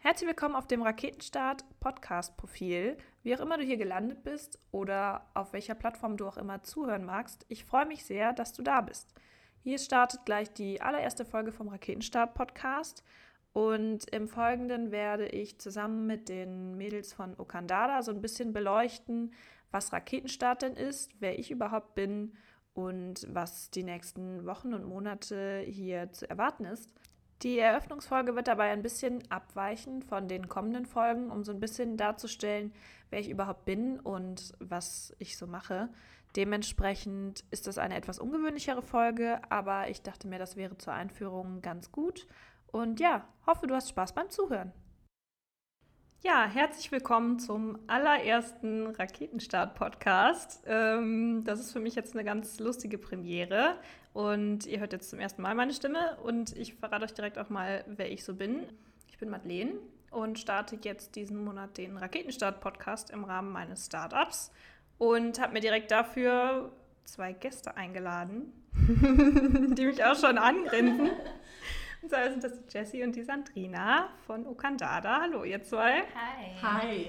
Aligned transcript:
Herzlich 0.00 0.28
willkommen 0.28 0.54
auf 0.54 0.68
dem 0.68 0.82
Raketenstart 0.82 1.64
Podcast 1.80 2.36
Profil. 2.36 2.96
Wie 3.24 3.34
auch 3.34 3.40
immer 3.40 3.58
du 3.58 3.64
hier 3.64 3.76
gelandet 3.76 4.22
bist 4.22 4.60
oder 4.70 5.26
auf 5.34 5.52
welcher 5.52 5.74
Plattform 5.74 6.16
du 6.16 6.28
auch 6.28 6.36
immer 6.36 6.62
zuhören 6.62 7.04
magst, 7.04 7.44
ich 7.48 7.64
freue 7.64 7.84
mich 7.84 8.04
sehr, 8.04 8.32
dass 8.32 8.52
du 8.52 8.62
da 8.62 8.80
bist. 8.80 9.12
Hier 9.64 9.76
startet 9.76 10.24
gleich 10.24 10.52
die 10.52 10.80
allererste 10.80 11.24
Folge 11.24 11.50
vom 11.50 11.66
Raketenstart 11.66 12.34
Podcast 12.34 13.02
und 13.52 14.08
im 14.14 14.28
Folgenden 14.28 14.92
werde 14.92 15.26
ich 15.26 15.58
zusammen 15.58 16.06
mit 16.06 16.28
den 16.28 16.76
Mädels 16.76 17.12
von 17.12 17.34
Okandada 17.36 18.00
so 18.02 18.12
ein 18.12 18.22
bisschen 18.22 18.52
beleuchten, 18.52 19.34
was 19.72 19.92
Raketenstart 19.92 20.62
denn 20.62 20.74
ist, 20.74 21.10
wer 21.18 21.40
ich 21.40 21.50
überhaupt 21.50 21.96
bin 21.96 22.34
und 22.72 23.26
was 23.28 23.72
die 23.72 23.82
nächsten 23.82 24.46
Wochen 24.46 24.74
und 24.74 24.84
Monate 24.84 25.64
hier 25.66 26.12
zu 26.12 26.30
erwarten 26.30 26.66
ist. 26.66 26.94
Die 27.42 27.60
Eröffnungsfolge 27.60 28.34
wird 28.34 28.48
dabei 28.48 28.72
ein 28.72 28.82
bisschen 28.82 29.22
abweichen 29.30 30.02
von 30.02 30.26
den 30.26 30.48
kommenden 30.48 30.86
Folgen, 30.86 31.30
um 31.30 31.44
so 31.44 31.52
ein 31.52 31.60
bisschen 31.60 31.96
darzustellen, 31.96 32.72
wer 33.10 33.20
ich 33.20 33.30
überhaupt 33.30 33.64
bin 33.64 34.00
und 34.00 34.54
was 34.58 35.14
ich 35.20 35.36
so 35.36 35.46
mache. 35.46 35.88
Dementsprechend 36.34 37.44
ist 37.52 37.68
das 37.68 37.78
eine 37.78 37.94
etwas 37.94 38.18
ungewöhnlichere 38.18 38.82
Folge, 38.82 39.40
aber 39.50 39.88
ich 39.88 40.02
dachte 40.02 40.26
mir, 40.26 40.40
das 40.40 40.56
wäre 40.56 40.78
zur 40.78 40.94
Einführung 40.94 41.62
ganz 41.62 41.92
gut. 41.92 42.26
Und 42.66 42.98
ja, 42.98 43.24
hoffe, 43.46 43.68
du 43.68 43.74
hast 43.74 43.88
Spaß 43.88 44.14
beim 44.14 44.30
Zuhören. 44.30 44.72
Ja, 46.24 46.44
herzlich 46.46 46.90
willkommen 46.90 47.38
zum 47.38 47.78
allerersten 47.86 48.88
Raketenstart-Podcast. 48.88 50.64
Ähm, 50.66 51.44
das 51.44 51.60
ist 51.60 51.72
für 51.72 51.78
mich 51.78 51.94
jetzt 51.94 52.14
eine 52.14 52.24
ganz 52.24 52.58
lustige 52.58 52.98
Premiere 52.98 53.76
und 54.18 54.66
ihr 54.66 54.80
hört 54.80 54.92
jetzt 54.92 55.10
zum 55.10 55.20
ersten 55.20 55.42
Mal 55.42 55.54
meine 55.54 55.72
Stimme 55.72 56.16
und 56.24 56.50
ich 56.56 56.74
verrate 56.74 57.04
euch 57.04 57.14
direkt 57.14 57.38
auch 57.38 57.50
mal, 57.50 57.84
wer 57.86 58.10
ich 58.10 58.24
so 58.24 58.34
bin. 58.34 58.66
Ich 59.06 59.16
bin 59.16 59.30
Madeleine 59.30 59.74
und 60.10 60.40
starte 60.40 60.76
jetzt 60.82 61.14
diesen 61.14 61.44
Monat 61.44 61.78
den 61.78 61.96
Raketenstart-Podcast 61.96 63.10
im 63.10 63.22
Rahmen 63.22 63.52
meines 63.52 63.86
Startups 63.86 64.50
und 64.98 65.40
habe 65.40 65.52
mir 65.52 65.60
direkt 65.60 65.92
dafür 65.92 66.72
zwei 67.04 67.32
Gäste 67.32 67.76
eingeladen, 67.76 68.52
die 69.76 69.86
mich 69.86 70.02
auch 70.02 70.16
schon 70.18 70.36
angrinsen. 70.36 71.10
Und 72.02 72.10
zwar 72.10 72.30
sind 72.30 72.42
das 72.44 72.52
die 72.52 72.76
Jessie 72.76 73.02
und 73.02 73.16
die 73.16 73.24
Sandrina 73.24 74.10
von 74.24 74.46
Okandada. 74.46 75.22
Hallo, 75.22 75.42
ihr 75.42 75.64
zwei. 75.64 76.04
Hi. 76.14 76.62
Hi. 76.62 77.06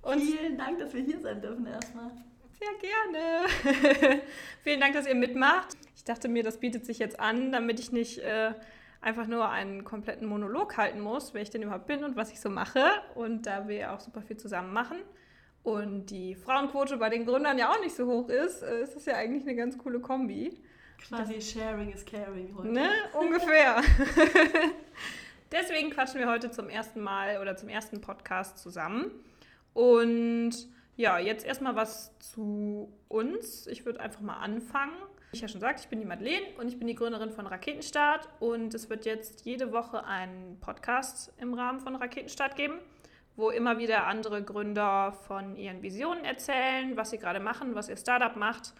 Und 0.00 0.20
Vielen 0.20 0.56
Dank, 0.56 0.78
dass 0.78 0.94
wir 0.94 1.02
hier 1.02 1.20
sein 1.20 1.40
dürfen 1.40 1.66
erstmal. 1.66 2.12
Sehr 2.62 2.90
gerne. 2.90 4.22
Vielen 4.62 4.80
Dank, 4.80 4.94
dass 4.94 5.06
ihr 5.06 5.14
mitmacht. 5.14 5.76
Ich 5.96 6.04
dachte 6.04 6.28
mir, 6.28 6.42
das 6.42 6.58
bietet 6.60 6.86
sich 6.86 6.98
jetzt 6.98 7.18
an, 7.18 7.50
damit 7.50 7.80
ich 7.80 7.90
nicht 7.90 8.18
äh, 8.18 8.52
einfach 9.00 9.26
nur 9.26 9.48
einen 9.48 9.82
kompletten 9.82 10.28
Monolog 10.28 10.76
halten 10.76 11.00
muss, 11.00 11.34
wer 11.34 11.42
ich 11.42 11.50
denn 11.50 11.62
überhaupt 11.62 11.86
bin 11.86 12.04
und 12.04 12.14
was 12.14 12.30
ich 12.30 12.40
so 12.40 12.50
mache. 12.50 12.84
Und 13.14 13.46
da 13.46 13.66
wir 13.66 13.92
auch 13.92 14.00
super 14.00 14.22
viel 14.22 14.36
zusammen 14.36 14.72
machen 14.72 14.98
und 15.64 16.06
die 16.06 16.36
Frauenquote 16.36 16.96
bei 16.98 17.08
den 17.08 17.26
Gründern 17.26 17.58
ja 17.58 17.70
auch 17.70 17.80
nicht 17.80 17.96
so 17.96 18.06
hoch 18.06 18.28
ist, 18.28 18.62
äh, 18.62 18.82
ist 18.82 18.96
es 18.96 19.06
ja 19.06 19.14
eigentlich 19.14 19.42
eine 19.42 19.56
ganz 19.56 19.76
coole 19.78 19.98
Kombi. 19.98 20.60
Quasi 21.08 21.40
Sharing 21.40 21.92
is 21.92 22.04
Caring 22.04 22.54
heute. 22.56 22.68
Ne? 22.68 22.88
Ungefähr. 23.18 23.82
Deswegen 25.52 25.90
quatschen 25.90 26.20
wir 26.20 26.28
heute 26.28 26.52
zum 26.52 26.68
ersten 26.68 27.00
Mal 27.00 27.40
oder 27.40 27.56
zum 27.56 27.68
ersten 27.68 28.00
Podcast 28.00 28.58
zusammen. 28.58 29.10
Und 29.74 30.68
ja, 30.96 31.18
jetzt 31.18 31.44
erstmal 31.46 31.74
was 31.74 32.16
zu 32.18 32.92
uns. 33.08 33.66
Ich 33.66 33.86
würde 33.86 34.00
einfach 34.00 34.20
mal 34.20 34.36
anfangen. 34.36 34.92
Wie 35.30 35.36
ich 35.36 35.40
ja 35.40 35.48
schon 35.48 35.60
sagte, 35.60 35.82
ich 35.82 35.88
bin 35.88 36.00
die 36.00 36.06
Madeleine 36.06 36.44
und 36.58 36.68
ich 36.68 36.78
bin 36.78 36.86
die 36.86 36.94
Gründerin 36.94 37.30
von 37.30 37.46
Raketenstart. 37.46 38.28
Und 38.40 38.74
es 38.74 38.90
wird 38.90 39.06
jetzt 39.06 39.46
jede 39.46 39.72
Woche 39.72 40.04
einen 40.04 40.60
Podcast 40.60 41.32
im 41.38 41.54
Rahmen 41.54 41.80
von 41.80 41.96
Raketenstart 41.96 42.56
geben, 42.56 42.74
wo 43.36 43.50
immer 43.50 43.78
wieder 43.78 44.06
andere 44.06 44.42
Gründer 44.42 45.12
von 45.26 45.56
ihren 45.56 45.82
Visionen 45.82 46.24
erzählen, 46.24 46.96
was 46.96 47.10
sie 47.10 47.18
gerade 47.18 47.40
machen, 47.40 47.74
was 47.74 47.88
ihr 47.88 47.96
Startup 47.96 48.36
macht 48.36 48.74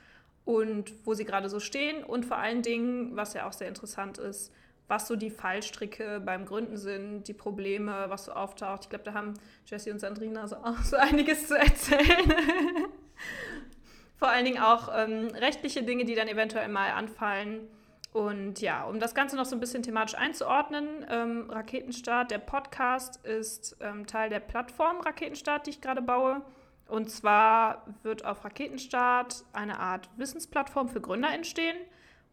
und 0.45 0.93
wo 1.07 1.15
sie 1.15 1.25
gerade 1.25 1.49
so 1.49 1.61
stehen. 1.61 2.05
Und 2.05 2.27
vor 2.27 2.37
allen 2.37 2.61
Dingen, 2.61 3.17
was 3.17 3.33
ja 3.33 3.49
auch 3.49 3.53
sehr 3.55 3.69
interessant 3.69 4.19
ist, 4.19 4.53
was 4.93 5.09
so 5.09 5.17
die 5.17 5.31
Fallstricke 5.31 6.21
beim 6.21 6.45
Gründen 6.45 6.77
sind, 6.77 7.27
die 7.27 7.33
Probleme, 7.33 8.05
was 8.09 8.27
so 8.27 8.33
auftaucht. 8.33 8.83
Ich 8.83 8.91
glaube, 8.91 9.05
da 9.05 9.15
haben 9.15 9.33
Jessie 9.65 9.91
und 9.91 9.99
Sandrina 9.99 10.47
so 10.47 10.57
auch 10.57 10.83
so 10.85 10.97
einiges 10.99 11.49
zu 11.49 11.59
erzählen. 11.59 12.31
Vor 14.19 14.29
allen 14.29 14.45
Dingen 14.45 14.63
auch 14.63 14.91
ähm, 14.95 15.29
rechtliche 15.29 15.83
Dinge, 15.83 16.05
die 16.05 16.15
dann 16.15 16.29
eventuell 16.29 16.69
mal 16.69 16.91
anfallen. 16.91 17.69
Und 18.13 18.61
ja, 18.61 18.85
um 18.85 19.01
das 19.01 19.15
Ganze 19.15 19.37
noch 19.37 19.47
so 19.47 19.57
ein 19.57 19.61
bisschen 19.61 19.83
thematisch 19.83 20.15
einzuordnen, 20.15 21.07
ähm, 21.09 21.49
Raketenstart, 21.49 22.31
der 22.31 22.39
Podcast 22.39 23.25
ist 23.25 23.79
ähm, 23.81 24.07
Teil 24.07 24.29
der 24.29 24.41
Plattform 24.41 25.01
Raketenstart, 25.01 25.67
die 25.67 25.71
ich 25.71 25.81
gerade 25.81 26.03
baue. 26.03 26.43
Und 26.87 27.11
zwar 27.11 27.87
wird 28.03 28.27
auf 28.27 28.45
Raketenstart 28.45 29.43
eine 29.55 29.81
Art 29.81 30.11
Wissensplattform 30.19 30.91
für 30.91 31.01
Gründer 31.01 31.33
entstehen 31.33 31.79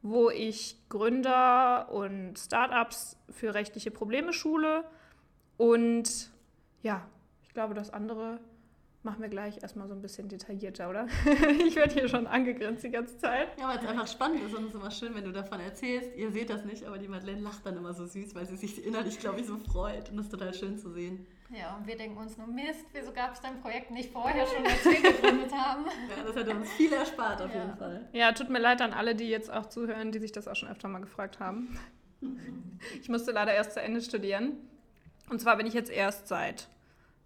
wo 0.02 0.30
ich 0.30 0.78
Gründer 0.90 1.90
und 1.92 2.38
Startups 2.38 3.18
für 3.30 3.54
rechtliche 3.54 3.92
Probleme 3.92 4.34
schule. 4.34 4.84
Und 5.58 6.30
ja, 6.82 7.06
ich 7.44 7.54
glaube, 7.54 7.74
das 7.74 7.90
andere 7.90 8.40
machen 9.04 9.22
wir 9.22 9.30
gleich 9.30 9.62
erstmal 9.62 9.88
so 9.88 9.94
ein 9.94 10.02
bisschen 10.02 10.28
detaillierter, 10.28 10.90
oder? 10.90 11.08
ich 11.66 11.76
werde 11.76 11.94
hier 11.94 12.08
schon 12.10 12.28
angegrinst 12.28 12.84
die 12.84 12.92
ganze 12.92 13.18
Zeit. 13.18 13.50
Ja, 13.60 13.70
weil 13.70 13.78
es 13.78 13.86
einfach 13.86 14.08
spannend 14.08 14.44
ist 14.44 14.54
und 14.54 14.64
es 14.64 14.70
ist 14.70 14.76
immer 14.76 14.92
schön, 14.92 15.16
wenn 15.16 15.24
du 15.24 15.32
davon 15.32 15.60
erzählst. 15.60 16.16
Ihr 16.16 16.32
seht 16.32 16.50
das 16.50 16.66
nicht, 16.66 16.84
aber 16.86 16.98
die 16.98 17.08
Madeleine 17.08 17.42
lacht 17.42 17.66
dann 17.66 17.78
immer 17.78 17.94
so 17.94 18.06
süß, 18.06 18.36
weil 18.36 18.46
sie 18.46 18.58
sich 18.58 18.86
innerlich, 18.86 19.20
glaube 19.20 19.40
ich, 19.40 19.48
so 19.48 19.58
freut. 19.58 20.10
Und 20.10 20.18
das 20.18 20.26
ist 20.26 20.32
total 20.32 20.54
schön 20.54 20.78
zu 20.78 20.92
sehen. 20.92 21.26
Ja, 21.52 21.76
und 21.76 21.88
wir 21.88 21.98
denken 21.98 22.18
uns 22.18 22.38
nur, 22.38 22.46
Mist, 22.48 22.86
wieso 22.94 23.12
gab 23.12 23.34
es 23.34 23.42
dein 23.42 23.60
Projekt 23.62 23.90
nicht 23.90 24.12
vorher 24.12 24.46
schon, 24.46 24.64
als 24.66 24.86
wir 24.86 25.02
gegründet 25.12 25.52
haben? 25.52 25.86
Ja, 26.10 26.24
das 26.24 26.36
hätte 26.36 26.56
uns 26.56 26.72
viel 26.74 26.94
erspart 26.94 27.42
auf 27.42 27.54
Ja. 27.54 27.64
jeden 27.66 27.78
Fall. 27.78 28.08
Ja, 28.14 28.32
tut 28.34 28.50
mir 28.50 28.60
leid 28.60 28.82
an 28.82 28.94
alle, 28.94 29.16
die 29.16 29.30
jetzt 29.30 29.52
auch 29.52 29.66
zuhören, 29.66 30.12
die 30.12 30.20
sich 30.20 30.32
das 30.32 30.48
auch 30.48 30.56
schon 30.56 30.70
öfter 30.70 30.88
mal 30.88 31.00
gefragt 31.02 31.40
haben. 31.40 31.80
Ich 33.02 33.10
musste 33.10 33.32
leider 33.32 33.54
erst 33.54 33.74
zu 33.74 33.82
Ende 33.82 34.02
studieren. 34.02 34.58
Und 35.30 35.40
zwar 35.42 35.58
bin 35.58 35.66
ich 35.66 35.74
jetzt 35.74 35.90
erst 35.90 36.28
seit, 36.28 36.68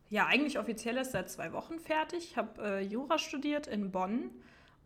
ja, 0.09 0.25
eigentlich 0.28 0.57
offiziell 0.59 0.95
erst 0.97 1.12
seit 1.12 1.29
zwei 1.29 1.51
Wochen 1.51 1.79
fertig. 1.79 2.19
Ich 2.31 2.38
habe 2.38 2.62
äh, 2.63 2.81
Jura 2.81 3.17
studiert 3.17 3.67
in 3.67 3.91
Bonn. 3.91 4.31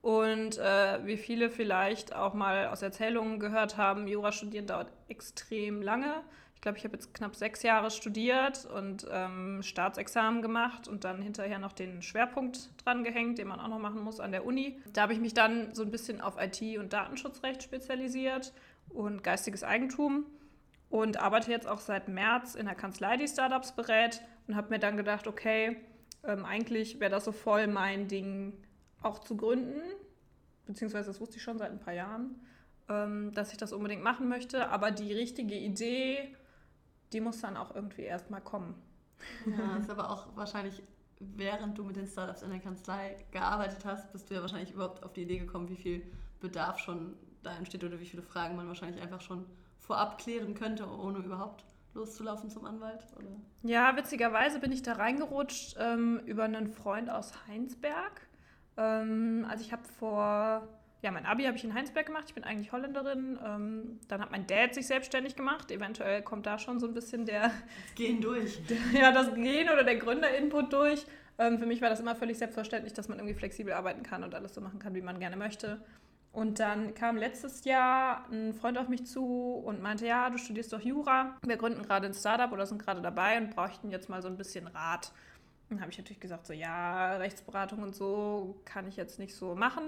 Und 0.01 0.57
äh, 0.57 1.05
wie 1.05 1.17
viele 1.17 1.49
vielleicht 1.49 2.15
auch 2.15 2.33
mal 2.33 2.67
aus 2.67 2.81
Erzählungen 2.81 3.39
gehört 3.39 3.77
haben, 3.77 4.07
Jura 4.07 4.31
studieren 4.31 4.65
dauert 4.67 4.91
extrem 5.09 5.81
lange. 5.81 6.23
Ich 6.57 6.61
glaube, 6.61 6.79
ich 6.79 6.83
habe 6.85 6.95
jetzt 6.95 7.13
knapp 7.13 7.35
sechs 7.35 7.61
Jahre 7.61 7.91
studiert 7.91 8.65
und 8.65 9.05
ähm, 9.11 9.61
Staatsexamen 9.61 10.41
gemacht 10.41 10.87
und 10.87 11.03
dann 11.03 11.21
hinterher 11.21 11.59
noch 11.59 11.71
den 11.71 12.01
Schwerpunkt 12.01 12.71
dran 12.83 13.03
gehängt, 13.03 13.37
den 13.37 13.47
man 13.47 13.59
auch 13.59 13.67
noch 13.67 13.77
machen 13.77 14.03
muss 14.03 14.19
an 14.19 14.31
der 14.31 14.43
Uni. 14.43 14.81
Da 14.91 15.03
habe 15.03 15.13
ich 15.13 15.19
mich 15.19 15.35
dann 15.35 15.75
so 15.75 15.83
ein 15.83 15.91
bisschen 15.91 16.19
auf 16.19 16.33
IT 16.41 16.79
und 16.79 16.93
Datenschutzrecht 16.93 17.61
spezialisiert 17.61 18.53
und 18.89 19.23
geistiges 19.23 19.63
Eigentum 19.63 20.25
und 20.89 21.17
arbeite 21.17 21.51
jetzt 21.51 21.67
auch 21.67 21.79
seit 21.79 22.07
März 22.07 22.55
in 22.55 22.65
der 22.65 22.73
Kanzlei, 22.73 23.17
die 23.17 23.27
Startups 23.27 23.73
berät 23.73 24.23
und 24.47 24.55
habe 24.55 24.69
mir 24.69 24.79
dann 24.79 24.97
gedacht, 24.97 25.27
okay, 25.27 25.77
ähm, 26.23 26.43
eigentlich 26.43 26.99
wäre 26.99 27.11
das 27.11 27.25
so 27.25 27.33
voll 27.33 27.67
mein 27.67 28.07
Ding 28.07 28.53
auch 29.03 29.19
zu 29.19 29.37
gründen, 29.37 29.79
beziehungsweise 30.65 31.11
das 31.11 31.21
wusste 31.21 31.37
ich 31.37 31.43
schon 31.43 31.59
seit 31.59 31.69
ein 31.69 31.79
paar 31.79 31.93
Jahren, 31.93 32.41
ähm, 32.89 33.31
dass 33.35 33.51
ich 33.51 33.57
das 33.57 33.73
unbedingt 33.73 34.01
machen 34.01 34.27
möchte, 34.27 34.69
aber 34.69 34.89
die 34.89 35.13
richtige 35.13 35.53
Idee, 35.53 36.35
die 37.13 37.21
muss 37.21 37.41
dann 37.41 37.57
auch 37.57 37.73
irgendwie 37.73 38.03
erstmal 38.03 38.41
kommen. 38.41 38.75
Ja, 39.45 39.77
ist 39.77 39.89
aber 39.89 40.11
auch 40.11 40.27
wahrscheinlich, 40.35 40.83
während 41.19 41.77
du 41.77 41.83
mit 41.83 41.95
den 41.95 42.07
Startups 42.07 42.41
in 42.43 42.49
der 42.49 42.59
Kanzlei 42.59 43.17
gearbeitet 43.31 43.85
hast, 43.85 44.11
bist 44.11 44.29
du 44.29 44.35
ja 44.35 44.41
wahrscheinlich 44.41 44.71
überhaupt 44.71 45.03
auf 45.03 45.13
die 45.13 45.23
Idee 45.23 45.39
gekommen, 45.39 45.69
wie 45.69 45.75
viel 45.75 46.03
Bedarf 46.39 46.79
schon 46.79 47.15
da 47.43 47.55
entsteht 47.55 47.83
oder 47.83 47.99
wie 47.99 48.05
viele 48.05 48.21
Fragen 48.21 48.55
man 48.55 48.67
wahrscheinlich 48.67 49.01
einfach 49.01 49.21
schon 49.21 49.45
vorab 49.79 50.17
klären 50.17 50.53
könnte, 50.53 50.87
ohne 50.87 51.19
überhaupt 51.19 51.63
loszulaufen 51.93 52.49
zum 52.49 52.65
Anwalt. 52.65 53.05
Oder? 53.17 53.29
Ja, 53.63 53.95
witzigerweise 53.95 54.59
bin 54.59 54.71
ich 54.71 54.83
da 54.83 54.93
reingerutscht 54.93 55.75
ähm, 55.79 56.21
über 56.25 56.43
einen 56.43 56.67
Freund 56.67 57.09
aus 57.09 57.33
Heinsberg. 57.47 58.21
Ähm, 58.77 59.45
also 59.49 59.63
ich 59.63 59.71
habe 59.71 59.83
vor, 59.83 60.67
ja, 61.01 61.11
mein 61.11 61.25
Abi 61.25 61.43
habe 61.43 61.55
ich 61.57 61.63
in 61.63 61.73
Heinsberg 61.73 62.07
gemacht. 62.07 62.25
Ich 62.27 62.33
bin 62.33 62.43
eigentlich 62.43 62.71
Holländerin. 62.71 63.37
Ähm, 63.45 63.99
dann 64.07 64.21
hat 64.21 64.31
mein 64.31 64.47
Dad 64.47 64.73
sich 64.73 64.87
selbstständig 64.87 65.35
gemacht. 65.35 65.71
Eventuell 65.71 66.23
kommt 66.23 66.45
da 66.45 66.57
schon 66.57 66.79
so 66.79 66.87
ein 66.87 66.93
bisschen 66.93 67.25
der, 67.25 67.51
Es 67.87 67.95
gehen 67.95 68.19
durch. 68.19 68.59
ja, 68.93 69.11
das 69.11 69.33
Gen 69.35 69.69
oder 69.69 69.83
der 69.83 69.97
Gründerinput 69.97 70.73
durch. 70.73 71.05
Ähm, 71.37 71.59
für 71.59 71.67
mich 71.67 71.81
war 71.81 71.89
das 71.89 71.99
immer 71.99 72.15
völlig 72.15 72.39
selbstverständlich, 72.39 72.93
dass 72.93 73.09
man 73.09 73.19
irgendwie 73.19 73.35
flexibel 73.35 73.73
arbeiten 73.73 74.01
kann 74.01 74.23
und 74.23 74.33
alles 74.33 74.55
so 74.55 74.61
machen 74.61 74.79
kann, 74.79 74.95
wie 74.95 75.01
man 75.01 75.19
gerne 75.19 75.37
möchte. 75.37 75.79
Und 76.31 76.59
dann 76.59 76.93
kam 76.93 77.17
letztes 77.17 77.63
Jahr 77.63 78.25
ein 78.31 78.53
Freund 78.53 78.77
auf 78.77 78.89
mich 78.89 79.05
zu 79.05 79.53
und 79.65 79.81
meinte, 79.81 80.05
ja, 80.05 80.29
du 80.29 80.37
studierst 80.37 80.73
doch 80.73 80.81
Jura. 80.81 81.35
Wir 81.43 81.57
gründen 81.57 81.83
gerade 81.83 82.07
ein 82.07 82.13
Startup 82.13 82.51
oder 82.51 82.65
sind 82.65 82.81
gerade 82.81 83.01
dabei 83.01 83.37
und 83.37 83.55
bräuchten 83.55 83.91
jetzt 83.91 84.09
mal 84.09 84.21
so 84.21 84.27
ein 84.27 84.37
bisschen 84.37 84.67
Rat. 84.67 85.11
Dann 85.69 85.81
habe 85.81 85.91
ich 85.91 85.97
natürlich 85.97 86.19
gesagt, 86.19 86.47
so 86.47 86.53
ja, 86.53 87.17
Rechtsberatung 87.17 87.83
und 87.83 87.95
so 87.95 88.59
kann 88.65 88.87
ich 88.87 88.95
jetzt 88.95 89.19
nicht 89.19 89.35
so 89.35 89.55
machen, 89.55 89.83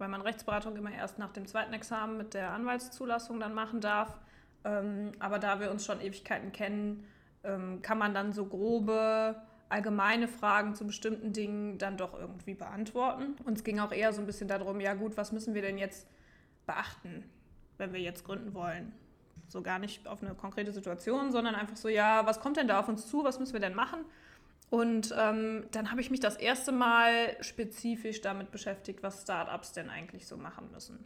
weil 0.00 0.08
man 0.08 0.22
Rechtsberatung 0.22 0.76
immer 0.76 0.92
erst 0.92 1.18
nach 1.18 1.30
dem 1.30 1.46
zweiten 1.46 1.72
Examen 1.72 2.16
mit 2.16 2.34
der 2.34 2.52
Anwaltszulassung 2.52 3.38
dann 3.38 3.54
machen 3.54 3.80
darf. 3.80 4.18
Ähm, 4.64 5.12
aber 5.18 5.38
da 5.38 5.60
wir 5.60 5.70
uns 5.70 5.84
schon 5.84 6.00
Ewigkeiten 6.00 6.52
kennen, 6.52 7.04
ähm, 7.44 7.82
kann 7.82 7.98
man 7.98 8.14
dann 8.14 8.32
so 8.32 8.46
grobe 8.46 9.36
allgemeine 9.68 10.26
Fragen 10.26 10.74
zu 10.74 10.86
bestimmten 10.86 11.32
Dingen 11.32 11.78
dann 11.78 11.96
doch 11.96 12.18
irgendwie 12.18 12.54
beantworten. 12.54 13.36
Und 13.44 13.58
es 13.58 13.64
ging 13.64 13.78
auch 13.78 13.92
eher 13.92 14.12
so 14.12 14.20
ein 14.20 14.26
bisschen 14.26 14.48
darum, 14.48 14.80
ja 14.80 14.94
gut, 14.94 15.16
was 15.16 15.32
müssen 15.32 15.54
wir 15.54 15.62
denn 15.62 15.78
jetzt 15.78 16.08
beachten, 16.66 17.24
wenn 17.78 17.92
wir 17.92 18.00
jetzt 18.00 18.24
gründen 18.24 18.52
wollen? 18.52 18.92
So 19.48 19.62
gar 19.62 19.78
nicht 19.78 20.06
auf 20.08 20.22
eine 20.22 20.34
konkrete 20.34 20.72
Situation, 20.72 21.30
sondern 21.30 21.54
einfach 21.54 21.76
so, 21.76 21.88
ja, 21.88 22.26
was 22.26 22.40
kommt 22.40 22.56
denn 22.56 22.68
da 22.68 22.80
auf 22.80 22.88
uns 22.88 23.06
zu, 23.06 23.22
was 23.24 23.38
müssen 23.38 23.52
wir 23.52 23.60
denn 23.60 23.74
machen? 23.74 24.00
Und 24.70 25.12
ähm, 25.18 25.64
dann 25.72 25.90
habe 25.90 26.00
ich 26.00 26.10
mich 26.10 26.20
das 26.20 26.36
erste 26.36 26.70
Mal 26.70 27.36
spezifisch 27.40 28.20
damit 28.20 28.52
beschäftigt, 28.52 29.02
was 29.02 29.22
Startups 29.22 29.72
denn 29.72 29.90
eigentlich 29.90 30.28
so 30.28 30.36
machen 30.36 30.70
müssen. 30.70 31.04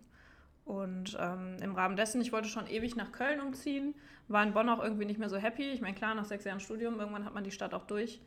Und 0.67 1.17
ähm, 1.19 1.57
im 1.61 1.75
Rahmen 1.75 1.97
dessen, 1.97 2.21
ich 2.21 2.33
wollte 2.33 2.49
schon 2.49 2.67
ewig 2.67 2.95
nach 2.95 3.13
Köln 3.13 3.41
umziehen, 3.41 3.95
war 4.29 4.43
in 4.43 4.53
Bonn 4.53 4.69
auch 4.69 4.83
irgendwie 4.83 5.07
nicht 5.07 5.19
mehr 5.19 5.29
so 5.31 5.37
happy. 5.37 5.71
Ich 5.71 5.81
meine, 5.81 5.95
klar, 5.95 6.15
nach 6.15 6.25
sechs 6.27 6.45
Jahren 6.45 6.61
Studium, 6.61 6.99
irgendwann 6.99 7.25
hat 7.25 7.35
man 7.35 7.45
die 7.45 7.51
Stadt 7.51 7.75
auch 7.75 7.87
durch. 7.87 8.21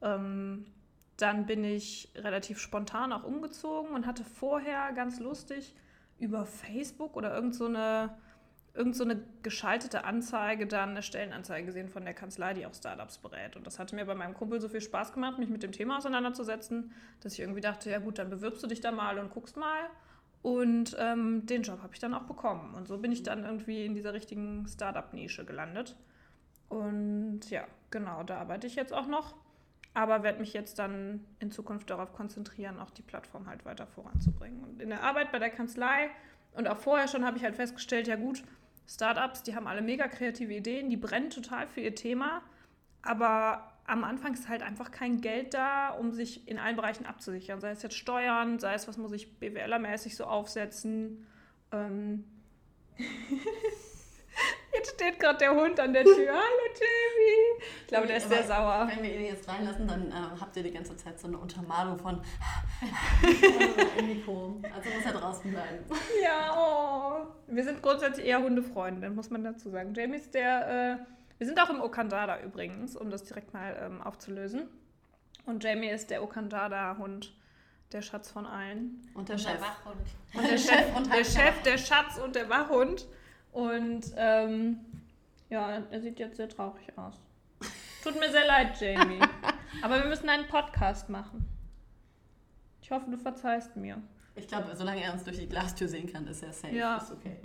Ähm, 0.00 0.64
dann 1.16 1.46
bin 1.46 1.64
ich 1.64 2.12
relativ 2.16 2.58
spontan 2.58 3.12
auch 3.12 3.24
umgezogen 3.24 3.94
und 3.94 4.06
hatte 4.06 4.24
vorher 4.24 4.92
ganz 4.92 5.20
lustig 5.20 5.74
über 6.18 6.46
Facebook 6.46 7.16
oder 7.16 7.34
irgend 7.34 7.54
so 7.54 7.66
eine, 7.66 8.16
irgend 8.74 8.96
so 8.96 9.04
eine 9.04 9.22
geschaltete 9.42 10.04
Anzeige 10.04 10.66
dann 10.66 10.90
eine 10.90 11.02
Stellenanzeige 11.02 11.66
gesehen 11.66 11.88
von 11.88 12.04
der 12.04 12.14
Kanzlei, 12.14 12.54
die 12.54 12.66
auch 12.66 12.74
Startups 12.74 13.18
berät. 13.18 13.56
Und 13.56 13.66
das 13.66 13.78
hatte 13.78 13.94
mir 13.94 14.04
bei 14.04 14.14
meinem 14.14 14.34
Kumpel 14.34 14.60
so 14.60 14.68
viel 14.68 14.80
Spaß 14.80 15.12
gemacht, 15.12 15.38
mich 15.38 15.48
mit 15.48 15.62
dem 15.62 15.72
Thema 15.72 15.98
auseinanderzusetzen, 15.98 16.92
dass 17.20 17.34
ich 17.34 17.40
irgendwie 17.40 17.60
dachte, 17.60 17.90
ja 17.90 17.98
gut, 17.98 18.18
dann 18.18 18.30
bewirbst 18.30 18.62
du 18.62 18.66
dich 18.66 18.80
da 18.80 18.90
mal 18.90 19.18
und 19.18 19.30
guckst 19.30 19.56
mal. 19.56 19.88
Und 20.42 20.96
ähm, 20.98 21.46
den 21.46 21.62
Job 21.62 21.82
habe 21.82 21.94
ich 21.94 22.00
dann 22.00 22.14
auch 22.14 22.24
bekommen. 22.24 22.74
Und 22.74 22.88
so 22.88 22.98
bin 22.98 23.12
ich 23.12 23.22
dann 23.22 23.44
irgendwie 23.44 23.86
in 23.86 23.94
dieser 23.94 24.12
richtigen 24.12 24.66
Startup-Nische 24.66 25.44
gelandet. 25.44 25.96
Und 26.68 27.48
ja, 27.50 27.64
genau, 27.90 28.24
da 28.24 28.38
arbeite 28.38 28.66
ich 28.66 28.74
jetzt 28.74 28.92
auch 28.92 29.06
noch 29.06 29.34
aber 29.94 30.24
werde 30.24 30.40
mich 30.40 30.52
jetzt 30.52 30.80
dann 30.80 31.24
in 31.38 31.52
Zukunft 31.52 31.88
darauf 31.88 32.12
konzentrieren, 32.12 32.80
auch 32.80 32.90
die 32.90 33.02
Plattform 33.02 33.46
halt 33.46 33.64
weiter 33.64 33.86
voranzubringen. 33.86 34.62
Und 34.64 34.82
in 34.82 34.90
der 34.90 35.04
Arbeit 35.04 35.30
bei 35.30 35.38
der 35.38 35.50
Kanzlei 35.50 36.10
und 36.52 36.68
auch 36.68 36.78
vorher 36.78 37.06
schon 37.06 37.24
habe 37.24 37.36
ich 37.36 37.44
halt 37.44 37.54
festgestellt, 37.54 38.08
ja 38.08 38.16
gut, 38.16 38.42
Startups, 38.86 39.42
die 39.42 39.54
haben 39.54 39.66
alle 39.66 39.82
mega 39.82 40.08
kreative 40.08 40.52
Ideen, 40.52 40.90
die 40.90 40.96
brennen 40.96 41.30
total 41.30 41.66
für 41.66 41.80
ihr 41.80 41.94
Thema, 41.94 42.42
aber 43.02 43.72
am 43.86 44.04
Anfang 44.04 44.34
ist 44.34 44.48
halt 44.48 44.62
einfach 44.62 44.90
kein 44.90 45.20
Geld 45.20 45.54
da, 45.54 45.90
um 45.90 46.12
sich 46.12 46.48
in 46.48 46.58
allen 46.58 46.76
Bereichen 46.76 47.04
abzusichern. 47.04 47.60
Sei 47.60 47.70
es 47.70 47.82
jetzt 47.82 47.96
Steuern, 47.96 48.58
sei 48.58 48.74
es, 48.74 48.88
was 48.88 48.96
muss 48.96 49.12
ich 49.12 49.28
BWLer-mäßig 49.40 50.16
so 50.16 50.24
aufsetzen. 50.24 51.26
Ähm 51.70 52.24
Jetzt 54.74 54.94
steht 54.94 55.20
gerade 55.20 55.38
der 55.38 55.54
Hund 55.54 55.78
an 55.78 55.92
der 55.92 56.04
Tür. 56.04 56.32
Hallo 56.32 56.66
Jamie. 56.74 57.64
Ich 57.82 57.86
glaube, 57.86 58.06
der 58.06 58.16
ist 58.16 58.28
sehr 58.28 58.42
sauer. 58.42 58.88
Wenn 58.92 59.02
wir 59.02 59.14
ihn 59.14 59.26
jetzt 59.26 59.48
reinlassen, 59.48 59.86
dann 59.86 60.10
äh, 60.10 60.40
habt 60.40 60.56
ihr 60.56 60.62
die 60.62 60.72
ganze 60.72 60.96
Zeit 60.96 61.18
so 61.18 61.28
eine 61.28 61.38
Untermalung 61.38 61.98
von 61.98 62.20
Mikro. 64.06 64.60
Also 64.74 64.90
muss 64.90 65.04
er 65.04 65.12
draußen 65.12 65.50
bleiben. 65.50 65.84
Ja, 66.22 66.54
oh. 66.56 67.26
Wir 67.46 67.64
sind 67.64 67.82
grundsätzlich 67.82 68.26
eher 68.26 68.42
Hundefreunde, 68.42 69.10
muss 69.10 69.30
man 69.30 69.44
dazu 69.44 69.70
sagen. 69.70 69.94
Jamie 69.94 70.16
ist 70.16 70.34
der. 70.34 70.98
Äh, 71.00 71.14
wir 71.38 71.46
sind 71.46 71.60
auch 71.60 71.70
im 71.70 71.80
Okandada 71.80 72.40
übrigens, 72.40 72.96
um 72.96 73.10
das 73.10 73.24
direkt 73.24 73.52
mal 73.52 73.76
ähm, 73.80 74.02
aufzulösen. 74.02 74.68
Und 75.46 75.62
Jamie 75.62 75.88
ist 75.90 76.10
der 76.10 76.22
Okandada-Hund 76.22 77.32
der 77.92 78.02
Schatz 78.02 78.30
von 78.30 78.46
allen. 78.46 79.02
Und 79.14 79.28
der, 79.28 79.36
und 79.36 79.40
Chef. 79.40 79.52
Der 79.52 79.60
Wachhund. 79.60 80.06
Und 80.34 80.50
der 80.50 80.58
Chef, 80.58 80.96
und 80.96 81.12
der 81.12 81.24
Chef, 81.24 81.62
der 81.62 81.78
Schatz 81.78 82.18
und 82.18 82.34
der 82.34 82.48
Wachhund. 82.48 83.06
Und 83.54 84.12
ähm, 84.16 84.80
ja, 85.48 85.84
er 85.88 86.00
sieht 86.00 86.18
jetzt 86.18 86.36
sehr 86.36 86.48
traurig 86.48 86.86
aus. 86.98 87.14
Tut 88.02 88.18
mir 88.18 88.28
sehr 88.30 88.46
leid, 88.48 88.80
Jamie. 88.80 89.20
Aber 89.82 90.02
wir 90.02 90.06
müssen 90.06 90.28
einen 90.28 90.48
Podcast 90.48 91.08
machen. 91.08 91.46
Ich 92.82 92.90
hoffe, 92.90 93.08
du 93.08 93.16
verzeihst 93.16 93.76
mir. 93.76 94.02
Ich 94.34 94.48
glaube, 94.48 94.74
solange 94.74 95.04
er 95.04 95.12
uns 95.12 95.22
durch 95.22 95.38
die 95.38 95.48
Glastür 95.48 95.86
sehen 95.86 96.12
kann, 96.12 96.26
ist 96.26 96.42
er 96.42 96.52
safe. 96.52 96.74
Ja. 96.74 96.96
Ist 96.96 97.12
okay. 97.12 97.36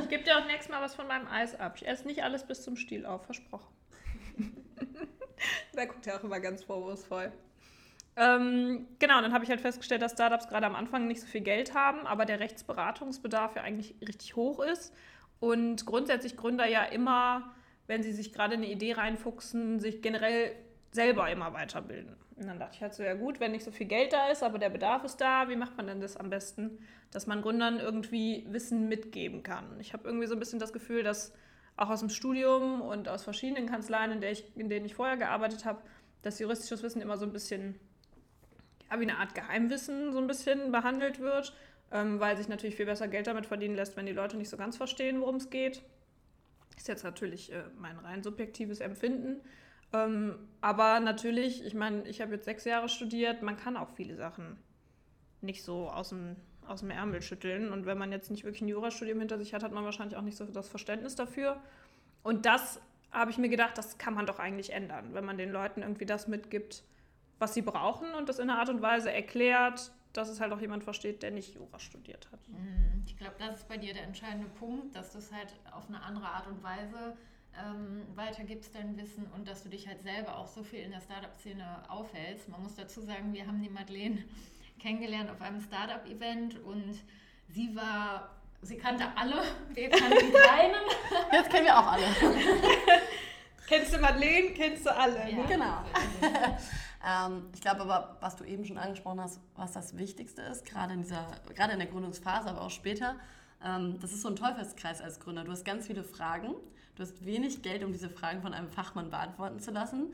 Ich 0.00 0.08
gebe 0.08 0.24
dir 0.24 0.38
auch 0.38 0.46
nächstes 0.46 0.70
Mal 0.70 0.80
was 0.80 0.94
von 0.94 1.06
meinem 1.06 1.28
Eis 1.28 1.54
ab. 1.54 1.74
Ich 1.76 1.86
esse 1.86 2.06
nicht 2.06 2.24
alles 2.24 2.46
bis 2.46 2.62
zum 2.62 2.76
Stiel 2.76 3.04
auf, 3.04 3.26
versprochen. 3.26 3.70
da 5.74 5.84
guckt 5.84 6.06
er 6.06 6.18
auch 6.18 6.24
immer 6.24 6.40
ganz 6.40 6.64
vorwurfsvoll. 6.64 7.30
Ähm, 8.16 8.86
genau, 8.98 9.20
dann 9.20 9.34
habe 9.34 9.44
ich 9.44 9.50
halt 9.50 9.60
festgestellt, 9.60 10.00
dass 10.00 10.12
Startups 10.12 10.48
gerade 10.48 10.64
am 10.64 10.74
Anfang 10.74 11.06
nicht 11.06 11.20
so 11.20 11.26
viel 11.26 11.42
Geld 11.42 11.74
haben, 11.74 12.06
aber 12.06 12.24
der 12.24 12.40
Rechtsberatungsbedarf 12.40 13.56
ja 13.56 13.62
eigentlich 13.62 13.94
richtig 14.00 14.34
hoch 14.34 14.60
ist. 14.60 14.94
Und 15.40 15.86
grundsätzlich 15.86 16.36
Gründer 16.36 16.66
ja 16.66 16.84
immer, 16.84 17.54
wenn 17.86 18.02
sie 18.02 18.12
sich 18.12 18.32
gerade 18.32 18.54
eine 18.54 18.68
Idee 18.68 18.94
reinfuchsen, 18.94 19.78
sich 19.80 20.02
generell 20.02 20.52
selber 20.92 21.30
immer 21.30 21.52
weiterbilden. 21.52 22.16
Und 22.36 22.46
dann 22.46 22.58
dachte 22.58 22.76
ich 22.76 22.82
halt 22.82 22.94
so, 22.94 23.02
ja 23.02 23.14
gut, 23.14 23.40
wenn 23.40 23.52
nicht 23.52 23.64
so 23.64 23.70
viel 23.70 23.86
Geld 23.86 24.12
da 24.12 24.28
ist, 24.28 24.42
aber 24.42 24.58
der 24.58 24.70
Bedarf 24.70 25.04
ist 25.04 25.16
da, 25.16 25.48
wie 25.48 25.56
macht 25.56 25.76
man 25.76 25.86
denn 25.86 26.00
das 26.00 26.16
am 26.16 26.30
besten, 26.30 26.78
dass 27.10 27.26
man 27.26 27.42
Gründern 27.42 27.80
irgendwie 27.80 28.46
Wissen 28.50 28.88
mitgeben 28.88 29.42
kann? 29.42 29.64
Ich 29.80 29.92
habe 29.92 30.06
irgendwie 30.06 30.26
so 30.26 30.34
ein 30.34 30.38
bisschen 30.38 30.60
das 30.60 30.72
Gefühl, 30.72 31.02
dass 31.02 31.34
auch 31.76 31.90
aus 31.90 32.00
dem 32.00 32.10
Studium 32.10 32.80
und 32.80 33.08
aus 33.08 33.24
verschiedenen 33.24 33.66
Kanzleien, 33.66 34.12
in, 34.12 34.22
ich, 34.22 34.44
in 34.56 34.68
denen 34.68 34.86
ich 34.86 34.94
vorher 34.94 35.16
gearbeitet 35.16 35.64
habe, 35.64 35.82
dass 36.22 36.38
juristisches 36.38 36.82
Wissen 36.82 37.00
immer 37.00 37.16
so 37.16 37.24
ein 37.24 37.32
bisschen 37.32 37.78
ja, 38.90 38.98
wie 38.98 39.04
eine 39.04 39.18
Art 39.18 39.34
Geheimwissen 39.34 40.12
so 40.12 40.18
ein 40.18 40.26
bisschen 40.26 40.72
behandelt 40.72 41.20
wird 41.20 41.54
ähm, 41.92 42.20
weil 42.20 42.36
sich 42.36 42.48
natürlich 42.48 42.76
viel 42.76 42.86
besser 42.86 43.08
Geld 43.08 43.26
damit 43.26 43.46
verdienen 43.46 43.76
lässt, 43.76 43.96
wenn 43.96 44.06
die 44.06 44.12
Leute 44.12 44.36
nicht 44.36 44.48
so 44.48 44.56
ganz 44.56 44.76
verstehen, 44.76 45.20
worum 45.20 45.36
es 45.36 45.50
geht. 45.50 45.82
Ist 46.76 46.88
jetzt 46.88 47.04
natürlich 47.04 47.52
äh, 47.52 47.62
mein 47.78 47.98
rein 47.98 48.22
subjektives 48.22 48.80
Empfinden. 48.80 49.40
Ähm, 49.92 50.38
aber 50.60 51.00
natürlich, 51.00 51.64
ich 51.64 51.74
meine, 51.74 52.06
ich 52.06 52.20
habe 52.20 52.34
jetzt 52.34 52.44
sechs 52.44 52.64
Jahre 52.64 52.88
studiert, 52.88 53.42
man 53.42 53.56
kann 53.56 53.76
auch 53.76 53.90
viele 53.90 54.16
Sachen 54.16 54.58
nicht 55.40 55.62
so 55.62 55.88
aus 55.88 56.10
dem, 56.10 56.36
aus 56.66 56.80
dem 56.80 56.90
Ärmel 56.90 57.22
schütteln. 57.22 57.72
Und 57.72 57.86
wenn 57.86 57.98
man 57.98 58.12
jetzt 58.12 58.30
nicht 58.30 58.44
wirklich 58.44 58.62
ein 58.62 58.68
Jurastudium 58.68 59.18
hinter 59.18 59.38
sich 59.38 59.54
hat, 59.54 59.62
hat 59.62 59.72
man 59.72 59.84
wahrscheinlich 59.84 60.16
auch 60.16 60.22
nicht 60.22 60.36
so 60.36 60.44
das 60.44 60.68
Verständnis 60.68 61.14
dafür. 61.14 61.60
Und 62.22 62.44
das 62.44 62.80
habe 63.10 63.30
ich 63.30 63.38
mir 63.38 63.48
gedacht, 63.48 63.78
das 63.78 63.96
kann 63.96 64.14
man 64.14 64.26
doch 64.26 64.38
eigentlich 64.38 64.72
ändern, 64.72 65.14
wenn 65.14 65.24
man 65.24 65.38
den 65.38 65.50
Leuten 65.50 65.80
irgendwie 65.80 66.04
das 66.04 66.28
mitgibt, 66.28 66.84
was 67.38 67.54
sie 67.54 67.62
brauchen 67.62 68.12
und 68.14 68.28
das 68.28 68.38
in 68.38 68.50
einer 68.50 68.58
Art 68.58 68.68
und 68.68 68.82
Weise 68.82 69.10
erklärt, 69.10 69.92
dass 70.12 70.28
es 70.28 70.40
halt 70.40 70.52
auch 70.52 70.60
jemand 70.60 70.84
versteht, 70.84 71.22
der 71.22 71.30
nicht 71.30 71.54
Jura 71.54 71.78
studiert 71.78 72.28
hat. 72.32 72.48
Mhm. 72.48 73.04
Ich 73.06 73.16
glaube, 73.16 73.34
das 73.38 73.56
ist 73.56 73.68
bei 73.68 73.76
dir 73.76 73.94
der 73.94 74.04
entscheidende 74.04 74.48
Punkt, 74.48 74.94
dass 74.94 75.12
du 75.12 75.18
es 75.18 75.32
halt 75.32 75.54
auf 75.72 75.88
eine 75.88 76.02
andere 76.02 76.26
Art 76.26 76.46
und 76.46 76.62
Weise 76.62 77.16
ähm, 77.56 78.06
weitergibst, 78.14 78.74
dein 78.74 78.96
Wissen 78.96 79.26
und 79.34 79.48
dass 79.48 79.62
du 79.62 79.68
dich 79.68 79.88
halt 79.88 80.02
selber 80.02 80.36
auch 80.36 80.46
so 80.46 80.62
viel 80.62 80.80
in 80.80 80.90
der 80.90 81.00
Startup-Szene 81.00 81.82
aufhältst. 81.88 82.48
Man 82.48 82.62
muss 82.62 82.74
dazu 82.74 83.00
sagen, 83.00 83.32
wir 83.32 83.46
haben 83.46 83.60
die 83.62 83.68
Madeleine 83.68 84.22
kennengelernt 84.80 85.30
auf 85.30 85.40
einem 85.40 85.60
Startup-Event 85.60 86.62
und 86.64 86.94
sie 87.48 87.74
war, 87.74 88.30
sie 88.62 88.76
kannte 88.76 89.04
alle, 89.16 89.42
wir 89.74 89.88
kannten 89.90 90.32
keinen. 90.32 90.74
Jetzt 91.32 91.50
kennen 91.50 91.66
wir 91.66 91.78
auch 91.78 91.86
alle. 91.86 92.04
Kennst 93.68 93.92
du 93.92 93.98
Madeleine, 93.98 94.48
kennst 94.54 94.86
du 94.86 94.96
alle. 94.96 95.30
Ja, 95.30 95.36
ne? 95.36 95.44
Genau. 95.46 95.84
Ähm, 96.22 96.56
ich 97.54 97.60
glaube 97.60 97.82
aber, 97.82 98.16
was 98.20 98.36
du 98.36 98.44
eben 98.44 98.64
schon 98.64 98.76
angesprochen 98.76 99.20
hast, 99.20 99.40
was 99.54 99.72
das 99.72 99.96
Wichtigste 99.96 100.42
ist, 100.42 100.64
gerade 100.64 100.94
in, 100.94 101.02
dieser, 101.02 101.26
gerade 101.54 101.72
in 101.72 101.78
der 101.78 101.88
Gründungsphase, 101.88 102.48
aber 102.48 102.62
auch 102.62 102.70
später, 102.70 103.14
ähm, 103.64 103.98
das 104.00 104.12
ist 104.12 104.22
so 104.22 104.28
ein 104.28 104.36
Teufelskreis 104.36 105.00
als 105.00 105.20
Gründer. 105.20 105.44
Du 105.44 105.52
hast 105.52 105.64
ganz 105.64 105.86
viele 105.86 106.02
Fragen, 106.02 106.54
du 106.96 107.02
hast 107.02 107.24
wenig 107.24 107.62
Geld, 107.62 107.84
um 107.84 107.92
diese 107.92 108.10
Fragen 108.10 108.42
von 108.42 108.52
einem 108.52 108.68
Fachmann 108.68 109.10
beantworten 109.10 109.60
zu 109.60 109.70
lassen. 109.70 110.12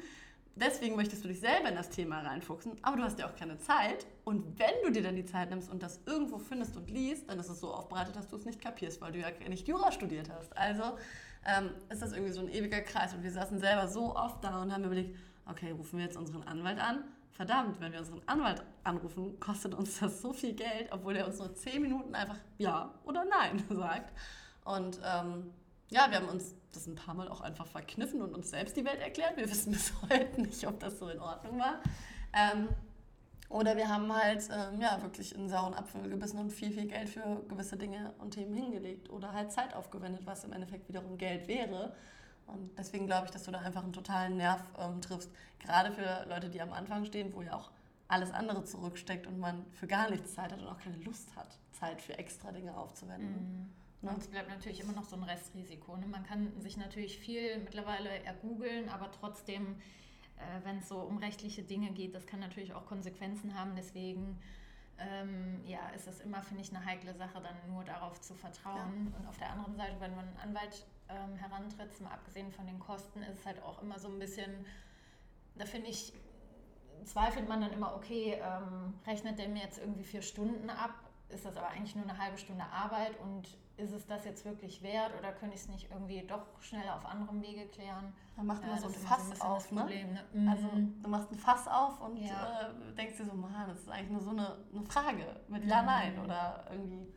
Deswegen 0.56 0.94
möchtest 0.94 1.24
du 1.24 1.28
dich 1.28 1.40
selber 1.40 1.68
in 1.68 1.74
das 1.74 1.90
Thema 1.90 2.20
reinfuchsen, 2.20 2.72
aber 2.82 2.98
du 2.98 3.02
hast 3.02 3.18
ja 3.18 3.28
auch 3.28 3.34
keine 3.34 3.58
Zeit. 3.58 4.06
Und 4.24 4.58
wenn 4.58 4.74
du 4.84 4.92
dir 4.92 5.02
dann 5.02 5.16
die 5.16 5.24
Zeit 5.24 5.50
nimmst 5.50 5.68
und 5.68 5.82
das 5.82 6.00
irgendwo 6.06 6.38
findest 6.38 6.76
und 6.76 6.88
liest, 6.90 7.28
dann 7.28 7.40
ist 7.40 7.48
es 7.48 7.58
so 7.58 7.72
aufbereitet, 7.72 8.14
dass 8.14 8.28
du 8.28 8.36
es 8.36 8.44
nicht 8.44 8.60
kapierst, 8.60 9.00
weil 9.00 9.10
du 9.10 9.18
ja 9.18 9.30
nicht 9.48 9.66
Jura 9.66 9.90
studiert 9.90 10.30
hast. 10.30 10.56
Also 10.56 10.96
ähm, 11.44 11.70
ist 11.90 12.02
das 12.02 12.12
irgendwie 12.12 12.32
so 12.32 12.40
ein 12.40 12.48
ewiger 12.48 12.82
Kreis. 12.82 13.14
Und 13.14 13.24
wir 13.24 13.32
saßen 13.32 13.58
selber 13.58 13.88
so 13.88 14.14
oft 14.14 14.44
da 14.44 14.62
und 14.62 14.72
haben 14.72 14.84
überlegt, 14.84 15.16
okay, 15.46 15.70
rufen 15.70 15.98
wir 15.98 16.06
jetzt 16.06 16.16
unseren 16.16 16.42
Anwalt 16.44 16.78
an. 16.78 17.04
Verdammt, 17.32 17.80
wenn 17.80 17.92
wir 17.92 17.98
unseren 17.98 18.22
Anwalt 18.26 18.62
anrufen, 18.84 19.40
kostet 19.40 19.74
uns 19.74 19.98
das 19.98 20.22
so 20.22 20.32
viel 20.32 20.54
Geld, 20.54 20.92
obwohl 20.92 21.16
er 21.16 21.26
uns 21.26 21.38
nur 21.38 21.54
zehn 21.54 21.82
Minuten 21.82 22.14
einfach 22.14 22.38
Ja 22.58 22.94
oder 23.04 23.24
Nein 23.24 23.62
sagt. 23.70 24.12
Und 24.64 25.00
ähm, 25.04 25.50
ja, 25.90 26.10
wir 26.10 26.18
haben 26.18 26.28
uns 26.28 26.54
das 26.72 26.86
ein 26.86 26.94
paar 26.94 27.14
Mal 27.14 27.28
auch 27.28 27.40
einfach 27.40 27.66
verkniffen 27.66 28.22
und 28.22 28.34
uns 28.34 28.50
selbst 28.50 28.76
die 28.76 28.84
Welt 28.84 29.00
erklärt. 29.00 29.36
Wir 29.36 29.50
wissen 29.50 29.72
bis 29.72 29.92
heute 30.02 30.40
nicht, 30.40 30.66
ob 30.66 30.78
das 30.80 30.98
so 30.98 31.08
in 31.08 31.18
Ordnung 31.18 31.58
war. 31.58 31.80
Ähm, 32.32 32.68
oder 33.48 33.76
wir 33.76 33.88
haben 33.88 34.12
halt 34.12 34.48
ähm, 34.50 34.80
ja, 34.80 35.00
wirklich 35.02 35.34
in 35.34 35.48
sauren 35.48 35.74
Apfel 35.74 36.08
gebissen 36.08 36.38
und 36.38 36.50
viel, 36.50 36.72
viel 36.72 36.86
Geld 36.86 37.08
für 37.08 37.44
gewisse 37.48 37.76
Dinge 37.76 38.14
und 38.18 38.32
Themen 38.32 38.54
hingelegt. 38.54 39.10
Oder 39.10 39.32
halt 39.32 39.52
Zeit 39.52 39.74
aufgewendet, 39.74 40.22
was 40.24 40.44
im 40.44 40.52
Endeffekt 40.52 40.88
wiederum 40.88 41.18
Geld 41.18 41.46
wäre. 41.46 41.94
Und 42.46 42.70
deswegen 42.78 43.06
glaube 43.06 43.26
ich, 43.26 43.30
dass 43.30 43.44
du 43.44 43.50
da 43.50 43.60
einfach 43.60 43.82
einen 43.82 43.92
totalen 43.92 44.36
Nerv 44.36 44.62
ähm, 44.78 45.00
triffst. 45.00 45.30
Gerade 45.58 45.92
für 45.92 46.26
Leute, 46.28 46.50
die 46.50 46.60
am 46.60 46.72
Anfang 46.72 47.04
stehen, 47.04 47.32
wo 47.34 47.42
ja 47.42 47.54
auch 47.54 47.70
alles 48.08 48.30
andere 48.32 48.64
zurücksteckt 48.64 49.26
und 49.26 49.38
man 49.38 49.64
für 49.72 49.86
gar 49.86 50.10
nichts 50.10 50.34
Zeit 50.34 50.52
hat 50.52 50.60
und 50.60 50.68
auch 50.68 50.78
keine 50.78 50.96
Lust 50.98 51.34
hat, 51.36 51.58
Zeit 51.72 52.00
für 52.00 52.16
extra 52.18 52.52
Dinge 52.52 52.76
aufzuwenden. 52.76 53.72
Ne? 54.02 54.10
Und 54.10 54.18
es 54.18 54.28
bleibt 54.28 54.50
natürlich 54.50 54.80
immer 54.80 54.92
noch 54.92 55.04
so 55.04 55.16
ein 55.16 55.22
Restrisiko. 55.22 55.96
Ne? 55.96 56.06
Man 56.06 56.24
kann 56.24 56.52
sich 56.60 56.76
natürlich 56.76 57.18
viel 57.18 57.58
mittlerweile 57.58 58.10
ergoogeln, 58.24 58.88
aber 58.90 59.10
trotzdem, 59.10 59.76
äh, 60.36 60.64
wenn 60.64 60.78
es 60.78 60.88
so 60.88 60.98
um 60.98 61.16
rechtliche 61.18 61.62
Dinge 61.62 61.90
geht, 61.92 62.14
das 62.14 62.26
kann 62.26 62.40
natürlich 62.40 62.74
auch 62.74 62.86
Konsequenzen 62.86 63.58
haben. 63.58 63.74
Deswegen 63.74 64.38
ähm, 64.98 65.60
ja, 65.66 65.88
ist 65.90 66.06
es 66.06 66.20
immer, 66.20 66.42
finde 66.42 66.62
ich, 66.62 66.74
eine 66.74 66.84
heikle 66.84 67.14
Sache, 67.14 67.40
dann 67.40 67.72
nur 67.72 67.84
darauf 67.84 68.20
zu 68.20 68.34
vertrauen. 68.34 69.10
Ja. 69.10 69.18
Und 69.18 69.26
auf 69.26 69.38
der 69.38 69.50
anderen 69.50 69.76
Seite, 69.76 69.96
wenn 69.98 70.14
man 70.14 70.28
einen 70.28 70.36
Anwalt 70.36 70.86
ähm, 71.08 71.36
herantritt, 71.36 72.00
mal 72.00 72.12
abgesehen 72.12 72.52
von 72.52 72.66
den 72.66 72.78
Kosten, 72.78 73.22
ist 73.22 73.40
es 73.40 73.46
halt 73.46 73.62
auch 73.62 73.80
immer 73.82 73.98
so 73.98 74.08
ein 74.08 74.18
bisschen, 74.18 74.66
da 75.56 75.64
finde 75.64 75.88
ich, 75.90 76.12
zweifelt 77.04 77.48
man 77.48 77.60
dann 77.60 77.72
immer, 77.72 77.94
okay, 77.94 78.40
ähm, 78.42 78.94
rechnet 79.06 79.38
der 79.38 79.48
mir 79.48 79.62
jetzt 79.62 79.78
irgendwie 79.78 80.04
vier 80.04 80.22
Stunden 80.22 80.70
ab? 80.70 80.94
Ist 81.28 81.44
das 81.44 81.56
aber 81.56 81.68
eigentlich 81.68 81.96
nur 81.96 82.04
eine 82.04 82.18
halbe 82.18 82.38
Stunde 82.38 82.64
Arbeit 82.64 83.18
und 83.20 83.56
ist 83.76 83.92
es 83.92 84.06
das 84.06 84.24
jetzt 84.24 84.44
wirklich 84.44 84.82
wert 84.82 85.12
oder 85.18 85.32
könnte 85.32 85.56
ich 85.56 85.62
es 85.62 85.68
nicht 85.68 85.90
irgendwie 85.90 86.24
doch 86.26 86.46
schnell 86.60 86.88
auf 86.90 87.04
anderem 87.04 87.42
Wege 87.42 87.66
klären? 87.66 88.12
Dann 88.36 88.46
macht 88.46 88.62
man 88.62 88.70
ja, 88.70 88.78
so 88.78 88.86
ein 88.86 88.94
Fass 88.94 89.28
so 89.28 89.32
ein 89.32 89.40
auf, 89.40 89.72
ne? 89.72 89.80
Problem, 89.80 90.12
ne? 90.12 90.24
Mhm. 90.32 90.48
Also 90.48 90.68
du 91.02 91.08
machst 91.08 91.32
ein 91.32 91.38
Fass 91.38 91.66
auf 91.66 92.00
und 92.00 92.16
ja. 92.18 92.70
äh, 92.70 92.94
denkst 92.94 93.16
dir 93.16 93.24
so, 93.24 93.34
man, 93.34 93.52
das 93.66 93.80
ist 93.80 93.88
eigentlich 93.88 94.10
nur 94.10 94.20
so 94.20 94.30
eine, 94.30 94.58
eine 94.72 94.84
Frage 94.84 95.40
mit 95.48 95.64
Ja, 95.64 95.82
Nein 95.82 96.18
oder 96.20 96.64
irgendwie. 96.70 97.12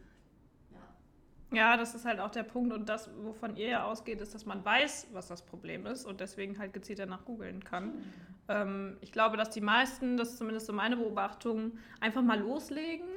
Ja, 1.52 1.78
das 1.78 1.96
ist 1.96 2.06
halt 2.06 2.20
auch 2.20 2.32
der 2.32 2.44
Punkt 2.44 2.74
und 2.74 2.90
das, 2.90 3.10
wovon 3.24 3.56
ihr 3.56 3.68
ja 3.70 3.84
ausgeht, 3.86 4.20
ist, 4.20 4.36
dass 4.36 4.46
man 4.46 4.66
weiß, 4.66 5.08
was 5.14 5.28
das 5.28 5.42
Problem 5.42 5.86
ist 5.86 6.06
und 6.06 6.20
deswegen 6.20 6.60
halt 6.60 6.74
gezielt 6.74 7.00
danach 7.00 7.24
googeln 7.24 7.64
kann. 7.64 7.86
Mhm. 7.86 8.04
Ähm, 8.50 8.98
ich 9.02 9.12
glaube, 9.12 9.38
dass 9.38 9.50
die 9.50 9.62
meisten, 9.62 10.18
das 10.18 10.32
ist 10.32 10.38
zumindest 10.38 10.66
so 10.66 10.74
meine 10.74 10.98
Beobachtung, 10.98 11.78
einfach 12.02 12.22
mal 12.22 12.40
loslegen 12.40 13.08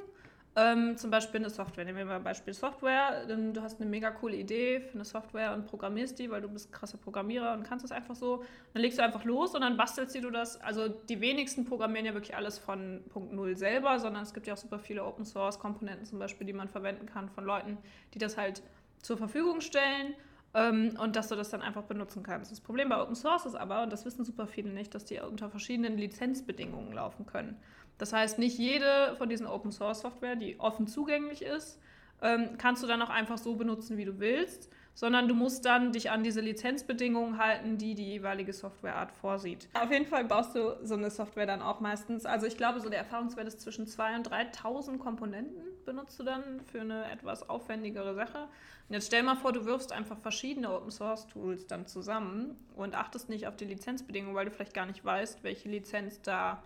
ähm, 0.55 0.97
zum 0.97 1.11
Beispiel 1.11 1.39
eine 1.39 1.49
Software. 1.49 1.85
Nehmen 1.85 1.97
wir 1.99 2.05
mal 2.05 2.17
ein 2.17 2.23
Beispiel 2.23 2.53
Software. 2.53 3.25
Du 3.25 3.61
hast 3.61 3.79
eine 3.79 3.89
mega 3.89 4.11
coole 4.11 4.35
Idee 4.35 4.81
für 4.81 4.95
eine 4.95 5.05
Software 5.05 5.53
und 5.53 5.65
programmierst 5.65 6.19
die, 6.19 6.29
weil 6.29 6.41
du 6.41 6.49
bist 6.49 6.71
krasser 6.73 6.97
Programmierer 6.97 7.53
und 7.53 7.63
kannst 7.63 7.85
das 7.85 7.91
einfach 7.91 8.15
so. 8.15 8.43
Dann 8.73 8.81
legst 8.81 8.99
du 8.99 9.03
einfach 9.03 9.23
los 9.23 9.55
und 9.55 9.61
dann 9.61 9.77
bastelst 9.77 10.15
du 10.15 10.29
das. 10.29 10.59
Also 10.59 10.89
die 10.89 11.21
wenigsten 11.21 11.63
programmieren 11.63 12.05
ja 12.05 12.13
wirklich 12.13 12.35
alles 12.35 12.57
von 12.59 13.01
Punkt 13.09 13.31
Null 13.31 13.55
selber, 13.55 13.97
sondern 13.99 14.23
es 14.23 14.33
gibt 14.33 14.45
ja 14.45 14.53
auch 14.53 14.57
super 14.57 14.79
viele 14.79 15.05
Open 15.05 15.23
Source 15.23 15.57
Komponenten 15.57 16.05
zum 16.05 16.19
Beispiel, 16.19 16.45
die 16.45 16.53
man 16.53 16.67
verwenden 16.67 17.05
kann 17.05 17.29
von 17.29 17.45
Leuten, 17.45 17.77
die 18.13 18.19
das 18.19 18.37
halt 18.37 18.61
zur 19.01 19.17
Verfügung 19.17 19.61
stellen 19.61 20.15
ähm, 20.53 20.97
und 21.01 21.15
dass 21.15 21.29
du 21.29 21.35
das 21.35 21.49
dann 21.49 21.61
einfach 21.61 21.83
benutzen 21.83 22.23
kannst. 22.23 22.51
Das 22.51 22.59
Problem 22.59 22.89
bei 22.89 23.01
Open 23.01 23.15
Source 23.15 23.45
ist 23.45 23.55
aber, 23.55 23.83
und 23.83 23.93
das 23.93 24.05
wissen 24.05 24.25
super 24.25 24.47
viele 24.47 24.69
nicht, 24.69 24.93
dass 24.93 25.05
die 25.05 25.19
unter 25.19 25.49
verschiedenen 25.49 25.97
Lizenzbedingungen 25.97 26.93
laufen 26.93 27.25
können. 27.25 27.57
Das 28.01 28.13
heißt, 28.13 28.39
nicht 28.39 28.57
jede 28.57 29.15
von 29.19 29.29
diesen 29.29 29.45
Open 29.45 29.71
Source 29.71 30.01
Software, 30.01 30.35
die 30.35 30.59
offen 30.59 30.87
zugänglich 30.87 31.43
ist, 31.43 31.79
ähm, 32.23 32.57
kannst 32.57 32.81
du 32.81 32.87
dann 32.87 32.99
auch 32.99 33.11
einfach 33.11 33.37
so 33.37 33.53
benutzen, 33.53 33.95
wie 33.95 34.05
du 34.05 34.17
willst, 34.19 34.71
sondern 34.95 35.27
du 35.27 35.35
musst 35.35 35.65
dann 35.65 35.91
dich 35.93 36.09
an 36.09 36.23
diese 36.23 36.41
Lizenzbedingungen 36.41 37.37
halten, 37.37 37.77
die 37.77 37.93
die 37.93 38.07
jeweilige 38.07 38.53
Softwareart 38.53 39.11
vorsieht. 39.11 39.69
Auf 39.75 39.91
jeden 39.91 40.07
Fall 40.07 40.25
baust 40.25 40.55
du 40.55 40.79
so 40.81 40.95
eine 40.95 41.11
Software 41.11 41.45
dann 41.45 41.61
auch 41.61 41.79
meistens. 41.79 42.25
Also 42.25 42.47
ich 42.47 42.57
glaube, 42.57 42.79
so 42.79 42.89
der 42.89 42.97
Erfahrungswert 42.97 43.47
ist 43.47 43.61
zwischen 43.61 43.85
2.000 43.85 44.15
und 44.15 44.31
3.000 44.31 44.97
Komponenten 44.97 45.61
benutzt 45.85 46.19
du 46.19 46.23
dann 46.23 46.59
für 46.71 46.81
eine 46.81 47.05
etwas 47.11 47.47
aufwendigere 47.47 48.15
Sache. 48.15 48.47
Und 48.89 48.95
jetzt 48.95 49.05
stell 49.05 49.21
mal 49.21 49.35
vor, 49.35 49.53
du 49.53 49.65
wirfst 49.65 49.91
einfach 49.91 50.17
verschiedene 50.17 50.73
Open 50.73 50.89
Source 50.89 51.27
Tools 51.27 51.67
dann 51.67 51.85
zusammen 51.85 52.57
und 52.75 52.95
achtest 52.95 53.29
nicht 53.29 53.45
auf 53.45 53.55
die 53.57 53.65
Lizenzbedingungen, 53.65 54.33
weil 54.33 54.45
du 54.45 54.51
vielleicht 54.51 54.73
gar 54.73 54.87
nicht 54.87 55.05
weißt, 55.05 55.43
welche 55.43 55.69
Lizenz 55.69 56.19
da 56.23 56.63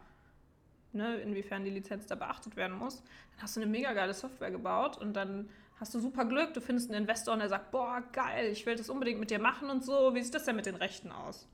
ne, 0.95 1.17
inwiefern 1.17 1.63
die 1.63 1.69
Lizenz 1.69 2.05
da 2.05 2.15
beachtet 2.15 2.55
werden 2.55 2.77
muss, 2.77 3.03
dann 3.33 3.43
hast 3.43 3.55
du 3.55 3.61
eine 3.61 3.69
mega 3.69 3.93
geile 3.93 4.13
Software 4.13 4.51
gebaut 4.51 4.97
und 4.97 5.13
dann 5.13 5.49
hast 5.79 5.93
du 5.93 5.99
super 5.99 6.25
Glück, 6.25 6.53
du 6.53 6.61
findest 6.61 6.89
einen 6.89 7.01
Investor 7.01 7.33
und 7.33 7.39
der 7.39 7.49
sagt, 7.49 7.71
boah, 7.71 8.01
geil, 8.11 8.51
ich 8.51 8.65
will 8.65 8.75
das 8.75 8.89
unbedingt 8.89 9.19
mit 9.19 9.29
dir 9.29 9.39
machen 9.39 9.69
und 9.69 9.83
so. 9.83 10.15
Wie 10.15 10.21
sieht 10.21 10.33
das 10.33 10.45
denn 10.45 10.55
mit 10.55 10.65
den 10.65 10.75
Rechten 10.75 11.11
aus? 11.11 11.47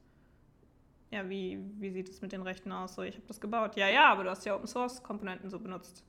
Ja, 1.09 1.27
wie, 1.27 1.59
wie 1.79 1.89
sieht 1.89 2.09
es 2.09 2.21
mit 2.21 2.31
den 2.31 2.41
Rechten 2.41 2.71
aus? 2.71 2.95
So, 2.95 3.01
ich 3.01 3.15
habe 3.15 3.27
das 3.27 3.41
gebaut. 3.41 3.75
Ja, 3.75 3.89
ja, 3.89 4.09
aber 4.11 4.23
du 4.23 4.29
hast 4.29 4.45
ja 4.45 4.55
Open 4.55 4.67
Source 4.67 5.03
Komponenten 5.03 5.49
so 5.49 5.59
benutzt. 5.59 6.05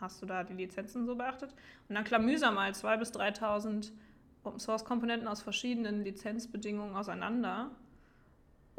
Hast 0.00 0.22
du 0.22 0.26
da 0.26 0.42
die 0.42 0.54
Lizenzen 0.54 1.06
so 1.06 1.14
beachtet? 1.14 1.54
Und 1.88 1.94
dann 1.94 2.04
klamüser 2.04 2.50
mal 2.50 2.72
2.000 2.72 2.96
bis 2.98 3.12
3.000 3.12 3.92
Open 4.42 4.58
Source 4.58 4.84
Komponenten 4.84 5.28
aus 5.28 5.42
verschiedenen 5.42 6.02
Lizenzbedingungen 6.02 6.96
auseinander 6.96 7.70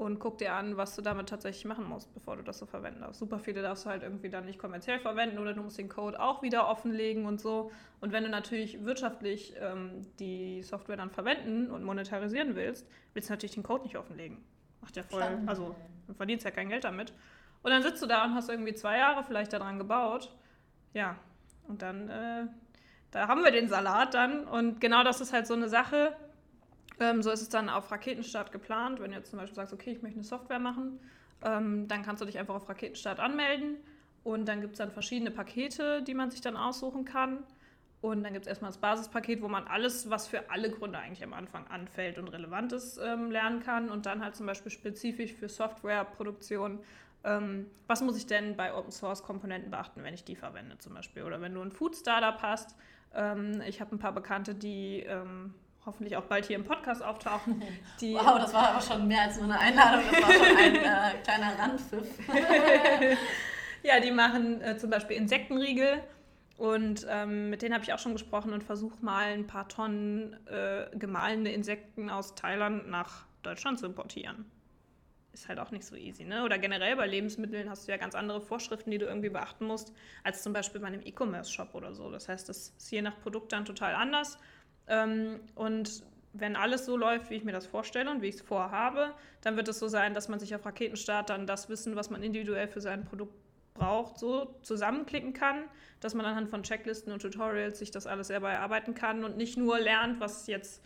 und 0.01 0.17
guck 0.17 0.39
dir 0.39 0.53
an, 0.53 0.77
was 0.77 0.95
du 0.95 1.03
damit 1.03 1.29
tatsächlich 1.29 1.63
machen 1.65 1.87
musst, 1.87 2.11
bevor 2.15 2.35
du 2.35 2.41
das 2.41 2.57
so 2.57 2.65
verwenden 2.65 3.01
darfst. 3.01 3.19
Super 3.19 3.37
viele 3.37 3.61
darfst 3.61 3.85
du 3.85 3.89
halt 3.91 4.01
irgendwie 4.01 4.29
dann 4.29 4.45
nicht 4.45 4.57
kommerziell 4.57 4.99
verwenden 4.99 5.37
oder 5.37 5.53
du 5.53 5.61
musst 5.61 5.77
den 5.77 5.89
Code 5.89 6.19
auch 6.19 6.41
wieder 6.41 6.67
offenlegen 6.67 7.27
und 7.27 7.39
so. 7.39 7.71
Und 7.99 8.11
wenn 8.11 8.23
du 8.23 8.29
natürlich 8.29 8.83
wirtschaftlich 8.83 9.53
ähm, 9.59 10.07
die 10.17 10.63
Software 10.63 10.97
dann 10.97 11.11
verwenden 11.11 11.69
und 11.69 11.83
monetarisieren 11.83 12.55
willst, 12.55 12.87
willst 13.13 13.29
du 13.29 13.33
natürlich 13.33 13.53
den 13.53 13.61
Code 13.61 13.83
nicht 13.83 13.95
offenlegen. 13.95 14.43
Macht 14.81 14.97
ja 14.97 15.03
voll, 15.03 15.23
also 15.45 15.75
du 16.07 16.15
verdienst 16.15 16.45
ja 16.45 16.51
kein 16.51 16.69
Geld 16.69 16.83
damit. 16.83 17.13
Und 17.61 17.69
dann 17.69 17.83
sitzt 17.83 18.01
du 18.01 18.07
da 18.07 18.25
und 18.25 18.33
hast 18.33 18.49
irgendwie 18.49 18.73
zwei 18.73 18.97
Jahre 18.97 19.23
vielleicht 19.23 19.53
daran 19.53 19.77
gebaut. 19.77 20.35
Ja, 20.95 21.15
und 21.67 21.83
dann, 21.83 22.09
äh, 22.09 22.47
da 23.11 23.27
haben 23.27 23.43
wir 23.43 23.51
den 23.51 23.69
Salat 23.69 24.15
dann. 24.15 24.45
Und 24.47 24.81
genau 24.81 25.03
das 25.03 25.21
ist 25.21 25.31
halt 25.31 25.45
so 25.45 25.53
eine 25.53 25.69
Sache, 25.69 26.15
ähm, 27.01 27.23
so 27.23 27.31
ist 27.31 27.41
es 27.41 27.49
dann 27.49 27.67
auf 27.67 27.91
Raketenstart 27.91 28.51
geplant. 28.51 29.01
Wenn 29.01 29.11
du 29.11 29.17
jetzt 29.17 29.31
zum 29.31 29.39
Beispiel 29.39 29.55
sagst, 29.55 29.73
okay, 29.73 29.91
ich 29.91 30.01
möchte 30.01 30.19
eine 30.19 30.23
Software 30.23 30.59
machen, 30.59 30.99
ähm, 31.43 31.87
dann 31.87 32.03
kannst 32.03 32.21
du 32.21 32.25
dich 32.25 32.37
einfach 32.37 32.55
auf 32.55 32.69
Raketenstart 32.69 33.19
anmelden. 33.19 33.77
Und 34.23 34.47
dann 34.47 34.61
gibt 34.61 34.73
es 34.73 34.77
dann 34.77 34.91
verschiedene 34.91 35.31
Pakete, 35.31 36.03
die 36.03 36.13
man 36.13 36.29
sich 36.29 36.41
dann 36.41 36.55
aussuchen 36.55 37.03
kann. 37.03 37.39
Und 38.01 38.23
dann 38.23 38.33
gibt 38.33 38.45
es 38.45 38.49
erstmal 38.49 38.69
das 38.69 38.79
Basispaket, 38.79 39.41
wo 39.41 39.47
man 39.47 39.65
alles, 39.65 40.09
was 40.09 40.27
für 40.27 40.49
alle 40.51 40.69
Gründe 40.69 40.99
eigentlich 40.99 41.23
am 41.23 41.33
Anfang 41.33 41.65
anfällt 41.67 42.19
und 42.19 42.27
relevant 42.27 42.71
ist, 42.71 42.99
ähm, 43.03 43.31
lernen 43.31 43.61
kann. 43.61 43.89
Und 43.89 44.05
dann 44.05 44.23
halt 44.23 44.35
zum 44.35 44.45
Beispiel 44.45 44.71
spezifisch 44.71 45.33
für 45.33 45.49
Softwareproduktion. 45.49 46.79
Ähm, 47.23 47.65
was 47.87 48.01
muss 48.01 48.15
ich 48.15 48.27
denn 48.27 48.55
bei 48.55 48.75
Open 48.75 48.91
Source 48.91 49.23
Komponenten 49.23 49.71
beachten, 49.71 50.03
wenn 50.03 50.13
ich 50.13 50.23
die 50.23 50.35
verwende 50.35 50.77
zum 50.77 50.93
Beispiel? 50.93 51.23
Oder 51.23 51.41
wenn 51.41 51.53
du 51.53 51.61
ein 51.61 51.71
Food 51.71 51.95
Startup 51.95 52.39
hast. 52.43 52.75
Ähm, 53.15 53.61
ich 53.67 53.81
habe 53.81 53.95
ein 53.95 53.99
paar 53.99 54.13
Bekannte, 54.13 54.53
die 54.53 55.01
ähm, 55.01 55.55
hoffentlich 55.85 56.15
auch 56.15 56.23
bald 56.23 56.45
hier 56.45 56.55
im 56.55 56.63
Podcast 56.63 57.03
auftauchen. 57.03 57.61
Die, 58.01 58.13
wow, 58.13 58.37
das 58.39 58.53
war 58.53 58.69
aber 58.69 58.81
schon 58.81 59.07
mehr 59.07 59.23
als 59.23 59.37
nur 59.37 59.45
eine 59.45 59.59
Einladung, 59.59 60.03
das 60.11 60.21
war 60.21 60.33
schon 60.33 60.57
ein 60.57 60.75
äh, 60.75 61.17
kleiner 61.23 61.59
Randpfiff. 61.59 62.07
ja, 63.83 63.99
die 63.99 64.11
machen 64.11 64.61
äh, 64.61 64.77
zum 64.77 64.89
Beispiel 64.89 65.17
Insektenriegel 65.17 66.03
und 66.57 67.07
ähm, 67.09 67.49
mit 67.49 67.63
denen 67.63 67.73
habe 67.73 67.83
ich 67.83 67.91
auch 67.91 67.99
schon 67.99 68.13
gesprochen 68.13 68.53
und 68.53 68.63
versuche 68.63 69.03
mal 69.03 69.33
ein 69.33 69.47
paar 69.47 69.67
Tonnen 69.67 70.37
äh, 70.45 70.95
gemahlene 70.95 71.51
Insekten 71.51 72.09
aus 72.09 72.35
Thailand 72.35 72.87
nach 72.87 73.25
Deutschland 73.41 73.79
zu 73.79 73.87
importieren. 73.87 74.45
Ist 75.33 75.47
halt 75.47 75.59
auch 75.59 75.71
nicht 75.71 75.85
so 75.85 75.95
easy, 75.95 76.25
ne? 76.25 76.43
Oder 76.43 76.59
generell 76.59 76.97
bei 76.97 77.07
Lebensmitteln 77.07 77.69
hast 77.69 77.87
du 77.87 77.91
ja 77.91 77.97
ganz 77.97 78.15
andere 78.15 78.41
Vorschriften, 78.41 78.91
die 78.91 78.97
du 78.97 79.05
irgendwie 79.05 79.29
beachten 79.29 79.65
musst, 79.65 79.93
als 80.23 80.43
zum 80.43 80.51
Beispiel 80.51 80.81
bei 80.81 80.87
einem 80.87 81.01
E-Commerce-Shop 81.01 81.73
oder 81.73 81.95
so. 81.95 82.11
Das 82.11 82.27
heißt, 82.27 82.49
das 82.49 82.75
ist 82.77 82.91
je 82.91 83.01
nach 83.01 83.19
Produkt 83.21 83.53
dann 83.53 83.63
total 83.63 83.95
anders. 83.95 84.37
Ähm, 84.91 85.39
und 85.55 86.03
wenn 86.33 86.55
alles 86.55 86.85
so 86.85 86.97
läuft, 86.97 87.29
wie 87.29 87.35
ich 87.35 87.43
mir 87.43 87.53
das 87.53 87.65
vorstelle 87.65 88.11
und 88.11 88.21
wie 88.21 88.27
ich 88.27 88.35
es 88.35 88.41
vorhabe, 88.41 89.13
dann 89.41 89.55
wird 89.55 89.67
es 89.69 89.79
so 89.79 89.87
sein, 89.87 90.13
dass 90.13 90.27
man 90.27 90.39
sich 90.39 90.53
auf 90.53 90.65
Raketenstart 90.65 91.29
dann 91.29 91.47
das 91.47 91.69
Wissen, 91.69 91.95
was 91.95 92.09
man 92.09 92.21
individuell 92.21 92.67
für 92.67 92.81
sein 92.81 93.05
Produkt 93.05 93.33
braucht, 93.73 94.19
so 94.19 94.53
zusammenklicken 94.61 95.33
kann, 95.33 95.63
dass 96.01 96.13
man 96.13 96.25
anhand 96.25 96.49
von 96.49 96.63
Checklisten 96.63 97.13
und 97.13 97.21
Tutorials 97.21 97.79
sich 97.79 97.89
das 97.89 98.05
alles 98.05 98.27
selber 98.27 98.51
erarbeiten 98.51 98.93
kann 98.93 99.23
und 99.23 99.37
nicht 99.37 99.57
nur 99.57 99.79
lernt, 99.79 100.19
was 100.19 100.47
jetzt 100.47 100.83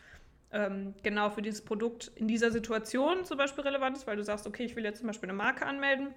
ähm, 0.52 0.94
genau 1.02 1.32
für 1.32 1.42
dieses 1.42 1.64
Produkt 1.64 2.12
in 2.16 2.28
dieser 2.28 2.52
Situation 2.52 3.26
zum 3.26 3.38
Beispiel 3.38 3.64
relevant 3.64 3.98
ist, 3.98 4.06
weil 4.06 4.18
du 4.18 4.24
sagst, 4.24 4.46
okay, 4.46 4.66
ich 4.66 4.76
will 4.76 4.84
jetzt 4.84 5.00
zum 5.00 5.08
Beispiel 5.08 5.30
eine 5.30 5.38
Marke 5.38 5.66
anmelden, 5.66 6.14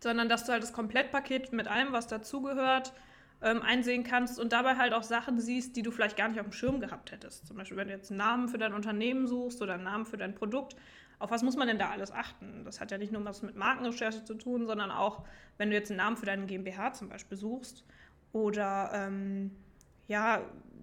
sondern 0.00 0.28
dass 0.28 0.44
du 0.44 0.52
halt 0.52 0.62
das 0.62 0.72
Komplettpaket 0.72 1.52
mit 1.52 1.66
allem, 1.66 1.92
was 1.92 2.06
dazugehört, 2.06 2.92
ähm, 3.42 3.62
einsehen 3.62 4.04
kannst 4.04 4.40
und 4.40 4.52
dabei 4.52 4.76
halt 4.76 4.92
auch 4.92 5.02
Sachen 5.02 5.40
siehst, 5.40 5.76
die 5.76 5.82
du 5.82 5.90
vielleicht 5.90 6.16
gar 6.16 6.28
nicht 6.28 6.40
auf 6.40 6.46
dem 6.46 6.52
Schirm 6.52 6.80
gehabt 6.80 7.12
hättest. 7.12 7.46
Zum 7.46 7.56
Beispiel, 7.56 7.76
wenn 7.76 7.88
du 7.88 7.94
jetzt 7.94 8.10
einen 8.10 8.18
Namen 8.18 8.48
für 8.48 8.58
dein 8.58 8.74
Unternehmen 8.74 9.26
suchst 9.26 9.62
oder 9.62 9.74
einen 9.74 9.84
Namen 9.84 10.06
für 10.06 10.16
dein 10.16 10.34
Produkt, 10.34 10.76
auf 11.18 11.30
was 11.30 11.42
muss 11.42 11.56
man 11.56 11.68
denn 11.68 11.78
da 11.78 11.90
alles 11.90 12.12
achten? 12.12 12.64
Das 12.64 12.80
hat 12.80 12.90
ja 12.90 12.98
nicht 12.98 13.12
nur 13.12 13.24
was 13.24 13.42
mit 13.42 13.56
Markenrecherche 13.56 14.24
zu 14.24 14.34
tun, 14.34 14.66
sondern 14.66 14.90
auch, 14.90 15.24
wenn 15.56 15.70
du 15.70 15.76
jetzt 15.76 15.90
einen 15.90 15.98
Namen 15.98 16.16
für 16.16 16.26
deine 16.26 16.46
GmbH 16.46 16.92
zum 16.92 17.08
Beispiel 17.08 17.36
suchst 17.36 17.84
oder 18.32 18.90
ähm, 18.94 19.50
ja, 20.06 20.42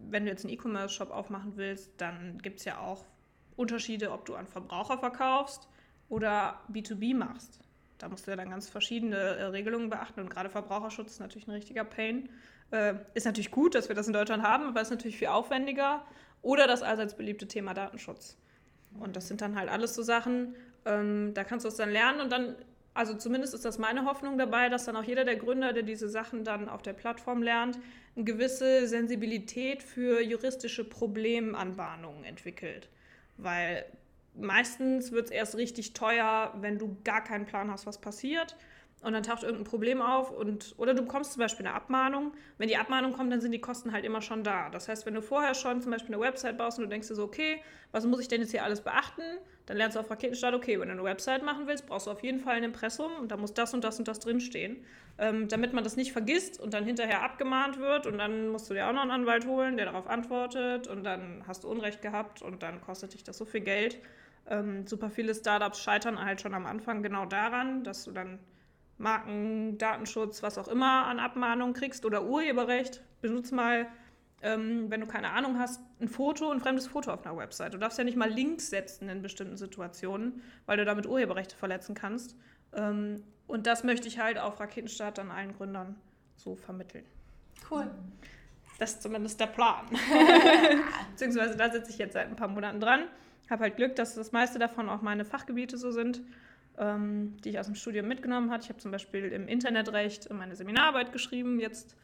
wenn 0.09 0.25
du 0.25 0.31
jetzt 0.31 0.45
einen 0.45 0.53
E-Commerce-Shop 0.53 1.09
aufmachen 1.09 1.53
willst, 1.55 1.91
dann 1.97 2.37
gibt 2.41 2.59
es 2.59 2.65
ja 2.65 2.79
auch 2.79 3.05
Unterschiede, 3.55 4.11
ob 4.11 4.25
du 4.25 4.35
an 4.35 4.47
Verbraucher 4.47 4.97
verkaufst 4.97 5.67
oder 6.09 6.59
B2B 6.71 7.15
machst. 7.15 7.59
Da 7.97 8.09
musst 8.09 8.27
du 8.27 8.31
ja 8.31 8.37
dann 8.37 8.49
ganz 8.49 8.69
verschiedene 8.69 9.17
äh, 9.17 9.43
Regelungen 9.45 9.89
beachten 9.89 10.19
und 10.19 10.29
gerade 10.29 10.49
Verbraucherschutz 10.49 11.11
ist 11.11 11.19
natürlich 11.19 11.47
ein 11.47 11.51
richtiger 11.51 11.83
Pain. 11.83 12.29
Äh, 12.71 12.95
ist 13.13 13.25
natürlich 13.25 13.51
gut, 13.51 13.75
dass 13.75 13.87
wir 13.87 13.95
das 13.95 14.07
in 14.07 14.13
Deutschland 14.13 14.43
haben, 14.43 14.67
aber 14.67 14.81
ist 14.81 14.89
natürlich 14.89 15.17
viel 15.17 15.27
aufwendiger. 15.27 16.05
Oder 16.41 16.67
das 16.67 16.83
allseits 16.83 17.15
beliebte 17.15 17.47
Thema 17.47 17.73
Datenschutz. 17.73 18.37
Und 18.99 19.15
das 19.15 19.27
sind 19.27 19.41
dann 19.41 19.57
halt 19.57 19.69
alles 19.69 19.95
so 19.95 20.03
Sachen, 20.03 20.55
ähm, 20.85 21.33
da 21.33 21.43
kannst 21.43 21.65
du 21.65 21.69
es 21.69 21.75
dann 21.75 21.89
lernen 21.89 22.21
und 22.21 22.31
dann 22.31 22.55
also 22.95 23.13
zumindest 23.13 23.53
ist 23.53 23.65
das 23.65 23.77
meine 23.77 24.05
Hoffnung 24.05 24.37
dabei, 24.37 24.69
dass 24.69 24.85
dann 24.85 24.95
auch 24.95 25.03
jeder 25.03 25.25
der 25.25 25.35
Gründer, 25.35 25.73
der 25.73 25.83
diese 25.83 26.07
Sachen 26.07 26.45
dann 26.45 26.69
auf 26.69 26.81
der 26.81 26.93
Plattform 26.93 27.43
lernt, 27.43 27.77
eine 28.15 28.23
gewisse 28.23 28.87
Sensibilität 28.87 29.83
für 29.83 30.21
juristische 30.21 30.85
Problemanbahnungen 30.85 32.23
entwickelt. 32.23 32.87
Weil 33.35 33.85
meistens 34.37 35.11
wird 35.11 35.25
es 35.25 35.31
erst 35.31 35.55
richtig 35.55 35.93
teuer, 35.93 36.53
wenn 36.59 36.77
du 36.77 36.97
gar 37.03 37.23
keinen 37.23 37.45
Plan 37.45 37.71
hast, 37.71 37.85
was 37.85 37.99
passiert 37.99 38.55
und 39.05 39.13
dann 39.13 39.21
taucht 39.21 39.43
irgendein 39.43 39.65
Problem 39.65 40.01
auf 40.01 40.31
und 40.31 40.73
oder 40.77 40.95
du 40.95 41.03
bekommst 41.03 41.33
zum 41.33 41.41
Beispiel 41.41 41.65
eine 41.65 41.75
Abmahnung. 41.75 42.31
Wenn 42.57 42.69
die 42.69 42.77
Abmahnung 42.77 43.13
kommt, 43.13 43.31
dann 43.31 43.39
sind 43.39 43.51
die 43.51 43.61
Kosten 43.61 43.91
halt 43.91 44.03
immer 44.03 44.21
schon 44.21 44.43
da. 44.43 44.69
Das 44.71 44.87
heißt, 44.87 45.05
wenn 45.05 45.13
du 45.13 45.21
vorher 45.21 45.53
schon 45.53 45.79
zum 45.81 45.91
Beispiel 45.91 46.15
eine 46.15 46.23
Website 46.23 46.57
baust 46.57 46.79
und 46.79 46.85
du 46.85 46.89
denkst 46.89 47.07
dir 47.09 47.15
so, 47.15 47.23
okay, 47.23 47.61
was 47.91 48.05
muss 48.07 48.19
ich 48.19 48.29
denn 48.29 48.41
jetzt 48.41 48.49
hier 48.49 48.63
alles 48.63 48.81
beachten? 48.81 49.21
Dann 49.67 49.77
lernst 49.77 49.95
du 49.95 49.99
auf 49.99 50.09
Raketenstart, 50.09 50.55
okay, 50.55 50.79
wenn 50.79 50.87
du 50.87 50.93
eine 50.93 51.03
Website 51.03 51.43
machen 51.43 51.67
willst, 51.67 51.85
brauchst 51.85 52.07
du 52.07 52.11
auf 52.11 52.23
jeden 52.23 52.39
Fall 52.39 52.55
ein 52.55 52.63
Impressum 52.63 53.11
und 53.19 53.31
da 53.31 53.37
muss 53.37 53.53
das 53.53 53.75
und 53.75 53.83
das 53.83 53.99
und 53.99 54.07
das 54.07 54.19
drinstehen, 54.19 54.83
ähm, 55.19 55.47
damit 55.49 55.73
man 55.73 55.83
das 55.83 55.95
nicht 55.95 56.11
vergisst 56.11 56.59
und 56.59 56.73
dann 56.73 56.83
hinterher 56.83 57.21
abgemahnt 57.21 57.79
wird 57.79 58.07
und 58.07 58.17
dann 58.17 58.47
musst 58.49 58.69
du 58.71 58.73
dir 58.73 58.87
auch 58.87 58.93
noch 58.93 59.01
einen 59.01 59.11
Anwalt 59.11 59.45
holen, 59.45 59.77
der 59.77 59.85
darauf 59.85 60.07
antwortet 60.07 60.87
und 60.87 61.03
dann 61.03 61.43
hast 61.47 61.63
du 61.63 61.67
Unrecht 61.67 62.01
gehabt 62.01 62.41
und 62.41 62.63
dann 62.63 62.81
kostet 62.81 63.13
dich 63.13 63.23
das 63.23 63.37
so 63.37 63.45
viel 63.45 63.61
Geld. 63.61 63.99
Ähm, 64.47 64.85
super 64.85 65.09
viele 65.09 65.33
Startups 65.33 65.81
scheitern 65.81 66.23
halt 66.23 66.41
schon 66.41 66.53
am 66.53 66.65
Anfang 66.65 67.01
genau 67.01 67.25
daran, 67.25 67.83
dass 67.83 68.03
du 68.03 68.11
dann 68.11 68.39
Marken, 68.97 69.77
Datenschutz, 69.77 70.43
was 70.43 70.57
auch 70.57 70.67
immer 70.67 71.05
an 71.05 71.19
Abmahnungen 71.19 71.73
kriegst 71.73 72.05
oder 72.05 72.23
Urheberrecht, 72.23 73.01
benutze 73.21 73.53
mal, 73.55 73.87
ähm, 74.41 74.89
wenn 74.89 75.01
du 75.01 75.07
keine 75.07 75.31
Ahnung 75.31 75.59
hast, 75.59 75.81
ein 75.99 76.07
Foto, 76.07 76.49
ein 76.51 76.59
fremdes 76.59 76.87
Foto 76.87 77.11
auf 77.11 77.25
einer 77.25 77.35
Website. 77.35 77.73
Du 77.73 77.77
darfst 77.77 77.97
ja 77.97 78.03
nicht 78.03 78.17
mal 78.17 78.29
Links 78.29 78.69
setzen 78.69 79.09
in 79.09 79.21
bestimmten 79.21 79.57
Situationen, 79.57 80.41
weil 80.65 80.77
du 80.77 80.85
damit 80.85 81.07
Urheberrechte 81.07 81.55
verletzen 81.55 81.95
kannst. 81.95 82.35
Ähm, 82.73 83.23
und 83.47 83.67
das 83.67 83.83
möchte 83.83 84.07
ich 84.07 84.19
halt 84.19 84.37
auf 84.37 84.59
Raketenstart 84.59 85.17
dann 85.17 85.31
allen 85.31 85.53
Gründern 85.53 85.95
so 86.35 86.55
vermitteln. 86.55 87.05
Cool. 87.69 87.89
Das 88.79 88.93
ist 88.93 89.03
zumindest 89.03 89.39
der 89.39 89.47
Plan. 89.47 89.85
Beziehungsweise 91.11 91.55
da 91.55 91.71
sitze 91.71 91.91
ich 91.91 91.97
jetzt 91.97 92.13
seit 92.13 92.27
ein 92.27 92.35
paar 92.35 92.47
Monaten 92.47 92.79
dran. 92.79 93.05
Habe 93.49 93.63
halt 93.63 93.77
Glück, 93.77 93.95
dass 93.95 94.15
das 94.15 94.31
meiste 94.31 94.59
davon 94.59 94.89
auch 94.89 95.01
meine 95.01 95.25
Fachgebiete 95.25 95.77
so 95.77 95.91
sind 95.91 96.21
ähm, 96.77 97.37
die 97.43 97.49
ich 97.49 97.59
aus 97.59 97.65
dem 97.67 97.75
Studium 97.75 98.07
mitgenommen 98.07 98.51
habe. 98.51 98.61
Ich 98.63 98.69
habe 98.69 98.79
zum 98.79 98.91
Beispiel 98.91 99.25
im 99.25 99.47
Internetrecht 99.47 100.31
meine 100.31 100.55
Seminararbeit 100.55 101.11
geschrieben. 101.11 101.59
Jetzt 101.59 101.95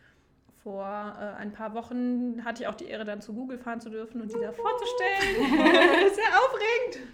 vor 0.64 0.86
äh, 0.86 1.40
ein 1.40 1.52
paar 1.52 1.74
Wochen 1.74 2.44
hatte 2.46 2.64
ich 2.64 2.68
auch 2.68 2.76
die 2.76 2.86
Ehre, 2.86 3.06
dann 3.06 3.22
zu 3.22 3.34
Google 3.34 3.58
fahren 3.58 3.82
zu 3.82 3.90
dürfen 3.90 4.22
und 4.22 4.32
die 4.34 4.40
da 4.40 4.52
vorzustellen. 4.52 5.36
sehr 6.14 6.40
aufregend. 6.40 7.08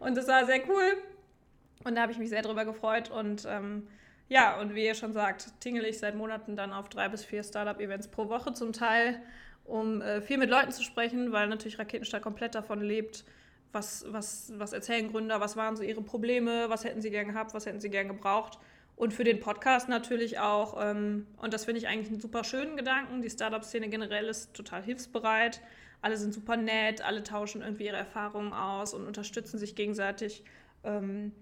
Und 0.00 0.16
das 0.16 0.28
war 0.28 0.44
sehr 0.46 0.68
cool. 0.68 0.96
Und 1.84 1.94
da 1.94 2.02
habe 2.02 2.12
ich 2.12 2.18
mich 2.18 2.28
sehr 2.28 2.42
drüber 2.42 2.64
gefreut. 2.64 3.10
Und 3.10 3.46
ähm, 3.48 3.86
ja, 4.28 4.60
und 4.60 4.74
wie 4.74 4.84
ihr 4.84 4.94
schon 4.94 5.12
sagt, 5.12 5.60
tingle 5.60 5.86
ich 5.88 5.98
seit 5.98 6.14
Monaten 6.14 6.56
dann 6.56 6.72
auf 6.72 6.88
drei 6.88 7.08
bis 7.08 7.24
vier 7.24 7.42
Startup-Events 7.42 8.08
pro 8.08 8.28
Woche 8.28 8.52
zum 8.52 8.72
Teil, 8.72 9.20
um 9.64 10.02
äh, 10.02 10.20
viel 10.20 10.38
mit 10.38 10.50
Leuten 10.50 10.72
zu 10.72 10.82
sprechen, 10.82 11.32
weil 11.32 11.48
natürlich 11.48 11.78
Raketenstadt 11.78 12.22
komplett 12.22 12.54
davon 12.54 12.80
lebt, 12.80 13.24
was, 13.72 14.04
was, 14.08 14.52
was 14.56 14.72
erzählen 14.72 15.10
Gründer, 15.10 15.40
was 15.40 15.56
waren 15.56 15.76
so 15.76 15.82
ihre 15.82 16.02
Probleme, 16.02 16.68
was 16.68 16.84
hätten 16.84 17.00
sie 17.00 17.10
gern 17.10 17.28
gehabt, 17.28 17.54
was 17.54 17.66
hätten 17.66 17.80
sie 17.80 17.90
gern 17.90 18.08
gebraucht. 18.08 18.58
Und 18.96 19.14
für 19.14 19.24
den 19.24 19.38
Podcast 19.38 19.88
natürlich 19.88 20.40
auch, 20.40 20.76
ähm, 20.80 21.26
und 21.36 21.54
das 21.54 21.66
finde 21.66 21.80
ich 21.80 21.86
eigentlich 21.86 22.08
einen 22.08 22.20
super 22.20 22.42
schönen 22.42 22.76
Gedanken, 22.76 23.22
die 23.22 23.30
Startup-Szene 23.30 23.88
generell 23.88 24.26
ist 24.26 24.54
total 24.54 24.82
hilfsbereit, 24.82 25.60
alle 26.02 26.16
sind 26.16 26.34
super 26.34 26.56
nett, 26.56 27.00
alle 27.02 27.22
tauschen 27.22 27.62
irgendwie 27.62 27.86
ihre 27.86 27.96
Erfahrungen 27.96 28.52
aus 28.52 28.94
und 28.94 29.06
unterstützen 29.06 29.58
sich 29.58 29.76
gegenseitig. 29.76 30.42
Ähm, 30.82 31.32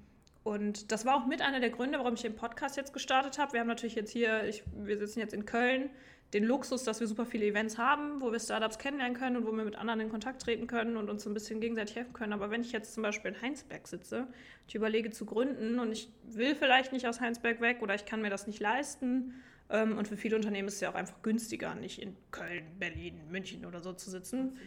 und 0.45 0.93
das 0.93 1.05
war 1.05 1.17
auch 1.17 1.27
mit 1.27 1.43
einer 1.43 1.61
der 1.61 1.71
Gründe, 1.71 1.99
warum 1.99 2.15
ich 2.15 2.23
den 2.23 2.37
Podcast 2.37 2.77
jetzt 2.77 2.93
gestartet 2.93 3.39
habe. 3.39 3.55
Wir 3.55 3.61
haben 3.61 3.67
natürlich 3.67 3.97
jetzt 3.97 4.11
hier, 4.11 4.45
ich, 4.45 4.63
wir 4.77 4.99
sitzen 4.99 5.19
jetzt 5.19 5.35
in 5.35 5.45
Köln, 5.45 5.91
den 6.37 6.45
Luxus, 6.45 6.85
dass 6.85 7.01
wir 7.01 7.07
super 7.07 7.25
viele 7.25 7.47
Events 7.47 7.79
haben, 7.79 8.21
wo 8.21 8.31
wir 8.31 8.39
Startups 8.39 8.79
kennenlernen 8.79 9.17
können 9.17 9.39
und 9.39 9.47
wo 9.47 9.53
wir 9.53 9.65
mit 9.65 9.77
anderen 9.77 10.01
in 10.01 10.11
Kontakt 10.11 10.43
treten 10.43 10.67
können 10.67 10.99
und 10.99 11.09
uns 11.09 11.27
ein 11.27 11.33
bisschen 11.33 11.61
gegenseitig 11.61 11.97
helfen 11.97 12.13
können. 12.13 12.35
Aber 12.35 12.51
wenn 12.51 12.61
ich 12.61 12.73
jetzt 12.73 12.93
zum 12.93 13.03
Beispiel 13.03 13.33
in 13.33 13.41
Heinsberg 13.41 13.89
sitze, 13.89 14.27
ich 14.69 14.75
überlege 14.75 15.11
zu 15.11 15.25
gründen 15.25 15.79
und 15.79 15.93
ich 15.93 16.11
will 16.25 16.55
vielleicht 16.55 16.93
nicht 16.93 17.09
aus 17.09 17.21
Heinsberg 17.21 17.63
weg 17.63 17.79
oder 17.81 17.95
ich 17.95 18.05
kann 18.05 18.21
mir 18.21 18.29
das 18.29 18.47
nicht 18.47 18.61
leisten. 18.61 19.33
Ähm, 19.71 19.97
und 19.97 20.09
für 20.09 20.19
viele 20.19 20.37
Unternehmen 20.37 20.69
ist 20.69 20.75
es 20.75 20.81
ja 20.81 20.91
auch 20.91 20.95
einfach 20.95 21.23
günstiger, 21.23 21.75
nicht 21.75 22.03
in 22.03 22.15
Köln, 22.33 22.65
Berlin, 22.79 23.19
München 23.31 23.65
oder 23.65 23.81
so 23.81 23.95
zu 23.95 24.11
sitzen. 24.11 24.59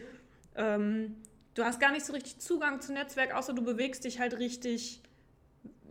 Ähm, 0.56 1.18
du 1.54 1.62
hast 1.62 1.78
gar 1.78 1.92
nicht 1.92 2.04
so 2.04 2.12
richtig 2.12 2.38
Zugang 2.38 2.80
zu 2.80 2.92
Netzwerk, 2.92 3.32
außer 3.32 3.52
du 3.52 3.62
bewegst 3.62 4.04
dich 4.04 4.18
halt 4.18 4.36
richtig 4.40 5.02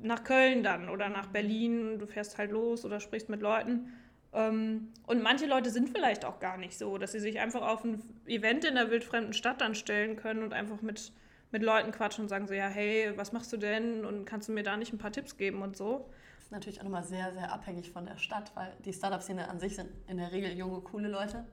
nach 0.01 0.25
Köln 0.25 0.61
dann 0.61 0.89
oder 0.89 1.07
nach 1.07 1.27
Berlin. 1.27 1.99
Du 1.99 2.05
fährst 2.05 2.37
halt 2.37 2.51
los 2.51 2.83
oder 2.83 2.99
sprichst 2.99 3.29
mit 3.29 3.41
Leuten. 3.41 3.93
Ähm, 4.31 4.89
und 5.07 5.23
manche 5.23 5.47
Leute 5.47 5.71
sind 5.71 5.89
vielleicht 5.89 6.25
auch 6.25 6.39
gar 6.39 6.57
nicht 6.57 6.77
so, 6.77 6.97
dass 6.97 7.11
sie 7.11 7.19
sich 7.19 7.39
einfach 7.39 7.61
auf 7.61 7.83
ein 7.83 8.01
Event 8.27 8.63
in 8.63 8.75
der 8.75 8.91
wildfremden 8.91 9.33
Stadt 9.33 9.61
dann 9.61 9.75
stellen 9.75 10.15
können 10.15 10.43
und 10.43 10.53
einfach 10.53 10.81
mit, 10.81 11.11
mit 11.51 11.63
Leuten 11.63 11.91
quatschen 11.91 12.23
und 12.23 12.29
sagen 12.29 12.47
so, 12.47 12.53
ja, 12.53 12.67
hey, 12.67 13.11
was 13.15 13.31
machst 13.31 13.51
du 13.51 13.57
denn 13.57 14.05
und 14.05 14.25
kannst 14.25 14.49
du 14.49 14.53
mir 14.53 14.63
da 14.63 14.77
nicht 14.77 14.93
ein 14.93 14.99
paar 14.99 15.11
Tipps 15.11 15.37
geben 15.37 15.61
und 15.61 15.75
so. 15.75 16.09
Das 16.37 16.45
ist 16.45 16.51
natürlich 16.51 16.79
auch 16.79 16.83
nochmal 16.83 17.03
sehr, 17.03 17.33
sehr 17.33 17.51
abhängig 17.51 17.91
von 17.91 18.05
der 18.05 18.17
Stadt, 18.17 18.51
weil 18.55 18.71
die 18.85 18.93
Startup-Szene 18.93 19.47
an 19.49 19.59
sich 19.59 19.75
sind 19.75 19.89
in 20.07 20.17
der 20.17 20.31
Regel 20.31 20.55
junge, 20.55 20.81
coole 20.81 21.07
Leute, 21.07 21.45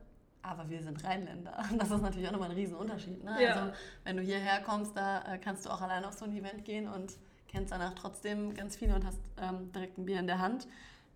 aber 0.43 0.69
wir 0.69 0.83
sind 0.83 1.03
Rheinländer. 1.03 1.65
Das 1.79 1.91
ist 1.91 2.03
natürlich 2.03 2.29
auch 2.29 2.33
nochmal 2.33 2.51
ein 2.51 2.57
Riesenunterschied. 2.57 3.25
Ne? 3.25 3.43
Ja. 3.43 3.55
Also 3.55 3.73
wenn 4.05 4.17
du 4.17 4.23
hierher 4.23 4.61
kommst, 4.61 4.97
da 4.97 5.35
äh, 5.35 5.39
kannst 5.39 5.65
du 5.65 5.71
auch 5.71 5.81
alleine 5.81 6.07
auf 6.09 6.15
so 6.15 6.27
ein 6.27 6.37
Event 6.37 6.65
gehen 6.65 6.89
und 6.89 7.15
kennst 7.49 7.73
danach 7.73 7.95
trotzdem 7.95 8.55
ganz 8.55 8.77
viele 8.77 8.95
und 8.95 9.07
hast 9.07 9.21
ähm, 9.41 9.73
direkt 9.73 9.97
ein 9.97 10.05
Bier 10.05 10.21
in 10.21 10.27
der 10.27 10.41
Hand. 10.41 10.67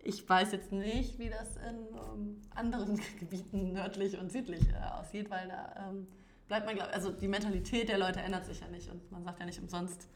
Ich 0.03 0.27
weiß 0.27 0.51
jetzt 0.51 0.71
nicht, 0.71 1.19
wie 1.19 1.29
das 1.29 1.55
in 1.57 1.95
ähm, 1.95 2.41
anderen 2.55 2.99
Gebieten 3.19 3.73
nördlich 3.73 4.17
und 4.17 4.31
südlich 4.31 4.61
äh, 4.69 4.99
aussieht, 4.99 5.29
weil 5.29 5.47
da 5.47 5.89
ähm, 5.89 6.07
bleibt 6.47 6.65
man, 6.65 6.75
glaube 6.75 6.91
also 6.93 7.11
die 7.11 7.27
Mentalität 7.27 7.89
der 7.89 7.97
Leute 7.97 8.19
ändert 8.19 8.45
sich 8.45 8.59
ja 8.59 8.67
nicht 8.67 8.89
und 8.89 9.11
man 9.11 9.23
sagt 9.23 9.39
ja 9.39 9.45
nicht 9.45 9.61
umsonst, 9.61 10.07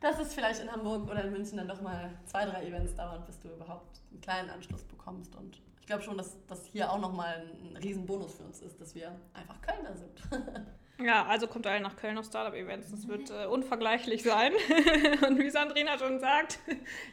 dass 0.00 0.18
es 0.18 0.34
vielleicht 0.34 0.60
in 0.60 0.70
Hamburg 0.70 1.08
oder 1.10 1.24
in 1.24 1.32
München 1.32 1.56
dann 1.56 1.68
doch 1.68 1.80
mal 1.80 2.10
zwei, 2.26 2.44
drei 2.44 2.66
Events 2.66 2.94
dauert, 2.94 3.26
bis 3.26 3.40
du 3.40 3.48
überhaupt 3.48 4.00
einen 4.10 4.20
kleinen 4.20 4.50
Anschluss 4.50 4.84
bekommst 4.84 5.34
und 5.34 5.60
ich 5.80 5.86
glaube 5.86 6.02
schon, 6.02 6.18
dass 6.18 6.36
das 6.48 6.66
hier 6.66 6.92
auch 6.92 6.98
nochmal 6.98 7.46
ein 7.62 7.76
Riesenbonus 7.76 8.34
für 8.34 8.42
uns 8.42 8.60
ist, 8.60 8.80
dass 8.80 8.94
wir 8.94 9.12
einfach 9.32 9.60
Kölner 9.62 9.96
sind. 9.96 10.20
Ja, 10.98 11.26
also 11.26 11.46
kommt 11.46 11.66
alle 11.66 11.80
nach 11.80 11.96
Köln 11.96 12.16
auf 12.16 12.24
Startup-Events. 12.24 12.90
Das 12.90 13.06
wird 13.06 13.30
äh, 13.30 13.46
unvergleichlich 13.46 14.22
sein. 14.22 14.52
und 15.28 15.38
wie 15.38 15.50
Sandrina 15.50 15.98
schon 15.98 16.20
sagt, 16.20 16.58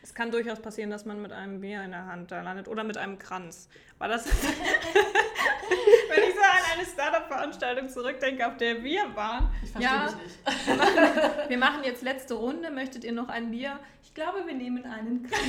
es 0.02 0.14
kann 0.14 0.32
durchaus 0.32 0.62
passieren, 0.62 0.90
dass 0.90 1.04
man 1.06 1.22
mit 1.22 1.34
einem 1.34 1.60
Bier 1.60 1.84
in 1.84 1.92
der 1.92 2.06
Hand 2.06 2.32
da 2.32 2.42
landet 2.42 2.70
oder 2.70 2.86
mit 2.86 2.98
einem 2.98 3.20
Kranz. 3.20 3.68
War 3.98 4.08
das, 4.08 4.26
wenn 4.28 6.24
ich 6.24 6.34
so 6.34 6.42
an 6.42 6.78
eine 6.78 6.86
Startup-Veranstaltung 6.86 7.90
zurückdenke, 7.90 8.48
auf 8.48 8.56
der 8.56 8.82
wir 8.84 9.14
waren? 9.16 9.52
Ich 9.62 9.72
verstehe 9.72 9.98
ja, 9.98 10.06
mich 10.06 10.16
nicht. 10.24 10.68
Wir 10.68 10.78
machen, 10.78 11.50
wir 11.50 11.58
machen 11.58 11.84
jetzt 11.84 12.04
letzte 12.04 12.36
Runde. 12.36 12.72
Möchtet 12.72 13.04
ihr 13.04 13.12
noch 13.12 13.28
ein 13.28 13.52
Bier? 13.52 13.80
Ich 14.02 14.14
glaube, 14.14 14.46
wir 14.46 14.54
nehmen 14.54 14.86
einen 14.86 15.24
Kranz. 15.24 15.44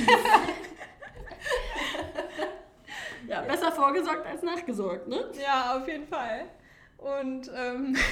ja, 3.27 3.41
besser 3.41 3.71
vorgesorgt 3.71 4.25
als 4.25 4.43
nachgesorgt, 4.43 5.07
ne? 5.07 5.31
Ja, 5.41 5.77
auf 5.77 5.87
jeden 5.87 6.07
Fall. 6.07 6.45
Und 6.97 7.51
ähm 7.53 7.95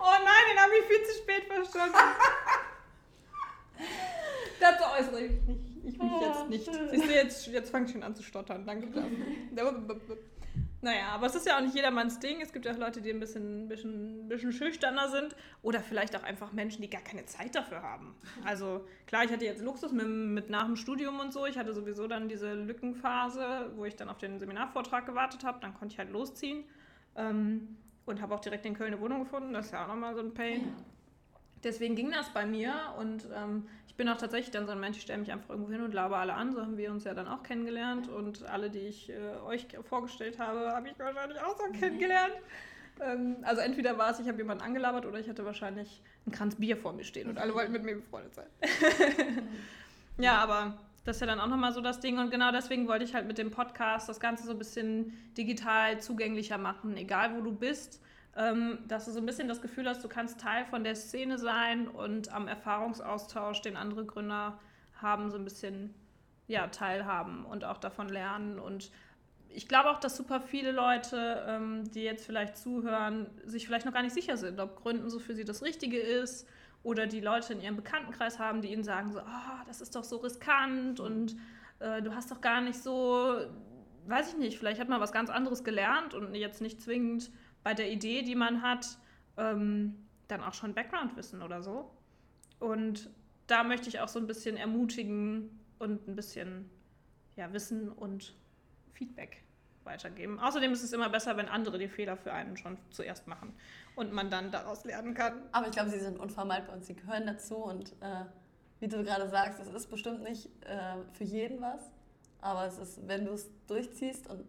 oh 0.00 0.16
nein, 0.24 0.44
den 0.50 0.58
habe 0.60 0.72
ich 0.80 0.86
viel 0.86 1.04
zu 1.04 1.18
spät 1.18 1.44
verstanden. 1.44 1.96
Dazu 4.60 4.84
äußere 4.98 5.20
ich 5.20 5.32
mich. 5.46 5.58
Ich 5.84 5.98
mich 5.98 6.20
jetzt 6.20 6.48
nicht. 6.48 6.64
Siehst 6.90 7.04
du, 7.04 7.14
jetzt, 7.14 7.46
jetzt 7.46 7.70
fange 7.70 7.86
ich 7.86 7.92
schon 7.92 8.02
an 8.02 8.14
zu 8.14 8.22
stottern. 8.22 8.66
Danke 8.66 8.88
dafür. 8.88 10.16
Naja, 10.82 11.08
aber 11.08 11.26
es 11.26 11.34
ist 11.34 11.46
ja 11.46 11.56
auch 11.56 11.62
nicht 11.62 11.74
jedermanns 11.74 12.20
Ding. 12.20 12.40
Es 12.40 12.52
gibt 12.52 12.64
ja 12.64 12.72
auch 12.72 12.78
Leute, 12.78 13.00
die 13.00 13.10
ein 13.10 13.18
bisschen, 13.18 13.66
bisschen, 13.66 14.28
bisschen 14.28 14.52
schüchterner 14.52 15.08
sind. 15.08 15.34
Oder 15.62 15.80
vielleicht 15.80 16.14
auch 16.14 16.22
einfach 16.22 16.52
Menschen, 16.52 16.82
die 16.82 16.90
gar 16.90 17.00
keine 17.00 17.24
Zeit 17.26 17.56
dafür 17.56 17.82
haben. 17.82 18.14
Also 18.44 18.86
klar, 19.06 19.24
ich 19.24 19.32
hatte 19.32 19.44
jetzt 19.44 19.62
Luxus 19.62 19.90
mit, 19.90 20.06
mit 20.06 20.50
nach 20.50 20.66
dem 20.66 20.76
Studium 20.76 21.18
und 21.18 21.32
so. 21.32 21.46
Ich 21.46 21.58
hatte 21.58 21.72
sowieso 21.72 22.06
dann 22.06 22.28
diese 22.28 22.54
Lückenphase, 22.54 23.72
wo 23.74 23.84
ich 23.84 23.96
dann 23.96 24.08
auf 24.08 24.18
den 24.18 24.38
Seminarvortrag 24.38 25.06
gewartet 25.06 25.42
habe. 25.42 25.58
Dann 25.60 25.74
konnte 25.74 25.94
ich 25.94 25.98
halt 25.98 26.10
losziehen. 26.10 26.64
Ähm, 27.16 27.76
und 28.06 28.22
habe 28.22 28.34
auch 28.34 28.40
direkt 28.40 28.64
in 28.64 28.74
Köln 28.74 28.92
eine 28.92 29.02
Wohnung 29.02 29.24
gefunden. 29.24 29.52
Das 29.52 29.66
ist 29.66 29.72
ja 29.72 29.84
auch 29.84 29.88
nochmal 29.88 30.14
so 30.14 30.20
ein 30.20 30.32
Pain. 30.32 30.60
Ja. 30.60 30.72
Deswegen 31.64 31.96
ging 31.96 32.12
das 32.12 32.28
bei 32.32 32.46
mir 32.46 32.72
und 32.98 33.26
ähm, 33.34 33.66
ich 33.88 33.96
bin 33.96 34.08
auch 34.08 34.18
tatsächlich 34.18 34.50
dann 34.50 34.66
so 34.66 34.72
ein 34.72 34.78
Mensch, 34.78 34.98
ich 34.98 35.02
stelle 35.04 35.18
mich 35.18 35.32
einfach 35.32 35.50
irgendwo 35.50 35.72
hin 35.72 35.80
und 35.80 35.94
laber 35.94 36.18
alle 36.18 36.34
an. 36.34 36.52
So 36.52 36.60
haben 36.60 36.76
wir 36.76 36.90
uns 36.90 37.04
ja 37.04 37.14
dann 37.14 37.26
auch 37.26 37.42
kennengelernt 37.42 38.08
und 38.08 38.44
alle, 38.44 38.70
die 38.70 38.80
ich 38.80 39.10
äh, 39.10 39.36
euch 39.46 39.66
vorgestellt 39.88 40.38
habe, 40.38 40.70
habe 40.70 40.88
ich 40.88 40.98
wahrscheinlich 40.98 41.40
auch 41.40 41.56
so 41.56 41.66
mhm. 41.66 41.72
kennengelernt. 41.72 42.34
Ähm, 43.00 43.36
also 43.42 43.62
entweder 43.62 43.98
war 43.98 44.10
es, 44.10 44.20
ich 44.20 44.28
habe 44.28 44.38
jemanden 44.38 44.62
angelabert 44.62 45.06
oder 45.06 45.18
ich 45.18 45.28
hatte 45.28 45.44
wahrscheinlich 45.44 46.02
einen 46.24 46.34
Kranz 46.34 46.54
Bier 46.56 46.76
vor 46.76 46.92
mir 46.92 47.04
stehen 47.04 47.28
und 47.28 47.38
alle 47.38 47.54
wollten 47.54 47.72
mit 47.72 47.84
mir 47.84 47.96
befreundet 47.96 48.34
sein. 48.34 48.46
ja, 50.18 50.38
aber 50.38 50.78
das 51.06 51.16
ist 51.16 51.20
ja 51.20 51.26
dann 51.28 51.38
auch 51.38 51.46
nochmal 51.46 51.72
so 51.72 51.80
das 51.80 52.00
Ding. 52.00 52.18
Und 52.18 52.30
genau 52.30 52.50
deswegen 52.50 52.88
wollte 52.88 53.04
ich 53.04 53.14
halt 53.14 53.26
mit 53.28 53.38
dem 53.38 53.52
Podcast 53.52 54.08
das 54.08 54.18
Ganze 54.18 54.44
so 54.44 54.50
ein 54.50 54.58
bisschen 54.58 55.12
digital 55.38 56.00
zugänglicher 56.00 56.58
machen, 56.58 56.96
egal 56.96 57.36
wo 57.36 57.40
du 57.40 57.52
bist. 57.52 58.02
Ähm, 58.36 58.80
dass 58.88 59.06
du 59.06 59.12
so 59.12 59.20
ein 59.20 59.24
bisschen 59.24 59.48
das 59.48 59.62
Gefühl 59.62 59.88
hast, 59.88 60.04
du 60.04 60.08
kannst 60.08 60.40
Teil 60.40 60.66
von 60.66 60.84
der 60.84 60.94
Szene 60.94 61.38
sein 61.38 61.88
und 61.88 62.30
am 62.34 62.48
Erfahrungsaustausch, 62.48 63.62
den 63.62 63.76
andere 63.76 64.04
Gründer 64.04 64.58
haben, 65.00 65.30
so 65.30 65.38
ein 65.38 65.44
bisschen 65.44 65.94
ja, 66.46 66.66
teilhaben 66.66 67.46
und 67.46 67.64
auch 67.64 67.78
davon 67.78 68.08
lernen. 68.08 68.58
Und 68.58 68.90
ich 69.48 69.68
glaube 69.68 69.90
auch, 69.90 70.00
dass 70.00 70.16
super 70.16 70.40
viele 70.40 70.72
Leute, 70.72 71.46
ähm, 71.48 71.90
die 71.92 72.02
jetzt 72.02 72.26
vielleicht 72.26 72.58
zuhören, 72.58 73.26
sich 73.44 73.64
vielleicht 73.64 73.86
noch 73.86 73.94
gar 73.94 74.02
nicht 74.02 74.14
sicher 74.14 74.36
sind, 74.36 74.58
ob 74.60 74.82
Gründen 74.82 75.08
so 75.08 75.18
für 75.18 75.34
sie 75.34 75.44
das 75.44 75.62
Richtige 75.62 75.98
ist 75.98 76.46
oder 76.86 77.08
die 77.08 77.20
Leute 77.20 77.52
in 77.52 77.60
ihrem 77.60 77.74
Bekanntenkreis 77.74 78.38
haben, 78.38 78.62
die 78.62 78.72
ihnen 78.72 78.84
sagen 78.84 79.10
so, 79.10 79.18
oh, 79.18 79.64
das 79.66 79.80
ist 79.80 79.96
doch 79.96 80.04
so 80.04 80.18
riskant 80.18 81.00
und 81.00 81.36
äh, 81.80 82.00
du 82.00 82.14
hast 82.14 82.30
doch 82.30 82.40
gar 82.40 82.60
nicht 82.60 82.80
so, 82.80 83.40
weiß 84.06 84.28
ich 84.28 84.38
nicht, 84.38 84.56
vielleicht 84.56 84.80
hat 84.80 84.88
man 84.88 85.00
was 85.00 85.10
ganz 85.10 85.28
anderes 85.28 85.64
gelernt 85.64 86.14
und 86.14 86.32
jetzt 86.36 86.60
nicht 86.60 86.80
zwingend 86.80 87.32
bei 87.64 87.74
der 87.74 87.90
Idee, 87.90 88.22
die 88.22 88.36
man 88.36 88.62
hat, 88.62 88.98
ähm, 89.36 89.96
dann 90.28 90.44
auch 90.44 90.54
schon 90.54 90.74
Background-Wissen 90.74 91.42
oder 91.42 91.60
so. 91.60 91.90
Und 92.60 93.10
da 93.48 93.64
möchte 93.64 93.88
ich 93.88 93.98
auch 93.98 94.08
so 94.08 94.20
ein 94.20 94.28
bisschen 94.28 94.56
ermutigen 94.56 95.58
und 95.80 96.06
ein 96.06 96.14
bisschen 96.14 96.70
ja, 97.34 97.52
Wissen 97.52 97.90
und 97.90 98.36
Feedback 98.92 99.42
weitergeben. 99.86 100.38
Außerdem 100.38 100.72
ist 100.72 100.82
es 100.82 100.92
immer 100.92 101.08
besser, 101.08 101.36
wenn 101.36 101.48
andere 101.48 101.78
die 101.78 101.88
Fehler 101.88 102.16
für 102.16 102.32
einen 102.32 102.56
schon 102.56 102.76
zuerst 102.90 103.26
machen 103.26 103.54
und 103.94 104.12
man 104.12 104.30
dann 104.30 104.50
daraus 104.50 104.84
lernen 104.84 105.14
kann. 105.14 105.34
Aber 105.52 105.66
ich 105.66 105.72
glaube, 105.72 105.90
sie 105.90 106.00
sind 106.00 106.18
unvermeidbar 106.18 106.76
und 106.76 106.84
sie 106.84 106.94
gehören 106.94 107.26
dazu 107.26 107.56
und 107.56 107.92
äh, 108.02 108.24
wie 108.80 108.88
du 108.88 109.02
gerade 109.02 109.28
sagst, 109.28 109.58
es 109.60 109.68
ist 109.68 109.88
bestimmt 109.88 110.22
nicht 110.22 110.46
äh, 110.64 110.96
für 111.12 111.24
jeden 111.24 111.60
was, 111.60 111.80
aber 112.40 112.66
es 112.66 112.78
ist, 112.78 113.08
wenn 113.08 113.24
du 113.24 113.32
es 113.32 113.48
durchziehst 113.66 114.28
und 114.28 114.44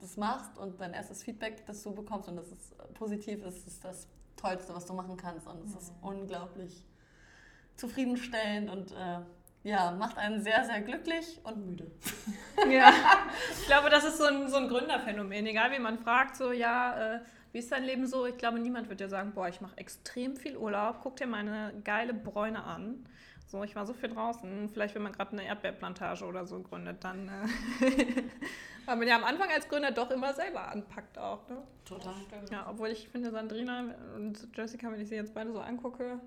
das 0.00 0.16
machst 0.16 0.58
und 0.58 0.80
dein 0.80 0.92
erstes 0.92 1.22
Feedback, 1.22 1.64
das 1.66 1.82
du 1.82 1.94
bekommst 1.94 2.28
und 2.28 2.36
das 2.36 2.50
ist 2.50 2.74
positiv 2.94 3.42
ist, 3.44 3.66
ist 3.66 3.84
das 3.84 4.08
Tollste, 4.36 4.74
was 4.74 4.86
du 4.86 4.94
machen 4.94 5.16
kannst 5.16 5.46
und 5.46 5.62
es 5.64 5.74
ist 5.74 5.92
unglaublich 6.00 6.84
zufriedenstellend 7.76 8.70
und 8.70 8.92
äh, 8.92 9.20
ja, 9.62 9.90
macht 9.90 10.16
einen 10.18 10.42
sehr, 10.42 10.64
sehr 10.64 10.80
glücklich 10.80 11.38
und 11.44 11.66
müde. 11.66 11.90
Ja, 12.70 12.92
ich 13.58 13.66
glaube, 13.66 13.88
das 13.88 14.04
ist 14.04 14.18
so 14.18 14.24
ein, 14.24 14.46
so 14.50 14.58
ein 14.58 14.68
Gründerphänomen. 14.68 15.46
Egal 15.46 15.72
wie 15.72 15.78
man 15.78 15.98
fragt, 15.98 16.36
so, 16.36 16.52
ja, 16.52 17.14
äh, 17.14 17.20
wie 17.52 17.58
ist 17.58 17.72
dein 17.72 17.84
Leben 17.84 18.06
so? 18.06 18.26
Ich 18.26 18.36
glaube, 18.36 18.58
niemand 18.58 18.90
wird 18.90 19.00
dir 19.00 19.08
sagen, 19.08 19.32
boah, 19.32 19.48
ich 19.48 19.62
mache 19.62 19.78
extrem 19.78 20.36
viel 20.36 20.58
Urlaub, 20.58 20.98
guck 21.02 21.16
dir 21.16 21.26
meine 21.26 21.72
geile 21.84 22.12
Bräune 22.12 22.62
an. 22.62 23.06
So, 23.46 23.64
ich 23.64 23.74
war 23.74 23.86
so 23.86 23.94
viel 23.94 24.10
draußen. 24.10 24.68
Vielleicht, 24.68 24.94
wenn 24.94 25.02
man 25.02 25.12
gerade 25.12 25.32
eine 25.32 25.44
Erdbeerplantage 25.44 26.26
oder 26.26 26.44
so 26.44 26.60
gründet, 26.60 27.02
dann. 27.02 27.28
Äh 27.80 28.22
weil 28.86 28.96
man 28.96 29.08
ja 29.08 29.16
am 29.16 29.24
Anfang 29.24 29.48
als 29.50 29.68
Gründer 29.68 29.90
doch 29.90 30.10
immer 30.10 30.34
selber 30.34 30.68
anpackt 30.68 31.18
auch. 31.18 31.48
Ne? 31.48 31.62
Total. 31.84 32.14
Ja, 32.50 32.66
obwohl 32.68 32.88
ich 32.88 33.08
finde, 33.08 33.30
Sandrina 33.30 33.94
und 34.16 34.48
Jessica, 34.54 34.90
wenn 34.92 35.00
ich 35.00 35.08
sie 35.08 35.16
jetzt 35.16 35.34
beide 35.34 35.52
so 35.52 35.60
angucke, 35.60 36.20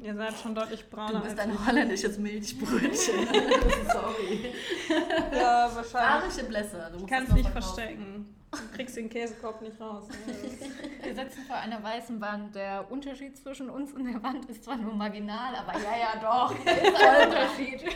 Ihr 0.00 0.14
seid 0.14 0.38
schon 0.38 0.54
deutlich 0.54 0.88
brauner. 0.88 1.20
Du 1.20 1.24
bist 1.24 1.38
ein 1.38 1.66
holländisches 1.66 2.18
Milchbrötchen. 2.18 3.26
Sorry. 3.92 4.52
Ja, 5.32 5.70
wahrscheinlich. 5.74 5.94
Arische 5.94 6.44
Blässe. 6.44 6.90
Du 6.96 7.06
kannst 7.06 7.32
nicht 7.32 7.48
verstecken. 7.50 8.34
Du 8.52 8.58
kriegst 8.74 8.96
den 8.96 9.10
Käsekopf 9.10 9.60
nicht 9.60 9.80
raus. 9.80 10.08
Ne? 10.08 10.34
Wir 11.02 11.14
sitzen 11.14 11.42
vor 11.46 11.56
einer 11.56 11.82
weißen 11.82 12.20
Wand. 12.20 12.54
Der 12.54 12.90
Unterschied 12.90 13.36
zwischen 13.36 13.68
uns 13.68 13.92
und 13.92 14.04
der 14.04 14.22
Wand 14.22 14.46
ist 14.46 14.64
zwar 14.64 14.76
nur 14.76 14.94
marginal, 14.94 15.54
aber 15.54 15.72
ja, 15.78 15.96
ja, 15.98 16.20
doch. 16.20 16.54
Ist 16.64 16.68
ein 16.68 17.28
Unterschied. 17.28 17.82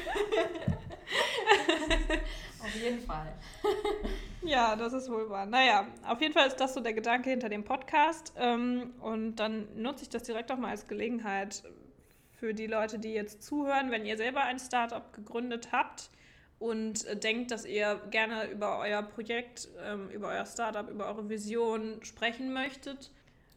Auf 2.61 2.75
jeden 2.75 3.01
Fall. 3.01 3.33
Ja, 4.43 4.77
das 4.77 4.93
ist 4.93 5.11
wohl 5.11 5.31
wahr. 5.31 5.47
Naja, 5.47 5.87
auf 6.07 6.21
jeden 6.21 6.35
Fall 6.35 6.47
ist 6.47 6.57
das 6.57 6.75
so 6.75 6.81
der 6.81 6.93
Gedanke 6.93 7.31
hinter 7.31 7.49
dem 7.49 7.65
Podcast. 7.65 8.35
Ähm, 8.37 8.93
und 9.01 9.37
dann 9.37 9.67
nutze 9.81 10.03
ich 10.03 10.11
das 10.11 10.25
direkt 10.25 10.53
auch 10.53 10.59
mal 10.59 10.71
als 10.71 10.87
Gelegenheit 10.87 11.63
für 12.39 12.53
die 12.55 12.67
Leute, 12.67 12.99
die 12.99 13.13
jetzt 13.13 13.43
zuhören, 13.43 13.91
wenn 13.91 14.05
ihr 14.05 14.17
selber 14.17 14.43
ein 14.43 14.59
Startup 14.59 15.13
gegründet 15.13 15.73
habt 15.73 16.11
und 16.61 17.07
denkt, 17.25 17.51
dass 17.51 17.65
ihr 17.65 18.01
gerne 18.11 18.49
über 18.51 18.79
euer 18.79 19.03
Projekt, 19.03 19.69
ähm, 19.83 20.11
über 20.11 20.29
euer 20.29 20.45
Startup, 20.45 20.89
über 20.89 21.07
eure 21.07 21.29
Vision 21.29 21.99
sprechen 22.03 22.53
möchtet. 22.53 23.11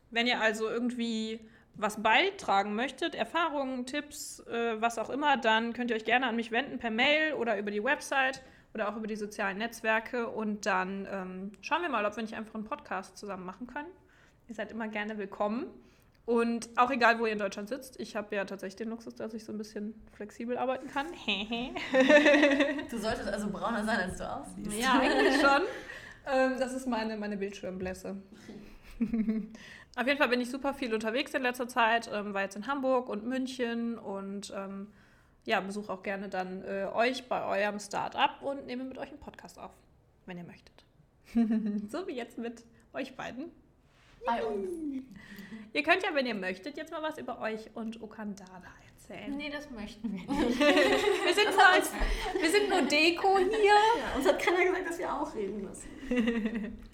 Wenn 0.09 0.25
ihr 0.25 0.39
also 0.39 0.69
irgendwie 0.69 1.41
was 1.75 2.01
beitragen 2.01 2.75
möchtet, 2.75 3.13
Erfahrungen, 3.13 3.85
Tipps, 3.85 4.39
äh, 4.47 4.79
was 4.81 4.97
auch 4.97 5.09
immer, 5.09 5.35
dann 5.35 5.73
könnt 5.73 5.91
ihr 5.91 5.97
euch 5.97 6.05
gerne 6.05 6.27
an 6.27 6.37
mich 6.37 6.51
wenden 6.51 6.79
per 6.79 6.91
Mail 6.91 7.33
oder 7.33 7.57
über 7.57 7.71
die 7.71 7.83
Website 7.83 8.41
oder 8.73 8.87
auch 8.89 8.95
über 8.95 9.07
die 9.07 9.17
sozialen 9.17 9.57
Netzwerke. 9.57 10.29
Und 10.29 10.65
dann 10.65 11.05
ähm, 11.11 11.51
schauen 11.61 11.81
wir 11.81 11.89
mal, 11.89 12.05
ob 12.05 12.15
wir 12.15 12.23
nicht 12.23 12.35
einfach 12.35 12.55
einen 12.55 12.63
Podcast 12.63 13.17
zusammen 13.17 13.45
machen 13.45 13.67
können. 13.67 13.89
Ihr 14.47 14.55
seid 14.55 14.71
immer 14.71 14.87
gerne 14.87 15.17
willkommen. 15.17 15.65
Und 16.25 16.69
auch 16.77 16.89
egal, 16.89 17.19
wo 17.19 17.25
ihr 17.25 17.33
in 17.33 17.39
Deutschland 17.39 17.67
sitzt, 17.67 17.99
ich 17.99 18.15
habe 18.15 18.33
ja 18.35 18.45
tatsächlich 18.45 18.77
den 18.77 18.89
Luxus, 18.89 19.15
dass 19.15 19.33
ich 19.33 19.43
so 19.43 19.51
ein 19.51 19.57
bisschen 19.57 19.93
flexibel 20.13 20.57
arbeiten 20.57 20.87
kann. 20.87 21.07
du 22.89 22.97
solltest 22.97 23.27
also 23.27 23.49
brauner 23.49 23.83
sein, 23.83 23.99
als 23.99 24.17
du 24.17 24.29
aussiehst. 24.29 24.73
Ja, 24.73 24.99
eigentlich 24.99 25.41
schon. 25.41 25.61
Ähm, 26.25 26.53
das 26.57 26.71
ist 26.71 26.87
meine, 26.87 27.17
meine 27.17 27.35
Bildschirmblässe. 27.35 28.15
Auf 29.97 30.07
jeden 30.07 30.17
Fall 30.17 30.29
bin 30.29 30.39
ich 30.39 30.49
super 30.49 30.73
viel 30.73 30.93
unterwegs 30.93 31.33
in 31.33 31.41
letzter 31.41 31.67
Zeit, 31.67 32.09
ähm, 32.13 32.33
war 32.33 32.43
jetzt 32.43 32.55
in 32.55 32.65
Hamburg 32.65 33.09
und 33.09 33.25
München 33.25 33.97
und 33.97 34.53
ähm, 34.55 34.87
ja, 35.43 35.59
besuche 35.59 35.91
auch 35.91 36.01
gerne 36.01 36.29
dann 36.29 36.63
äh, 36.63 36.87
euch 36.93 37.27
bei 37.27 37.43
eurem 37.43 37.77
Start-up 37.77 38.41
und 38.41 38.67
nehme 38.67 38.85
mit 38.85 38.97
euch 38.97 39.09
einen 39.09 39.19
Podcast 39.19 39.59
auf, 39.59 39.71
wenn 40.25 40.37
ihr 40.37 40.45
möchtet. 40.45 40.85
so 41.91 42.07
wie 42.07 42.15
jetzt 42.15 42.37
mit 42.37 42.63
euch 42.93 43.17
beiden. 43.17 43.51
Bei 44.25 44.43
uns. 44.43 44.69
Ihr 45.73 45.83
könnt 45.83 46.03
ja, 46.03 46.13
wenn 46.13 46.25
ihr 46.25 46.35
möchtet, 46.35 46.77
jetzt 46.77 46.91
mal 46.91 47.01
was 47.01 47.17
über 47.17 47.41
euch 47.41 47.69
und 47.73 48.01
Okandada 48.01 48.61
erzählen. 48.91 49.35
Nee, 49.35 49.49
das 49.49 49.69
möchten 49.71 50.13
wir 50.13 50.19
nicht. 50.45 50.59
wir, 50.59 51.33
sind 51.33 51.51
nur 51.51 51.65
als, 51.67 51.91
wir 52.39 52.49
sind 52.49 52.69
nur 52.69 52.81
Deko 52.83 53.39
hier. 53.39 53.65
Ja, 53.65 54.15
uns 54.15 54.27
hat 54.27 54.39
keiner 54.39 54.63
gesagt, 54.65 54.89
dass 54.89 54.99
wir 54.99 55.13
auch 55.13 55.35
reden 55.35 55.63
müssen. 55.63 56.77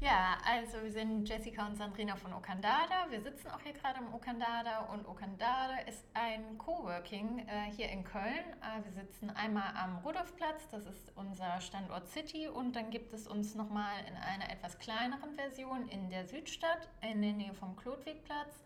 Ja, 0.00 0.38
also 0.46 0.82
wir 0.82 0.90
sind 0.90 1.28
Jessica 1.28 1.66
und 1.66 1.76
Sandrina 1.76 2.16
von 2.16 2.32
Okandada. 2.32 3.10
Wir 3.10 3.20
sitzen 3.20 3.48
auch 3.48 3.60
hier 3.60 3.74
gerade 3.74 3.98
im 3.98 4.14
Okandada 4.14 4.86
und 4.90 5.06
Okandada 5.06 5.76
ist 5.86 6.06
ein 6.14 6.56
Coworking 6.56 7.40
äh, 7.40 7.70
hier 7.76 7.90
in 7.90 8.02
Köln. 8.02 8.24
Äh, 8.62 8.82
wir 8.82 8.92
sitzen 8.92 9.28
einmal 9.28 9.76
am 9.76 9.98
Rudolfplatz, 9.98 10.68
das 10.70 10.86
ist 10.86 11.12
unser 11.16 11.60
Standort 11.60 12.08
City 12.08 12.48
und 12.48 12.76
dann 12.76 12.88
gibt 12.88 13.12
es 13.12 13.28
uns 13.28 13.54
nochmal 13.54 13.92
in 14.08 14.16
einer 14.16 14.50
etwas 14.50 14.78
kleineren 14.78 15.34
Version 15.34 15.86
in 15.88 16.08
der 16.08 16.24
Südstadt, 16.24 16.88
in 17.02 17.20
der 17.20 17.34
Nähe 17.34 17.52
vom 17.52 17.76
Klotwigplatz. 17.76 18.62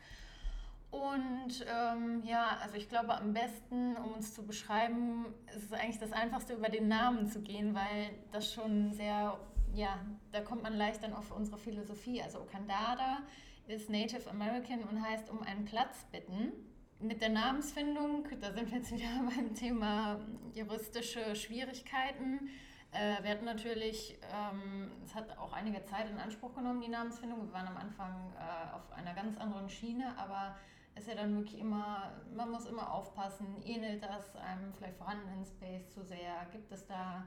Und 0.93 1.67
ähm, 1.67 2.23
ja, 2.25 2.59
also 2.63 2.77
ich 2.77 2.89
glaube, 2.89 3.13
am 3.13 3.33
besten, 3.33 3.97
um 3.97 4.13
uns 4.13 4.35
zu 4.35 4.47
beschreiben, 4.47 5.35
ist 5.57 5.65
es 5.65 5.73
eigentlich 5.73 5.99
das 5.99 6.13
Einfachste, 6.13 6.55
über 6.55 6.69
den 6.69 6.87
Namen 6.87 7.27
zu 7.27 7.43
gehen, 7.43 7.75
weil 7.75 8.11
das 8.31 8.53
schon 8.53 8.93
sehr 8.93 9.37
ja, 9.75 9.99
da 10.33 10.41
kommt 10.41 10.63
man 10.63 10.75
leicht 10.75 11.03
dann 11.03 11.13
auf 11.13 11.31
unsere 11.31 11.59
Philosophie. 11.59 12.23
Also 12.23 12.41
Okandada 12.41 13.19
ist 13.67 13.91
Native 13.91 14.31
American 14.31 14.83
und 14.85 15.03
heißt 15.03 15.31
um 15.31 15.43
einen 15.43 15.65
Platz 15.65 16.05
bitten. 16.13 16.53
Mit 17.01 17.21
der 17.21 17.31
Namensfindung, 17.31 18.27
da 18.41 18.53
sind 18.53 18.71
wir 18.71 18.79
jetzt 18.79 18.93
wieder 18.93 19.23
beim 19.37 19.55
Thema 19.55 20.21
juristische 20.55 21.35
Schwierigkeiten. 21.35 22.49
Äh, 22.93 23.23
wir 23.23 23.31
hatten 23.31 23.45
natürlich, 23.45 24.19
ähm, 24.33 24.93
es 25.05 25.15
hat 25.15 25.37
auch 25.39 25.53
einige 25.53 25.85
Zeit 25.85 26.09
in 26.09 26.19
Anspruch 26.19 26.55
genommen, 26.55 26.81
die 26.81 26.89
Namensfindung. 26.89 27.47
Wir 27.47 27.53
waren 27.53 27.67
am 27.67 27.77
Anfang 27.77 28.33
äh, 28.39 28.75
auf 28.75 28.93
einer 28.93 29.15
ganz 29.15 29.37
anderen 29.37 29.69
Schiene, 29.69 30.17
aber 30.17 30.57
es 30.95 31.03
ist 31.03 31.09
ja 31.09 31.17
dann 31.17 31.35
wirklich 31.37 31.59
immer, 31.59 32.13
man 32.35 32.51
muss 32.51 32.67
immer 32.67 32.93
aufpassen, 32.93 33.61
ähnelt 33.65 34.03
das 34.05 34.37
einem 34.37 34.73
vielleicht 34.73 34.97
vorhandenen 34.97 35.45
Space 35.45 35.93
zu 35.93 36.05
sehr? 36.05 36.47
Gibt 36.53 36.71
es 36.71 36.87
da 36.87 37.27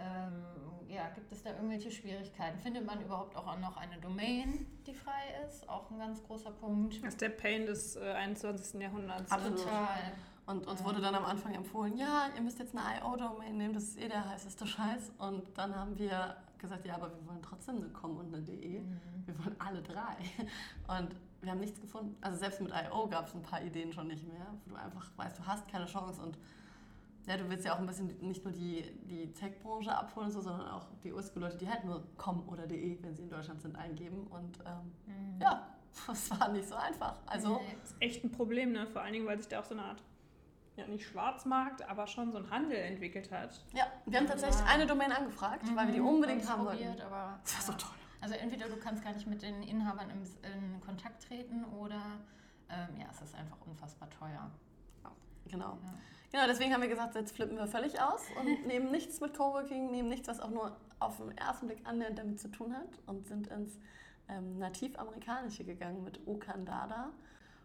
ähm, 0.00 0.44
ja, 0.88 1.08
gibt 1.14 1.30
es 1.30 1.42
da 1.42 1.50
irgendwelche 1.50 1.90
Schwierigkeiten? 1.90 2.58
Findet 2.58 2.84
man 2.84 3.00
überhaupt 3.00 3.36
auch 3.36 3.58
noch 3.58 3.76
eine 3.76 3.98
Domain, 3.98 4.66
die 4.86 4.94
frei 4.94 5.44
ist? 5.46 5.68
Auch 5.68 5.90
ein 5.90 5.98
ganz 5.98 6.22
großer 6.24 6.50
Punkt. 6.50 7.02
Das 7.04 7.14
ist 7.14 7.20
der 7.20 7.28
Pain 7.28 7.66
des 7.66 7.96
äh, 7.96 8.00
21. 8.00 8.80
Jahrhunderts. 8.80 9.30
Absolut. 9.30 9.58
Total. 9.58 10.12
Und 10.46 10.66
uns 10.66 10.82
wurde 10.82 11.00
dann 11.00 11.14
am 11.14 11.24
Anfang 11.24 11.54
empfohlen, 11.54 11.96
ja, 11.96 12.26
ihr 12.34 12.42
müsst 12.42 12.58
jetzt 12.58 12.74
eine 12.76 12.98
IO-Domain 12.98 13.56
nehmen, 13.56 13.72
das 13.72 13.84
ist 13.84 14.00
eh 14.00 14.08
der 14.08 14.28
heißeste 14.28 14.66
Scheiß. 14.66 15.12
Und 15.18 15.44
dann 15.56 15.76
haben 15.76 15.96
wir 15.96 16.36
gesagt, 16.58 16.84
ja, 16.86 16.94
aber 16.96 17.10
wir 17.12 17.26
wollen 17.28 17.42
trotzdem 17.42 17.76
eine 17.76 17.88
com 17.90 18.16
und 18.16 18.34
eine 18.34 18.42
de. 18.42 18.80
Mhm. 18.80 19.00
Wir 19.26 19.38
wollen 19.38 19.56
alle 19.60 19.80
drei. 19.82 20.16
Und 20.88 21.14
wir 21.40 21.52
haben 21.52 21.60
nichts 21.60 21.80
gefunden. 21.80 22.16
Also 22.20 22.38
selbst 22.38 22.60
mit 22.60 22.72
IO 22.72 23.06
gab 23.06 23.28
es 23.28 23.34
ein 23.34 23.42
paar 23.42 23.62
Ideen 23.62 23.92
schon 23.92 24.08
nicht 24.08 24.26
mehr, 24.26 24.46
wo 24.64 24.70
du 24.70 24.76
einfach 24.76 25.06
weißt, 25.16 25.38
du 25.38 25.46
hast 25.46 25.68
keine 25.68 25.86
Chance 25.86 26.20
und 26.20 26.36
ja, 27.26 27.36
du 27.36 27.48
willst 27.48 27.64
ja 27.64 27.74
auch 27.74 27.78
ein 27.78 27.86
bisschen 27.86 28.06
nicht 28.20 28.44
nur 28.44 28.52
die, 28.52 28.84
die 29.04 29.32
Tech-Branche 29.32 29.94
abholen, 29.94 30.30
so, 30.30 30.40
sondern 30.40 30.68
auch 30.68 30.86
die 31.02 31.12
Ursprung-Leute, 31.12 31.58
die 31.58 31.68
halt 31.68 31.84
nur 31.84 32.04
com 32.16 32.48
oder 32.48 32.66
de, 32.66 32.98
wenn 33.02 33.14
sie 33.14 33.22
in 33.22 33.30
Deutschland 33.30 33.60
sind, 33.60 33.76
eingeben. 33.76 34.26
Und 34.28 34.58
ähm, 34.60 34.92
mhm. 35.06 35.40
ja, 35.40 35.66
das 36.06 36.30
war 36.30 36.48
nicht 36.48 36.68
so 36.68 36.74
einfach. 36.74 37.16
Also, 37.26 37.58
nee, 37.58 37.76
das 37.80 37.90
ist 37.92 37.96
echt 38.00 38.24
ein 38.24 38.32
Problem, 38.32 38.72
ne? 38.72 38.86
vor 38.86 39.02
allen 39.02 39.12
Dingen, 39.12 39.26
weil 39.26 39.38
sich 39.38 39.48
da 39.48 39.60
auch 39.60 39.64
so 39.64 39.74
eine 39.74 39.84
Art, 39.84 40.02
ja 40.76 40.86
nicht 40.86 41.06
Schwarzmarkt, 41.06 41.88
aber 41.88 42.06
schon 42.06 42.32
so 42.32 42.38
ein 42.38 42.50
Handel 42.50 42.76
entwickelt 42.76 43.30
hat. 43.30 43.64
Ja, 43.74 43.86
wir 44.06 44.18
haben 44.18 44.26
tatsächlich 44.26 44.64
eine 44.66 44.86
Domain 44.86 45.12
angefragt, 45.12 45.64
mhm. 45.64 45.76
weil 45.76 45.86
wir 45.86 45.94
die 45.94 46.00
mhm. 46.00 46.08
unbedingt 46.08 46.48
haben 46.48 46.64
wollten. 46.64 47.00
Aber, 47.02 47.38
das 47.42 47.56
war 47.56 47.62
so 47.62 47.72
toll. 47.72 47.96
Also 48.20 48.34
entweder 48.34 48.68
du 48.68 48.76
kannst 48.76 49.02
gar 49.02 49.12
nicht 49.12 49.26
mit 49.26 49.42
den 49.42 49.62
Inhabern 49.62 50.10
in, 50.10 50.22
in 50.22 50.80
Kontakt 50.80 51.22
treten 51.26 51.64
oder 51.64 52.02
ähm, 52.68 52.96
ja, 52.98 53.06
es 53.10 53.20
ist 53.22 53.34
einfach 53.34 53.56
unfassbar 53.66 54.10
teuer. 54.10 54.50
Genau. 55.46 55.78
Ja. 55.82 55.94
Genau, 56.32 56.46
deswegen 56.46 56.72
haben 56.72 56.82
wir 56.82 56.88
gesagt, 56.88 57.16
jetzt 57.16 57.34
flippen 57.34 57.56
wir 57.56 57.66
völlig 57.66 58.00
aus 58.00 58.22
und 58.38 58.66
nehmen 58.66 58.90
nichts 58.92 59.20
mit 59.20 59.36
Coworking, 59.36 59.90
nehmen 59.90 60.08
nichts, 60.08 60.28
was 60.28 60.40
auch 60.40 60.50
nur 60.50 60.76
auf 61.00 61.16
den 61.16 61.36
ersten 61.36 61.66
Blick 61.66 61.80
annähernd 61.84 62.18
damit 62.18 62.38
zu 62.40 62.48
tun 62.48 62.74
hat 62.74 62.88
und 63.06 63.26
sind 63.26 63.48
ins 63.48 63.78
ähm, 64.28 64.58
Nativ-Amerikanische 64.58 65.64
gegangen 65.64 66.04
mit 66.04 66.20
Okandada 66.26 67.10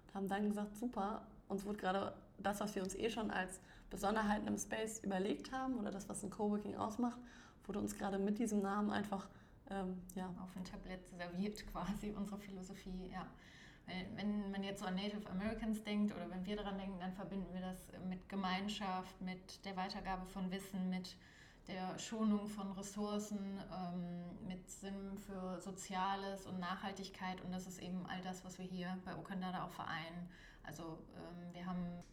und 0.07 0.15
haben 0.15 0.27
dann 0.27 0.47
gesagt, 0.47 0.75
super, 0.77 1.21
uns 1.47 1.63
wurde 1.65 1.77
gerade 1.77 2.13
das, 2.39 2.59
was 2.59 2.73
wir 2.75 2.81
uns 2.81 2.95
eh 2.95 3.09
schon 3.09 3.29
als 3.29 3.59
Besonderheiten 3.91 4.47
im 4.47 4.57
Space 4.57 4.99
überlegt 5.03 5.51
haben 5.51 5.77
oder 5.77 5.91
das, 5.91 6.09
was 6.09 6.23
ein 6.23 6.31
Coworking 6.31 6.75
ausmacht, 6.75 7.19
wurde 7.65 7.79
uns 7.79 7.95
gerade 7.97 8.17
mit 8.17 8.39
diesem 8.39 8.61
Namen 8.61 8.89
einfach 8.89 9.27
ähm, 9.69 10.01
ja. 10.15 10.27
auf 10.43 10.55
ein 10.55 10.63
Tablett 10.63 11.07
serviert 11.07 11.65
quasi 11.67 12.11
unsere 12.15 12.39
Philosophie, 12.39 13.09
ja. 13.11 13.25
Wenn 13.87 14.51
man 14.51 14.63
jetzt 14.63 14.79
so 14.79 14.85
an 14.85 14.95
Native 14.95 15.29
Americans 15.29 15.83
denkt 15.83 16.15
oder 16.15 16.29
wenn 16.29 16.45
wir 16.45 16.55
daran 16.55 16.77
denken, 16.77 16.99
dann 16.99 17.13
verbinden 17.13 17.53
wir 17.53 17.61
das 17.61 17.77
mit 18.09 18.27
Gemeinschaft, 18.29 19.19
mit 19.21 19.63
der 19.63 19.75
Weitergabe 19.77 20.25
von 20.25 20.49
Wissen, 20.51 20.89
mit 20.89 21.15
der 21.67 21.97
Schonung 21.97 22.47
von 22.47 22.71
Ressourcen, 22.73 23.59
ähm, 23.71 24.47
mit 24.47 24.69
Sinn 24.69 25.17
für 25.17 25.59
Soziales 25.61 26.45
und 26.45 26.59
Nachhaltigkeit. 26.59 27.41
Und 27.41 27.51
das 27.51 27.67
ist 27.67 27.81
eben 27.81 28.05
all 28.07 28.21
das, 28.21 28.43
was 28.43 28.57
wir 28.57 28.65
hier 28.65 28.97
bei 29.05 29.15
Okandada 29.15 29.65
auch 29.65 29.71
vereinen. 29.71 30.29
Also 30.63 30.99
ähm, 31.15 31.53
wir 31.53 31.65
haben 31.65 32.03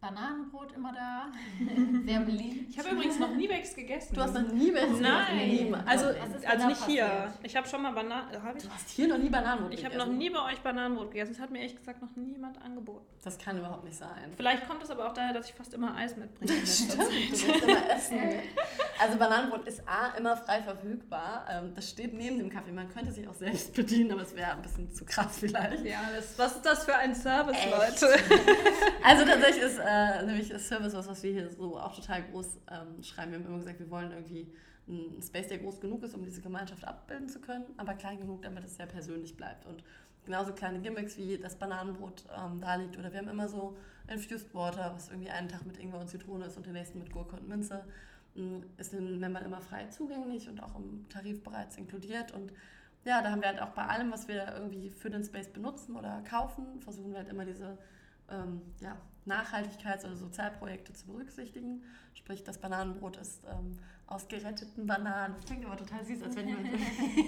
Bananenbrot 0.00 0.72
immer 0.72 0.92
da. 0.92 1.26
Sehr 2.06 2.20
beliebt. 2.20 2.70
Ich 2.70 2.78
habe 2.78 2.90
übrigens 2.90 3.18
noch 3.18 3.34
nie 3.34 3.48
Becks 3.48 3.74
gegessen. 3.74 4.14
Du 4.14 4.20
hast 4.22 4.32
noch 4.34 4.42
nie 4.52 4.70
Becks 4.70 4.86
gegessen? 4.86 5.02
Nein. 5.02 5.74
Also, 5.86 6.06
also 6.46 6.68
nicht 6.68 6.86
hier. 6.86 7.34
Ich 7.42 7.56
habe 7.56 7.66
schon 7.68 7.82
mal 7.82 7.92
Bananen. 7.92 8.30
Du 8.32 8.70
hast 8.70 8.88
hier 8.90 9.08
noch 9.08 9.18
nie 9.18 9.28
Bananenbrot 9.28 9.70
gegessen? 9.70 9.86
Ich 9.92 9.98
habe 9.98 10.10
noch 10.10 10.16
nie 10.16 10.30
bei 10.30 10.44
euch 10.44 10.60
Bananenbrot 10.60 11.10
gegessen. 11.10 11.32
Das 11.32 11.40
hat 11.42 11.50
mir 11.50 11.58
ehrlich 11.58 11.76
gesagt 11.76 12.00
noch 12.00 12.14
niemand 12.14 12.62
angeboten. 12.62 13.06
Das 13.24 13.38
kann 13.38 13.58
überhaupt 13.58 13.84
nicht 13.84 13.96
sein. 13.98 14.32
Vielleicht 14.36 14.68
kommt 14.68 14.82
es 14.84 14.90
aber 14.90 15.08
auch 15.08 15.14
daher, 15.14 15.32
dass 15.32 15.48
ich 15.48 15.54
fast 15.54 15.74
immer 15.74 15.96
Eis 15.96 16.16
mitbringe. 16.16 16.52
Stimmt, 16.66 16.94
du 16.94 16.98
willst 16.98 17.62
immer 17.64 17.90
essen. 17.96 18.18
Also 19.00 19.18
Bananenbrot 19.18 19.66
ist 19.66 19.82
A, 19.88 20.16
immer 20.16 20.36
frei 20.36 20.62
verfügbar. 20.62 21.46
Ähm, 21.50 21.72
das 21.74 21.90
steht 21.90 22.14
neben 22.14 22.38
dem 22.38 22.50
Kaffee. 22.50 22.70
Man 22.70 22.88
könnte 22.88 23.10
sich 23.10 23.26
auch 23.26 23.34
selbst 23.34 23.74
bedienen, 23.74 24.12
aber 24.12 24.22
es 24.22 24.34
wäre 24.36 24.52
ein 24.52 24.62
bisschen 24.62 24.92
zu 24.92 25.04
krass 25.04 25.38
vielleicht. 25.40 25.84
Ja, 25.84 26.00
das, 26.14 26.38
was 26.38 26.56
ist 26.56 26.64
das 26.64 26.84
für 26.84 26.94
ein 26.94 27.14
Service, 27.16 27.56
Echt? 27.56 28.00
Leute? 28.00 28.16
Also 29.04 29.24
tatsächlich 29.24 29.64
ist 29.64 29.80
äh, 29.88 30.22
nämlich 30.24 30.48
Service 30.58 30.94
was, 30.94 31.08
was 31.08 31.22
wir 31.22 31.32
hier 31.32 31.50
so 31.50 31.78
auch 31.78 31.94
total 31.94 32.22
groß 32.24 32.60
ähm, 32.70 33.02
schreiben. 33.02 33.32
Wir 33.32 33.38
haben 33.38 33.46
immer 33.46 33.58
gesagt, 33.58 33.78
wir 33.78 33.90
wollen 33.90 34.10
irgendwie 34.10 34.52
einen 34.86 35.22
Space, 35.22 35.48
der 35.48 35.58
groß 35.58 35.80
genug 35.80 36.02
ist, 36.02 36.14
um 36.14 36.24
diese 36.24 36.40
Gemeinschaft 36.40 36.84
abbilden 36.84 37.28
zu 37.28 37.40
können, 37.40 37.64
aber 37.76 37.94
klein 37.94 38.18
genug, 38.18 38.42
damit 38.42 38.64
es 38.64 38.76
sehr 38.76 38.86
persönlich 38.86 39.36
bleibt. 39.36 39.66
Und 39.66 39.82
genauso 40.24 40.52
kleine 40.52 40.80
Gimmicks 40.80 41.16
wie 41.16 41.38
das 41.38 41.56
Bananenbrot 41.56 42.24
ähm, 42.36 42.60
da 42.60 42.74
liegt. 42.74 42.98
Oder 42.98 43.12
wir 43.12 43.18
haben 43.18 43.28
immer 43.28 43.48
so 43.48 43.76
Infused 44.08 44.54
Water, 44.54 44.92
was 44.94 45.08
irgendwie 45.08 45.30
einen 45.30 45.48
Tag 45.48 45.64
mit 45.66 45.78
Ingwer 45.78 46.00
und 46.00 46.08
Zitrone 46.08 46.46
ist 46.46 46.56
und 46.56 46.66
den 46.66 46.74
nächsten 46.74 46.98
mit 46.98 47.10
Gurke 47.10 47.36
und 47.36 47.48
Minze. 47.48 47.84
Ähm, 48.36 48.64
ist 48.76 48.92
den 48.92 49.18
Membern 49.18 49.44
immer 49.44 49.60
frei 49.60 49.86
zugänglich 49.86 50.48
und 50.48 50.62
auch 50.62 50.74
im 50.76 51.08
Tarif 51.08 51.42
bereits 51.42 51.76
inkludiert. 51.76 52.32
Und 52.32 52.52
ja, 53.04 53.22
da 53.22 53.30
haben 53.30 53.40
wir 53.40 53.48
halt 53.48 53.60
auch 53.60 53.70
bei 53.70 53.84
allem, 53.86 54.12
was 54.12 54.28
wir 54.28 54.52
irgendwie 54.54 54.90
für 54.90 55.10
den 55.10 55.24
Space 55.24 55.48
benutzen 55.48 55.96
oder 55.96 56.22
kaufen, 56.28 56.80
versuchen 56.80 57.10
wir 57.12 57.18
halt 57.18 57.28
immer 57.28 57.44
diese 57.44 57.78
ähm, 58.30 58.60
ja, 58.80 58.96
Nachhaltigkeits- 59.28 60.04
oder 60.04 60.16
Sozialprojekte 60.16 60.92
zu 60.92 61.06
berücksichtigen. 61.06 61.82
Sprich, 62.14 62.42
das 62.42 62.58
Bananenbrot 62.58 63.16
ist 63.18 63.44
ähm, 63.44 63.78
aus 64.06 64.26
geretteten 64.26 64.86
Bananen. 64.86 65.34
Das 65.36 65.44
klingt 65.44 65.66
aber 65.66 65.76
total 65.76 66.02
süß, 66.04 66.22
als 66.22 66.34
wenn 66.34 66.48
jemand. 66.48 66.68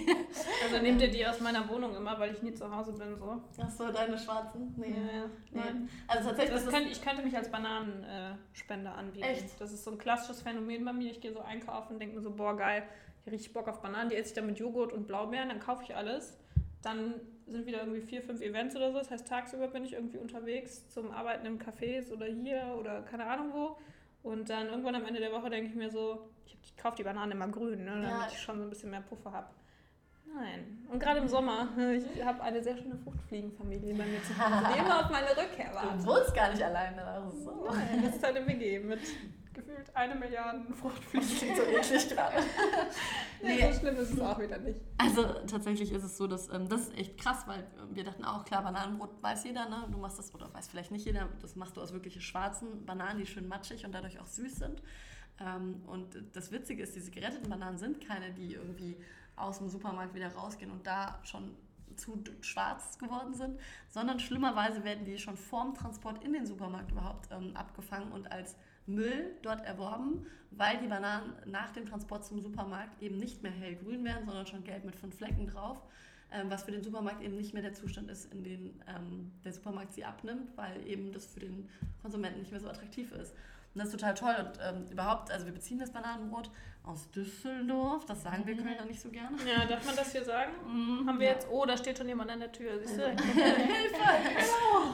also 0.63 0.81
nehmt 0.81 1.01
ihr 1.01 1.11
die 1.11 1.25
aus 1.25 1.39
meiner 1.39 1.69
Wohnung 1.69 1.95
immer, 1.95 2.19
weil 2.19 2.33
ich 2.33 2.41
nie 2.41 2.53
zu 2.53 2.75
Hause 2.75 2.93
bin. 2.93 3.17
So. 3.17 3.41
Ach 3.61 3.69
so, 3.69 3.91
deine 3.91 4.17
schwarzen? 4.17 4.73
Nee. 4.77 4.89
Ja. 4.89 5.29
Nein. 5.51 5.89
Also 6.07 6.29
tatsächlich. 6.29 6.63
Das 6.63 6.73
könnte, 6.73 6.89
ich 6.89 7.01
könnte 7.01 7.23
mich 7.23 7.37
als 7.37 7.49
Bananenspender 7.49 8.95
anbieten. 8.95 9.25
Echt? 9.25 9.61
Das 9.61 9.71
ist 9.71 9.83
so 9.83 9.91
ein 9.91 9.97
klassisches 9.99 10.41
Phänomen 10.41 10.83
bei 10.83 10.93
mir. 10.93 11.11
Ich 11.11 11.21
gehe 11.21 11.31
so 11.31 11.41
einkaufen 11.41 11.93
und 11.93 11.99
denke 11.99 12.15
mir 12.15 12.21
so, 12.21 12.31
boah, 12.31 12.57
geil, 12.57 12.83
ich 13.19 13.27
habe 13.27 13.31
richtig 13.35 13.53
Bock 13.53 13.67
auf 13.67 13.81
Bananen. 13.81 14.09
Die 14.09 14.15
esse 14.15 14.29
ich 14.29 14.33
dann 14.33 14.47
mit 14.47 14.57
Joghurt 14.57 14.91
und 14.91 15.07
Blaubeeren, 15.07 15.49
dann 15.49 15.59
kaufe 15.59 15.83
ich 15.83 15.95
alles. 15.95 16.37
Dann 16.81 17.13
sind 17.47 17.65
wieder 17.65 17.79
irgendwie 17.79 18.01
vier, 18.01 18.21
fünf 18.21 18.41
Events 18.41 18.75
oder 18.75 18.91
so. 18.91 18.97
Das 18.97 19.11
heißt, 19.11 19.27
tagsüber 19.27 19.67
bin 19.67 19.83
ich 19.83 19.93
irgendwie 19.93 20.17
unterwegs 20.17 20.87
zum 20.89 21.11
Arbeiten 21.11 21.45
im 21.45 21.59
Cafés 21.59 22.11
oder 22.11 22.25
hier 22.25 22.75
oder 22.79 23.01
keine 23.01 23.25
Ahnung 23.25 23.51
wo. 23.53 23.77
Und 24.23 24.49
dann 24.49 24.67
irgendwann 24.67 24.95
am 24.95 25.05
Ende 25.05 25.19
der 25.19 25.31
Woche 25.31 25.49
denke 25.49 25.69
ich 25.69 25.75
mir 25.75 25.89
so, 25.89 26.29
ich, 26.45 26.57
ich 26.61 26.77
kaufe 26.77 26.95
die 26.97 27.03
Bananen 27.03 27.31
immer 27.31 27.47
grün, 27.47 27.85
ne, 27.85 27.91
damit 27.91 28.09
ja. 28.09 28.27
ich 28.31 28.39
schon 28.39 28.57
so 28.57 28.63
ein 28.63 28.69
bisschen 28.69 28.91
mehr 28.91 29.01
Puffer 29.01 29.31
habe. 29.31 29.47
Nein. 30.35 30.85
Und 30.89 30.99
gerade 30.99 31.19
im 31.19 31.27
Sommer, 31.27 31.69
ich 31.77 32.23
habe 32.23 32.41
eine 32.41 32.63
sehr 32.63 32.77
schöne 32.77 32.97
Fruchtfliegenfamilie 32.97 33.93
bei 33.95 34.05
mir 34.05 34.23
zu 34.23 34.37
Hause, 34.37 34.67
die 34.73 34.79
immer 34.79 35.05
auf 35.05 35.11
meine 35.11 35.29
Rückkehr 35.29 35.73
warten. 35.73 35.99
Du 35.99 36.05
wohnst 36.05 36.33
gar 36.33 36.49
nicht 36.51 36.63
alleine. 36.63 37.03
Also. 37.03 37.67
Nein, 37.71 38.03
das 38.03 38.15
ist 38.15 38.25
eine 38.25 38.45
WG 38.45 38.79
mit 38.79 38.99
gefühlt 39.53 39.95
eine 39.95 40.15
Milliarde 40.15 40.73
Fruchtfliegen. 40.73 41.55
so 41.55 41.63
eklig 41.63 42.09
gerade. 42.09 42.37
nee, 43.43 43.71
so 43.71 43.79
schlimm 43.79 43.97
ist 43.97 44.13
es 44.13 44.19
auch 44.19 44.39
wieder 44.39 44.57
nicht. 44.59 44.79
Also 44.97 45.23
tatsächlich 45.47 45.91
ist 45.91 46.03
es 46.03 46.17
so, 46.17 46.27
dass 46.27 46.51
ähm, 46.53 46.69
das 46.69 46.81
ist 46.81 46.97
echt 46.97 47.17
krass, 47.17 47.43
weil 47.47 47.65
wir 47.91 48.03
dachten 48.03 48.23
auch, 48.23 48.45
klar, 48.45 48.63
Bananenbrot 48.63 49.21
weiß 49.21 49.43
jeder, 49.45 49.67
ne? 49.69 49.87
Du 49.91 49.97
machst 49.97 50.19
das, 50.19 50.33
oder 50.33 50.53
weiß 50.53 50.67
vielleicht 50.67 50.91
nicht 50.91 51.05
jeder, 51.05 51.29
das 51.41 51.55
machst 51.55 51.77
du 51.77 51.81
aus 51.81 51.93
wirklich 51.93 52.23
schwarzen 52.25 52.85
Bananen, 52.85 53.19
die 53.19 53.25
schön 53.25 53.47
matschig 53.47 53.85
und 53.85 53.93
dadurch 53.93 54.19
auch 54.19 54.27
süß 54.27 54.55
sind. 54.55 54.81
Ähm, 55.39 55.81
und 55.87 56.17
das 56.33 56.51
Witzige 56.51 56.83
ist, 56.83 56.95
diese 56.95 57.11
geretteten 57.11 57.49
Bananen 57.49 57.77
sind 57.77 58.05
keine, 58.05 58.31
die 58.31 58.53
irgendwie 58.53 58.97
aus 59.35 59.59
dem 59.59 59.69
Supermarkt 59.69 60.13
wieder 60.13 60.33
rausgehen 60.33 60.71
und 60.71 60.85
da 60.85 61.19
schon 61.23 61.55
zu 61.95 62.23
schwarz 62.41 62.97
geworden 62.97 63.33
sind, 63.33 63.59
sondern 63.89 64.19
schlimmerweise 64.19 64.83
werden 64.83 65.05
die 65.05 65.17
schon 65.17 65.37
vorm 65.37 65.73
Transport 65.73 66.23
in 66.23 66.33
den 66.33 66.45
Supermarkt 66.45 66.91
überhaupt 66.91 67.29
ähm, 67.31 67.55
abgefangen 67.55 68.11
und 68.11 68.31
als 68.31 68.55
Müll 68.87 69.35
dort 69.41 69.63
erworben, 69.65 70.25
weil 70.51 70.79
die 70.79 70.87
Bananen 70.87 71.33
nach 71.45 71.71
dem 71.71 71.85
Transport 71.85 72.25
zum 72.25 72.41
Supermarkt 72.41 73.01
eben 73.01 73.17
nicht 73.17 73.43
mehr 73.43 73.51
hellgrün 73.51 74.03
werden, 74.03 74.25
sondern 74.25 74.47
schon 74.47 74.63
gelb 74.63 74.85
mit 74.85 74.95
fünf 74.95 75.15
Flecken 75.15 75.47
drauf, 75.47 75.81
ähm, 76.31 76.49
was 76.49 76.63
für 76.63 76.71
den 76.71 76.83
Supermarkt 76.83 77.21
eben 77.21 77.37
nicht 77.37 77.53
mehr 77.53 77.61
der 77.61 77.73
Zustand 77.73 78.09
ist, 78.09 78.33
in 78.33 78.43
dem 78.43 78.81
ähm, 78.87 79.31
der 79.43 79.53
Supermarkt 79.53 79.93
sie 79.93 80.03
abnimmt, 80.03 80.55
weil 80.57 80.85
eben 80.87 81.11
das 81.11 81.27
für 81.27 81.39
den 81.39 81.69
Konsumenten 82.01 82.39
nicht 82.39 82.51
mehr 82.51 82.61
so 82.61 82.69
attraktiv 82.69 83.11
ist. 83.11 83.35
Und 83.73 83.79
das 83.79 83.87
ist 83.87 83.99
total 83.99 84.13
toll. 84.13 84.35
Und 84.39 84.59
ähm, 84.61 84.91
überhaupt, 84.91 85.31
also 85.31 85.45
wir 85.45 85.53
beziehen 85.53 85.79
das 85.79 85.91
Bananenbrot 85.91 86.49
aus 86.83 87.09
Düsseldorf. 87.11 88.05
Das 88.05 88.23
sagen 88.23 88.45
wir 88.45 88.55
Kölner 88.55 88.85
nicht 88.85 88.99
so 88.99 89.09
gerne. 89.09 89.37
Ja, 89.47 89.65
darf 89.65 89.85
man 89.85 89.95
das 89.95 90.11
hier 90.11 90.25
sagen? 90.25 90.51
Mhm. 90.65 91.07
Haben 91.07 91.19
wir 91.19 91.27
ja. 91.27 91.33
jetzt, 91.33 91.47
oh, 91.49 91.65
da 91.65 91.77
steht 91.77 91.97
schon 91.97 92.07
jemand 92.07 92.31
an 92.31 92.39
der 92.39 92.51
Tür. 92.51 92.79
Siehst 92.79 92.97
du? 92.97 93.09
Hilfe! 93.11 93.95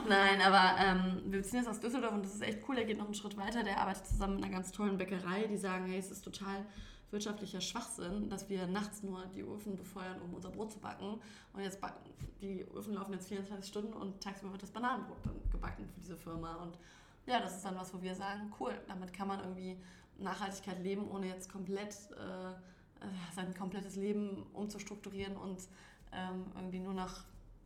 Nein, 0.08 0.42
aber 0.42 0.80
ähm, 0.80 1.22
wir 1.26 1.40
beziehen 1.40 1.60
das 1.60 1.68
aus 1.68 1.80
Düsseldorf 1.80 2.14
und 2.14 2.26
das 2.26 2.36
ist 2.36 2.42
echt 2.42 2.60
cool. 2.68 2.78
Er 2.78 2.86
geht 2.86 2.98
noch 2.98 3.06
einen 3.06 3.14
Schritt 3.14 3.38
weiter. 3.38 3.64
Der 3.64 3.80
arbeitet 3.80 4.06
zusammen 4.06 4.36
mit 4.36 4.46
einer 4.46 4.54
ganz 4.54 4.72
tollen 4.72 4.98
Bäckerei, 4.98 5.48
die 5.48 5.58
sagen, 5.58 5.86
hey, 5.88 5.98
es 5.98 6.12
ist 6.12 6.24
total 6.24 6.66
wirtschaftlicher 7.12 7.62
Schwachsinn, 7.62 8.30
dass 8.30 8.50
wir 8.50 8.68
nachts 8.68 9.02
nur 9.02 9.26
die 9.28 9.42
Öfen 9.42 9.78
befeuern, 9.78 10.22
um 10.22 10.34
unser 10.34 10.50
Brot 10.50 10.74
zu 10.74 10.80
backen. 10.80 11.22
Und 11.54 11.62
jetzt 11.62 11.80
backen, 11.80 12.12
die 12.42 12.66
Öfen 12.76 12.94
laufen 12.94 13.14
jetzt 13.14 13.30
24 13.30 13.66
Stunden 13.66 13.94
und 13.94 14.22
tagsüber 14.22 14.52
wird 14.52 14.64
das 14.64 14.72
Bananenbrot 14.72 15.26
dann 15.26 15.40
gebacken 15.50 15.88
für 15.88 16.02
diese 16.02 16.18
Firma. 16.18 16.56
Und 16.56 16.78
ja, 17.28 17.42
das 17.42 17.58
ist 17.58 17.66
dann 17.66 17.76
was, 17.76 17.94
wo 17.94 18.02
wir 18.02 18.16
sagen, 18.16 18.52
cool, 18.60 18.74
damit 18.88 19.14
kann 19.14 19.28
man 19.28 19.40
irgendwie 19.40 19.78
Nachhaltigkeit 20.18 20.82
leben, 20.82 21.10
ohne 21.12 21.28
jetzt 21.28 21.52
komplett 21.52 21.96
äh, 22.18 22.52
äh, 22.52 22.56
sein 23.36 23.54
komplettes 23.54 23.96
Leben 23.96 24.44
umzustrukturieren 24.54 25.36
und 25.36 25.60
ähm, 26.12 26.46
irgendwie 26.56 26.80
nur 26.80 26.94
noch, 26.94 27.26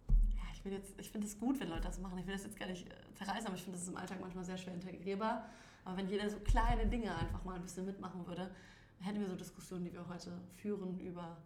ja, 0.09 0.43
ich 0.53 0.65
will 0.65 0.73
jetzt, 0.73 0.99
ich 0.99 1.09
finde 1.09 1.27
es 1.27 1.39
gut, 1.39 1.59
wenn 1.59 1.69
Leute 1.69 1.83
das 1.83 1.99
machen. 1.99 2.17
Ich 2.17 2.25
will 2.25 2.33
das 2.33 2.43
jetzt 2.43 2.59
gar 2.59 2.67
nicht 2.67 2.87
äh, 2.87 2.95
zerreißen, 3.15 3.47
aber 3.47 3.55
ich 3.55 3.63
finde 3.63 3.77
das 3.77 3.83
ist 3.83 3.93
im 3.93 3.97
Alltag 3.97 4.19
manchmal 4.19 4.43
sehr 4.43 4.57
schwer 4.57 4.73
integrierbar. 4.73 5.45
Aber 5.85 5.97
wenn 5.97 6.09
jeder 6.09 6.29
so 6.29 6.39
kleine 6.39 6.87
Dinge 6.87 7.15
einfach 7.15 7.43
mal 7.43 7.55
ein 7.55 7.61
bisschen 7.61 7.85
mitmachen 7.85 8.25
würde, 8.27 8.51
hätten 8.99 9.19
wir 9.19 9.27
so 9.27 9.35
Diskussionen, 9.35 9.85
die 9.85 9.93
wir 9.93 10.07
heute 10.07 10.31
führen 10.55 10.99
über 10.99 11.37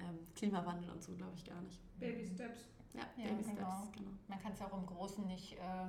ähm, 0.00 0.18
Klimawandel 0.34 0.90
und 0.90 1.02
so, 1.02 1.14
glaube 1.14 1.32
ich, 1.36 1.44
gar 1.44 1.60
nicht. 1.62 1.80
Baby 2.00 2.26
Steps. 2.26 2.60
Ja, 2.94 3.02
ja 3.16 3.30
Baby 3.30 3.42
genau. 3.44 3.76
Steps, 3.76 3.92
genau. 3.92 4.10
Man 4.28 4.40
kann 4.40 4.52
es 4.52 4.58
ja 4.58 4.66
auch 4.66 4.78
im 4.78 4.86
Großen 4.86 5.26
nicht 5.26 5.54
äh, 5.54 5.86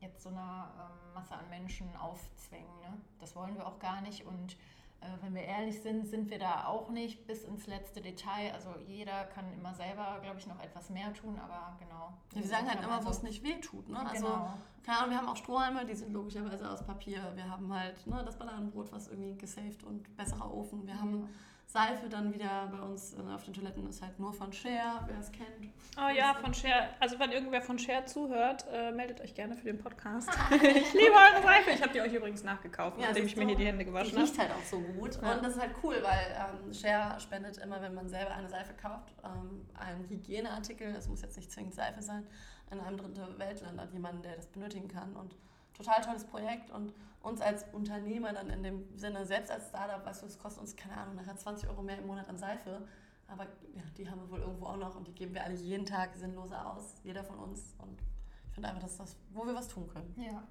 jetzt 0.00 0.22
so 0.22 0.30
einer 0.30 0.70
ähm, 0.78 1.14
Masse 1.14 1.34
an 1.34 1.48
Menschen 1.50 1.94
aufzwängen. 1.96 2.80
Ne? 2.80 3.00
Das 3.18 3.36
wollen 3.36 3.54
wir 3.54 3.66
auch 3.66 3.78
gar 3.78 4.00
nicht. 4.00 4.26
Und 4.26 4.56
äh, 5.00 5.06
wenn 5.22 5.34
wir 5.34 5.42
ehrlich 5.42 5.80
sind, 5.82 6.06
sind 6.06 6.30
wir 6.30 6.38
da 6.38 6.64
auch 6.66 6.90
nicht 6.90 7.26
bis 7.26 7.44
ins 7.44 7.66
letzte 7.66 8.00
Detail. 8.00 8.52
Also 8.52 8.74
jeder 8.86 9.24
kann 9.24 9.52
immer 9.52 9.74
selber, 9.74 10.18
glaube 10.22 10.38
ich, 10.38 10.46
noch 10.46 10.60
etwas 10.62 10.90
mehr 10.90 11.12
tun, 11.14 11.38
aber 11.38 11.76
genau. 11.78 12.12
Wir 12.32 12.46
sagen 12.46 12.68
halt 12.68 12.82
immer, 12.82 13.04
wo 13.04 13.10
es 13.10 13.22
nicht 13.22 13.42
weh 13.42 13.60
tut. 13.60 13.88
Ne? 13.88 13.98
Also, 13.98 14.26
genau. 14.26 14.54
keine 14.84 14.98
Ahnung, 14.98 15.10
wir 15.10 15.18
haben 15.18 15.28
auch 15.28 15.36
Strohhalme, 15.36 15.86
die 15.86 15.94
sind 15.94 16.12
logischerweise 16.12 16.70
aus 16.70 16.84
Papier. 16.84 17.32
Wir 17.34 17.48
haben 17.48 17.72
halt 17.72 18.06
ne, 18.06 18.22
das 18.24 18.38
Bananenbrot, 18.38 18.92
was 18.92 19.08
irgendwie 19.08 19.36
gesaved 19.36 19.84
und 19.84 20.16
besserer 20.16 20.52
Ofen. 20.52 20.86
Wir 20.86 21.00
haben 21.00 21.28
Seife 21.72 22.08
dann 22.08 22.34
wieder 22.34 22.66
bei 22.72 22.80
uns 22.80 23.14
äh, 23.14 23.32
auf 23.32 23.44
den 23.44 23.54
Toiletten 23.54 23.88
ist 23.88 24.02
halt 24.02 24.18
nur 24.18 24.32
von 24.32 24.52
Share, 24.52 25.04
wer 25.06 25.20
es 25.20 25.30
kennt. 25.30 25.72
Oh 25.96 26.08
ja, 26.08 26.34
von 26.34 26.52
Share. 26.52 26.88
Also 26.98 27.16
wenn 27.20 27.30
irgendwer 27.30 27.62
von 27.62 27.78
Share 27.78 28.04
zuhört, 28.06 28.66
äh, 28.72 28.90
meldet 28.90 29.20
euch 29.20 29.34
gerne 29.34 29.54
für 29.54 29.66
den 29.66 29.78
Podcast. 29.78 30.28
ich 30.50 30.92
liebe 30.92 31.12
eure 31.12 31.42
Seife. 31.44 31.70
Ich 31.70 31.80
habe 31.80 31.92
die 31.92 32.00
euch 32.00 32.12
übrigens 32.12 32.42
nachgekauft, 32.42 32.98
ja, 32.98 33.06
nachdem 33.06 33.24
ich 33.24 33.36
mir 33.36 33.46
hier 33.46 33.54
die 33.54 33.66
Hände 33.66 33.84
gewaschen 33.84 34.14
habe. 34.14 34.22
Riecht 34.22 34.38
halt 34.38 34.50
auch 34.50 34.64
so 34.64 34.80
gut. 34.80 35.20
Ja. 35.22 35.34
Und 35.34 35.44
das 35.44 35.54
ist 35.54 35.60
halt 35.60 35.76
cool, 35.84 35.94
weil 36.02 36.36
ähm, 36.66 36.74
Share 36.74 37.20
spendet 37.20 37.58
immer, 37.58 37.80
wenn 37.80 37.94
man 37.94 38.08
selber 38.08 38.32
eine 38.32 38.48
Seife 38.48 38.74
kauft, 38.74 39.14
ähm, 39.24 39.64
einen 39.78 40.08
Hygieneartikel, 40.08 40.92
das 40.92 41.06
muss 41.06 41.22
jetzt 41.22 41.36
nicht 41.36 41.52
zwingend 41.52 41.76
Seife 41.76 42.02
sein, 42.02 42.26
in 42.72 42.80
einem 42.80 42.96
dritten 42.96 43.38
Weltland 43.38 43.78
an 43.78 43.92
jemanden, 43.92 44.22
der 44.22 44.34
das 44.34 44.48
benötigen 44.48 44.88
kann. 44.88 45.14
Und 45.14 45.36
total 45.72 46.00
tolles 46.02 46.24
Projekt 46.24 46.70
und 46.70 46.92
uns 47.22 47.40
als 47.40 47.64
Unternehmer 47.72 48.32
dann 48.32 48.48
in 48.50 48.62
dem 48.62 48.96
Sinne, 48.96 49.26
selbst 49.26 49.50
als 49.50 49.68
Startup, 49.68 50.04
weißt 50.04 50.22
du, 50.22 50.26
es 50.26 50.38
kostet 50.38 50.62
uns, 50.62 50.76
keine 50.76 50.96
Ahnung, 50.96 51.16
nachher 51.16 51.36
20 51.36 51.68
Euro 51.68 51.82
mehr 51.82 51.98
im 51.98 52.06
Monat 52.06 52.28
an 52.28 52.38
Seife. 52.38 52.82
Aber 53.28 53.44
ja, 53.74 53.82
die 53.96 54.08
haben 54.08 54.20
wir 54.22 54.30
wohl 54.30 54.40
irgendwo 54.40 54.66
auch 54.66 54.76
noch 54.76 54.96
und 54.96 55.06
die 55.06 55.14
geben 55.14 55.34
wir 55.34 55.44
alle 55.44 55.54
jeden 55.54 55.86
Tag 55.86 56.16
sinnloser 56.16 56.66
aus, 56.74 56.96
jeder 57.04 57.22
von 57.22 57.38
uns. 57.38 57.74
Und 57.78 58.00
ich 58.48 58.54
finde 58.54 58.68
einfach, 58.68 58.82
dass 58.82 58.96
das, 58.96 59.16
wo 59.32 59.44
wir 59.44 59.54
was 59.54 59.68
tun 59.68 59.86
können. 59.88 60.14
Ja. 60.16 60.42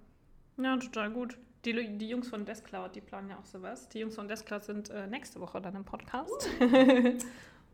Ja, 0.63 0.77
total 0.77 1.11
gut. 1.11 1.37
Die, 1.65 1.97
die 1.97 2.07
Jungs 2.07 2.29
von 2.29 2.45
Deskcloud, 2.45 2.95
die 2.95 3.01
planen 3.01 3.29
ja 3.29 3.37
auch 3.37 3.45
sowas. 3.45 3.89
Die 3.89 3.99
Jungs 3.99 4.15
von 4.15 4.27
Deskcloud 4.27 4.63
sind 4.63 4.89
äh, 4.89 5.07
nächste 5.07 5.41
Woche 5.41 5.59
dann 5.61 5.75
im 5.75 5.83
Podcast. 5.83 6.49
Uh. 6.61 7.17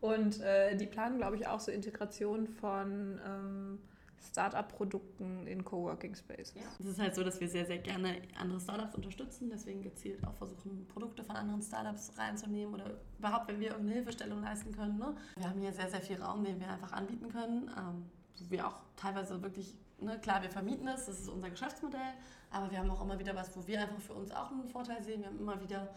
und 0.00 0.40
äh, 0.40 0.76
die 0.76 0.86
planen, 0.86 1.18
glaube 1.18 1.36
ich, 1.36 1.46
auch 1.46 1.60
so 1.60 1.70
Integration 1.70 2.48
von 2.48 3.20
ähm, 3.24 3.78
Startup-Produkten 4.20 5.46
in 5.46 5.64
Coworking 5.64 6.14
Spaces. 6.14 6.54
Ja. 6.54 6.62
Es 6.78 6.86
ist 6.86 6.98
halt 6.98 7.14
so, 7.14 7.24
dass 7.24 7.40
wir 7.40 7.48
sehr, 7.48 7.66
sehr 7.66 7.78
gerne 7.78 8.20
andere 8.38 8.60
Startups 8.60 8.94
unterstützen, 8.94 9.50
deswegen 9.50 9.82
gezielt 9.82 10.26
auch 10.26 10.34
versuchen, 10.34 10.86
Produkte 10.88 11.24
von 11.24 11.36
anderen 11.36 11.62
Startups 11.62 12.12
reinzunehmen 12.18 12.74
oder 12.74 12.98
überhaupt, 13.18 13.48
wenn 13.48 13.60
wir 13.60 13.68
irgendeine 13.68 13.94
Hilfestellung 13.94 14.42
leisten 14.42 14.72
können. 14.72 14.98
Ne? 14.98 15.14
Wir 15.36 15.48
haben 15.48 15.60
hier 15.60 15.72
sehr, 15.72 15.90
sehr 15.90 16.00
viel 16.00 16.20
Raum, 16.20 16.44
den 16.44 16.60
wir 16.60 16.68
einfach 16.68 16.92
anbieten 16.92 17.28
können, 17.28 17.70
ähm, 17.76 18.06
wo 18.38 18.50
wir 18.50 18.66
auch 18.66 18.76
teilweise 18.96 19.40
wirklich, 19.42 19.74
ne, 20.00 20.18
klar, 20.20 20.42
wir 20.42 20.50
vermieten 20.50 20.86
es, 20.88 21.06
das 21.06 21.20
ist 21.20 21.28
unser 21.28 21.50
Geschäftsmodell, 21.50 22.14
aber 22.50 22.70
wir 22.70 22.78
haben 22.78 22.90
auch 22.90 23.02
immer 23.02 23.18
wieder 23.18 23.34
was, 23.34 23.56
wo 23.56 23.66
wir 23.66 23.80
einfach 23.80 24.00
für 24.00 24.14
uns 24.14 24.30
auch 24.32 24.50
einen 24.50 24.68
Vorteil 24.68 25.02
sehen. 25.02 25.20
Wir 25.20 25.28
haben 25.28 25.38
immer 25.38 25.60
wieder 25.60 25.94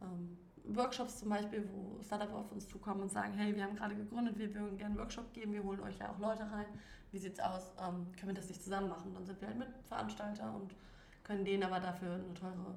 ähm, 0.00 0.38
Workshops 0.64 1.18
zum 1.18 1.28
Beispiel, 1.28 1.68
wo 1.72 2.02
Startups 2.02 2.32
auf 2.32 2.52
uns 2.52 2.68
zukommen 2.68 3.02
und 3.02 3.10
sagen, 3.10 3.34
hey, 3.34 3.54
wir 3.54 3.64
haben 3.64 3.76
gerade 3.76 3.96
gegründet, 3.96 4.38
wir 4.38 4.54
würden 4.54 4.78
gerne 4.78 4.94
einen 4.94 4.98
Workshop 4.98 5.32
geben, 5.32 5.52
wir 5.52 5.62
holen 5.62 5.80
euch 5.80 5.98
ja 5.98 6.10
auch 6.10 6.18
Leute 6.18 6.50
rein. 6.50 6.66
Wie 7.12 7.18
sieht's 7.18 7.40
aus? 7.40 7.72
Ähm, 7.78 8.06
können 8.16 8.28
wir 8.28 8.34
das 8.34 8.48
nicht 8.48 8.62
zusammen 8.62 8.88
machen? 8.88 9.12
Dann 9.14 9.24
sind 9.24 9.40
wir 9.40 9.48
halt 9.48 9.58
Mitveranstalter 9.58 10.54
und 10.54 10.74
können 11.22 11.44
denen 11.44 11.62
aber 11.62 11.78
dafür 11.78 12.14
eine 12.14 12.34
teure 12.34 12.74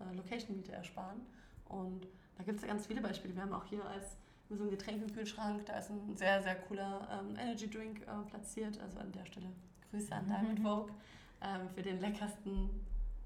äh, 0.00 0.16
Location-Miete 0.16 0.72
ersparen. 0.72 1.20
Und 1.66 2.06
da 2.36 2.44
gibt 2.44 2.60
es 2.60 2.66
ganz 2.66 2.86
viele 2.86 3.00
Beispiele. 3.00 3.34
Wir 3.34 3.42
haben 3.42 3.52
auch 3.52 3.64
hier 3.64 3.84
als 3.84 4.16
so 4.50 4.62
einen 4.62 4.70
Getränkekühlschrank, 4.70 5.66
da 5.66 5.78
ist 5.78 5.90
ein 5.90 6.16
sehr, 6.16 6.42
sehr 6.42 6.54
cooler 6.56 7.06
ähm, 7.12 7.36
Energy 7.36 7.68
Drink 7.68 8.00
äh, 8.02 8.30
platziert. 8.30 8.80
Also 8.80 8.98
an 8.98 9.12
der 9.12 9.26
Stelle 9.26 9.46
Grüße 9.90 10.14
an 10.14 10.26
Diamond 10.26 10.60
Vogue 10.60 10.94
ähm, 11.42 11.68
für 11.74 11.82
den 11.82 12.00
leckersten 12.00 12.70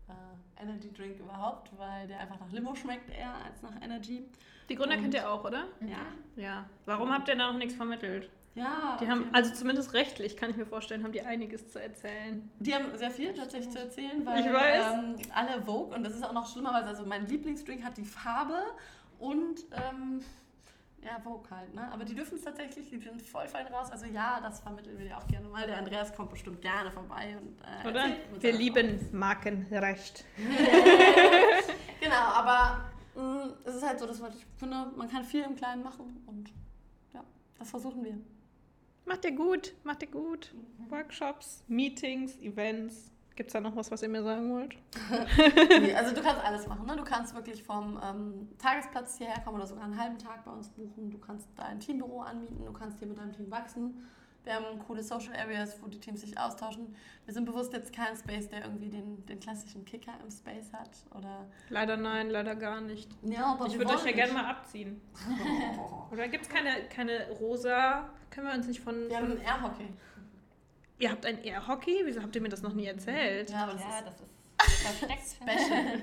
äh, 0.09 0.63
Energy 0.63 0.93
Drink 0.93 1.21
überhaupt, 1.21 1.71
weil 1.79 2.09
der 2.09 2.21
einfach 2.21 2.41
nach 2.41 2.51
Limo 2.51 2.75
schmeckt 2.75 3.11
eher 3.11 3.35
als 3.45 3.63
nach 3.63 3.81
Energy. 3.81 4.25
Die 4.69 4.75
Gründer 4.75 4.97
Und, 4.97 5.03
kennt 5.03 5.15
ihr 5.15 5.31
auch, 5.31 5.45
oder? 5.45 5.65
Ja. 5.81 6.07
Ja. 6.37 6.67
Warum 6.87 7.11
habt 7.11 7.29
ihr 7.29 7.37
da 7.37 7.53
noch 7.53 7.59
nichts 7.59 7.75
vermittelt? 7.75 8.29
Ja. 8.55 8.99
Die 9.01 9.09
haben, 9.09 9.29
also 9.33 9.53
zumindest 9.55 9.95
rechtlich, 9.95 10.37
kann 10.37 10.51
ich 10.51 10.57
mir 10.57 10.67
vorstellen, 10.67 11.03
haben 11.05 11.13
die 11.13 11.23
einiges 11.23 11.71
zu 11.71 11.83
erzählen. 11.83 12.51
Die 12.59 12.75
haben 12.75 12.97
sehr 12.97 13.11
viel 13.11 13.33
tatsächlich 13.33 13.71
zu 13.71 13.79
erzählen, 13.79 14.25
weil 14.27 14.41
ich 14.41 14.53
weiß. 14.53 14.95
Ähm, 14.95 15.17
alle 15.35 15.63
Vogue, 15.63 15.97
und 15.97 16.05
das 16.05 16.15
ist 16.15 16.23
auch 16.23 16.33
noch 16.33 16.51
schlimmerweise, 16.51 16.89
also 16.89 17.07
mein 17.07 17.27
Lieblingsdrink 17.27 17.83
hat 17.83 17.97
die 17.97 18.05
Farbe 18.05 18.59
und 19.19 19.65
ähm, 19.73 20.21
ja, 21.03 21.19
Vogue 21.19 21.51
halt, 21.51 21.75
ne? 21.75 21.91
Aber 21.93 22.05
die 22.05 22.15
dürfen 22.15 22.37
es 22.37 22.45
tatsächlich, 22.45 22.89
die 22.91 22.99
sind 22.99 23.23
voll 23.23 23.49
fein 23.49 23.67
raus. 23.69 23.91
Also 23.91 24.07
ja, 24.07 24.41
das 24.41 24.61
vermitteln 24.61 24.99
wir 24.99 25.07
dir 25.07 25.19
auch 25.19 25.27
gerne 25.27 25.49
mal. 25.49 25.67
Der 25.67 25.79
Andreas 25.79 26.15
kommt 26.15 26.31
bestimmt 26.31 26.61
gerne 26.61 26.93
vorbei 26.93 27.37
und 27.41 27.59
äh, 27.63 27.89
Oder? 27.89 28.17
Wir 28.39 28.53
lieben 28.53 29.09
Markenrecht. 29.13 30.25
genau, 32.01 32.15
aber 32.15 32.85
mh, 33.17 33.23
mm, 33.23 33.53
es 33.65 33.77
ist 33.77 33.87
halt 33.87 33.99
so, 33.99 34.07
dass 34.07 34.21
man, 34.21 34.33
ich 34.33 34.47
finde, 34.59 34.93
man 34.97 35.09
kann 35.09 35.25
viel 35.25 35.43
im 35.43 35.57
Kleinen 35.57 35.83
machen 35.83 36.23
und 36.27 36.51
ja, 37.15 37.25
das 37.59 37.71
versuchen 37.71 38.05
wir. 38.05 38.19
Macht 39.05 39.25
ihr 39.25 39.33
gut, 39.33 39.75
macht 39.85 40.03
ihr 40.03 40.11
gut. 40.11 40.55
Workshops, 40.89 41.65
Meetings, 41.69 42.37
Events. 42.39 43.11
Gibt 43.35 43.49
es 43.49 43.55
da 43.55 43.61
noch 43.61 43.75
was, 43.75 43.91
was 43.91 44.03
ihr 44.03 44.09
mir 44.09 44.23
sagen 44.23 44.53
wollt? 44.53 44.77
nee, 45.81 45.95
also 45.95 46.15
du 46.15 46.21
kannst 46.21 46.45
alles 46.45 46.67
machen. 46.67 46.87
Ne? 46.87 46.97
Du 46.97 47.05
kannst 47.05 47.35
wirklich 47.35 47.63
vom 47.63 47.99
ähm, 48.03 48.49
Tagesplatz 48.59 49.17
hierher 49.17 49.41
kommen 49.41 49.57
oder 49.57 49.67
sogar 49.67 49.85
einen 49.85 49.99
halben 49.99 50.19
Tag 50.19 50.45
bei 50.45 50.51
uns 50.51 50.69
buchen. 50.69 51.11
Du 51.11 51.19
kannst 51.19 51.49
dein 51.57 51.81
Teambüro 51.81 52.21
anmieten, 52.21 52.65
du 52.65 52.73
kannst 52.73 52.99
hier 52.99 53.09
mit 53.09 53.17
deinem 53.17 53.33
Team 53.33 53.51
wachsen. 53.51 54.07
Wir 54.45 54.55
haben 54.55 54.79
coole 54.87 55.03
Social 55.03 55.35
Areas, 55.37 55.81
wo 55.81 55.87
die 55.87 56.01
Teams 56.01 56.21
sich 56.21 56.37
austauschen. 56.37 56.95
Wir 57.25 57.35
sind 57.35 57.45
bewusst 57.45 57.73
jetzt 57.73 57.93
kein 57.93 58.17
Space, 58.17 58.49
der 58.49 58.63
irgendwie 58.63 58.89
den, 58.89 59.25
den 59.27 59.39
klassischen 59.39 59.85
Kicker 59.85 60.13
im 60.23 60.31
Space 60.31 60.73
hat. 60.73 60.91
Oder 61.17 61.47
leider 61.69 61.97
nein, 61.97 62.31
leider 62.31 62.57
gar 62.57 62.81
nicht. 62.81 63.09
Ja, 63.23 63.53
aber 63.53 63.67
ich 63.67 63.79
würde 63.79 63.95
euch 63.95 64.05
ja 64.05 64.13
gerne 64.13 64.33
mal 64.33 64.47
abziehen. 64.47 65.01
oder 66.11 66.27
gibt 66.29 66.45
es 66.45 66.51
keine, 66.51 66.89
keine 66.89 67.31
rosa? 67.39 68.11
Können 68.31 68.49
wir 68.49 68.55
uns 68.55 68.67
nicht 68.67 68.81
von. 68.81 69.09
Wir 69.09 69.19
von 69.19 69.31
haben 69.31 69.41
Airhockey. 69.41 69.89
Ihr 71.03 71.11
habt 71.11 71.27
ein 71.27 71.43
Air-Hockey? 71.43 72.03
Wieso 72.05 72.23
habt 72.23 72.37
ihr 72.37 72.41
mir 72.41 72.49
das 72.49 72.63
noch 72.63 72.75
nie 72.75 72.87
erzählt? 72.87 73.51
Ja, 73.51 73.65
aber 73.65 73.73
das, 73.73 73.83
ja, 73.83 73.99
ist, 73.99 74.07
das 74.07 74.21
ist 74.21 74.32
versteckt. 74.83 75.27
Special. 75.27 76.01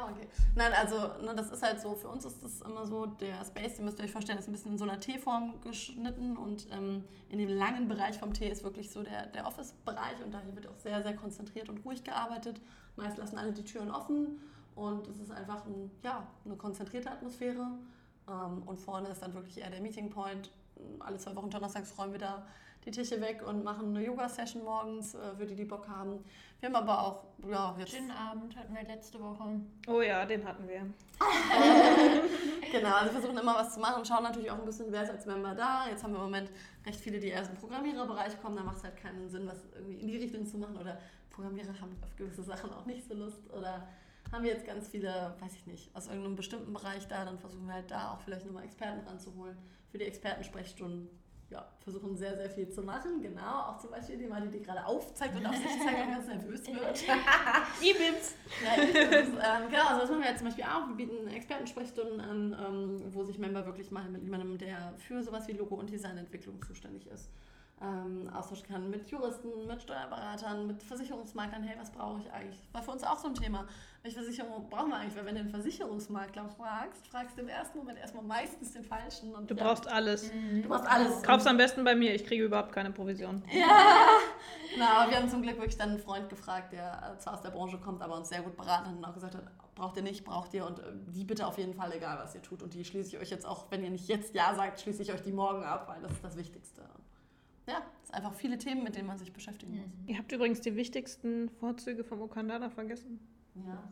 oh 0.00 0.10
okay. 0.10 0.28
Nein, 0.54 0.72
also 0.72 0.96
ne, 1.24 1.34
das 1.34 1.50
ist 1.50 1.62
halt 1.62 1.80
so, 1.80 1.94
für 1.94 2.08
uns 2.08 2.24
ist 2.24 2.42
das 2.42 2.60
immer 2.62 2.86
so, 2.86 3.06
der 3.06 3.44
Space, 3.44 3.76
den 3.76 3.84
müsst 3.84 3.98
ihr 3.98 4.04
euch 4.04 4.12
vorstellen, 4.12 4.38
ist 4.38 4.48
ein 4.48 4.52
bisschen 4.52 4.72
in 4.72 4.78
so 4.78 4.84
einer 4.84 5.00
T-Form 5.00 5.60
geschnitten 5.62 6.36
und 6.36 6.66
ähm, 6.72 7.04
in 7.28 7.38
dem 7.38 7.48
langen 7.48 7.88
Bereich 7.88 8.18
vom 8.18 8.32
T 8.32 8.48
ist 8.48 8.64
wirklich 8.64 8.90
so 8.90 9.02
der, 9.02 9.26
der 9.26 9.46
Office-Bereich 9.46 10.22
und 10.24 10.32
da 10.32 10.42
wird 10.54 10.66
auch 10.66 10.78
sehr, 10.78 11.02
sehr 11.02 11.14
konzentriert 11.14 11.68
und 11.68 11.84
ruhig 11.84 12.04
gearbeitet. 12.04 12.60
Meist 12.96 13.18
lassen 13.18 13.38
alle 13.38 13.52
die 13.52 13.64
Türen 13.64 13.90
offen 13.90 14.40
und 14.74 15.06
es 15.08 15.18
ist 15.18 15.30
einfach 15.30 15.66
ein, 15.66 15.90
ja, 16.02 16.26
eine 16.44 16.56
konzentrierte 16.56 17.10
Atmosphäre. 17.10 17.66
Ähm, 18.28 18.62
und 18.66 18.80
vorne 18.80 19.08
ist 19.08 19.22
dann 19.22 19.34
wirklich 19.34 19.58
eher 19.58 19.70
der 19.70 19.80
Meeting 19.80 20.10
Point. 20.10 20.50
Alle 21.00 21.18
zwei 21.18 21.34
Wochen 21.36 21.50
donnerstags 21.50 21.96
räumen 21.98 22.12
wir 22.12 22.20
da 22.20 22.46
die 22.84 22.90
Tische 22.90 23.20
weg 23.20 23.42
und 23.46 23.62
machen 23.62 23.94
eine 23.94 24.04
Yoga-Session 24.04 24.64
morgens, 24.64 25.14
äh, 25.14 25.34
für 25.36 25.46
die, 25.46 25.54
die 25.54 25.64
Bock 25.64 25.88
haben. 25.88 26.24
Wir 26.60 26.68
haben 26.68 26.76
aber 26.76 27.06
auch, 27.06 27.24
ja, 27.48 27.74
jetzt. 27.78 27.92
Gin-Abend 27.92 28.56
hatten 28.56 28.74
wir 28.74 28.82
letzte 28.82 29.20
Woche. 29.20 29.60
Oh 29.86 30.00
ja, 30.00 30.24
den 30.26 30.44
hatten 30.44 30.68
wir. 30.68 30.80
genau, 32.72 32.94
also 32.94 33.06
wir 33.06 33.20
versuchen 33.20 33.38
immer 33.38 33.54
was 33.54 33.74
zu 33.74 33.80
machen, 33.80 34.04
schauen 34.04 34.22
natürlich 34.22 34.50
auch 34.50 34.58
ein 34.58 34.64
bisschen, 34.64 34.86
wer 34.90 35.02
ist 35.02 35.10
als 35.10 35.26
Member 35.26 35.54
da. 35.54 35.88
Jetzt 35.88 36.02
haben 36.02 36.12
wir 36.12 36.18
im 36.18 36.24
Moment 36.24 36.50
recht 36.86 37.00
viele, 37.00 37.18
die 37.18 37.28
erst 37.28 37.50
im 37.50 37.56
Programmiererbereich 37.56 38.40
kommen, 38.40 38.56
da 38.56 38.62
macht 38.62 38.78
es 38.78 38.84
halt 38.84 38.96
keinen 38.96 39.28
Sinn, 39.28 39.46
was 39.46 39.58
irgendwie 39.74 40.00
in 40.00 40.06
die 40.06 40.16
Richtung 40.16 40.46
zu 40.46 40.58
machen. 40.58 40.76
Oder 40.76 40.98
Programmierer 41.30 41.80
haben 41.80 41.96
auf 42.02 42.16
gewisse 42.16 42.42
Sachen 42.42 42.72
auch 42.72 42.86
nicht 42.86 43.06
so 43.06 43.14
Lust. 43.14 43.50
Oder 43.52 43.86
haben 44.32 44.44
wir 44.44 44.52
jetzt 44.52 44.66
ganz 44.66 44.88
viele, 44.88 45.34
weiß 45.40 45.54
ich 45.54 45.66
nicht, 45.66 45.94
aus 45.94 46.06
irgendeinem 46.06 46.36
bestimmten 46.36 46.72
Bereich 46.72 47.08
da, 47.08 47.24
dann 47.24 47.38
versuchen 47.38 47.66
wir 47.66 47.74
halt 47.74 47.90
da 47.90 48.12
auch 48.12 48.20
vielleicht 48.20 48.46
nochmal 48.46 48.64
Experten 48.64 49.06
ranzuholen 49.06 49.56
für 49.90 49.98
die 49.98 50.04
Expertensprechstunden 50.04 51.08
ja, 51.50 51.66
versuchen 51.80 52.16
sehr, 52.16 52.36
sehr 52.36 52.48
viel 52.48 52.68
zu 52.68 52.82
machen. 52.82 53.20
Genau, 53.20 53.60
auch 53.68 53.78
zum 53.78 53.90
Beispiel 53.90 54.16
die 54.16 54.26
Mali, 54.26 54.48
die 54.48 54.62
gerade 54.62 54.84
aufzeigt 54.86 55.36
und 55.36 55.46
auf 55.46 55.56
sich 55.56 55.66
zeigt 55.84 56.06
und 56.06 56.12
ganz 56.12 56.26
nervös 56.26 56.66
wird. 56.66 57.02
E-Bims! 57.82 58.34
ja, 58.64 58.82
ähm, 58.82 59.70
genau, 59.70 59.86
also 59.88 60.00
das 60.02 60.10
machen 60.10 60.22
wir 60.22 60.28
jetzt 60.28 60.38
zum 60.38 60.46
Beispiel 60.46 60.64
auch. 60.64 60.88
Wir 60.88 60.94
bieten 60.94 61.26
Expertensprechstunden 61.28 62.20
an, 62.20 62.52
ähm, 62.52 63.02
wo 63.12 63.24
sich 63.24 63.38
Member 63.38 63.66
wirklich 63.66 63.90
mal 63.90 64.08
mit 64.08 64.22
jemandem, 64.22 64.58
der 64.58 64.94
für 64.98 65.22
sowas 65.22 65.48
wie 65.48 65.52
Logo- 65.52 65.74
und 65.76 65.90
Designentwicklung 65.90 66.62
zuständig 66.62 67.06
ist, 67.08 67.28
ähm, 67.82 68.28
austauschen 68.34 68.66
kann 68.66 68.90
mit 68.90 69.08
Juristen, 69.10 69.66
mit 69.66 69.80
Steuerberatern, 69.80 70.66
mit 70.66 70.82
Versicherungsmaklern. 70.82 71.62
Hey, 71.62 71.78
was 71.78 71.90
brauche 71.90 72.20
ich 72.20 72.30
eigentlich? 72.30 72.60
War 72.72 72.82
für 72.82 72.90
uns 72.90 73.02
auch 73.02 73.18
so 73.18 73.28
ein 73.28 73.34
Thema. 73.34 73.66
Welche 74.02 74.18
Versicherung 74.18 74.68
brauchen 74.68 74.90
wir 74.90 74.96
eigentlich? 74.96 75.16
Weil 75.16 75.26
wenn 75.26 75.34
du 75.34 75.40
einen 75.40 75.50
Versicherungsmakler 75.50 76.48
fragst, 76.50 77.06
fragst 77.06 77.38
du 77.38 77.42
im 77.42 77.48
ersten 77.48 77.78
Moment 77.78 77.98
erstmal 77.98 78.24
meistens 78.24 78.72
den 78.72 78.84
falschen. 78.84 79.32
du 79.46 79.54
ja, 79.54 79.64
brauchst 79.64 79.90
alles. 79.90 80.30
Du 80.30 80.68
brauchst 80.68 80.86
alles. 80.86 81.22
Kaufst 81.22 81.46
am 81.46 81.56
besten 81.56 81.82
bei 81.84 81.94
mir, 81.94 82.14
ich 82.14 82.24
kriege 82.24 82.44
überhaupt 82.44 82.72
keine 82.72 82.90
Provision. 82.90 83.42
Ja, 83.50 84.06
genau. 84.72 84.86
Aber 84.86 85.10
wir 85.10 85.18
haben 85.18 85.30
zum 85.30 85.42
Glück 85.42 85.56
wirklich 85.56 85.78
dann 85.78 85.90
einen 85.90 85.98
Freund 85.98 86.28
gefragt, 86.28 86.72
der 86.72 87.16
zwar 87.18 87.34
aus 87.34 87.42
der 87.42 87.50
Branche 87.50 87.78
kommt, 87.78 88.02
aber 88.02 88.16
uns 88.16 88.28
sehr 88.28 88.42
gut 88.42 88.56
beraten 88.56 88.88
hat 88.88 88.96
und 88.96 89.04
auch 89.04 89.14
gesagt 89.14 89.34
hat, 89.34 89.44
braucht 89.74 89.96
ihr 89.96 90.02
nicht, 90.02 90.24
braucht 90.24 90.52
ihr 90.52 90.66
und 90.66 90.80
äh, 90.80 90.92
die 91.08 91.24
bitte 91.24 91.46
auf 91.46 91.56
jeden 91.56 91.72
Fall, 91.72 91.92
egal 91.92 92.18
was 92.18 92.34
ihr 92.34 92.42
tut. 92.42 92.62
Und 92.62 92.74
die 92.74 92.84
schließe 92.84 93.16
ich 93.16 93.22
euch 93.22 93.30
jetzt 93.30 93.46
auch, 93.46 93.70
wenn 93.70 93.82
ihr 93.82 93.90
nicht 93.90 94.08
jetzt 94.08 94.34
Ja 94.34 94.54
sagt, 94.54 94.80
schließe 94.80 95.02
ich 95.02 95.12
euch 95.12 95.22
die 95.22 95.32
morgen 95.32 95.64
ab, 95.64 95.88
weil 95.88 96.02
das 96.02 96.12
ist 96.12 96.24
das 96.24 96.36
Wichtigste 96.36 96.82
ja, 97.70 97.82
es 98.02 98.08
sind 98.08 98.16
einfach 98.16 98.34
viele 98.34 98.58
Themen, 98.58 98.82
mit 98.82 98.96
denen 98.96 99.06
man 99.06 99.18
sich 99.18 99.32
beschäftigen 99.32 99.76
muss. 99.76 99.86
Ihr 100.06 100.18
habt 100.18 100.30
übrigens 100.32 100.60
die 100.60 100.76
wichtigsten 100.76 101.48
Vorzüge 101.48 102.04
vom 102.04 102.20
Okandada 102.20 102.68
vergessen. 102.70 103.18
Ja. 103.54 103.82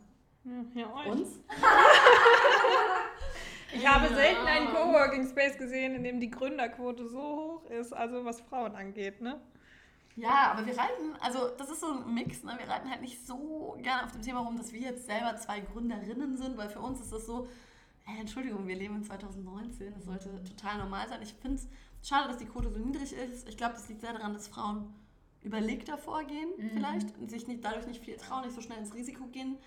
Ja, 0.43 0.81
ja 0.81 0.93
euch. 0.93 1.07
Uns? 1.07 1.39
ich 3.73 3.87
habe 3.87 4.13
selten 4.13 4.45
einen 4.45 4.67
Coworking 4.67 5.27
Space 5.27 5.57
gesehen, 5.57 5.95
in 5.95 6.03
dem 6.03 6.19
die 6.19 6.29
Gründerquote 6.29 7.07
so 7.07 7.19
hoch 7.19 7.65
ist, 7.69 7.93
also 7.93 8.25
was 8.25 8.41
Frauen 8.41 8.75
angeht, 8.75 9.21
ne? 9.21 9.39
Ja, 10.15 10.51
aber 10.51 10.65
wir 10.65 10.75
reiten, 10.77 11.15
also 11.21 11.49
das 11.57 11.69
ist 11.69 11.79
so 11.79 11.93
ein 11.93 12.13
Mix, 12.13 12.43
ne? 12.43 12.53
wir 12.57 12.67
reiten 12.67 12.89
halt 12.89 13.01
nicht 13.01 13.25
so 13.25 13.77
gerne 13.81 14.03
auf 14.03 14.11
dem 14.11 14.21
Thema 14.21 14.41
rum, 14.41 14.57
dass 14.57 14.73
wir 14.73 14.81
jetzt 14.81 15.05
selber 15.05 15.37
zwei 15.37 15.61
Gründerinnen 15.61 16.35
sind, 16.35 16.57
weil 16.57 16.69
für 16.69 16.81
uns 16.81 16.99
ist 16.99 17.13
das 17.13 17.25
so, 17.25 17.47
hey, 18.03 18.19
Entschuldigung, 18.19 18.67
wir 18.67 18.75
leben 18.75 18.97
in 18.97 19.03
2019, 19.03 19.93
das 19.93 20.03
sollte 20.03 20.43
total 20.43 20.79
normal 20.79 21.07
sein. 21.07 21.21
Ich 21.21 21.33
finde 21.35 21.55
es 21.55 21.69
Schade, 22.03 22.27
dass 22.27 22.37
die 22.37 22.45
Quote 22.45 22.69
so 22.69 22.79
niedrig 22.79 23.13
ist. 23.13 23.47
Ich 23.47 23.57
glaube, 23.57 23.73
das 23.73 23.87
liegt 23.89 24.01
sehr 24.01 24.13
daran, 24.13 24.33
dass 24.33 24.47
Frauen 24.47 24.93
überlegter 25.41 25.97
vorgehen, 25.97 26.49
mhm. 26.57 26.69
vielleicht, 26.71 27.17
und 27.17 27.29
sich 27.29 27.47
nicht, 27.47 27.63
dadurch 27.63 27.87
nicht 27.87 28.03
viel 28.03 28.17
trauen, 28.17 28.43
nicht 28.43 28.55
so 28.55 28.61
schnell 28.61 28.79
ins 28.79 28.93
Risiko 28.93 29.25
gehen. 29.27 29.57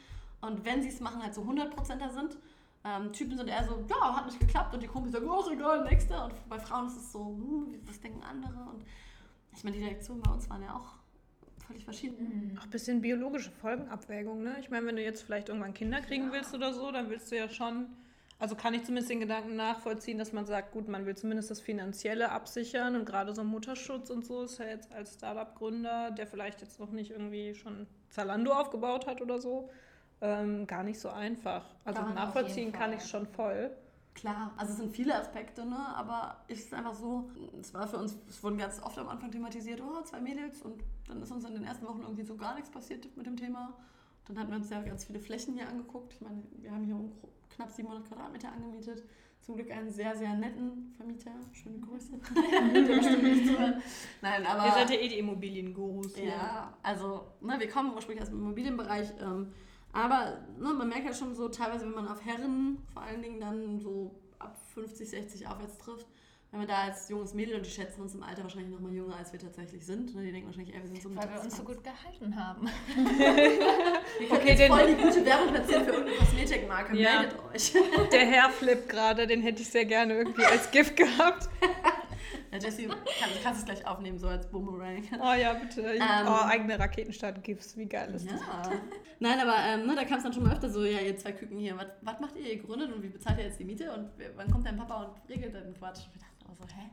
Und 0.41 0.65
wenn 0.65 0.83
sie 0.83 0.89
es 0.89 1.01
machen, 1.01 1.23
halt 1.23 1.35
so 1.35 1.43
100%er 1.43 2.11
sind. 2.11 2.37
Ähm, 2.85 3.13
Typen 3.13 3.37
sind 3.37 3.49
eher 3.49 3.65
so, 3.65 3.85
ja, 3.89 4.17
hat 4.17 4.27
nicht 4.27 4.41
geklappt. 4.41 4.75
Und 4.75 4.83
die 4.83 4.89
Kumpel 4.89 5.13
sagen, 5.13 5.29
oh, 5.29 5.49
egal, 5.51 5.85
nächster. 5.85 6.25
Und 6.25 6.49
bei 6.49 6.59
Frauen 6.59 6.89
ist 6.89 6.97
es 6.97 7.13
so, 7.13 7.27
hm, 7.27 7.81
was 7.87 8.01
denken 8.01 8.23
andere? 8.23 8.69
Und 8.71 8.85
ich 9.55 9.63
meine, 9.63 9.77
die 9.77 9.85
Reaktionen 9.85 10.21
bei 10.21 10.33
uns 10.33 10.51
waren 10.51 10.63
ja 10.63 10.75
auch 10.75 10.95
völlig 11.67 11.85
verschieden. 11.85 12.57
Auch 12.59 12.65
ein 12.65 12.71
bisschen 12.71 13.01
biologische 13.01 13.51
Folgenabwägung, 13.51 14.43
ne? 14.43 14.57
Ich 14.61 14.71
meine, 14.71 14.87
wenn 14.87 14.97
du 14.97 15.03
jetzt 15.03 15.23
vielleicht 15.23 15.49
irgendwann 15.49 15.75
Kinder 15.75 16.01
kriegen 16.01 16.33
willst 16.33 16.55
oder 16.55 16.73
so, 16.73 16.91
dann 16.91 17.09
willst 17.09 17.31
du 17.31 17.37
ja 17.37 17.49
schon, 17.49 17.87
also 18.43 18.57
kann 18.57 18.75
ich 18.75 18.83
zumindest 18.83 19.09
den 19.09 19.21
Gedanken 19.21 19.55
nachvollziehen, 19.55 20.19
dass 20.19 20.33
man 20.33 20.47
sagt, 20.47 20.73
gut, 20.73 20.89
man 20.89 21.07
will 21.07 21.15
zumindest 21.15 21.53
das 21.53 21.61
Finanzielle 21.61 22.33
absichern 22.33 22.97
und 22.97 23.05
gerade 23.05 23.33
so 23.33 23.45
Mutterschutz 23.45 24.11
und 24.11 24.27
so 24.27 24.43
ist 24.43 24.59
ja 24.59 24.65
jetzt 24.65 24.93
als 24.93 25.15
Startup-Gründer, 25.15 26.11
der 26.11 26.27
vielleicht 26.27 26.61
jetzt 26.61 26.81
noch 26.81 26.91
nicht 26.91 27.13
irgendwie 27.13 27.55
schon 27.55 27.87
Zalando 28.11 28.51
aufgebaut 28.51 29.07
hat 29.07 29.23
oder 29.23 29.39
so, 29.39 29.71
ähm, 30.21 30.67
gar 30.67 30.83
nicht 30.83 30.99
so 30.99 31.09
einfach. 31.09 31.65
Also 31.85 32.03
Kann 32.03 32.15
nachvollziehen 32.17 32.73
kann 32.73 32.93
ich 32.93 33.05
schon 33.05 33.29
voll. 33.29 33.71
Klar, 34.13 34.51
also 34.57 34.73
es 34.73 34.79
sind 34.79 34.91
viele 34.93 35.15
Aspekte, 35.15 35.65
ne? 35.65 35.79
aber 35.95 36.39
es 36.49 36.65
ist 36.65 36.75
einfach 36.75 36.95
so, 36.95 37.31
es 37.61 37.73
war 37.73 37.87
für 37.87 37.99
uns, 37.99 38.19
es 38.29 38.43
wurden 38.43 38.59
ganz 38.59 38.83
oft 38.83 38.99
am 38.99 39.09
Anfang 39.09 39.31
thematisiert, 39.31 39.81
oh, 39.81 40.03
zwei 40.03 40.21
Mädels 40.21 40.63
und 40.63 40.83
dann 41.07 41.23
ist 41.23 41.31
uns 41.31 41.45
in 41.45 41.55
den 41.55 41.63
ersten 41.63 41.87
Wochen 41.87 42.03
irgendwie 42.03 42.25
so 42.25 42.35
gar 42.35 42.57
nichts 42.57 42.71
passiert 42.71 43.07
mit 43.17 43.25
dem 43.25 43.37
Thema. 43.37 43.73
Dann 44.27 44.37
hatten 44.37 44.51
wir 44.51 44.57
uns 44.57 44.69
ja 44.69 44.83
ganz 44.83 45.05
viele 45.05 45.21
Flächen 45.21 45.55
hier 45.55 45.69
angeguckt. 45.69 46.15
Ich 46.15 46.21
meine, 46.21 46.43
wir 46.59 46.73
haben 46.73 46.85
hier 46.85 46.97
knapp 47.55 47.71
700 47.71 48.07
Quadratmeter 48.07 48.53
angemietet. 48.53 49.03
Zum 49.41 49.57
Glück 49.57 49.73
einen 49.73 49.91
sehr, 49.91 50.15
sehr 50.17 50.35
netten 50.35 50.95
Vermieter. 50.97 51.33
Schöne 51.53 51.81
Grüße. 51.81 52.13
Nein, 54.23 54.47
aber... 54.47 54.67
Ihr 54.67 54.73
seid 54.73 54.91
ja 54.91 54.97
eh 54.97 55.09
die 55.09 55.19
Immobiliengurus. 55.19 56.15
hier. 56.15 56.29
Ja, 56.29 56.79
also 56.83 57.27
ne, 57.41 57.59
wir 57.59 57.69
kommen 57.69 57.93
ursprünglich 57.93 58.23
aus 58.23 58.31
dem 58.31 58.39
Immobilienbereich, 58.39 59.13
ähm, 59.21 59.53
aber 59.93 60.39
ne, 60.59 60.73
man 60.73 60.89
merkt 60.89 61.07
ja 61.07 61.13
schon 61.13 61.35
so 61.35 61.49
teilweise, 61.49 61.87
wenn 61.87 61.95
man 61.95 62.07
auf 62.07 62.25
Herren 62.25 62.79
vor 62.93 63.03
allen 63.03 63.21
Dingen 63.21 63.41
dann 63.41 63.81
so 63.81 64.15
ab 64.39 64.57
50, 64.75 65.11
60 65.11 65.49
aufwärts 65.49 65.79
trifft, 65.79 66.07
wenn 66.53 66.61
wir 66.61 66.67
da 66.69 66.83
als 66.83 67.09
junges 67.09 67.33
Mädel 67.35 67.57
und 67.57 67.65
die 67.67 67.71
schätzen 67.71 68.03
uns 68.03 68.15
im 68.15 68.23
Alter 68.23 68.43
wahrscheinlich 68.43 68.71
noch 68.71 68.79
mal 68.81 68.93
jünger, 68.93 69.17
als 69.17 69.33
wir 69.33 69.41
tatsächlich 69.41 69.85
sind. 69.85 70.15
Ne, 70.15 70.23
die 70.23 70.33
denken 70.33 70.47
wahrscheinlich, 70.49 70.75
ey, 70.75 70.81
wir 70.83 70.89
sind 70.89 71.03
so 71.03 71.09
Weil 71.17 71.29
wir 71.33 71.41
uns 71.43 71.57
so 71.57 71.63
20. 71.63 71.65
gut 71.65 71.83
gehalten 71.85 72.37
haben. 72.37 72.69
Wir 72.95 74.29
können 74.29 74.33
Okay, 74.43 74.55
den- 74.55 74.69
voll 74.73 74.87
die 74.87 75.03
gute 75.03 75.25
Werbung 75.25 75.49
platzieren 75.55 75.85
für 75.85 75.91
irgendeine 75.93 76.19
Kosmetikmarke. 76.19 76.97
Ja. 76.97 77.21
Meldet 77.21 77.39
euch. 77.55 77.73
Der 78.13 78.27
Hairflip 78.31 78.89
gerade, 78.89 79.27
den 79.27 79.41
hätte 79.43 79.63
ich 79.63 79.69
sehr 79.71 79.87
gerne 79.87 80.15
irgendwie 80.15 80.45
als 80.45 80.71
Gift 80.71 80.97
gehabt. 80.97 81.49
Ja, 82.51 82.59
Jessie, 82.59 82.87
kann, 82.87 82.99
du 82.99 83.43
kannst 83.43 83.61
es 83.61 83.65
gleich 83.65 83.87
aufnehmen, 83.87 84.19
so 84.19 84.27
als 84.29 84.47
Boomerang. 84.51 85.03
Oh 85.19 85.33
ja, 85.33 85.55
bitte. 85.55 85.81
Ähm. 85.81 86.03
oh, 86.27 86.45
eigene 86.45 86.79
Raketenstart-Gifts, 86.79 87.79
wie 87.79 87.87
geil 87.87 88.13
ist 88.15 88.31
das? 88.31 88.41
Ja. 88.43 88.63
Nein, 89.21 89.41
aber 89.41 89.55
ähm, 89.59 89.87
ne, 89.87 89.95
da 89.97 90.05
kam 90.05 90.19
es 90.19 90.25
dann 90.25 90.35
schon 90.35 90.43
mal 90.43 90.53
öfter 90.53 90.69
so, 90.69 90.85
ja, 90.85 90.99
ihr 91.01 91.17
zwei 91.17 91.33
Küken 91.33 91.57
hier, 91.59 91.79
was- 92.03 92.21
macht 92.21 92.37
ihr? 92.37 92.53
Ihr 92.53 92.63
gründet 92.63 92.93
und 92.93 93.03
wie 93.03 93.09
bezahlt 93.09 93.39
ihr 93.39 93.45
jetzt 93.47 93.59
die 93.59 93.65
Miete? 93.65 93.91
Und 93.95 94.11
wann 94.37 94.51
kommt 94.51 94.67
dein 94.67 94.77
Papa 94.77 95.03
und 95.03 95.31
regelt 95.31 95.55
den 95.55 95.73
Quatsch? 95.73 96.01
Wir 96.13 96.21
dachten 96.21 96.32
auch 96.53 96.57
so, 96.57 96.65
hä? 96.65 96.91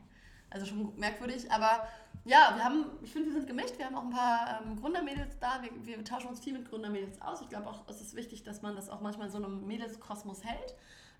Also 0.50 0.66
schon 0.66 0.98
merkwürdig, 0.98 1.50
aber 1.50 1.86
ja, 2.24 2.52
wir 2.56 2.64
haben, 2.64 2.86
ich 3.02 3.12
finde, 3.12 3.28
wir 3.28 3.34
sind 3.34 3.46
gemischt. 3.46 3.78
Wir 3.78 3.86
haben 3.86 3.94
auch 3.94 4.02
ein 4.02 4.10
paar 4.10 4.60
ähm, 4.60 4.80
Gründermädels 4.80 5.38
da. 5.38 5.62
Wir, 5.62 5.70
wir 5.86 6.04
tauschen 6.04 6.28
uns 6.28 6.40
viel 6.40 6.52
mit 6.52 6.68
Gründermädels 6.68 7.22
aus. 7.22 7.40
Ich 7.40 7.48
glaube 7.48 7.68
auch, 7.68 7.88
es 7.88 8.00
ist 8.00 8.16
wichtig, 8.16 8.42
dass 8.42 8.60
man 8.60 8.74
das 8.74 8.88
auch 8.90 9.00
manchmal 9.00 9.28
in 9.28 9.32
so 9.32 9.38
einem 9.38 9.66
Mädelskosmos 9.66 10.44
hält 10.44 10.74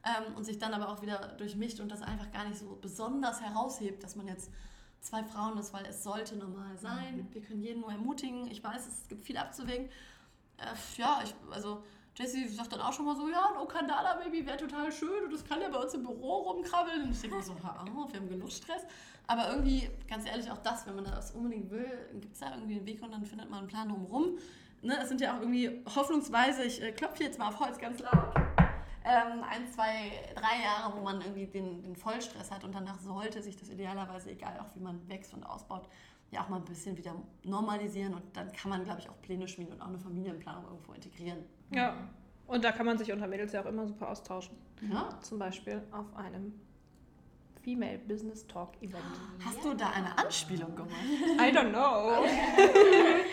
ähm, 0.04 0.34
und 0.34 0.44
sich 0.44 0.58
dann 0.58 0.74
aber 0.74 0.88
auch 0.88 1.00
wieder 1.00 1.18
durchmischt 1.38 1.80
und 1.80 1.90
das 1.90 2.02
einfach 2.02 2.30
gar 2.32 2.46
nicht 2.48 2.58
so 2.58 2.76
besonders 2.80 3.40
heraushebt, 3.40 4.02
dass 4.02 4.16
man 4.16 4.26
jetzt 4.26 4.50
zwei 5.00 5.22
Frauen 5.24 5.56
ist, 5.58 5.72
weil 5.72 5.86
es 5.86 6.02
sollte 6.02 6.36
normal 6.36 6.76
sein. 6.76 7.28
Wir 7.32 7.40
können 7.40 7.62
jeden 7.62 7.80
nur 7.80 7.90
ermutigen. 7.90 8.50
Ich 8.50 8.62
weiß, 8.62 8.86
es 8.86 9.08
gibt 9.08 9.24
viel 9.24 9.36
abzuwägen. 9.36 9.86
Äh, 10.58 10.74
ja, 10.96 11.20
ich, 11.24 11.34
also 11.50 11.82
Jessie 12.16 12.48
sagt 12.48 12.72
dann 12.72 12.80
auch 12.80 12.92
schon 12.92 13.06
mal 13.06 13.16
so, 13.16 13.28
ja, 13.28 13.50
ein 13.52 13.58
Okandala 13.58 14.16
Baby 14.16 14.44
wäre 14.44 14.56
total 14.56 14.92
schön 14.92 15.24
und 15.24 15.32
das 15.32 15.44
kann 15.44 15.60
ja 15.60 15.68
bei 15.68 15.78
uns 15.78 15.94
im 15.94 16.02
Büro 16.02 16.38
rumkrabbeln. 16.38 17.04
Und 17.04 17.10
ich 17.12 17.20
denke 17.20 17.42
so, 17.42 17.52
auf, 17.52 18.12
wir 18.12 18.20
haben 18.20 18.28
genug 18.28 18.50
Stress. 18.50 18.82
Aber 19.26 19.50
irgendwie, 19.50 19.88
ganz 20.08 20.26
ehrlich, 20.26 20.50
auch 20.50 20.58
das, 20.58 20.86
wenn 20.86 20.96
man 20.96 21.04
das 21.04 21.30
unbedingt 21.30 21.70
will, 21.70 21.86
gibt 22.20 22.34
es 22.34 22.40
da 22.40 22.52
irgendwie 22.52 22.76
einen 22.76 22.86
Weg 22.86 23.02
und 23.02 23.12
dann 23.12 23.24
findet 23.24 23.48
man 23.48 23.60
einen 23.60 23.68
Plan 23.68 23.88
drumherum. 23.88 24.38
Ne, 24.82 24.98
es 25.00 25.08
sind 25.08 25.20
ja 25.20 25.36
auch 25.36 25.40
irgendwie 25.40 25.82
hoffnungsweise, 25.94 26.64
ich 26.64 26.82
äh, 26.82 26.92
klopfe 26.92 27.22
jetzt 27.22 27.38
mal 27.38 27.48
auf 27.48 27.60
Holz 27.60 27.78
ganz 27.78 28.00
laut, 28.00 28.34
ähm, 29.04 29.42
ein, 29.48 29.68
zwei, 29.68 30.10
drei 30.34 30.62
Jahre, 30.62 30.96
wo 30.96 31.02
man 31.02 31.20
irgendwie 31.20 31.46
den, 31.46 31.82
den 31.82 31.96
Vollstress 31.96 32.50
hat 32.50 32.64
und 32.64 32.74
danach 32.74 32.98
sollte 32.98 33.42
sich 33.42 33.56
das 33.56 33.68
idealerweise, 33.68 34.30
egal 34.30 34.58
auch 34.58 34.74
wie 34.74 34.80
man 34.80 35.06
wächst 35.06 35.34
und 35.34 35.44
ausbaut, 35.44 35.86
ja 36.30 36.42
auch 36.42 36.48
mal 36.48 36.56
ein 36.56 36.64
bisschen 36.64 36.96
wieder 36.96 37.14
normalisieren 37.44 38.14
und 38.14 38.22
dann 38.34 38.50
kann 38.52 38.70
man, 38.70 38.84
glaube 38.84 39.00
ich, 39.00 39.08
auch 39.10 39.20
Pläne 39.20 39.48
schmieden 39.48 39.74
und 39.74 39.82
auch 39.82 39.88
eine 39.88 39.98
Familienplanung 39.98 40.64
irgendwo 40.64 40.92
integrieren. 40.92 41.44
Ja. 41.70 41.96
Und 42.46 42.64
da 42.64 42.72
kann 42.72 42.86
man 42.86 42.98
sich 42.98 43.12
unter 43.12 43.26
Mädels 43.26 43.52
ja 43.52 43.62
auch 43.62 43.66
immer 43.66 43.86
super 43.86 44.08
austauschen. 44.08 44.56
Ja? 44.90 45.08
Zum 45.20 45.38
Beispiel 45.38 45.82
auf 45.92 46.06
einem 46.16 46.54
Female 47.62 47.98
Business 47.98 48.46
Talk 48.46 48.70
Event. 48.80 49.04
Hast 49.44 49.64
du 49.64 49.74
da 49.74 49.90
eine 49.90 50.18
Anspielung 50.18 50.74
gemacht? 50.74 50.94
I 51.38 51.56
don't 51.56 51.70
know. 51.70 52.24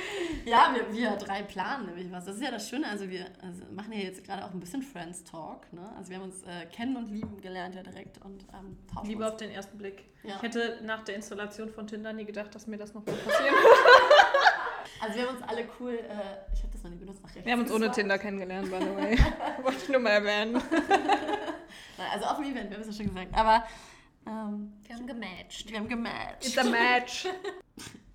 Ja, 0.48 0.74
wir, 0.74 0.96
wir 0.96 1.12
drei 1.18 1.44
planen 1.44 1.88
nämlich 1.88 2.10
was. 2.10 2.24
Das 2.26 2.38
ist 2.38 2.42
ja 2.42 2.52
das 2.52 2.70
Schöne, 2.70 2.88
also 2.88 3.10
wir 3.10 3.26
also 3.42 3.66
machen 3.74 3.92
ja 3.92 4.00
jetzt 4.00 4.24
gerade 4.24 4.46
auch 4.46 4.52
ein 4.52 4.60
bisschen 4.62 4.82
Friends 4.82 5.26
Talk. 5.26 5.72
Ne? 5.74 5.82
Also 5.98 6.10
wir 6.10 6.18
haben 6.18 6.24
uns 6.24 6.44
äh, 6.44 6.66
kennen 6.68 6.96
und 6.96 7.10
lieben 7.10 7.42
gelernt 7.42 7.76
ja 7.76 7.84
direkt 7.84 8.24
und 8.24 8.46
ähm, 8.54 8.78
tauschen 8.94 9.10
Liebe 9.10 9.24
uns. 9.24 9.34
auf 9.34 9.38
den 9.38 9.52
ersten 9.52 9.78
Blick. 9.78 10.06
Ja. 10.24 10.36
Ich 10.38 10.42
hätte 10.42 10.80
nach 10.84 11.04
der 11.04 11.16
Installation 11.16 11.70
von 11.70 11.86
Tinder 11.86 12.14
nie 12.14 12.24
gedacht, 12.24 12.56
dass 12.56 12.66
mir 12.66 12.78
das 12.78 12.94
noch 12.94 13.06
mal 13.06 13.16
passieren 13.26 13.56
wird. 13.56 14.07
Also 15.02 15.16
wir 15.18 15.28
haben 15.28 15.36
uns 15.38 15.48
alle 15.48 15.66
cool, 15.80 15.94
äh, 15.94 16.54
ich 16.54 16.60
habe 16.64 16.72
das 16.74 16.84
noch 16.84 16.90
nie 16.92 16.98
benutzt, 16.98 17.22
nach 17.24 17.30
rechts 17.30 17.46
Wir 17.46 17.54
haben 17.54 17.62
uns 17.62 17.72
ohne. 17.72 17.92
Tinder 17.92 18.18
kennengelernt, 18.18 18.70
by 18.72 18.80
the 18.80 18.96
way. 18.96 19.18
Wollte 19.64 19.78
ich 19.84 19.90
nur 19.90 20.00
mal 20.00 20.10
erwähnen. 20.12 20.54
Nein, 21.98 22.08
Also 22.12 22.26
auf 22.26 22.38
dem 22.38 22.46
Event, 22.46 22.70
wir 22.70 22.78
haben 22.78 22.82
es 22.90 22.98
ja 22.98 23.04
schon 23.06 23.14
gesagt. 23.14 23.34
Aber 23.38 23.64
ähm, 24.26 24.74
Wir 24.84 24.96
haben 24.96 25.08
gematcht. 25.08 25.70
wir 25.70 25.78
haben 25.78 25.88
gematcht. 25.88 26.46
It's 26.48 26.58
a 26.58 26.64
match. 26.64 27.28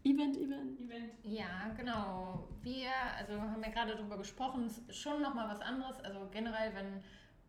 Event, 0.05 0.37
Event. 0.37 0.79
Ja, 1.23 1.71
genau. 1.77 2.49
Wir, 2.63 2.91
also 3.19 3.41
haben 3.41 3.63
ja 3.63 3.71
gerade 3.71 3.95
darüber 3.95 4.19
gesprochen, 4.19 4.67
es 4.67 4.79
ist 4.79 4.97
schon 4.99 5.23
nochmal 5.23 5.49
was 5.49 5.61
anderes. 5.61 6.01
Also 6.05 6.29
generell, 6.33 6.75
wenn 6.75 7.03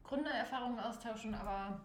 Gründer 0.03 0.31
Erfahrungen 0.31 0.79
austauschen, 0.79 1.33
aber 1.33 1.81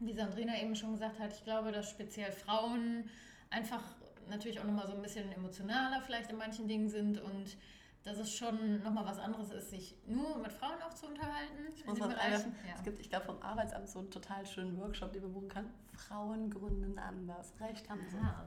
wie 0.00 0.12
Sandrina 0.14 0.56
eben 0.60 0.74
schon 0.74 0.92
gesagt 0.92 1.18
hat, 1.18 1.32
ich 1.32 1.44
glaube, 1.44 1.72
dass 1.72 1.90
speziell 1.90 2.32
Frauen 2.32 3.08
einfach 3.50 3.82
natürlich 4.28 4.60
auch 4.60 4.64
nochmal 4.64 4.86
so 4.86 4.94
ein 4.94 5.02
bisschen 5.02 5.30
emotionaler 5.32 6.00
vielleicht 6.04 6.30
in 6.30 6.36
manchen 6.38 6.68
Dingen 6.68 6.88
sind 6.88 7.20
und 7.20 7.56
dass 8.04 8.18
es 8.18 8.34
schon 8.34 8.82
nochmal 8.82 9.04
was 9.04 9.18
anderes 9.18 9.50
ist, 9.50 9.70
sich 9.70 9.94
nur 10.06 10.38
mit 10.38 10.52
Frauen 10.52 10.80
auch 10.86 10.94
zu 10.94 11.06
unterhalten. 11.06 11.72
Ich 11.74 11.84
muss 11.84 11.98
den 11.98 12.08
Bereichen. 12.08 12.32
einwerfen. 12.32 12.54
Es 12.76 12.82
gibt, 12.82 13.00
ich 13.00 13.10
glaube, 13.10 13.26
vom 13.26 13.42
Arbeitsamt 13.42 13.88
so 13.88 13.98
einen 13.98 14.10
total 14.10 14.46
schönen 14.46 14.78
Workshop, 14.78 15.12
den 15.12 15.22
man 15.22 15.32
buchen 15.32 15.48
kann. 15.48 15.66
Frauen 15.94 16.48
gründen 16.48 16.98
anders. 16.98 17.52
Recht 17.60 17.88
haben 17.88 18.00
sie. 18.08 18.16
Ja. 18.16 18.46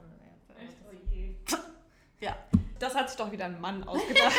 Ja. 2.20 2.36
Das 2.78 2.94
hat 2.96 3.08
sich 3.08 3.18
doch 3.18 3.30
wieder 3.30 3.44
ein 3.44 3.60
Mann 3.60 3.84
ausgedacht. 3.88 4.32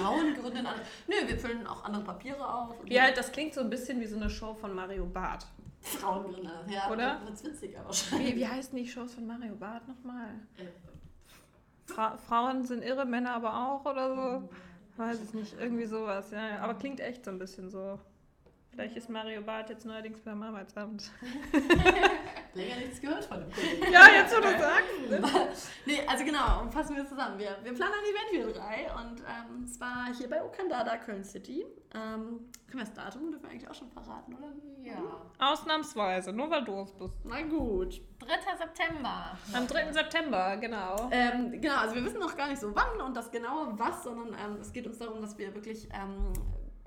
Frauen 0.00 0.34
gründen 0.34 0.66
anders. 0.66 0.86
Nö, 1.06 1.14
wir 1.26 1.38
füllen 1.38 1.66
auch 1.66 1.84
andere 1.84 2.04
Papiere 2.04 2.54
aus. 2.54 2.74
ja, 2.86 3.10
das 3.10 3.32
klingt 3.32 3.54
so 3.54 3.60
ein 3.60 3.70
bisschen 3.70 4.00
wie 4.00 4.06
so 4.06 4.16
eine 4.16 4.28
Show 4.28 4.54
von 4.54 4.74
Mario 4.74 5.06
Barth. 5.06 5.46
Frauen 5.80 6.24
gründen 6.24 6.46
anders. 6.46 6.74
Ja, 6.74 6.90
Oder? 6.90 7.20
Wird's 7.24 7.44
witziger 7.44 7.84
wahrscheinlich. 7.84 8.34
Wie, 8.34 8.40
wie 8.40 8.46
heißen 8.46 8.76
die 8.76 8.86
Shows 8.86 9.14
von 9.14 9.26
Mario 9.26 9.54
Barth 9.54 9.86
nochmal? 9.88 10.28
Fra 11.86 12.16
Frauen 12.16 12.64
sind 12.64 12.82
irre, 12.82 13.04
Männer 13.04 13.32
aber 13.34 13.54
auch 13.54 13.84
oder 13.86 14.14
so? 14.14 14.48
Weiß 14.96 15.22
ich 15.22 15.32
nicht, 15.32 15.56
irgendwie 15.58 15.86
sowas, 15.86 16.30
ja. 16.32 16.48
ja. 16.48 16.58
Aber 16.60 16.74
klingt 16.74 17.00
echt 17.00 17.24
so 17.24 17.30
ein 17.30 17.38
bisschen 17.38 17.70
so. 17.70 17.98
Vielleicht 18.78 18.96
ist 18.96 19.10
Mario 19.10 19.42
Barth 19.42 19.70
jetzt 19.70 19.84
neuerdings 19.84 20.20
beim 20.20 20.40
Arbeitsamt. 20.40 21.10
Länger 22.54 22.76
nichts 22.76 23.00
gehört 23.00 23.24
von 23.24 23.40
dem 23.40 23.50
Kollegen. 23.50 23.92
Ja, 23.92 24.06
jetzt 24.06 24.32
wo 24.36 24.40
du 24.40 24.50
sagst. 24.56 25.68
Nee, 25.84 26.00
also 26.06 26.24
genau, 26.24 26.60
und 26.62 26.72
fassen 26.72 26.94
wir 26.94 27.02
es 27.02 27.08
zusammen. 27.08 27.36
Wir, 27.40 27.58
wir 27.64 27.74
planen 27.74 27.94
ein 27.94 28.36
Event, 28.38 28.46
wir 28.46 28.54
drei. 28.54 28.86
Und 28.94 29.20
ähm, 29.22 29.66
zwar 29.66 30.14
hier 30.16 30.30
bei 30.30 30.44
Okandada, 30.44 30.96
Köln 30.98 31.24
City. 31.24 31.66
Ähm, 31.92 32.52
können 32.68 32.74
wir 32.74 32.84
das 32.84 32.94
Datum 32.94 33.32
dürfen 33.32 33.42
wir 33.42 33.50
eigentlich 33.50 33.68
auch 33.68 33.74
schon 33.74 33.90
verraten, 33.90 34.32
oder? 34.34 34.52
ja. 34.84 35.02
Ausnahmsweise, 35.40 36.32
nur 36.32 36.48
weil 36.48 36.62
du 36.62 36.80
es 36.82 36.92
bist. 36.92 37.16
Na 37.24 37.42
gut. 37.42 38.00
3. 38.20 38.28
September. 38.58 39.36
Am 39.54 39.66
3. 39.66 39.92
September, 39.92 40.56
genau. 40.58 41.08
Ähm, 41.10 41.60
genau, 41.60 41.78
also 41.78 41.96
wir 41.96 42.04
wissen 42.04 42.20
noch 42.20 42.36
gar 42.36 42.46
nicht 42.46 42.60
so 42.60 42.72
wann 42.76 43.00
und 43.00 43.16
das 43.16 43.32
genaue 43.32 43.76
was, 43.76 44.04
sondern 44.04 44.34
ähm, 44.34 44.58
es 44.60 44.72
geht 44.72 44.86
uns 44.86 44.98
darum, 44.98 45.20
dass 45.20 45.36
wir 45.36 45.52
wirklich 45.52 45.88
ähm, 45.92 46.32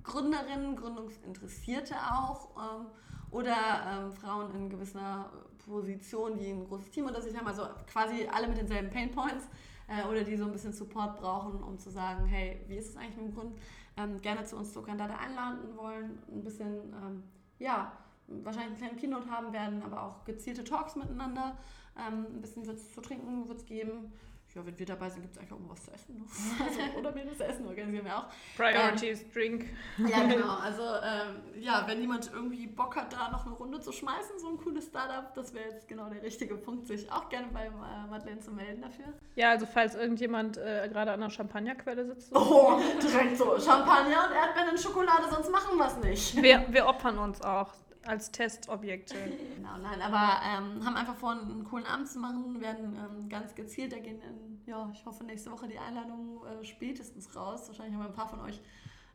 Gründerinnen, 0.04 0.76
Gründungsinteressierte 0.76 1.96
auch 1.96 2.50
ähm, 2.58 2.86
oder 3.32 3.56
ähm, 3.88 4.12
Frauen 4.12 4.54
in 4.56 4.70
gewisser 4.70 5.32
Position, 5.66 6.38
die 6.38 6.50
ein 6.50 6.66
großes 6.66 6.90
Team 6.92 7.06
unter 7.06 7.22
sich 7.22 7.36
haben, 7.36 7.48
also 7.48 7.64
quasi 7.92 8.28
alle 8.32 8.48
mit 8.48 8.58
denselben 8.58 8.90
Pain 8.90 9.12
Points 9.12 9.48
äh, 9.88 10.08
oder 10.08 10.24
die 10.24 10.36
so 10.36 10.46
ein 10.46 10.52
bisschen 10.52 10.74
Support 10.74 11.18
brauchen, 11.20 11.64
um 11.64 11.78
zu 11.78 11.90
sagen, 11.90 12.26
hey, 12.26 12.62
wie 12.68 12.76
ist 12.76 12.90
es 12.90 12.98
eigentlich 12.98 13.18
mit 13.18 13.28
dem 13.28 13.36
Grund? 13.36 13.58
Ähm, 13.98 14.22
gerne 14.22 14.44
zu 14.46 14.56
uns 14.58 14.74
zu 14.74 14.82
Kandada 14.82 15.16
einladen 15.16 15.76
wollen, 15.76 16.20
ein 16.32 16.44
bisschen, 16.44 16.94
ähm, 16.94 17.24
ja, 17.60 17.92
wahrscheinlich 18.28 18.72
einen 18.72 18.78
kleinen 18.78 18.98
Keynote 18.98 19.30
haben 19.30 19.52
werden, 19.52 19.84
aber 19.84 20.04
auch 20.04 20.24
gezielte 20.24 20.64
Talks 20.64 20.96
miteinander. 20.96 21.58
Ähm, 21.98 22.26
ein 22.36 22.42
bisschen 22.42 22.66
wird 22.66 22.78
es 22.78 22.94
zu 22.94 23.02
trinken, 23.02 23.48
wird 23.48 23.60
es 23.60 23.66
geben. 23.66 24.14
Ja, 24.54 24.66
wenn 24.66 24.78
wir 24.78 24.86
dabei 24.86 25.10
sind, 25.10 25.22
gibt 25.22 25.34
es 25.34 25.40
eigentlich 25.40 25.54
auch 25.54 25.60
immer 25.60 25.72
was 25.72 25.86
zu 25.86 25.92
essen. 25.92 26.16
Ne? 26.18 26.26
Also, 26.66 27.00
oder 27.00 27.16
wir 27.16 27.26
das 27.26 27.40
Essen 27.40 27.66
organisieren 27.68 28.06
wir 28.06 28.18
auch. 28.18 28.26
Priorities, 28.58 29.22
ähm, 29.22 29.32
Drink. 29.34 29.66
Ja, 29.98 30.24
genau. 30.28 30.58
Also, 30.58 30.84
ähm, 30.84 31.62
ja, 31.62 31.84
wenn 31.88 32.02
jemand 32.02 32.30
irgendwie 32.34 32.68
Bock 32.68 32.98
hat, 32.98 33.14
da 33.14 33.30
noch 33.32 33.46
eine 33.46 33.56
Runde 33.56 33.80
zu 33.80 33.92
schmeißen, 33.92 34.40
so 34.40 34.50
ein 34.50 34.58
cooles 34.58 34.88
Startup, 34.88 35.34
das 35.34 35.54
wäre 35.54 35.70
jetzt 35.70 35.88
genau 35.88 36.10
der 36.10 36.22
richtige 36.22 36.56
Punkt, 36.56 36.88
sich 36.88 37.10
auch 37.12 37.30
gerne 37.30 37.48
bei 37.54 37.68
äh, 37.68 37.72
Madeleine 38.10 38.42
zu 38.42 38.52
melden 38.52 38.82
dafür. 38.82 39.06
Ja, 39.36 39.52
also 39.52 39.66
falls 39.66 39.96
irgendjemand 39.96 40.58
äh, 40.58 40.88
gerade 40.92 41.12
an 41.12 41.22
einer 41.22 41.30
Champagnerquelle 41.30 42.06
sitzt. 42.06 42.32
Oh, 42.42 42.82
direkt 43.02 43.38
so. 43.38 43.58
Champagner 43.58 44.28
und 44.28 44.36
Erdbeeren 44.36 44.70
in 44.72 44.78
Schokolade, 44.78 45.24
sonst 45.30 45.50
machen 45.52 45.78
wir 45.78 45.86
es 45.86 45.98
nicht. 45.98 46.42
Wir, 46.42 46.66
wir 46.70 46.86
opfern 46.86 47.18
uns 47.18 47.42
auch 47.42 47.70
als 48.06 48.32
Testobjekte. 48.32 49.16
Genau, 49.56 49.78
nein, 49.78 50.02
aber 50.02 50.42
ähm, 50.44 50.84
haben 50.86 50.96
einfach 50.96 51.16
vor, 51.16 51.32
einen 51.32 51.64
coolen 51.64 51.86
Abend 51.86 52.08
zu 52.08 52.20
machen, 52.20 52.60
werden 52.62 52.96
ähm, 52.96 53.30
ganz 53.30 53.54
gezielt, 53.56 53.94
da 53.94 54.00
gehen 54.00 54.22
in, 54.22 54.62
ja, 54.66 54.90
ich 54.94 55.06
hoffe 55.06 55.24
nächste 55.24 55.52
Woche 55.52 55.68
die 55.68 55.78
Einladungen 55.78 56.40
äh, 56.46 56.64
spätestens 56.64 57.36
raus. 57.36 57.68
Wahrscheinlich 57.68 57.94
haben 57.94 58.04
wir 58.04 58.10
ein 58.10 58.16
paar 58.16 58.30
von 58.30 58.42
euch 58.42 58.60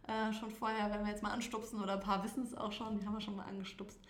äh, 0.06 0.32
schon 0.32 0.50
vorher, 0.50 0.90
wenn 0.90 1.04
wir 1.04 1.10
jetzt 1.10 1.22
mal 1.22 1.32
anstupsen 1.32 1.80
oder 1.82 1.94
ein 1.94 2.00
paar 2.00 2.22
wissen 2.22 2.44
es 2.44 2.54
auch 2.56 2.72
schon, 2.72 2.98
die 2.98 3.06
haben 3.06 3.14
wir 3.14 3.20
schon 3.20 3.36
mal 3.36 3.46
angestupst. 3.46 4.00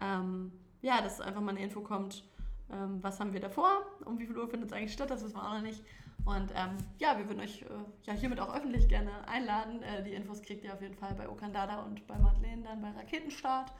Ähm, 0.00 0.52
ja, 0.80 1.02
dass 1.02 1.20
einfach 1.20 1.40
mal 1.40 1.50
eine 1.50 1.62
Info 1.62 1.80
kommt, 1.80 2.24
ähm, 2.70 2.98
was 3.02 3.20
haben 3.20 3.32
wir 3.32 3.40
davor, 3.40 3.82
um 4.04 4.18
wie 4.18 4.26
viel 4.26 4.36
Uhr 4.36 4.48
findet 4.48 4.70
es 4.70 4.76
eigentlich 4.76 4.92
statt, 4.92 5.10
das 5.10 5.22
wissen 5.22 5.36
wir 5.36 5.46
auch 5.46 5.54
noch 5.54 5.62
nicht. 5.62 5.82
Und 6.24 6.52
ähm, 6.54 6.76
ja, 6.98 7.18
wir 7.18 7.28
würden 7.28 7.40
euch 7.40 7.62
äh, 7.62 7.66
ja 8.04 8.12
hiermit 8.12 8.38
auch 8.40 8.54
öffentlich 8.54 8.88
gerne 8.88 9.10
einladen. 9.26 9.82
Äh, 9.82 10.04
die 10.04 10.12
Infos 10.12 10.40
kriegt 10.40 10.64
ihr 10.64 10.72
auf 10.72 10.80
jeden 10.80 10.94
Fall 10.94 11.14
bei 11.14 11.28
Okandada 11.28 11.82
und 11.82 12.06
bei 12.06 12.16
Madeleine 12.16 12.62
dann 12.62 12.80
bei 12.80 12.90
Raketenstart. 12.90 13.72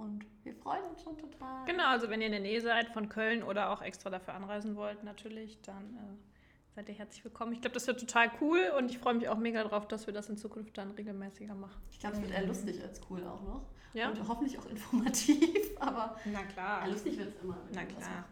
Und 0.00 0.24
wir 0.44 0.54
freuen 0.54 0.82
uns 0.84 1.02
schon 1.02 1.18
total. 1.18 1.66
Genau, 1.66 1.86
also 1.88 2.08
wenn 2.08 2.20
ihr 2.20 2.26
in 2.26 2.32
der 2.32 2.40
Nähe 2.40 2.60
seid 2.62 2.88
von 2.88 3.10
Köln 3.10 3.42
oder 3.42 3.70
auch 3.70 3.82
extra 3.82 4.08
dafür 4.08 4.32
anreisen 4.32 4.74
wollt, 4.74 5.04
natürlich, 5.04 5.60
dann 5.60 5.94
äh, 5.94 6.74
seid 6.74 6.88
ihr 6.88 6.94
herzlich 6.94 7.22
willkommen. 7.22 7.52
Ich 7.52 7.60
glaube, 7.60 7.74
das 7.74 7.86
wird 7.86 8.00
total 8.00 8.30
cool 8.40 8.60
und 8.78 8.90
ich 8.90 8.98
freue 8.98 9.12
mich 9.14 9.28
auch 9.28 9.36
mega 9.36 9.62
drauf, 9.62 9.86
dass 9.88 10.06
wir 10.06 10.14
das 10.14 10.30
in 10.30 10.38
Zukunft 10.38 10.78
dann 10.78 10.92
regelmäßiger 10.92 11.54
machen. 11.54 11.82
Ich 11.90 11.98
glaube, 11.98 12.16
es 12.16 12.22
wird 12.22 12.32
eher 12.32 12.46
lustig 12.46 12.82
als 12.82 12.98
cool 13.10 13.22
auch 13.24 13.42
noch. 13.42 13.66
Ja. 13.92 14.08
Und 14.08 14.26
hoffentlich 14.26 14.58
auch 14.58 14.66
informativ, 14.66 15.70
aber 15.80 16.16
Na 16.24 16.44
klar. 16.44 16.88
lustig 16.88 17.18
wird 17.18 17.36
es 17.36 17.42
immer. 17.42 17.58
Na 17.74 17.84
klar. 17.84 18.24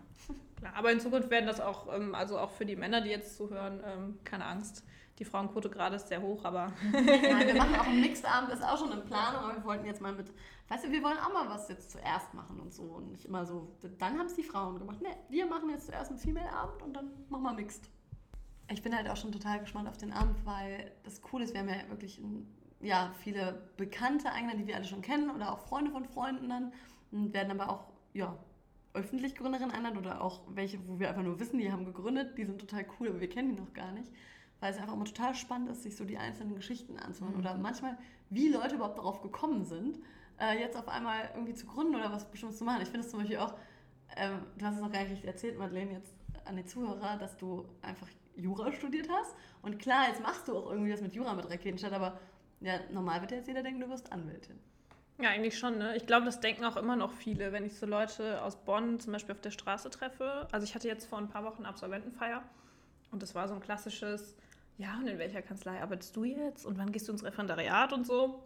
klar. 0.56 0.72
Aber 0.74 0.90
in 0.90 1.00
Zukunft 1.00 1.28
werden 1.28 1.46
das 1.46 1.60
auch, 1.60 1.94
ähm, 1.94 2.14
also 2.14 2.38
auch 2.38 2.50
für 2.50 2.64
die 2.64 2.76
Männer, 2.76 3.02
die 3.02 3.10
jetzt 3.10 3.36
zuhören, 3.36 3.80
ähm, 3.84 4.18
keine 4.24 4.46
Angst 4.46 4.84
die 5.18 5.24
Frauenquote 5.24 5.68
gerade 5.68 5.96
ist 5.96 6.08
sehr 6.08 6.22
hoch, 6.22 6.44
aber. 6.44 6.72
Nein, 6.92 7.46
wir 7.46 7.56
machen 7.56 7.74
auch 7.80 7.86
einen 7.86 8.00
Mixed-Abend, 8.00 8.52
ist 8.52 8.62
auch 8.62 8.78
schon 8.78 8.92
in 8.92 9.04
Planung, 9.04 9.42
aber 9.42 9.56
wir 9.56 9.64
wollten 9.64 9.84
jetzt 9.84 10.00
mal 10.00 10.12
mit, 10.12 10.32
weißt 10.68 10.84
du, 10.84 10.92
wir 10.92 11.02
wollen 11.02 11.18
auch 11.18 11.32
mal 11.32 11.48
was 11.48 11.68
jetzt 11.68 11.90
zuerst 11.90 12.32
machen 12.34 12.60
und 12.60 12.72
so 12.72 12.82
und 12.82 13.10
nicht 13.10 13.24
immer 13.24 13.44
so, 13.44 13.76
dann 13.98 14.18
haben 14.18 14.26
es 14.26 14.34
die 14.34 14.42
Frauen 14.42 14.78
gemacht. 14.78 15.00
Ne, 15.00 15.08
wir 15.28 15.46
machen 15.46 15.70
jetzt 15.70 15.86
zuerst 15.86 16.10
einen 16.10 16.20
Female-Abend 16.20 16.82
und 16.82 16.94
dann 16.94 17.10
machen 17.28 17.42
wir 17.42 17.52
Mixed. 17.52 17.90
Ich 18.70 18.82
bin 18.82 18.94
halt 18.94 19.08
auch 19.08 19.16
schon 19.16 19.32
total 19.32 19.60
gespannt 19.60 19.88
auf 19.88 19.96
den 19.96 20.12
Abend, 20.12 20.44
weil 20.44 20.92
das 21.02 21.20
cool 21.32 21.42
ist, 21.42 21.54
wir 21.54 21.60
haben 21.60 21.68
ja 21.68 21.88
wirklich 21.88 22.20
ja, 22.80 23.12
viele 23.18 23.70
Bekannte 23.76 24.30
eingeladen, 24.30 24.60
die 24.60 24.66
wir 24.66 24.76
alle 24.76 24.84
schon 24.84 25.02
kennen 25.02 25.30
oder 25.30 25.52
auch 25.52 25.60
Freunde 25.60 25.90
von 25.90 26.04
Freunden 26.04 26.48
dann 26.48 26.72
und 27.10 27.32
werden 27.32 27.58
aber 27.58 27.72
auch, 27.72 27.88
ja, 28.12 28.36
öffentlich 28.94 29.34
Gründerinnen 29.34 29.70
einladen 29.70 29.98
oder 29.98 30.20
auch 30.20 30.42
welche, 30.48 30.86
wo 30.86 30.98
wir 30.98 31.08
einfach 31.08 31.22
nur 31.22 31.38
wissen, 31.40 31.58
die 31.58 31.70
haben 31.70 31.84
gegründet, 31.84 32.36
die 32.36 32.44
sind 32.44 32.60
total 32.60 32.84
cool, 32.98 33.08
aber 33.08 33.20
wir 33.20 33.28
kennen 33.28 33.54
die 33.54 33.60
noch 33.60 33.72
gar 33.72 33.92
nicht 33.92 34.10
weil 34.60 34.72
es 34.72 34.78
einfach 34.78 34.94
immer 34.94 35.04
total 35.04 35.34
spannend 35.34 35.70
ist, 35.70 35.82
sich 35.82 35.96
so 35.96 36.04
die 36.04 36.18
einzelnen 36.18 36.54
Geschichten 36.54 36.98
anzuhören 36.98 37.34
mhm. 37.34 37.40
oder 37.40 37.54
manchmal, 37.56 37.96
wie 38.30 38.48
Leute 38.48 38.76
überhaupt 38.76 38.98
darauf 38.98 39.22
gekommen 39.22 39.64
sind, 39.64 39.98
äh, 40.40 40.58
jetzt 40.58 40.76
auf 40.76 40.88
einmal 40.88 41.30
irgendwie 41.34 41.54
zu 41.54 41.66
gründen 41.66 41.94
oder 41.94 42.12
was 42.12 42.30
Bestimmtes 42.30 42.58
zu 42.58 42.64
machen. 42.64 42.82
Ich 42.82 42.88
finde 42.88 43.04
es 43.04 43.10
zum 43.10 43.20
Beispiel 43.20 43.38
auch, 43.38 43.54
ähm, 44.16 44.40
du 44.56 44.64
hast 44.64 44.76
es 44.76 44.80
noch 44.80 44.92
gar 44.92 45.02
nicht 45.02 45.12
richtig 45.12 45.26
erzählt, 45.26 45.58
Madeleine, 45.58 45.92
jetzt 45.92 46.14
an 46.44 46.56
die 46.56 46.64
Zuhörer, 46.64 47.16
dass 47.18 47.36
du 47.36 47.64
einfach 47.82 48.08
Jura 48.36 48.72
studiert 48.72 49.08
hast. 49.10 49.34
Und 49.62 49.78
klar, 49.78 50.08
jetzt 50.08 50.22
machst 50.22 50.48
du 50.48 50.56
auch 50.56 50.70
irgendwie 50.70 50.90
das 50.90 51.00
mit 51.00 51.14
Jura 51.14 51.34
mit 51.34 51.50
Raketenstadt, 51.50 51.92
aber 51.92 52.18
ja, 52.60 52.80
normal 52.90 53.20
wird 53.20 53.32
jetzt 53.32 53.48
jeder 53.48 53.62
denken, 53.62 53.80
du 53.80 53.88
wirst 53.88 54.12
Anwältin. 54.12 54.58
Ja, 55.20 55.30
eigentlich 55.30 55.58
schon. 55.58 55.78
Ne? 55.78 55.96
Ich 55.96 56.06
glaube, 56.06 56.26
das 56.26 56.40
denken 56.40 56.64
auch 56.64 56.76
immer 56.76 56.94
noch 56.94 57.12
viele, 57.12 57.52
wenn 57.52 57.64
ich 57.64 57.76
so 57.76 57.86
Leute 57.86 58.40
aus 58.42 58.56
Bonn 58.56 59.00
zum 59.00 59.12
Beispiel 59.12 59.34
auf 59.34 59.40
der 59.40 59.50
Straße 59.50 59.90
treffe. 59.90 60.46
Also 60.52 60.64
ich 60.64 60.74
hatte 60.74 60.86
jetzt 60.86 61.06
vor 61.06 61.18
ein 61.18 61.28
paar 61.28 61.44
Wochen 61.44 61.64
Absolventenfeier 61.64 62.42
und 63.10 63.22
das 63.22 63.34
war 63.34 63.48
so 63.48 63.54
ein 63.54 63.60
klassisches, 63.60 64.36
ja, 64.78 64.96
und 64.98 65.08
in 65.08 65.18
welcher 65.18 65.42
Kanzlei 65.42 65.80
arbeitest 65.82 66.16
du 66.16 66.24
jetzt 66.24 66.64
und 66.64 66.78
wann 66.78 66.92
gehst 66.92 67.08
du 67.08 67.12
ins 67.12 67.24
Referendariat 67.24 67.92
und 67.92 68.06
so. 68.06 68.42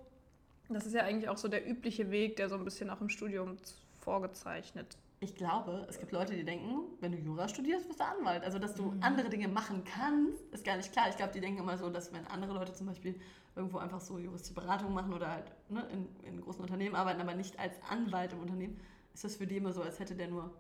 Das 0.69 0.87
ist 0.87 0.95
ja 0.95 1.03
eigentlich 1.03 1.29
auch 1.29 1.37
so 1.37 1.49
der 1.49 1.69
übliche 1.69 2.11
Weg, 2.11 2.37
der 2.37 2.49
so 2.49 2.57
ein 2.57 2.65
bisschen 2.65 2.89
auch 2.89 3.01
im 3.01 3.11
Studium 3.11 3.59
vorgezeichnet. 4.01 4.97
Ich 5.21 5.37
glaube, 5.37 5.87
es 5.89 6.01
gibt 6.01 6.11
Leute, 6.11 6.35
die 6.35 6.43
denken, 6.43 6.81
wenn 7.01 7.13
du 7.13 7.19
Jura 7.19 7.47
studierst, 7.47 7.87
bist 7.87 8.01
du 8.01 8.05
Anwalt. 8.05 8.43
Also, 8.43 8.59
dass 8.59 8.75
du 8.75 8.87
mhm. 8.87 9.03
andere 9.03 9.29
Dinge 9.29 9.47
machen 9.47 9.85
kannst, 9.85 10.43
ist 10.53 10.65
gar 10.65 10.77
nicht 10.77 10.91
klar. 10.91 11.09
Ich 11.11 11.17
glaube, 11.17 11.33
die 11.33 11.41
denken 11.41 11.61
immer 11.61 11.77
so, 11.77 11.91
dass 11.91 12.13
wenn 12.13 12.27
andere 12.27 12.55
Leute 12.55 12.73
zum 12.73 12.87
Beispiel 12.87 13.15
irgendwo 13.55 13.79
einfach 13.79 14.01
so 14.01 14.19
juristische 14.19 14.55
Beratung 14.55 14.93
machen 14.95 15.13
oder 15.13 15.31
halt 15.31 15.53
ne, 15.69 15.87
in, 15.93 16.09
in 16.27 16.41
großen 16.41 16.63
Unternehmen 16.63 16.97
arbeiten, 16.97 17.21
aber 17.21 17.35
nicht 17.35 17.59
als 17.59 17.75
Anwalt 17.89 18.33
im 18.33 18.41
Unternehmen, 18.41 18.81
ist 19.15 19.23
das 19.23 19.37
für 19.37 19.47
die 19.47 19.59
immer 19.59 19.73
so, 19.73 19.83
als 19.83 20.01
hätte 20.01 20.15
der 20.15 20.29
nur 20.29 20.51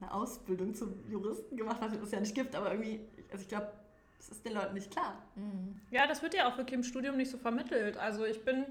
eine 0.00 0.12
Ausbildung 0.12 0.74
zum 0.74 0.92
Juristen 1.10 1.56
gemacht, 1.56 1.78
was 1.80 1.94
es 1.94 2.10
ja 2.10 2.20
nicht 2.20 2.34
gibt. 2.34 2.54
Aber 2.54 2.70
irgendwie, 2.70 3.00
also 3.32 3.42
ich 3.42 3.48
glaube, 3.48 3.72
das 4.18 4.28
ist 4.28 4.44
den 4.44 4.54
Leuten 4.54 4.74
nicht 4.74 4.90
klar. 4.90 5.22
Mhm. 5.34 5.80
Ja, 5.90 6.06
das 6.06 6.22
wird 6.22 6.34
ja 6.34 6.48
auch 6.48 6.56
wirklich 6.56 6.74
im 6.74 6.82
Studium 6.82 7.16
nicht 7.16 7.30
so 7.30 7.38
vermittelt. 7.38 7.96
Also 7.96 8.24
ich 8.24 8.44
bin 8.44 8.64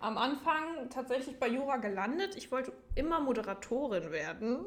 am 0.00 0.16
Anfang 0.18 0.88
tatsächlich 0.90 1.38
bei 1.38 1.48
Jura 1.48 1.76
gelandet. 1.76 2.36
Ich 2.36 2.50
wollte 2.52 2.72
immer 2.94 3.20
Moderatorin 3.20 4.10
werden. 4.10 4.64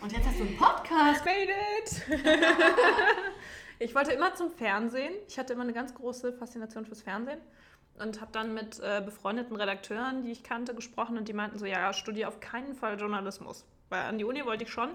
Und 0.00 0.12
jetzt 0.12 0.26
hast 0.26 0.38
du 0.38 0.44
einen 0.44 0.56
Podcast. 0.56 1.24
Made 1.24 1.52
it! 1.78 2.02
ich 3.78 3.94
wollte 3.94 4.12
immer 4.12 4.34
zum 4.34 4.50
Fernsehen. 4.50 5.14
Ich 5.26 5.38
hatte 5.38 5.54
immer 5.54 5.62
eine 5.62 5.72
ganz 5.72 5.94
große 5.94 6.32
Faszination 6.34 6.84
fürs 6.84 7.02
Fernsehen 7.02 7.40
und 7.98 8.20
habe 8.20 8.30
dann 8.32 8.54
mit 8.54 8.80
äh, 8.80 9.02
befreundeten 9.04 9.56
Redakteuren, 9.56 10.22
die 10.22 10.30
ich 10.30 10.42
kannte, 10.42 10.74
gesprochen 10.74 11.18
und 11.18 11.28
die 11.28 11.32
meinten 11.32 11.58
so, 11.58 11.66
ja, 11.66 11.92
studiere 11.92 12.28
auf 12.28 12.40
keinen 12.40 12.74
Fall 12.74 12.98
Journalismus. 12.98 13.64
Weil 13.88 14.02
an 14.02 14.18
die 14.18 14.24
Uni 14.24 14.44
wollte 14.44 14.64
ich 14.64 14.70
schon, 14.70 14.90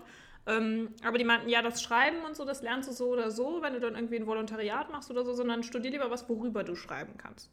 ähm, 0.45 0.89
aber 1.03 1.17
die 1.17 1.23
meinten, 1.23 1.47
ja, 1.47 1.61
das 1.61 1.81
Schreiben 1.81 2.23
und 2.25 2.35
so, 2.35 2.43
das 2.43 2.61
lernst 2.61 2.89
du 2.89 2.93
so 2.93 3.09
oder 3.09 3.31
so, 3.31 3.61
wenn 3.61 3.73
du 3.73 3.79
dann 3.79 3.95
irgendwie 3.95 4.17
ein 4.17 4.27
Volontariat 4.27 4.91
machst 4.91 5.09
oder 5.09 5.23
so, 5.23 5.33
sondern 5.33 5.63
studier 5.63 5.91
lieber 5.91 6.11
was, 6.11 6.27
worüber 6.27 6.63
du 6.63 6.75
schreiben 6.75 7.13
kannst. 7.17 7.49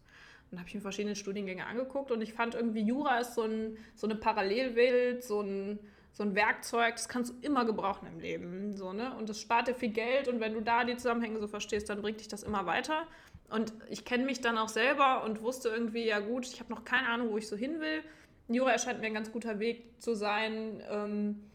Und 0.51 0.59
habe 0.59 0.69
ich 0.69 0.75
mir 0.75 0.81
verschiedene 0.81 1.15
Studiengänge 1.15 1.67
angeguckt 1.67 2.11
und 2.11 2.21
ich 2.21 2.33
fand 2.33 2.57
irgendwie, 2.57 2.83
Jura 2.83 3.19
ist 3.19 3.35
so, 3.35 3.43
ein, 3.43 3.77
so 3.95 4.09
eine 4.09 4.17
Parallelwelt, 4.17 5.23
so 5.23 5.41
ein, 5.41 5.79
so 6.13 6.25
ein 6.25 6.35
Werkzeug, 6.35 6.97
das 6.97 7.09
kannst 7.09 7.33
du 7.33 7.37
immer 7.47 7.65
gebrauchen 7.65 8.09
im 8.13 8.19
Leben. 8.19 8.77
So, 8.77 8.93
ne? 8.93 9.15
Und 9.17 9.29
das 9.29 9.41
spart 9.41 9.69
dir 9.69 9.75
viel 9.75 9.91
Geld 9.91 10.27
und 10.27 10.41
wenn 10.41 10.55
du 10.55 10.61
da 10.61 10.83
die 10.83 10.97
Zusammenhänge 10.97 11.39
so 11.39 11.47
verstehst, 11.47 11.89
dann 11.89 12.03
bringt 12.03 12.19
dich 12.19 12.27
das 12.27 12.43
immer 12.43 12.67
weiter. 12.67 13.07
Und 13.51 13.73
ich 13.89 14.05
kenne 14.05 14.25
mich 14.25 14.41
dann 14.41 14.59
auch 14.59 14.69
selber 14.69 15.23
und 15.25 15.43
wusste 15.43 15.69
irgendwie, 15.69 16.07
ja 16.07 16.19
gut, 16.19 16.47
ich 16.47 16.59
habe 16.59 16.73
noch 16.73 16.85
keine 16.85 17.09
Ahnung, 17.09 17.31
wo 17.31 17.39
ich 17.39 17.47
so 17.47 17.57
hin 17.57 17.81
will. 17.81 18.03
Jura 18.49 18.73
erscheint 18.73 19.01
mir 19.01 19.07
ein 19.07 19.15
ganz 19.15 19.31
guter 19.31 19.61
Weg 19.61 20.01
zu 20.01 20.15
sein, 20.15 20.83
ähm, 20.91 21.50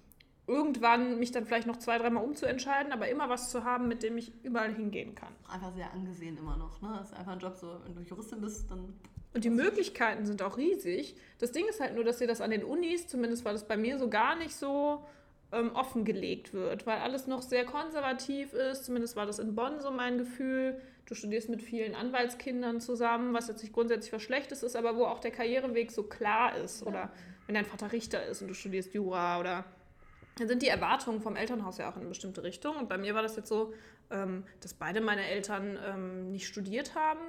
irgendwann 0.47 1.17
mich 1.19 1.31
dann 1.31 1.45
vielleicht 1.45 1.67
noch 1.67 1.77
zwei, 1.77 1.97
dreimal 1.97 2.23
umzuentscheiden, 2.23 2.91
aber 2.91 3.09
immer 3.09 3.29
was 3.29 3.49
zu 3.49 3.63
haben, 3.63 3.87
mit 3.87 4.03
dem 4.03 4.17
ich 4.17 4.31
überall 4.43 4.73
hingehen 4.73 5.15
kann. 5.15 5.33
Einfach 5.51 5.73
sehr 5.73 5.91
angesehen 5.91 6.37
immer 6.37 6.57
noch. 6.57 6.81
Ne? 6.81 6.95
Das 6.99 7.11
ist 7.11 7.17
einfach 7.17 7.33
ein 7.33 7.39
Job, 7.39 7.57
so 7.57 7.79
wenn 7.83 7.95
du 7.95 8.01
Juristin 8.01 8.41
bist, 8.41 8.69
dann. 8.69 8.93
Und 9.33 9.43
die 9.43 9.49
Möglichkeiten 9.49 10.25
sind 10.25 10.41
auch 10.41 10.57
riesig. 10.57 11.15
Das 11.39 11.51
Ding 11.51 11.65
ist 11.67 11.79
halt 11.81 11.95
nur, 11.95 12.03
dass 12.03 12.19
dir 12.19 12.27
das 12.27 12.41
an 12.41 12.51
den 12.51 12.63
Unis, 12.63 13.07
zumindest 13.07 13.43
war 13.43 13.53
das 13.53 13.67
bei 13.67 13.75
mir 13.75 13.97
so 13.97 14.09
gar 14.09 14.35
nicht 14.35 14.55
so 14.55 15.03
ähm, 15.51 15.71
offengelegt 15.73 16.53
wird, 16.53 16.85
weil 16.85 16.99
alles 16.99 17.27
noch 17.27 17.41
sehr 17.41 17.65
konservativ 17.65 18.53
ist. 18.53 18.85
Zumindest 18.85 19.15
war 19.15 19.25
das 19.25 19.39
in 19.39 19.55
Bonn 19.55 19.79
so 19.81 19.91
mein 19.91 20.17
Gefühl. 20.17 20.79
Du 21.05 21.15
studierst 21.15 21.49
mit 21.49 21.61
vielen 21.61 21.95
Anwaltskindern 21.95 22.79
zusammen, 22.79 23.33
was 23.33 23.47
jetzt 23.47 23.61
nicht 23.61 23.73
grundsätzlich 23.73 24.13
was 24.13 24.21
Schlechtes 24.21 24.63
ist, 24.63 24.75
aber 24.75 24.95
wo 24.95 25.05
auch 25.05 25.19
der 25.19 25.31
Karriereweg 25.31 25.91
so 25.91 26.03
klar 26.03 26.55
ist. 26.55 26.81
Ja. 26.81 26.87
Oder 26.87 27.11
wenn 27.45 27.55
dein 27.55 27.65
Vater 27.65 27.91
Richter 27.91 28.25
ist 28.25 28.41
und 28.41 28.47
du 28.47 28.53
studierst 28.53 28.93
Jura 28.93 29.39
oder 29.39 29.65
dann 30.37 30.47
sind 30.47 30.61
die 30.61 30.67
Erwartungen 30.67 31.21
vom 31.21 31.35
Elternhaus 31.35 31.77
ja 31.77 31.89
auch 31.89 31.95
in 31.95 32.01
eine 32.01 32.09
bestimmte 32.09 32.43
Richtung. 32.43 32.75
Und 32.75 32.89
bei 32.89 32.97
mir 32.97 33.15
war 33.15 33.21
das 33.21 33.35
jetzt 33.35 33.49
so, 33.49 33.73
ähm, 34.11 34.43
dass 34.61 34.73
beide 34.73 35.01
meine 35.01 35.25
Eltern 35.25 35.77
ähm, 35.85 36.31
nicht 36.31 36.47
studiert 36.47 36.95
haben. 36.95 37.21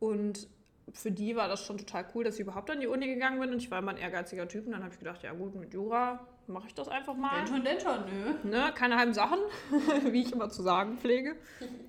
Und 0.00 0.48
für 0.92 1.10
die 1.10 1.36
war 1.36 1.48
das 1.48 1.64
schon 1.64 1.76
total 1.76 2.06
cool, 2.14 2.24
dass 2.24 2.34
ich 2.34 2.40
überhaupt 2.40 2.70
an 2.70 2.80
die 2.80 2.86
Uni 2.86 3.06
gegangen 3.06 3.38
bin. 3.38 3.50
Und 3.50 3.58
ich 3.58 3.70
war 3.70 3.80
immer 3.80 3.90
ein 3.90 3.98
ehrgeiziger 3.98 4.48
Typ. 4.48 4.66
Und 4.66 4.72
dann 4.72 4.82
habe 4.82 4.92
ich 4.92 4.98
gedacht, 4.98 5.22
ja 5.22 5.32
gut, 5.32 5.54
mit 5.54 5.74
Jura 5.74 6.26
mache 6.46 6.68
ich 6.68 6.74
das 6.74 6.88
einfach 6.88 7.14
mal. 7.14 7.36
Denn 7.36 7.46
schon, 7.46 7.64
denn 7.64 7.80
schon, 7.80 8.04
nö. 8.06 8.50
Ne? 8.50 8.72
Keine 8.74 8.96
halben 8.96 9.12
Sachen, 9.12 9.38
wie 10.10 10.22
ich 10.22 10.32
immer 10.32 10.48
zu 10.48 10.62
sagen 10.62 10.96
pflege. 10.96 11.36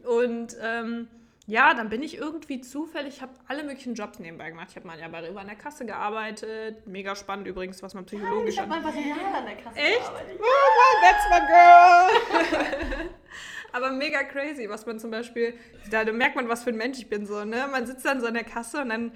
Und 0.04 0.58
ähm, 0.62 1.08
ja, 1.50 1.74
dann 1.74 1.90
bin 1.90 2.04
ich 2.04 2.16
irgendwie 2.16 2.62
zufällig, 2.62 3.16
ich 3.16 3.22
habe 3.24 3.32
alle 3.48 3.64
möglichen 3.64 3.96
Jobs 3.96 4.20
nebenbei 4.20 4.52
gemacht. 4.52 4.68
Ich 4.70 4.76
habe 4.76 4.86
mal 4.86 5.00
ja 5.00 5.08
bei 5.08 5.22
Rewe 5.22 5.40
an 5.40 5.48
der 5.48 5.56
Kasse 5.56 5.84
gearbeitet. 5.84 6.86
Mega 6.86 7.16
spannend 7.16 7.48
übrigens, 7.48 7.82
was 7.82 7.96
man 7.96 8.06
psychologisch... 8.06 8.56
Ja, 8.56 8.66
ich 8.66 8.70
habe 8.70 8.82
mal 8.82 8.92
bei 8.92 9.00
Real 9.00 9.36
an 9.36 9.46
der 9.46 9.56
Kasse 9.56 9.76
Echt? 9.76 10.00
gearbeitet. 10.00 10.40
Oh, 10.40 11.02
that's 11.02 11.26
my 11.32 11.40
girl! 13.00 13.10
Aber 13.72 13.92
mega 13.92 14.24
crazy, 14.24 14.70
was 14.70 14.86
man 14.86 15.00
zum 15.00 15.10
Beispiel... 15.10 15.56
Da 15.90 16.04
merkt 16.12 16.36
man, 16.36 16.48
was 16.50 16.64
für 16.64 16.70
ein 16.70 16.78
Mensch 16.78 17.00
ich 17.00 17.10
bin 17.10 17.26
so, 17.26 17.44
ne? 17.44 17.68
Man 17.72 17.88
sitzt 17.88 18.06
dann 18.06 18.22
so 18.22 18.28
an 18.28 18.36
der 18.36 18.44
Kasse 18.44 18.82
und 18.82 18.90
dann 18.90 19.12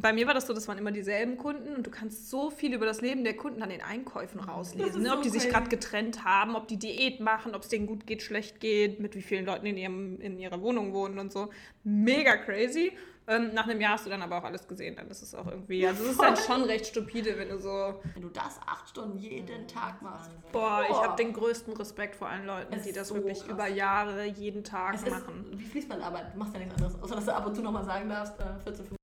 bei 0.00 0.12
mir 0.12 0.26
war 0.26 0.34
das 0.34 0.46
so, 0.46 0.52
das 0.52 0.68
waren 0.68 0.78
immer 0.78 0.92
dieselben 0.92 1.36
Kunden 1.36 1.74
und 1.74 1.86
du 1.86 1.90
kannst 1.90 2.30
so 2.30 2.50
viel 2.50 2.74
über 2.74 2.86
das 2.86 3.00
Leben 3.00 3.24
der 3.24 3.36
Kunden 3.36 3.62
an 3.62 3.70
den 3.70 3.82
Einkäufen 3.82 4.40
rauslesen. 4.40 5.02
Ne? 5.02 5.12
Ob 5.12 5.22
die 5.22 5.28
sich 5.28 5.48
gerade 5.48 5.68
getrennt 5.68 6.24
haben, 6.24 6.56
ob 6.56 6.68
die 6.68 6.78
Diät 6.78 7.20
machen, 7.20 7.54
ob 7.54 7.62
es 7.62 7.68
denen 7.68 7.86
gut 7.86 8.06
geht, 8.06 8.22
schlecht 8.22 8.60
geht, 8.60 9.00
mit 9.00 9.14
wie 9.14 9.22
vielen 9.22 9.46
Leuten 9.46 9.66
in, 9.66 9.76
ihrem, 9.76 10.20
in 10.20 10.38
ihrer 10.38 10.60
Wohnung 10.60 10.92
wohnen 10.92 11.18
und 11.18 11.32
so. 11.32 11.50
Mega 11.84 12.36
crazy. 12.36 12.92
Ähm, 13.26 13.52
nach 13.52 13.68
einem 13.68 13.78
Jahr 13.78 13.92
hast 13.92 14.06
du 14.06 14.10
dann 14.10 14.22
aber 14.22 14.38
auch 14.38 14.44
alles 14.44 14.66
gesehen. 14.66 14.96
Dann 14.96 15.08
ist 15.08 15.20
es 15.20 15.34
auch 15.34 15.46
irgendwie, 15.46 15.86
also 15.86 16.02
es 16.02 16.12
ist 16.12 16.22
dann 16.22 16.36
schon 16.36 16.62
recht 16.62 16.86
stupide, 16.86 17.36
wenn 17.36 17.50
du 17.50 17.58
so... 17.58 18.00
Wenn 18.14 18.22
du 18.22 18.30
das 18.30 18.58
acht 18.66 18.88
Stunden 18.88 19.18
jeden 19.18 19.68
Tag 19.68 20.00
machst. 20.00 20.30
Boah, 20.50 20.86
ich 20.88 20.96
habe 20.96 21.14
den 21.16 21.34
größten 21.34 21.74
Respekt 21.74 22.16
vor 22.16 22.28
allen 22.28 22.46
Leuten, 22.46 22.72
es 22.72 22.84
die 22.84 22.92
das 22.92 23.08
so 23.08 23.16
wirklich 23.16 23.40
krass. 23.40 23.50
über 23.50 23.66
Jahre 23.66 24.24
jeden 24.24 24.64
Tag 24.64 24.94
es 24.94 25.04
machen. 25.04 25.46
Ist, 25.52 25.58
wie 25.58 25.64
Fließbandarbeit, 25.64 26.34
du 26.34 26.38
machst 26.38 26.54
ja 26.54 26.60
nichts 26.60 26.74
anderes, 26.76 27.02
außer 27.02 27.16
dass 27.16 27.24
du 27.26 27.34
ab 27.34 27.46
und 27.46 27.54
zu 27.54 27.62
nochmal 27.62 27.84
sagen 27.84 28.08
darfst, 28.08 28.40
äh, 28.40 28.44
14, 28.64 28.86
15 28.86 28.97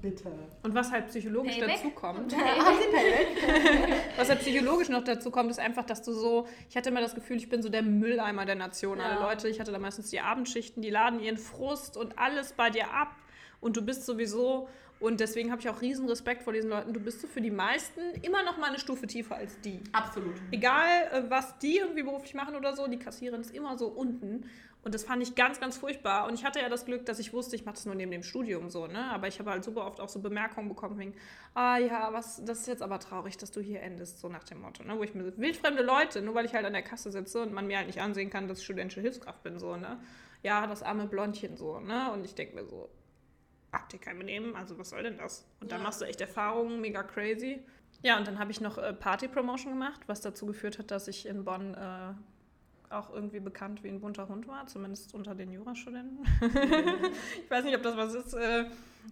bitte. 0.00 0.32
Und 0.62 0.74
was 0.74 0.90
halt 0.90 1.08
psychologisch 1.08 1.58
Payback? 1.58 1.76
dazu 1.82 1.90
kommt, 1.90 2.32
was 4.16 4.28
halt 4.28 4.40
psychologisch 4.40 4.88
noch 4.88 5.04
dazu 5.04 5.30
kommt, 5.30 5.50
ist 5.50 5.60
einfach, 5.60 5.84
dass 5.84 6.02
du 6.02 6.12
so, 6.12 6.46
ich 6.68 6.76
hatte 6.76 6.90
immer 6.90 7.00
das 7.00 7.14
Gefühl, 7.14 7.36
ich 7.36 7.48
bin 7.48 7.62
so 7.62 7.68
der 7.68 7.82
Mülleimer 7.82 8.44
der 8.44 8.56
Nation. 8.56 9.00
Alle 9.00 9.14
Ja. 9.14 9.28
Leute, 9.28 9.48
ich 9.48 9.60
hatte 9.60 9.72
da 9.72 9.78
meistens 9.78 10.10
die 10.10 10.20
Abendschichten, 10.20 10.82
die 10.82 10.90
laden 10.90 11.20
ihren 11.20 11.38
Frust 11.38 11.96
und 11.96 12.18
alles 12.18 12.52
bei 12.52 12.70
dir 12.70 12.92
ab 12.92 13.14
und 13.60 13.76
du 13.76 13.82
bist 13.82 14.06
sowieso, 14.06 14.68
und 15.00 15.20
deswegen 15.20 15.52
habe 15.52 15.60
ich 15.60 15.68
auch 15.68 15.80
riesen 15.80 16.08
Respekt 16.08 16.42
vor 16.42 16.52
diesen 16.52 16.70
Leuten, 16.70 16.92
du 16.92 16.98
bist 16.98 17.20
so 17.20 17.28
für 17.28 17.40
die 17.40 17.50
meisten 17.52 18.00
immer 18.22 18.42
noch 18.42 18.58
mal 18.58 18.66
eine 18.66 18.78
Stufe 18.78 19.06
tiefer 19.06 19.36
als 19.36 19.60
die. 19.60 19.80
Absolut. 19.92 20.34
Egal, 20.50 20.88
äh, 21.12 21.22
was 21.28 21.56
die 21.58 21.76
irgendwie 21.76 22.02
beruflich 22.02 22.34
machen 22.34 22.56
oder 22.56 22.74
so, 22.74 22.88
die 22.88 22.98
Kassiererin 22.98 23.40
ist 23.40 23.54
immer 23.54 23.78
so 23.78 23.86
unten. 23.86 24.44
Und 24.88 24.94
das 24.94 25.04
fand 25.04 25.22
ich 25.22 25.34
ganz, 25.34 25.60
ganz 25.60 25.76
furchtbar. 25.76 26.26
Und 26.26 26.32
ich 26.32 26.46
hatte 26.46 26.60
ja 26.60 26.70
das 26.70 26.86
Glück, 26.86 27.04
dass 27.04 27.18
ich 27.18 27.34
wusste, 27.34 27.54
ich 27.56 27.66
mache 27.66 27.74
das 27.74 27.84
nur 27.84 27.94
neben 27.94 28.10
dem 28.10 28.22
Studium 28.22 28.70
so, 28.70 28.86
ne? 28.86 29.04
Aber 29.12 29.28
ich 29.28 29.38
habe 29.38 29.50
halt 29.50 29.62
super 29.62 29.84
oft 29.84 30.00
auch 30.00 30.08
so 30.08 30.18
Bemerkungen 30.22 30.66
bekommen 30.66 30.98
wegen, 30.98 31.14
ah 31.52 31.76
ja, 31.76 32.10
was, 32.14 32.42
das 32.42 32.60
ist 32.60 32.68
jetzt 32.68 32.80
aber 32.80 32.98
traurig, 32.98 33.36
dass 33.36 33.50
du 33.50 33.60
hier 33.60 33.82
endest, 33.82 34.18
so 34.18 34.30
nach 34.30 34.44
dem 34.44 34.62
Motto, 34.62 34.82
ne? 34.84 34.96
Wo 34.96 35.02
ich 35.02 35.12
mir 35.14 35.36
wildfremde 35.36 35.82
Leute, 35.82 36.22
nur 36.22 36.34
weil 36.34 36.46
ich 36.46 36.54
halt 36.54 36.64
an 36.64 36.72
der 36.72 36.80
Kasse 36.80 37.12
sitze 37.12 37.42
und 37.42 37.52
man 37.52 37.66
mir 37.66 37.76
halt 37.76 37.86
nicht 37.86 38.00
ansehen 38.00 38.30
kann, 38.30 38.48
dass 38.48 38.60
ich 38.60 38.64
studentische 38.64 39.02
Hilfskraft 39.02 39.42
bin, 39.42 39.58
so, 39.58 39.76
ne? 39.76 40.00
Ja, 40.42 40.66
das 40.66 40.82
arme 40.82 41.06
Blondchen 41.06 41.58
so, 41.58 41.80
ne? 41.80 42.10
Und 42.10 42.24
ich 42.24 42.34
denke 42.34 42.54
mir 42.54 42.64
so, 42.64 42.88
habt 43.70 43.92
ihr 43.92 43.98
kein 44.00 44.18
Benehmen? 44.18 44.56
Also 44.56 44.78
was 44.78 44.88
soll 44.88 45.02
denn 45.02 45.18
das? 45.18 45.44
Und 45.60 45.70
dann 45.70 45.80
Ja. 45.80 45.84
machst 45.84 46.00
du 46.00 46.06
echt 46.06 46.22
Erfahrungen, 46.22 46.80
mega 46.80 47.02
crazy. 47.02 47.62
Ja, 48.00 48.16
und 48.16 48.26
dann 48.26 48.38
habe 48.38 48.52
ich 48.52 48.62
noch 48.62 48.78
äh, 48.78 48.94
Party-Promotion 48.94 49.74
gemacht, 49.74 50.00
was 50.06 50.22
dazu 50.22 50.46
geführt 50.46 50.78
hat, 50.78 50.90
dass 50.90 51.08
ich 51.08 51.26
in 51.26 51.44
Bonn 51.44 51.74
äh, 51.74 52.14
auch 52.90 53.12
irgendwie 53.12 53.40
bekannt 53.40 53.82
wie 53.82 53.88
ein 53.88 54.00
bunter 54.00 54.28
Hund 54.28 54.48
war, 54.48 54.66
zumindest 54.66 55.14
unter 55.14 55.34
den 55.34 55.52
Jurastudenten. 55.52 56.26
ich 57.44 57.50
weiß 57.50 57.64
nicht, 57.64 57.76
ob 57.76 57.82
das 57.82 57.96
was 57.96 58.14
ist, 58.14 58.34
äh, 58.34 58.64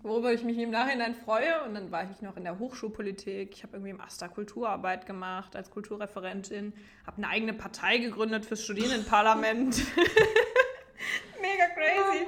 worüber 0.02 0.32
ich 0.32 0.42
mich 0.44 0.58
im 0.58 0.70
Nachhinein 0.70 1.14
freue. 1.14 1.62
Und 1.64 1.74
dann 1.74 1.90
war 1.90 2.10
ich 2.10 2.22
noch 2.22 2.36
in 2.36 2.44
der 2.44 2.58
Hochschulpolitik. 2.58 3.52
Ich 3.52 3.62
habe 3.62 3.76
irgendwie 3.76 3.90
im 3.90 4.00
Asta 4.00 4.28
Kulturarbeit 4.28 5.06
gemacht 5.06 5.56
als 5.56 5.70
Kulturreferentin, 5.70 6.72
habe 7.06 7.18
eine 7.18 7.28
eigene 7.28 7.52
Partei 7.52 7.98
gegründet 7.98 8.46
fürs 8.46 8.62
Studierendenparlament. 8.64 9.76
Mega 11.40 11.66
crazy. 11.74 12.26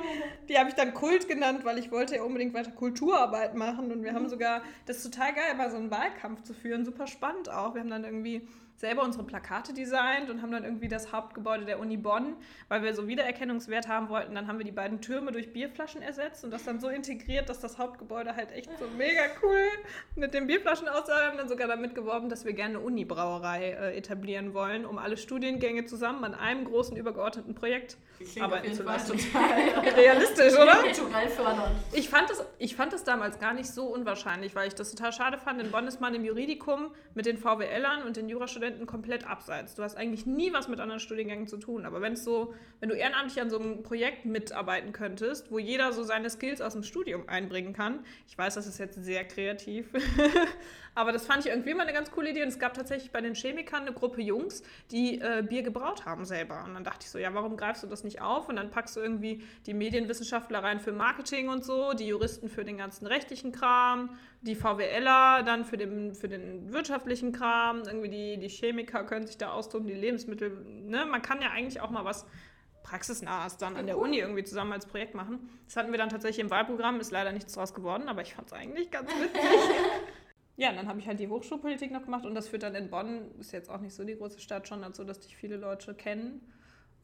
Die 0.49 0.59
habe 0.59 0.69
ich 0.69 0.75
dann 0.75 0.93
Kult 0.93 1.29
genannt, 1.29 1.65
weil 1.65 1.79
ich 1.79 1.91
wollte 1.91 2.17
ja 2.17 2.23
unbedingt 2.23 2.55
weiter 2.55 2.71
Kulturarbeit 2.71 3.55
machen. 3.55 3.91
Und 3.91 4.03
wir 4.03 4.13
haben 4.13 4.29
sogar, 4.29 4.63
das 4.87 4.99
ist 4.99 5.13
total 5.13 5.35
geil, 5.35 5.55
mal 5.57 5.71
so 5.71 5.77
einen 5.77 5.91
Wahlkampf 5.91 6.43
zu 6.43 6.53
führen. 6.53 6.85
Super 6.85 7.07
spannend 7.07 7.49
auch. 7.49 7.75
Wir 7.75 7.81
haben 7.81 7.91
dann 7.91 8.05
irgendwie 8.05 8.47
selber 8.79 9.03
unsere 9.03 9.25
Plakate 9.25 9.75
designt 9.75 10.31
und 10.31 10.41
haben 10.41 10.53
dann 10.53 10.65
irgendwie 10.65 10.87
das 10.89 11.13
Hauptgebäude 11.13 11.65
der 11.65 11.81
Uni 11.81 11.97
Bonn, 11.97 12.37
weil 12.69 12.83
wir 12.85 12.95
so 12.95 13.09
Wiedererkennungswert 13.09 13.89
haben 13.89 14.09
wollten, 14.09 14.37
dann 14.37 14.47
haben 14.47 14.59
wir 14.59 14.65
die 14.65 14.73
beiden 14.73 15.01
Türme 15.01 15.33
durch 15.33 15.53
Bierflaschen 15.53 16.01
ersetzt 16.01 16.45
und 16.45 16.53
das 16.53 16.65
dann 16.65 16.79
so 16.79 16.89
integriert, 16.89 17.49
dass 17.49 17.59
das 17.59 17.77
Hauptgebäude 17.79 18.37
halt 18.37 18.53
echt 18.53 18.71
so 18.79 18.87
mega 18.97 19.23
cool 19.43 19.67
mit 20.15 20.33
den 20.33 20.47
Bierflaschen 20.47 20.89
aussah. 20.89 21.23
Wir 21.23 21.27
haben 21.27 21.39
dann 21.39 21.49
sogar 21.49 21.67
damit 21.67 21.97
geworben, 21.97 22.29
dass 22.29 22.45
wir 22.45 22.53
gerne 22.53 22.77
eine 22.79 22.87
Uni-Brauerei 22.87 23.71
äh, 23.71 23.97
etablieren 23.97 24.55
wollen, 24.55 24.87
um 24.87 24.99
alle 24.99 25.17
Studiengänge 25.17 25.87
zusammen 25.87 26.23
an 26.23 26.35
einem 26.35 26.65
großen 26.65 26.97
übergeordneten 26.97 27.57
Projekt 27.57 27.97
Klingt 28.19 28.41
arbeiten 28.41 28.73
zu 28.73 28.85
lassen. 28.85 29.19
total 29.19 29.59
Realistisch, 29.97 30.55
oder? 30.55 30.77
kulturell. 30.83 31.29
Ich 31.93 32.09
fand, 32.09 32.31
das, 32.31 32.45
ich 32.59 32.77
fand 32.77 32.93
das 32.93 33.03
damals 33.03 33.41
gar 33.41 33.55
nicht 33.55 33.71
so 33.71 33.87
unwahrscheinlich, 33.87 34.55
weil 34.55 34.69
ich 34.69 34.75
das 34.75 34.93
total 34.93 35.13
schade 35.13 35.39
fand. 35.39 35.61
In 35.61 35.73
Bonn 35.73 35.87
ist 35.89 36.01
man 36.01 36.15
im 36.15 36.25
Juridikum 36.25 36.93
mit 37.15 37.27
den 37.27 37.39
VWLern 37.39 38.03
und 38.05 38.17
den 38.17 38.29
Jurastudenten 38.29 38.68
komplett 38.87 39.29
abseits. 39.29 39.75
Du 39.75 39.83
hast 39.83 39.97
eigentlich 39.97 40.27
nie 40.27 40.53
was 40.53 40.69
mit 40.69 40.81
anderen 40.81 41.01
Studiengängen 41.01 41.47
zu 41.47 41.57
tun. 41.57 41.85
Aber 41.85 42.01
wenn 42.01 42.15
es 42.15 42.25
so, 42.25 42.55
wenn 42.81 42.89
du 42.89 42.95
ehrenamtlich 42.95 43.41
an 43.41 43.51
so 43.51 43.59
einem 43.59 43.83
Projekt 43.83 44.25
mitarbeiten 44.25 44.93
könntest, 44.93 45.51
wo 45.51 45.59
jeder 45.59 45.93
so 45.93 46.03
seine 46.03 46.31
Skills 46.31 46.61
aus 46.61 46.73
dem 46.73 46.83
Studium 46.83 47.29
einbringen 47.29 47.73
kann, 47.73 48.05
ich 48.27 48.37
weiß, 48.37 48.55
das 48.55 48.67
ist 48.67 48.79
jetzt 48.79 49.03
sehr 49.05 49.25
kreativ, 49.25 49.87
aber 50.99 51.13
das 51.13 51.27
fand 51.27 51.47
ich 51.47 51.53
irgendwie 51.53 51.71
immer 51.71 51.83
eine 51.83 51.93
ganz 51.93 52.11
coole 52.11 52.31
Idee. 52.31 52.43
Und 52.43 52.49
es 52.49 52.59
gab 52.59 52.75
tatsächlich 52.75 53.13
bei 53.13 53.21
den 53.21 53.37
Chemikern 53.37 53.83
eine 53.83 53.93
Gruppe 53.93 54.21
Jungs, 54.21 54.65
die 54.91 55.21
äh, 55.21 55.45
Bier 55.49 55.63
gebraut 55.63 56.05
haben 56.07 56.25
selber. 56.25 56.65
Und 56.65 56.75
dann 56.75 56.83
dachte 56.83 57.05
ich 57.05 57.11
so, 57.11 57.19
ja, 57.19 57.33
warum 57.35 57.57
greifst 57.57 57.85
du 57.85 57.87
das 57.87 58.03
nicht 58.03 58.21
auf? 58.21 58.49
Und 58.49 58.57
dann 58.57 58.71
packst 58.71 58.97
du 58.97 59.01
irgendwie 59.01 59.45
die 59.67 59.75
Medienwissenschaftler 59.75 60.59
rein 60.59 60.81
für 60.81 60.91
Marketing 60.91 61.51
und 61.51 61.65
so, 61.65 61.93
die 61.93 62.09
Juristen 62.09 62.49
für 62.49 62.65
den 62.65 62.79
ganzen 62.79 63.07
rechtlichen 63.07 63.53
Kram, 63.53 64.19
die 64.41 64.57
VWLer 64.57 65.45
dann 65.45 65.65
für 65.65 65.77
den, 65.77 66.17
für 66.17 66.29
den 66.29 66.73
wirtschaftlichen 66.73 67.31
Kram, 67.31 67.83
irgendwie 67.87 68.09
die, 68.09 68.37
die 68.37 68.49
Chemiker 68.49 69.05
können 69.05 69.29
sich 69.29 69.39
da 69.39 69.53
austoben, 69.53 69.87
die 69.87 69.95
Lebensmittel. 69.95 70.51
Ne? 70.65 71.07
Man 71.07 71.23
kann 71.23 71.41
ja 71.41 71.51
eigentlich 71.51 71.81
auch 71.81 71.91
mal 71.91 72.05
was 72.05 72.27
praxisnahes 72.83 73.57
dann 73.57 73.77
an 73.77 73.87
der 73.87 73.99
Uni 73.99 74.19
irgendwie 74.19 74.43
zusammen 74.43 74.73
als 74.73 74.87
Projekt 74.87 75.15
machen. 75.15 75.49
Das 75.67 75.77
hatten 75.77 75.93
wir 75.93 75.99
dann 75.99 76.09
tatsächlich 76.09 76.41
im 76.41 76.51
Wahlprogramm, 76.51 76.99
ist 76.99 77.13
leider 77.13 77.31
nichts 77.31 77.53
draus 77.53 77.73
geworden, 77.73 78.09
aber 78.09 78.23
ich 78.23 78.35
fand 78.35 78.49
es 78.49 78.53
eigentlich 78.53 78.91
ganz 78.91 79.09
witzig. 79.11 79.41
Ja, 80.59 80.71
und 80.71 80.77
dann 80.77 80.89
habe 80.89 80.99
ich 80.99 81.07
halt 81.07 81.21
die 81.21 81.29
Hochschulpolitik 81.29 81.93
noch 81.93 82.03
gemacht 82.03 82.27
und 82.27 82.35
das 82.35 82.49
führt 82.49 82.65
dann 82.65 82.75
in 82.75 82.91
Bonn, 82.91 83.31
ist 83.39 83.53
jetzt 83.53 83.71
auch 83.71 83.81
nicht 83.81 83.95
so 83.95 84.03
die 84.03 84.17
große 84.17 84.41
Stadt, 84.41 84.67
schon 84.67 84.83
dazu, 84.83 85.05
dass 85.05 85.21
dich 85.21 85.37
viele 85.37 85.57
Leute 85.57 85.95
kennen. 85.95 86.41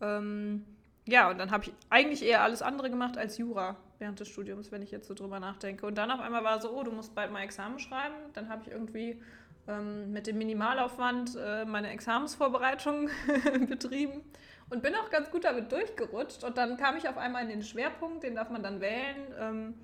Ähm, 0.01 0.65
ja, 1.07 1.31
und 1.31 1.39
dann 1.39 1.53
habe 1.53 1.63
ich 1.63 1.73
eigentlich 1.89 2.25
eher 2.25 2.43
alles 2.43 2.63
andere 2.63 2.91
gemacht 2.91 3.17
als 3.17 3.39
Jura 3.39 3.77
während 4.01 4.19
des 4.19 4.27
Studiums, 4.29 4.73
wenn 4.73 4.83
ich 4.83 4.91
jetzt 4.91 5.07
so 5.07 5.15
drüber 5.15 5.39
nachdenke. 5.39 5.87
Und 5.87 5.97
dann 5.97 6.11
auf 6.11 6.19
einmal 6.19 6.43
war 6.43 6.61
so, 6.61 6.77
oh, 6.77 6.83
du 6.83 6.91
musst 6.91 7.15
bald 7.15 7.31
mal 7.31 7.43
Examen 7.43 7.79
schreiben. 7.79 8.17
Dann 8.33 8.49
habe 8.49 8.63
ich 8.63 8.73
irgendwie 8.73 9.23
ähm, 9.69 10.13
mit 10.13 10.27
dem 10.27 10.37
Minimalaufwand 10.37 11.37
äh, 11.37 11.65
meine 11.65 11.91
Examensvorbereitung 11.91 13.09
betrieben 13.69 14.23
und 14.69 14.83
bin 14.83 14.97
auch 14.97 15.11
ganz 15.11 15.31
gut 15.31 15.45
damit 15.45 15.71
durchgerutscht. 15.71 16.43
Und 16.43 16.59
dann 16.59 16.77
kam 16.77 16.97
ich 16.97 17.09
auf 17.09 17.19
einmal 17.19 17.45
in 17.45 17.51
den 17.51 17.63
Schwerpunkt, 17.63 18.25
den 18.25 18.35
darf 18.35 18.51
man 18.51 18.65
dann 18.65 18.81
wählen. 18.81 19.33
Ähm, 19.39 19.75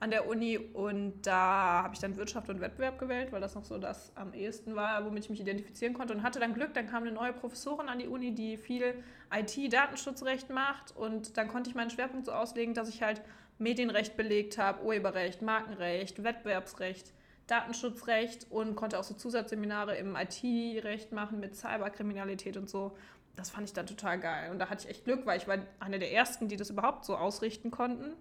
an 0.00 0.10
der 0.10 0.26
Uni 0.26 0.56
und 0.56 1.20
da 1.22 1.82
habe 1.84 1.94
ich 1.94 2.00
dann 2.00 2.16
Wirtschaft 2.16 2.48
und 2.48 2.60
Wettbewerb 2.60 2.98
gewählt, 2.98 3.32
weil 3.32 3.40
das 3.42 3.54
noch 3.54 3.64
so 3.64 3.76
das 3.76 4.12
am 4.16 4.32
ehesten 4.32 4.74
war, 4.74 5.04
womit 5.04 5.24
ich 5.24 5.30
mich 5.30 5.40
identifizieren 5.40 5.92
konnte 5.92 6.14
und 6.14 6.22
hatte 6.22 6.40
dann 6.40 6.54
Glück, 6.54 6.72
dann 6.72 6.86
kam 6.86 7.02
eine 7.02 7.12
neue 7.12 7.34
Professorin 7.34 7.88
an 7.88 7.98
die 7.98 8.08
Uni, 8.08 8.34
die 8.34 8.56
viel 8.56 8.94
IT-Datenschutzrecht 9.30 10.48
macht 10.48 10.96
und 10.96 11.36
dann 11.36 11.48
konnte 11.48 11.68
ich 11.68 11.76
meinen 11.76 11.90
Schwerpunkt 11.90 12.24
so 12.24 12.32
auslegen, 12.32 12.72
dass 12.72 12.88
ich 12.88 13.02
halt 13.02 13.20
Medienrecht 13.58 14.16
belegt 14.16 14.56
habe, 14.56 14.82
Urheberrecht, 14.82 15.42
Markenrecht, 15.42 16.24
Wettbewerbsrecht, 16.24 17.12
Datenschutzrecht 17.46 18.46
und 18.48 18.76
konnte 18.76 18.98
auch 18.98 19.04
so 19.04 19.12
Zusatzseminare 19.12 19.96
im 19.96 20.16
IT-Recht 20.16 21.12
machen 21.12 21.40
mit 21.40 21.56
Cyberkriminalität 21.56 22.56
und 22.56 22.70
so. 22.70 22.96
Das 23.36 23.50
fand 23.50 23.68
ich 23.68 23.74
dann 23.74 23.86
total 23.86 24.18
geil 24.18 24.50
und 24.50 24.58
da 24.58 24.70
hatte 24.70 24.84
ich 24.84 24.90
echt 24.90 25.04
Glück, 25.04 25.26
weil 25.26 25.36
ich 25.36 25.46
war 25.46 25.58
eine 25.78 25.98
der 25.98 26.10
ersten, 26.10 26.48
die 26.48 26.56
das 26.56 26.70
überhaupt 26.70 27.04
so 27.04 27.16
ausrichten 27.16 27.70
konnten. 27.70 28.14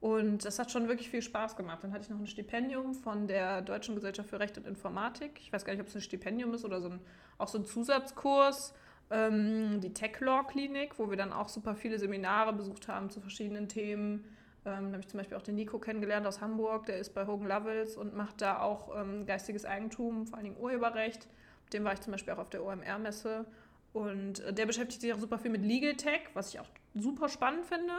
Und 0.00 0.44
das 0.44 0.58
hat 0.58 0.70
schon 0.70 0.88
wirklich 0.88 1.08
viel 1.08 1.22
Spaß 1.22 1.56
gemacht. 1.56 1.82
Dann 1.82 1.92
hatte 1.92 2.04
ich 2.04 2.10
noch 2.10 2.18
ein 2.18 2.26
Stipendium 2.26 2.94
von 2.94 3.26
der 3.26 3.62
Deutschen 3.62 3.94
Gesellschaft 3.94 4.28
für 4.28 4.38
Recht 4.38 4.58
und 4.58 4.66
Informatik. 4.66 5.40
Ich 5.40 5.52
weiß 5.52 5.64
gar 5.64 5.72
nicht, 5.72 5.80
ob 5.80 5.88
es 5.88 5.94
ein 5.94 6.02
Stipendium 6.02 6.52
ist 6.52 6.64
oder 6.64 6.80
so 6.80 6.90
ein, 6.90 7.00
auch 7.38 7.48
so 7.48 7.58
ein 7.58 7.64
Zusatzkurs. 7.64 8.74
Ähm, 9.10 9.80
die 9.80 9.94
Tech 9.94 10.20
Law 10.20 10.44
Klinik, 10.44 10.98
wo 10.98 11.08
wir 11.08 11.16
dann 11.16 11.32
auch 11.32 11.48
super 11.48 11.74
viele 11.74 11.98
Seminare 11.98 12.52
besucht 12.52 12.88
haben 12.88 13.10
zu 13.10 13.20
verschiedenen 13.20 13.68
Themen. 13.68 14.24
Ähm, 14.66 14.86
da 14.86 14.92
habe 14.92 15.00
ich 15.00 15.08
zum 15.08 15.18
Beispiel 15.18 15.36
auch 15.36 15.42
den 15.42 15.56
Nico 15.56 15.78
kennengelernt 15.78 16.26
aus 16.26 16.40
Hamburg. 16.40 16.86
Der 16.86 16.98
ist 16.98 17.14
bei 17.14 17.26
Hogan 17.26 17.48
Lovells 17.48 17.96
und 17.96 18.14
macht 18.14 18.40
da 18.40 18.60
auch 18.60 18.98
ähm, 18.98 19.26
geistiges 19.26 19.64
Eigentum, 19.64 20.26
vor 20.26 20.38
allen 20.38 20.44
Dingen 20.44 20.60
Urheberrecht. 20.60 21.28
Mit 21.64 21.72
dem 21.74 21.84
war 21.84 21.92
ich 21.92 22.00
zum 22.00 22.12
Beispiel 22.12 22.32
auch 22.32 22.38
auf 22.38 22.50
der 22.50 22.64
OMR-Messe. 22.64 23.46
Und 23.92 24.40
äh, 24.40 24.52
der 24.52 24.66
beschäftigt 24.66 25.00
sich 25.00 25.12
auch 25.12 25.18
super 25.18 25.38
viel 25.38 25.50
mit 25.50 25.62
Legal 25.62 25.94
Tech, 25.94 26.22
was 26.34 26.48
ich 26.48 26.60
auch 26.60 26.68
super 26.94 27.28
spannend 27.28 27.66
finde. 27.66 27.92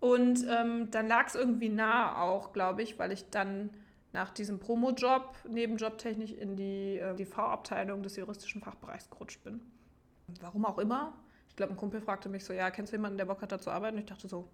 Und 0.00 0.46
ähm, 0.48 0.90
dann 0.90 1.08
lag 1.08 1.26
es 1.26 1.34
irgendwie 1.34 1.68
nah 1.68 2.20
auch, 2.20 2.52
glaube 2.52 2.82
ich, 2.82 2.98
weil 2.98 3.12
ich 3.12 3.30
dann 3.30 3.70
nach 4.12 4.30
diesem 4.30 4.58
Promo-Job 4.58 5.34
nebenjobtechnisch 5.48 6.32
in 6.32 6.56
die, 6.56 6.98
äh, 6.98 7.14
die 7.14 7.24
V-Abteilung 7.24 8.02
des 8.02 8.16
juristischen 8.16 8.62
Fachbereichs 8.62 9.10
gerutscht 9.10 9.42
bin. 9.44 9.60
Warum 10.40 10.64
auch 10.64 10.78
immer. 10.78 11.14
Ich 11.48 11.56
glaube, 11.56 11.72
ein 11.72 11.76
Kumpel 11.76 12.00
fragte 12.00 12.28
mich 12.28 12.44
so, 12.44 12.52
ja, 12.52 12.70
kennst 12.70 12.92
du 12.92 12.96
jemanden, 12.96 13.18
der 13.18 13.24
Bock 13.24 13.42
hat, 13.42 13.52
da 13.52 13.58
zu 13.58 13.70
arbeiten? 13.70 13.96
Und 13.96 14.02
ich 14.02 14.08
dachte 14.08 14.28
so, 14.28 14.48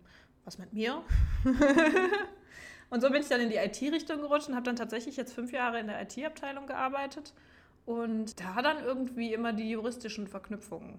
was 0.45 0.59
mit 0.59 0.73
mir? 0.73 1.03
und 2.91 3.01
so 3.01 3.11
bin 3.11 3.23
ich 3.23 3.29
dann 3.29 3.41
in 3.41 3.51
die 3.51 3.57
IT-Richtung 3.57 4.21
gerutscht 4.21 4.49
und 4.49 4.55
habe 4.55 4.65
dann 4.65 4.77
tatsächlich 4.77 5.17
jetzt 5.17 5.33
fünf 5.33 5.53
Jahre 5.53 5.81
in 5.81 5.87
der 5.89 6.01
IT-Abteilung 6.03 6.67
gearbeitet 6.67 7.35
und 7.87 8.41
da 8.41 8.63
dann 8.63 8.83
irgendwie 8.85 9.33
immer 9.33 9.53
die 9.53 9.71
juristischen 9.71 10.29
Verknüpfungen 10.29 10.99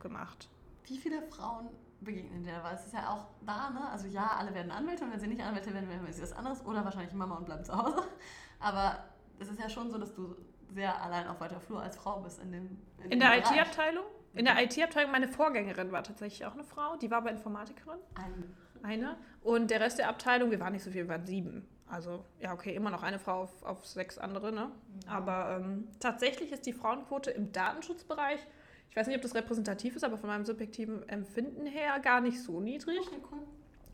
gemacht. 0.00 0.48
Wie 0.84 0.98
viele 0.98 1.22
Frauen 1.22 1.68
begegnen 2.00 2.44
dir? 2.44 2.60
Weil 2.62 2.74
es 2.74 2.86
ist 2.86 2.94
ja 2.94 3.10
auch 3.10 3.26
da, 3.44 3.70
ne? 3.70 3.88
Also 3.90 4.06
ja, 4.06 4.36
alle 4.38 4.54
werden 4.54 4.70
Anwälte 4.70 5.04
und 5.04 5.12
wenn 5.12 5.20
sie 5.20 5.26
nicht 5.26 5.42
Anwälte 5.42 5.72
werden, 5.72 5.88
werden 5.88 6.12
sie 6.12 6.22
was 6.22 6.32
anderes 6.32 6.64
oder 6.64 6.84
wahrscheinlich 6.84 7.12
Mama 7.12 7.36
und 7.36 7.46
bleiben 7.46 7.64
zu 7.64 7.76
Hause. 7.76 8.02
Aber 8.60 9.04
es 9.38 9.48
ist 9.48 9.60
ja 9.60 9.68
schon 9.68 9.90
so, 9.90 9.98
dass 9.98 10.14
du 10.14 10.36
sehr 10.70 11.02
allein 11.02 11.26
auf 11.28 11.40
weiter 11.40 11.60
Flur 11.60 11.82
als 11.82 11.96
Frau 11.96 12.20
bist 12.20 12.40
in 12.40 12.52
dem 12.52 12.78
In, 13.04 13.12
in 13.12 13.20
der 13.20 13.38
IT-Abteilung? 13.38 14.04
In 14.34 14.44
der 14.44 14.62
IT-Abteilung, 14.62 15.10
meine 15.10 15.28
Vorgängerin 15.28 15.90
war 15.90 16.02
tatsächlich 16.02 16.46
auch 16.46 16.54
eine 16.54 16.64
Frau, 16.64 16.96
die 16.96 17.10
war 17.10 17.18
aber 17.18 17.30
Informatikerin. 17.30 17.98
Eine. 18.14 18.44
Eine. 18.82 19.16
Und 19.42 19.70
der 19.70 19.80
Rest 19.80 19.98
der 19.98 20.08
Abteilung, 20.08 20.50
wir 20.50 20.60
waren 20.60 20.72
nicht 20.72 20.84
so 20.84 20.90
viel, 20.90 21.04
wir 21.04 21.08
waren 21.08 21.26
sieben. 21.26 21.66
Also, 21.88 22.24
ja, 22.38 22.52
okay, 22.52 22.74
immer 22.74 22.90
noch 22.90 23.02
eine 23.02 23.18
Frau 23.18 23.42
auf, 23.42 23.62
auf 23.62 23.86
sechs 23.86 24.18
andere, 24.18 24.52
ne? 24.52 24.70
Ja. 25.06 25.12
Aber 25.12 25.58
ähm, 25.58 25.88
tatsächlich 26.00 26.52
ist 26.52 26.66
die 26.66 26.74
Frauenquote 26.74 27.30
im 27.30 27.50
Datenschutzbereich, 27.50 28.46
ich 28.90 28.96
weiß 28.96 29.06
nicht, 29.06 29.16
ob 29.16 29.22
das 29.22 29.34
repräsentativ 29.34 29.96
ist, 29.96 30.04
aber 30.04 30.18
von 30.18 30.28
meinem 30.28 30.44
subjektiven 30.44 31.08
Empfinden 31.08 31.66
her 31.66 31.98
gar 32.00 32.20
nicht 32.20 32.42
so 32.42 32.60
niedrig. 32.60 33.00
Okay, 33.00 33.20
cool. 33.30 33.42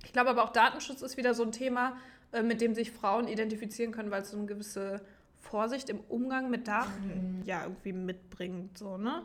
Ich 0.05 0.13
glaube 0.13 0.31
aber 0.31 0.45
auch 0.45 0.53
Datenschutz 0.53 1.03
ist 1.03 1.17
wieder 1.17 1.35
so 1.35 1.43
ein 1.43 1.53
Thema, 1.53 1.97
äh, 2.33 2.43
mit 2.43 2.61
dem 2.61 2.75
sich 2.75 2.91
Frauen 2.91 3.29
identifizieren 3.29 3.93
können, 3.93 4.11
weil 4.11 4.23
es 4.23 4.31
so 4.31 4.37
eine 4.37 4.47
gewisse 4.47 5.01
Vorsicht 5.41 5.91
im 5.91 6.01
Umgang 6.09 6.51
mit 6.51 6.69
Daten 6.69 7.39
mhm. 7.39 7.43
ja 7.45 7.63
irgendwie 7.63 7.93
mitbringt, 7.93 8.79
so, 8.79 8.97
ne? 8.97 9.23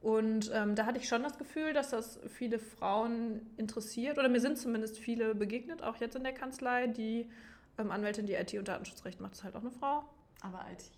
Und 0.00 0.50
ähm, 0.52 0.74
da 0.74 0.84
hatte 0.84 0.98
ich 0.98 1.06
schon 1.06 1.22
das 1.22 1.38
Gefühl, 1.38 1.72
dass 1.72 1.90
das 1.90 2.18
viele 2.26 2.58
Frauen 2.58 3.40
interessiert, 3.56 4.18
oder 4.18 4.28
mir 4.28 4.40
sind 4.40 4.58
zumindest 4.58 4.98
viele 4.98 5.32
begegnet, 5.34 5.84
auch 5.84 5.96
jetzt 5.96 6.16
in 6.16 6.24
der 6.24 6.32
Kanzlei, 6.32 6.88
die 6.88 7.28
ähm, 7.78 7.92
Anwältin, 7.92 8.26
die 8.26 8.34
IT 8.34 8.52
und 8.54 8.66
Datenschutzrecht 8.66 9.20
macht, 9.20 9.34
ist 9.34 9.44
halt 9.44 9.54
auch 9.54 9.60
eine 9.60 9.70
Frau. 9.70 10.04
Aber 10.40 10.66
IT 10.72 10.90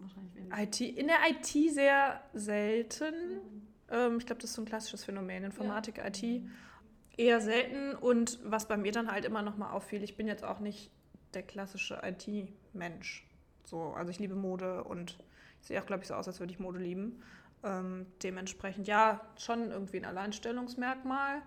wahrscheinlich 0.00 0.34
weniger. 0.34 0.62
IT, 0.62 0.80
in 0.80 1.06
der 1.06 1.18
IT 1.28 1.74
sehr 1.74 2.20
selten. 2.32 3.14
Ähm, 3.90 4.18
ich 4.18 4.26
glaube, 4.26 4.40
das 4.40 4.50
ist 4.50 4.56
so 4.56 4.62
ein 4.62 4.66
klassisches 4.66 5.04
Phänomen. 5.04 5.44
Informatik, 5.44 5.98
ja. 5.98 6.06
IT 6.06 6.42
eher 7.16 7.40
selten. 7.40 7.94
Und 7.94 8.38
was 8.44 8.68
bei 8.68 8.76
mir 8.76 8.92
dann 8.92 9.10
halt 9.10 9.24
immer 9.24 9.42
noch 9.42 9.56
mal 9.56 9.70
auffiel, 9.70 10.02
ich 10.02 10.16
bin 10.16 10.26
jetzt 10.26 10.44
auch 10.44 10.60
nicht 10.60 10.90
der 11.34 11.42
klassische 11.42 12.00
IT-Mensch. 12.02 13.26
So, 13.64 13.92
also 13.92 14.10
ich 14.10 14.18
liebe 14.18 14.34
Mode 14.34 14.84
und 14.84 15.18
ich 15.60 15.68
sehe 15.68 15.80
auch, 15.80 15.86
glaube 15.86 16.02
ich, 16.02 16.08
so 16.08 16.14
aus, 16.14 16.28
als 16.28 16.40
würde 16.40 16.52
ich 16.52 16.58
Mode 16.58 16.78
lieben. 16.78 17.22
Ähm, 17.64 18.06
dementsprechend 18.22 18.86
ja, 18.86 19.20
schon 19.38 19.70
irgendwie 19.70 19.98
ein 19.98 20.04
Alleinstellungsmerkmal. 20.04 21.42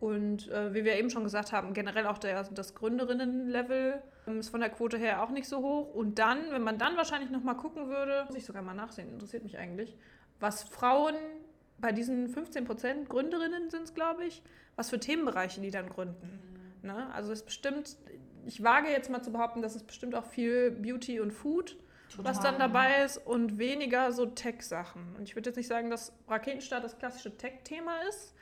Und 0.00 0.48
äh, 0.48 0.72
wie 0.72 0.84
wir 0.84 0.96
eben 0.96 1.10
schon 1.10 1.24
gesagt 1.24 1.52
haben, 1.52 1.74
generell 1.74 2.06
auch 2.06 2.16
der, 2.16 2.42
das 2.42 2.74
Gründerinnen-Level 2.74 4.02
ähm, 4.26 4.40
ist 4.40 4.48
von 4.48 4.60
der 4.60 4.70
Quote 4.70 4.96
her 4.96 5.22
auch 5.22 5.28
nicht 5.30 5.46
so 5.46 5.58
hoch. 5.58 5.94
Und 5.94 6.18
dann, 6.18 6.50
wenn 6.50 6.62
man 6.62 6.78
dann 6.78 6.96
wahrscheinlich 6.96 7.30
nochmal 7.30 7.56
gucken 7.56 7.88
würde, 7.88 8.24
muss 8.26 8.36
ich 8.36 8.46
sogar 8.46 8.62
mal 8.62 8.74
nachsehen, 8.74 9.12
interessiert 9.12 9.44
mich 9.44 9.58
eigentlich, 9.58 9.98
was 10.40 10.62
Frauen 10.62 11.14
bei 11.78 11.92
diesen 11.92 12.28
15 12.28 12.64
Prozent 12.64 13.08
Gründerinnen 13.10 13.68
sind 13.68 13.84
es, 13.84 13.94
glaube 13.94 14.24
ich, 14.24 14.42
was 14.74 14.88
für 14.88 14.98
Themenbereiche 14.98 15.60
die 15.60 15.70
dann 15.70 15.90
gründen. 15.90 16.40
Mhm. 16.82 16.88
Ne? 16.88 17.12
Also 17.12 17.32
es 17.32 17.40
ist 17.40 17.46
bestimmt, 17.46 17.96
ich 18.46 18.62
wage 18.62 18.88
jetzt 18.88 19.10
mal 19.10 19.22
zu 19.22 19.32
behaupten, 19.32 19.60
dass 19.60 19.74
es 19.74 19.82
bestimmt 19.82 20.14
auch 20.14 20.24
viel 20.24 20.70
Beauty 20.70 21.20
und 21.20 21.30
Food, 21.30 21.76
Total. 22.08 22.24
was 22.24 22.40
dann 22.40 22.58
dabei 22.58 23.04
ist 23.04 23.18
und 23.18 23.58
weniger 23.58 24.12
so 24.12 24.24
Tech-Sachen. 24.24 25.14
Und 25.16 25.24
ich 25.24 25.36
würde 25.36 25.50
jetzt 25.50 25.56
nicht 25.56 25.68
sagen, 25.68 25.90
dass 25.90 26.14
Raketenstart 26.26 26.82
das 26.82 26.98
klassische 26.98 27.36
Tech-Thema 27.36 28.00
ist, 28.08 28.34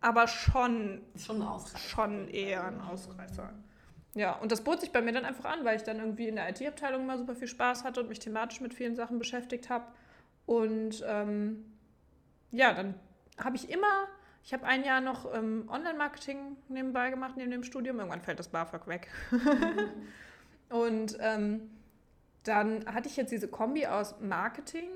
aber 0.00 0.28
schon, 0.28 1.02
schon, 1.16 1.44
schon 1.88 2.28
eher 2.28 2.64
ein 2.64 2.80
Ausreißer. 2.80 3.52
Ja, 4.14 4.32
und 4.32 4.50
das 4.50 4.62
bot 4.62 4.80
sich 4.80 4.92
bei 4.92 5.02
mir 5.02 5.12
dann 5.12 5.26
einfach 5.26 5.44
an, 5.44 5.64
weil 5.64 5.76
ich 5.76 5.82
dann 5.82 5.98
irgendwie 5.98 6.28
in 6.28 6.36
der 6.36 6.48
IT-Abteilung 6.48 7.02
immer 7.02 7.18
super 7.18 7.34
viel 7.34 7.48
Spaß 7.48 7.84
hatte 7.84 8.00
und 8.00 8.08
mich 8.08 8.18
thematisch 8.18 8.60
mit 8.60 8.72
vielen 8.72 8.96
Sachen 8.96 9.18
beschäftigt 9.18 9.68
habe. 9.68 9.84
Und 10.46 11.04
ähm, 11.06 11.64
ja, 12.50 12.72
dann 12.72 12.94
habe 13.38 13.56
ich 13.56 13.68
immer, 13.68 14.08
ich 14.42 14.54
habe 14.54 14.64
ein 14.64 14.84
Jahr 14.84 15.02
noch 15.02 15.34
ähm, 15.34 15.68
Online-Marketing 15.68 16.56
nebenbei 16.68 17.10
gemacht, 17.10 17.34
neben 17.36 17.50
dem 17.50 17.62
Studium. 17.62 17.98
Irgendwann 17.98 18.22
fällt 18.22 18.38
das 18.38 18.48
BAföG 18.48 18.86
weg. 18.86 19.08
und 20.70 21.18
ähm, 21.20 21.70
dann 22.44 22.86
hatte 22.86 23.08
ich 23.08 23.16
jetzt 23.16 23.32
diese 23.32 23.48
Kombi 23.48 23.86
aus 23.86 24.18
Marketing 24.20 24.88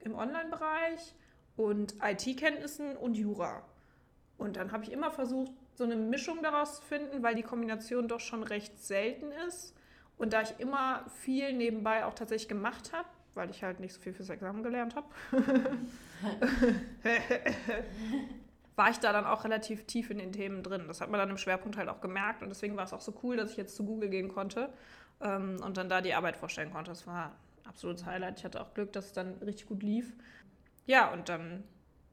im 0.00 0.16
Online-Bereich 0.16 1.14
und 1.56 1.94
IT-Kenntnissen 2.02 2.96
und 2.96 3.14
Jura. 3.14 3.62
Und 4.36 4.56
dann 4.56 4.72
habe 4.72 4.84
ich 4.84 4.92
immer 4.92 5.10
versucht, 5.10 5.52
so 5.74 5.84
eine 5.84 5.96
Mischung 5.96 6.42
daraus 6.42 6.76
zu 6.76 6.82
finden, 6.82 7.22
weil 7.22 7.34
die 7.34 7.42
Kombination 7.42 8.08
doch 8.08 8.20
schon 8.20 8.42
recht 8.42 8.82
selten 8.82 9.30
ist. 9.48 9.74
Und 10.16 10.32
da 10.32 10.42
ich 10.42 10.58
immer 10.58 11.04
viel 11.22 11.52
nebenbei 11.52 12.04
auch 12.04 12.14
tatsächlich 12.14 12.48
gemacht 12.48 12.92
habe, 12.92 13.08
weil 13.34 13.50
ich 13.50 13.62
halt 13.64 13.80
nicht 13.80 13.92
so 13.92 14.00
viel 14.00 14.12
fürs 14.12 14.28
Examen 14.28 14.62
gelernt 14.62 14.94
habe, 14.94 15.08
war 18.76 18.90
ich 18.90 18.98
da 18.98 19.12
dann 19.12 19.24
auch 19.24 19.44
relativ 19.44 19.86
tief 19.86 20.10
in 20.10 20.18
den 20.18 20.32
Themen 20.32 20.62
drin. 20.62 20.84
Das 20.86 21.00
hat 21.00 21.10
man 21.10 21.18
dann 21.18 21.30
im 21.30 21.38
Schwerpunkt 21.38 21.76
halt 21.76 21.88
auch 21.88 22.00
gemerkt 22.00 22.42
und 22.42 22.48
deswegen 22.48 22.76
war 22.76 22.84
es 22.84 22.92
auch 22.92 23.00
so 23.00 23.14
cool, 23.22 23.36
dass 23.36 23.50
ich 23.50 23.56
jetzt 23.56 23.74
zu 23.74 23.84
Google 23.84 24.08
gehen 24.08 24.28
konnte 24.28 24.72
ähm, 25.20 25.56
und 25.64 25.76
dann 25.76 25.88
da 25.88 26.00
die 26.00 26.14
Arbeit 26.14 26.36
vorstellen 26.36 26.72
konnte. 26.72 26.90
Das 26.90 27.06
war 27.06 27.32
ein 27.62 27.68
absolutes 27.68 28.06
Highlight. 28.06 28.38
Ich 28.38 28.44
hatte 28.44 28.60
auch 28.60 28.74
Glück, 28.74 28.92
dass 28.92 29.06
es 29.06 29.12
dann 29.12 29.34
richtig 29.44 29.66
gut 29.66 29.82
lief. 29.82 30.12
Ja, 30.86 31.12
und 31.12 31.28
dann 31.28 31.64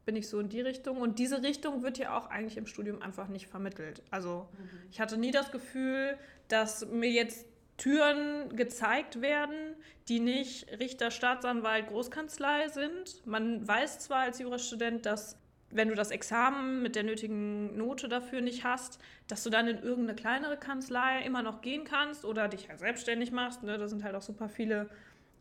bin 0.06 0.16
ich 0.16 0.28
so 0.28 0.40
in 0.40 0.50
die 0.50 0.62
Richtung. 0.62 0.98
Und 0.98 1.20
diese 1.20 1.44
Richtung 1.44 1.84
wird 1.84 1.98
ja 1.98 2.18
auch 2.18 2.30
eigentlich 2.30 2.58
im 2.58 2.66
Studium 2.66 3.02
einfach 3.02 3.28
nicht 3.28 3.48
vermittelt. 3.48 4.02
Also 4.10 4.48
mhm. 4.54 4.70
ich 4.92 5.00
hatte 5.00 5.18
nie 5.18 5.32
das 5.32 5.52
Gefühl, 5.52 6.18
dass 6.48 6.86
mir 6.88 7.10
jetzt 7.10 7.46
Türen 7.78 8.56
gezeigt 8.56 9.22
werden, 9.22 9.76
die 10.08 10.20
nicht 10.20 10.68
Richter, 10.80 11.10
Staatsanwalt, 11.10 11.88
Großkanzlei 11.88 12.70
sind. 12.70 13.26
Man 13.26 13.68
weiß 13.68 14.00
zwar 14.00 14.20
als 14.20 14.40
Jurastudent, 14.40 15.06
dass 15.06 15.38
wenn 15.72 15.88
du 15.88 15.96
das 15.96 16.12
Examen 16.12 16.82
mit 16.82 16.96
der 16.96 17.04
nötigen 17.04 17.78
Note 17.78 18.10
dafür 18.10 18.42
nicht 18.42 18.64
hast, 18.64 19.00
dass 19.28 19.44
du 19.44 19.50
dann 19.50 19.68
in 19.68 19.82
irgendeine 19.82 20.16
kleinere 20.16 20.58
Kanzlei 20.58 21.24
immer 21.24 21.42
noch 21.42 21.62
gehen 21.62 21.86
kannst 21.86 22.26
oder 22.26 22.48
dich 22.48 22.70
halt 22.70 22.80
selbstständig 22.80 23.32
machst. 23.32 23.64
Ne? 23.64 23.78
Da 23.78 23.88
sind 23.88 24.04
halt 24.04 24.16
auch 24.16 24.22
super 24.22 24.50
viele 24.50 24.90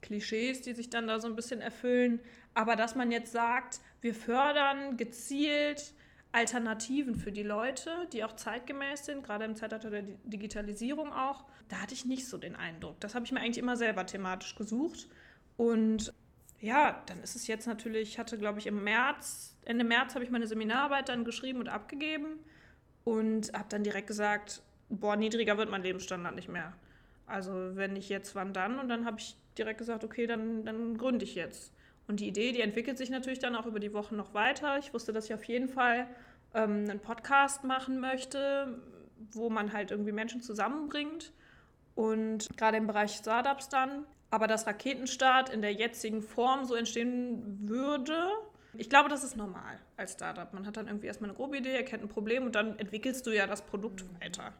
Klischees, 0.03 0.63
die 0.63 0.73
sich 0.73 0.89
dann 0.89 1.07
da 1.07 1.21
so 1.21 1.29
ein 1.29 1.37
bisschen 1.37 1.61
erfüllen. 1.61 2.21
Aber 2.55 2.77
dass 2.77 2.95
man 2.95 3.11
jetzt 3.11 3.33
sagt, 3.33 3.81
wir 4.01 4.15
fördern 4.15 4.97
gezielt 4.97 5.93
Alternativen 6.33 7.17
für 7.17 7.33
die 7.33 7.43
Leute, 7.43 7.91
die 8.13 8.23
auch 8.23 8.37
zeitgemäß 8.37 9.05
sind, 9.05 9.25
gerade 9.25 9.45
im 9.45 9.57
Zeitalter 9.57 9.91
der 9.91 10.03
Digitalisierung 10.03 11.13
auch, 11.13 11.45
da 11.69 11.77
hatte 11.77 11.95
ich 11.95 12.05
nicht 12.05 12.29
so 12.29 12.39
den 12.39 12.55
Eindruck. 12.55 13.01
Das 13.01 13.15
habe 13.15 13.25
ich 13.25 13.33
mir 13.33 13.41
eigentlich 13.41 13.59
immer 13.59 13.77
selber 13.77 14.07
thematisch 14.07 14.55
gesucht. 14.55 15.09
Und 15.57 16.13
ja, 16.61 17.03
dann 17.07 17.21
ist 17.23 17.35
es 17.35 17.47
jetzt 17.47 17.67
natürlich, 17.67 18.11
ich 18.11 18.19
hatte, 18.19 18.39
glaube 18.39 18.61
ich, 18.61 18.67
im 18.67 18.85
März, 18.85 19.57
Ende 19.65 19.85
März 19.85 20.15
habe 20.15 20.25
ich 20.25 20.31
meine 20.31 20.47
Seminararbeit 20.47 21.09
dann 21.09 21.25
geschrieben 21.25 21.59
und 21.61 21.69
abgegeben 21.69 22.39
und 23.05 23.53
habe 23.53 23.67
dann 23.69 23.83
direkt 23.83 24.07
gesagt, 24.07 24.63
boah, 24.89 25.17
niedriger 25.17 25.59
wird 25.59 25.71
mein 25.71 25.83
Lebensstandard 25.83 26.35
nicht 26.35 26.49
mehr. 26.49 26.75
Also 27.27 27.77
wenn 27.77 27.95
nicht 27.95 28.09
jetzt, 28.09 28.35
wann 28.35 28.53
dann? 28.53 28.79
Und 28.79 28.89
dann 28.89 29.05
habe 29.05 29.19
ich 29.19 29.37
direkt 29.59 29.79
gesagt, 29.79 30.05
okay, 30.05 30.27
dann, 30.27 30.65
dann 30.65 30.97
gründe 30.97 31.25
ich 31.25 31.35
jetzt. 31.35 31.73
Und 32.11 32.19
die 32.19 32.27
Idee, 32.27 32.51
die 32.51 32.61
entwickelt 32.61 32.99
sich 32.99 33.09
natürlich 33.09 33.39
dann 33.39 33.55
auch 33.55 33.67
über 33.67 33.79
die 33.79 33.95
Wochen 33.95 34.17
noch 34.17 34.35
weiter. 34.35 34.79
Ich 34.79 34.93
wusste, 34.93 35.13
dass 35.13 35.27
ich 35.27 35.35
auf 35.35 35.45
jeden 35.45 35.69
Fall 35.69 36.09
ähm, 36.55 36.87
einen 36.91 36.99
Podcast 36.99 37.63
machen 37.63 38.01
möchte, 38.01 38.81
wo 39.31 39.49
man 39.49 39.73
halt 39.73 39.93
irgendwie 39.93 40.11
Menschen 40.11 40.43
zusammenbringt. 40.43 41.33
Und 41.95 42.49
gerade 42.57 42.79
im 42.79 42.89
Bereich 42.89 43.13
Startups 43.13 43.69
dann. 43.69 44.07
Aber 44.29 44.49
dass 44.49 44.67
Raketenstart 44.67 45.51
in 45.51 45.63
der 45.63 45.73
jetzigen 45.73 46.21
Form 46.21 46.65
so 46.65 46.75
entstehen 46.75 47.61
würde, 47.69 48.29
ich 48.77 48.91
glaube, 48.91 49.09
das 49.09 49.23
ist 49.23 49.37
normal 49.37 49.79
als 49.97 50.15
Startup. 50.15 50.53
Man 50.53 50.67
hat 50.67 50.79
dann 50.79 50.89
irgendwie 50.89 51.07
erstmal 51.07 51.31
eine 51.31 51.37
grobe 51.37 51.59
Idee, 51.59 51.77
erkennt 51.77 52.03
ein 52.03 52.09
Problem 52.09 52.45
und 52.45 52.57
dann 52.57 52.77
entwickelst 52.81 53.25
du 53.25 53.31
ja 53.31 53.47
das 53.47 53.63
Produkt 53.63 54.05
weiter. 54.21 54.53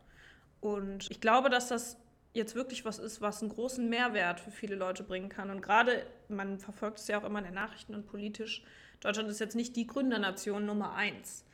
Und 0.61 1.11
ich 1.11 1.21
glaube, 1.21 1.51
dass 1.51 1.67
das 1.67 1.97
jetzt 2.33 2.55
wirklich 2.55 2.85
was 2.85 2.99
ist, 2.99 3.21
was 3.21 3.43
einen 3.43 3.51
großen 3.51 3.89
Mehrwert 3.89 4.41
für 4.41 4.51
viele 4.51 4.77
Leute 4.77 5.03
bringen 5.03 5.29
kann. 5.29 5.51
Und 5.51 5.63
gerade, 5.63 6.07
man 6.29 6.59
verfolgt 6.59 6.99
es 6.99 7.09
ja 7.09 7.21
auch 7.21 7.25
immer 7.25 7.41
in 7.41 7.47
den 7.47 7.55
Nachrichten 7.55 7.95
und 7.95 8.07
politisch, 8.07 8.63
Deutschland 9.01 9.31
ist 9.31 9.41
jetzt 9.41 9.57
nicht 9.57 9.77
die 9.77 9.87
Gründernation 9.87 10.67
Nummer 10.67 10.95
eins. 10.95 11.45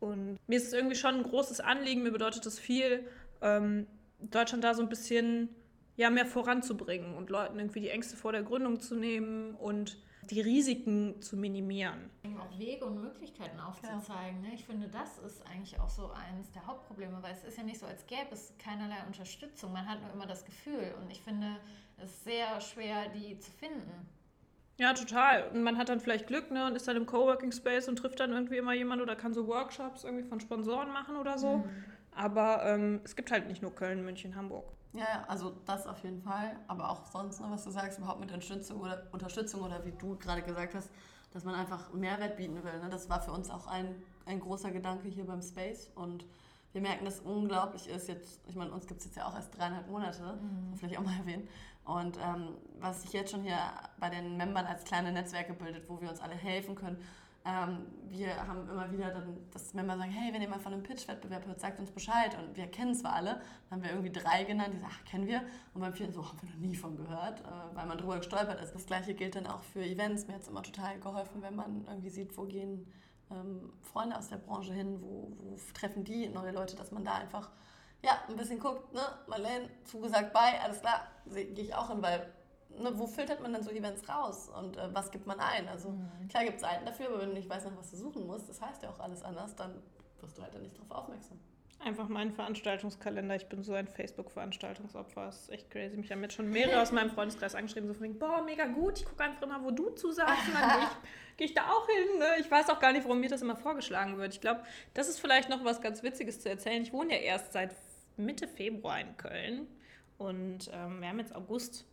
Und 0.00 0.38
mir 0.46 0.56
ist 0.56 0.68
es 0.68 0.72
irgendwie 0.72 0.96
schon 0.96 1.16
ein 1.16 1.22
großes 1.22 1.60
Anliegen, 1.60 2.02
mir 2.02 2.12
bedeutet 2.12 2.44
es 2.46 2.58
viel, 2.58 3.06
ähm, 3.42 3.86
Deutschland 4.20 4.64
da 4.64 4.74
so 4.74 4.82
ein 4.82 4.88
bisschen 4.88 5.50
ja, 5.96 6.10
mehr 6.10 6.26
voranzubringen 6.26 7.14
und 7.14 7.30
Leuten 7.30 7.58
irgendwie 7.58 7.80
die 7.80 7.90
Ängste 7.90 8.16
vor 8.16 8.32
der 8.32 8.42
Gründung 8.42 8.80
zu 8.80 8.96
nehmen 8.96 9.54
und 9.54 9.98
die 10.30 10.40
Risiken 10.40 11.20
zu 11.20 11.36
minimieren. 11.36 12.10
Auch 12.38 12.58
Wege 12.58 12.84
und 12.84 13.00
Möglichkeiten 13.00 13.58
aufzuzeigen. 13.60 14.42
Ja. 14.42 14.48
Ne? 14.48 14.54
Ich 14.54 14.64
finde, 14.64 14.88
das 14.88 15.18
ist 15.18 15.44
eigentlich 15.46 15.78
auch 15.80 15.88
so 15.88 16.10
eines 16.12 16.50
der 16.52 16.66
Hauptprobleme, 16.66 17.22
weil 17.22 17.32
es 17.32 17.44
ist 17.44 17.56
ja 17.58 17.64
nicht 17.64 17.78
so, 17.78 17.86
als 17.86 18.06
gäbe 18.06 18.28
es 18.32 18.52
keinerlei 18.58 19.04
Unterstützung. 19.06 19.72
Man 19.72 19.88
hat 19.88 20.00
nur 20.02 20.12
immer 20.12 20.26
das 20.26 20.44
Gefühl 20.44 20.94
und 21.00 21.10
ich 21.10 21.20
finde 21.20 21.56
es 21.98 22.24
sehr 22.24 22.60
schwer, 22.60 23.08
die 23.08 23.38
zu 23.38 23.50
finden. 23.50 24.08
Ja, 24.76 24.92
total. 24.92 25.48
Und 25.52 25.62
man 25.62 25.78
hat 25.78 25.88
dann 25.88 26.00
vielleicht 26.00 26.26
Glück 26.26 26.50
ne, 26.50 26.66
und 26.66 26.74
ist 26.74 26.88
dann 26.88 26.96
im 26.96 27.06
Coworking 27.06 27.52
Space 27.52 27.88
und 27.88 27.96
trifft 27.96 28.18
dann 28.18 28.32
irgendwie 28.32 28.56
immer 28.56 28.74
jemand 28.74 29.00
oder 29.02 29.14
kann 29.14 29.32
so 29.32 29.46
Workshops 29.46 30.02
irgendwie 30.02 30.24
von 30.24 30.40
Sponsoren 30.40 30.92
machen 30.92 31.16
oder 31.16 31.38
so. 31.38 31.58
Mhm. 31.58 31.84
Aber 32.16 32.64
ähm, 32.64 33.00
es 33.04 33.16
gibt 33.16 33.30
halt 33.30 33.46
nicht 33.48 33.62
nur 33.62 33.74
Köln, 33.74 34.04
München, 34.04 34.36
Hamburg. 34.36 34.64
Ja, 34.92 35.24
also 35.26 35.56
das 35.66 35.86
auf 35.86 35.98
jeden 36.04 36.22
Fall. 36.22 36.56
Aber 36.68 36.90
auch 36.90 37.04
sonst, 37.06 37.40
noch, 37.40 37.50
was 37.50 37.64
du 37.64 37.70
sagst, 37.70 37.98
überhaupt 37.98 38.20
mit 38.20 38.30
Unterstützung 38.30 38.80
oder 38.80 39.02
Unterstützung 39.12 39.62
oder 39.62 39.84
wie 39.84 39.92
du 39.92 40.16
gerade 40.16 40.42
gesagt 40.42 40.74
hast, 40.74 40.90
dass 41.32 41.44
man 41.44 41.56
einfach 41.56 41.92
Mehrwert 41.92 42.36
bieten 42.36 42.62
will. 42.62 42.78
Ne? 42.80 42.88
Das 42.90 43.10
war 43.10 43.20
für 43.20 43.32
uns 43.32 43.50
auch 43.50 43.66
ein, 43.66 43.96
ein 44.24 44.38
großer 44.38 44.70
Gedanke 44.70 45.08
hier 45.08 45.26
beim 45.26 45.42
Space 45.42 45.90
und 45.96 46.24
wir 46.72 46.80
merken, 46.80 47.04
dass 47.04 47.14
es 47.14 47.20
unglaublich 47.20 47.88
ist 47.88 48.08
jetzt, 48.08 48.40
ich 48.48 48.56
meine, 48.56 48.72
uns 48.72 48.86
gibt 48.86 49.00
es 49.00 49.06
jetzt 49.06 49.16
ja 49.16 49.26
auch 49.26 49.34
erst 49.34 49.56
dreieinhalb 49.56 49.88
Monate, 49.88 50.22
mhm. 50.22 50.76
vielleicht 50.76 50.98
auch 50.98 51.04
mal 51.04 51.16
erwähnen. 51.18 51.48
Und 51.84 52.18
ähm, 52.18 52.56
was 52.80 53.02
sich 53.02 53.12
jetzt 53.12 53.30
schon 53.30 53.42
hier 53.42 53.58
bei 53.98 54.10
den 54.10 54.36
Membern 54.36 54.66
als 54.66 54.84
kleine 54.84 55.12
Netzwerke 55.12 55.54
bildet, 55.54 55.88
wo 55.88 56.00
wir 56.00 56.08
uns 56.08 56.20
alle 56.20 56.34
helfen 56.34 56.74
können. 56.74 56.98
Ähm, 57.46 57.86
wir 58.08 58.46
haben 58.46 58.68
immer 58.70 58.90
wieder 58.90 59.10
dann, 59.10 59.36
dass 59.52 59.74
Member 59.74 59.98
sagen, 59.98 60.10
hey, 60.10 60.32
wenn 60.32 60.40
ihr 60.40 60.48
mal 60.48 60.58
von 60.58 60.72
einem 60.72 60.82
Pitch-Wettbewerb 60.82 61.46
hört, 61.46 61.60
sagt 61.60 61.78
uns 61.78 61.90
Bescheid. 61.90 62.36
Und 62.38 62.56
wir 62.56 62.66
kennen 62.68 62.94
zwar 62.94 63.14
alle, 63.14 63.40
dann 63.68 63.78
haben 63.78 63.82
wir 63.82 63.90
irgendwie 63.90 64.12
drei 64.12 64.44
genannt, 64.44 64.72
die 64.74 64.78
sagen, 64.78 64.92
ach, 64.94 65.04
kennen 65.04 65.26
wir. 65.26 65.42
Und 65.74 65.82
beim 65.82 65.92
vierten 65.92 66.12
so, 66.12 66.26
haben 66.26 66.38
wir 66.40 66.48
noch 66.50 66.56
nie 66.56 66.74
von 66.74 66.96
gehört, 66.96 67.40
äh, 67.40 67.76
weil 67.76 67.86
man 67.86 67.98
drüber 67.98 68.16
gestolpert 68.16 68.60
ist. 68.62 68.74
Das 68.74 68.86
gleiche 68.86 69.14
gilt 69.14 69.36
dann 69.36 69.46
auch 69.46 69.62
für 69.62 69.84
Events. 69.84 70.26
Mir 70.26 70.34
hat 70.34 70.42
es 70.42 70.48
immer 70.48 70.62
total 70.62 70.98
geholfen, 71.00 71.42
wenn 71.42 71.54
man 71.54 71.84
irgendwie 71.86 72.10
sieht, 72.10 72.36
wo 72.38 72.44
gehen 72.44 72.86
ähm, 73.30 73.72
Freunde 73.82 74.16
aus 74.16 74.28
der 74.28 74.36
Branche 74.36 74.72
hin, 74.72 75.00
wo, 75.02 75.32
wo 75.38 75.56
treffen 75.74 76.04
die 76.04 76.28
neue 76.28 76.52
Leute, 76.52 76.76
dass 76.76 76.92
man 76.92 77.04
da 77.04 77.14
einfach 77.14 77.50
ja, 78.02 78.18
ein 78.28 78.36
bisschen 78.36 78.58
guckt, 78.60 78.92
ne, 78.92 79.00
Marlene, 79.26 79.68
zugesagt 79.84 80.32
bei, 80.34 80.60
alles 80.62 80.80
klar, 80.80 81.06
gehe 81.26 81.48
ich 81.52 81.74
auch 81.74 81.88
hin, 81.88 82.02
weil 82.02 82.33
ne, 82.78 82.92
wo 82.94 83.06
filtert 83.06 83.40
man 83.40 83.52
dann 83.52 83.62
so 83.62 83.70
Events 83.70 84.08
raus 84.08 84.48
und 84.48 84.76
äh, 84.76 84.92
was 84.92 85.10
gibt 85.10 85.26
man 85.26 85.38
ein? 85.40 85.68
Also 85.68 85.90
mhm. 85.90 86.28
klar 86.28 86.44
gibt 86.44 86.56
es 86.56 86.62
Seiten 86.62 86.84
dafür, 86.84 87.08
aber 87.08 87.20
wenn 87.20 87.28
du 87.28 87.34
nicht 87.34 87.48
weißt, 87.48 87.66
nach 87.66 87.76
was 87.76 87.90
du 87.90 87.96
suchen 87.96 88.26
musst, 88.26 88.48
das 88.48 88.60
heißt 88.60 88.82
ja 88.82 88.90
auch 88.90 89.00
alles 89.00 89.22
anders, 89.22 89.54
dann 89.56 89.82
wirst 90.20 90.38
du 90.38 90.42
halt 90.42 90.54
dann 90.54 90.62
nicht 90.62 90.76
darauf 90.76 90.90
aufmerksam. 90.90 91.38
Einfach 91.80 92.08
mein 92.08 92.32
Veranstaltungskalender. 92.32 93.36
Ich 93.36 93.46
bin 93.50 93.62
so 93.62 93.74
ein 93.74 93.86
Facebook-Veranstaltungsopfer. 93.86 95.26
Das 95.26 95.42
ist 95.42 95.50
echt 95.50 95.70
crazy. 95.70 95.98
Mich 95.98 96.10
haben 96.10 96.22
jetzt 96.22 96.32
schon 96.32 96.48
mehrere 96.48 96.80
aus 96.80 96.92
meinem 96.92 97.10
Freundeskreis 97.10 97.54
angeschrieben, 97.54 97.88
so 97.88 97.94
von 97.94 98.04
wegen, 98.04 98.18
boah, 98.18 98.42
mega 98.42 98.64
gut, 98.64 99.00
ich 99.00 99.04
gucke 99.04 99.22
einfach 99.22 99.42
immer, 99.42 99.62
wo 99.62 99.70
du 99.70 99.90
zusagst. 99.90 100.48
Und 100.48 100.54
dann 100.54 100.70
gehe 100.70 100.78
ich, 100.78 100.96
geh 101.36 101.44
ich, 101.44 101.54
da 101.54 101.70
auch 101.70 101.86
hin. 101.86 102.18
Ne? 102.18 102.26
Ich 102.40 102.50
weiß 102.50 102.70
auch 102.70 102.80
gar 102.80 102.92
nicht, 102.92 103.04
warum 103.04 103.20
mir 103.20 103.28
das 103.28 103.42
immer 103.42 103.56
vorgeschlagen 103.56 104.16
wird. 104.16 104.32
Ich 104.32 104.40
glaube, 104.40 104.62
das 104.94 105.08
ist 105.08 105.20
vielleicht 105.20 105.50
noch 105.50 105.62
was 105.62 105.82
ganz 105.82 106.02
Witziges 106.02 106.40
zu 106.40 106.48
erzählen. 106.48 106.82
Ich 106.82 106.92
wohne 106.92 107.12
ja 107.12 107.20
erst 107.20 107.52
seit 107.52 107.76
Mitte 108.16 108.48
Februar 108.48 109.00
in 109.00 109.16
Köln. 109.18 109.66
Und 110.16 110.70
ähm, 110.72 111.02
wir 111.02 111.08
haben 111.08 111.18
jetzt 111.18 111.34
August. 111.34 111.84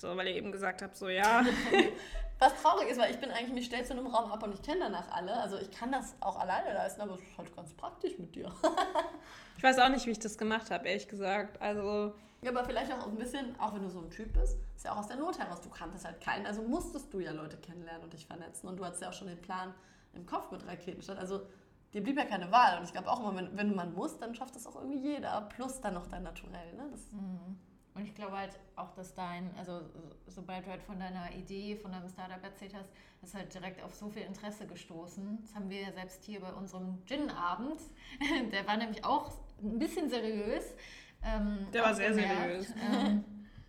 So, 0.00 0.16
weil 0.16 0.28
ihr 0.28 0.36
eben 0.36 0.50
gesagt 0.50 0.80
habt, 0.82 0.96
so 0.96 1.08
ja. 1.08 1.44
Was 2.38 2.54
traurig 2.62 2.88
ist, 2.88 2.98
weil 2.98 3.10
ich 3.10 3.20
bin 3.20 3.30
eigentlich, 3.30 3.52
mich 3.52 3.66
stellst 3.66 3.90
du 3.90 3.94
in 3.94 4.00
einem 4.00 4.14
Raum 4.14 4.32
ab 4.32 4.42
und 4.42 4.54
ich 4.54 4.62
kenne 4.62 4.80
danach 4.80 5.10
alle. 5.10 5.34
Also 5.34 5.58
ich 5.58 5.70
kann 5.70 5.92
das 5.92 6.14
auch 6.20 6.38
alleine 6.38 6.72
leisten, 6.72 7.02
aber 7.02 7.14
es 7.14 7.20
ist 7.20 7.36
halt 7.36 7.54
ganz 7.54 7.74
praktisch 7.74 8.18
mit 8.18 8.34
dir. 8.34 8.50
ich 9.58 9.62
weiß 9.62 9.78
auch 9.78 9.90
nicht, 9.90 10.06
wie 10.06 10.12
ich 10.12 10.18
das 10.18 10.38
gemacht 10.38 10.70
habe, 10.70 10.88
ehrlich 10.88 11.06
gesagt. 11.06 11.60
Also. 11.60 12.14
Ja, 12.40 12.50
aber 12.50 12.64
vielleicht 12.64 12.90
auch 12.92 13.06
ein 13.06 13.16
bisschen, 13.16 13.60
auch 13.60 13.74
wenn 13.74 13.82
du 13.82 13.90
so 13.90 14.00
ein 14.00 14.08
Typ 14.08 14.32
bist, 14.32 14.56
ist 14.74 14.86
ja 14.86 14.92
auch 14.92 14.96
aus 14.96 15.08
der 15.08 15.18
Not 15.18 15.38
heraus. 15.38 15.60
Du 15.60 15.68
kanntest 15.68 16.06
halt 16.06 16.18
keinen, 16.22 16.46
also 16.46 16.62
musstest 16.62 17.12
du 17.12 17.20
ja 17.20 17.32
Leute 17.32 17.58
kennenlernen 17.58 18.04
und 18.04 18.14
dich 18.14 18.26
vernetzen. 18.26 18.70
Und 18.70 18.78
du 18.78 18.86
hattest 18.86 19.02
ja 19.02 19.10
auch 19.10 19.12
schon 19.12 19.28
den 19.28 19.42
Plan 19.42 19.74
im 20.14 20.24
Kopf 20.24 20.50
mit 20.50 20.66
Raketenstadt. 20.66 21.18
Also 21.18 21.42
dir 21.92 22.02
blieb 22.02 22.16
ja 22.16 22.24
keine 22.24 22.50
Wahl. 22.50 22.78
Und 22.78 22.84
ich 22.84 22.92
glaube 22.92 23.10
auch 23.10 23.20
immer, 23.20 23.36
wenn, 23.36 23.54
wenn 23.54 23.74
man 23.74 23.92
muss, 23.92 24.16
dann 24.16 24.34
schafft 24.34 24.56
das 24.56 24.66
auch 24.66 24.76
irgendwie 24.76 25.00
jeder. 25.00 25.42
Plus 25.54 25.82
dann 25.82 25.92
noch 25.92 26.06
dein 26.06 26.22
Naturell. 26.22 26.72
Ne? 26.72 26.88
Das 26.90 27.12
mhm. 27.12 27.58
Und 28.00 28.06
ich 28.06 28.14
glaube 28.14 28.34
halt 28.34 28.58
auch, 28.76 28.94
dass 28.94 29.14
dein, 29.14 29.54
also 29.58 29.82
sobald 30.26 30.64
du 30.64 30.70
halt 30.70 30.82
von 30.82 30.98
deiner 30.98 31.34
Idee, 31.34 31.76
von 31.76 31.92
deinem 31.92 32.08
Startup 32.08 32.42
erzählt 32.42 32.74
hast, 32.74 32.88
ist 33.22 33.34
halt 33.34 33.52
direkt 33.52 33.82
auf 33.82 33.94
so 33.94 34.08
viel 34.08 34.22
Interesse 34.22 34.66
gestoßen. 34.66 35.38
Das 35.42 35.54
haben 35.54 35.68
wir 35.68 35.82
ja 35.82 35.92
selbst 35.92 36.24
hier 36.24 36.40
bei 36.40 36.50
unserem 36.50 37.04
Gin-Abend. 37.04 37.78
Der 38.52 38.66
war 38.66 38.78
nämlich 38.78 39.04
auch 39.04 39.30
ein 39.62 39.78
bisschen 39.78 40.08
seriös. 40.08 40.64
Ähm, 41.22 41.66
Der 41.74 41.82
war 41.82 41.94
sehr 41.94 42.14
seriös. 42.14 42.70
Ähm, 42.70 43.22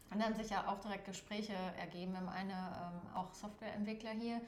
und 0.10 0.20
dann 0.20 0.24
haben 0.24 0.36
sich 0.36 0.50
ja 0.50 0.66
auch 0.66 0.80
direkt 0.80 1.08
Gespräche 1.08 1.54
ergeben. 1.78 2.14
Wir 2.14 2.22
haben 2.22 2.30
eine 2.30 2.54
ähm, 2.54 3.14
auch 3.14 3.34
Softwareentwickler 3.34 4.12
hier 4.12 4.40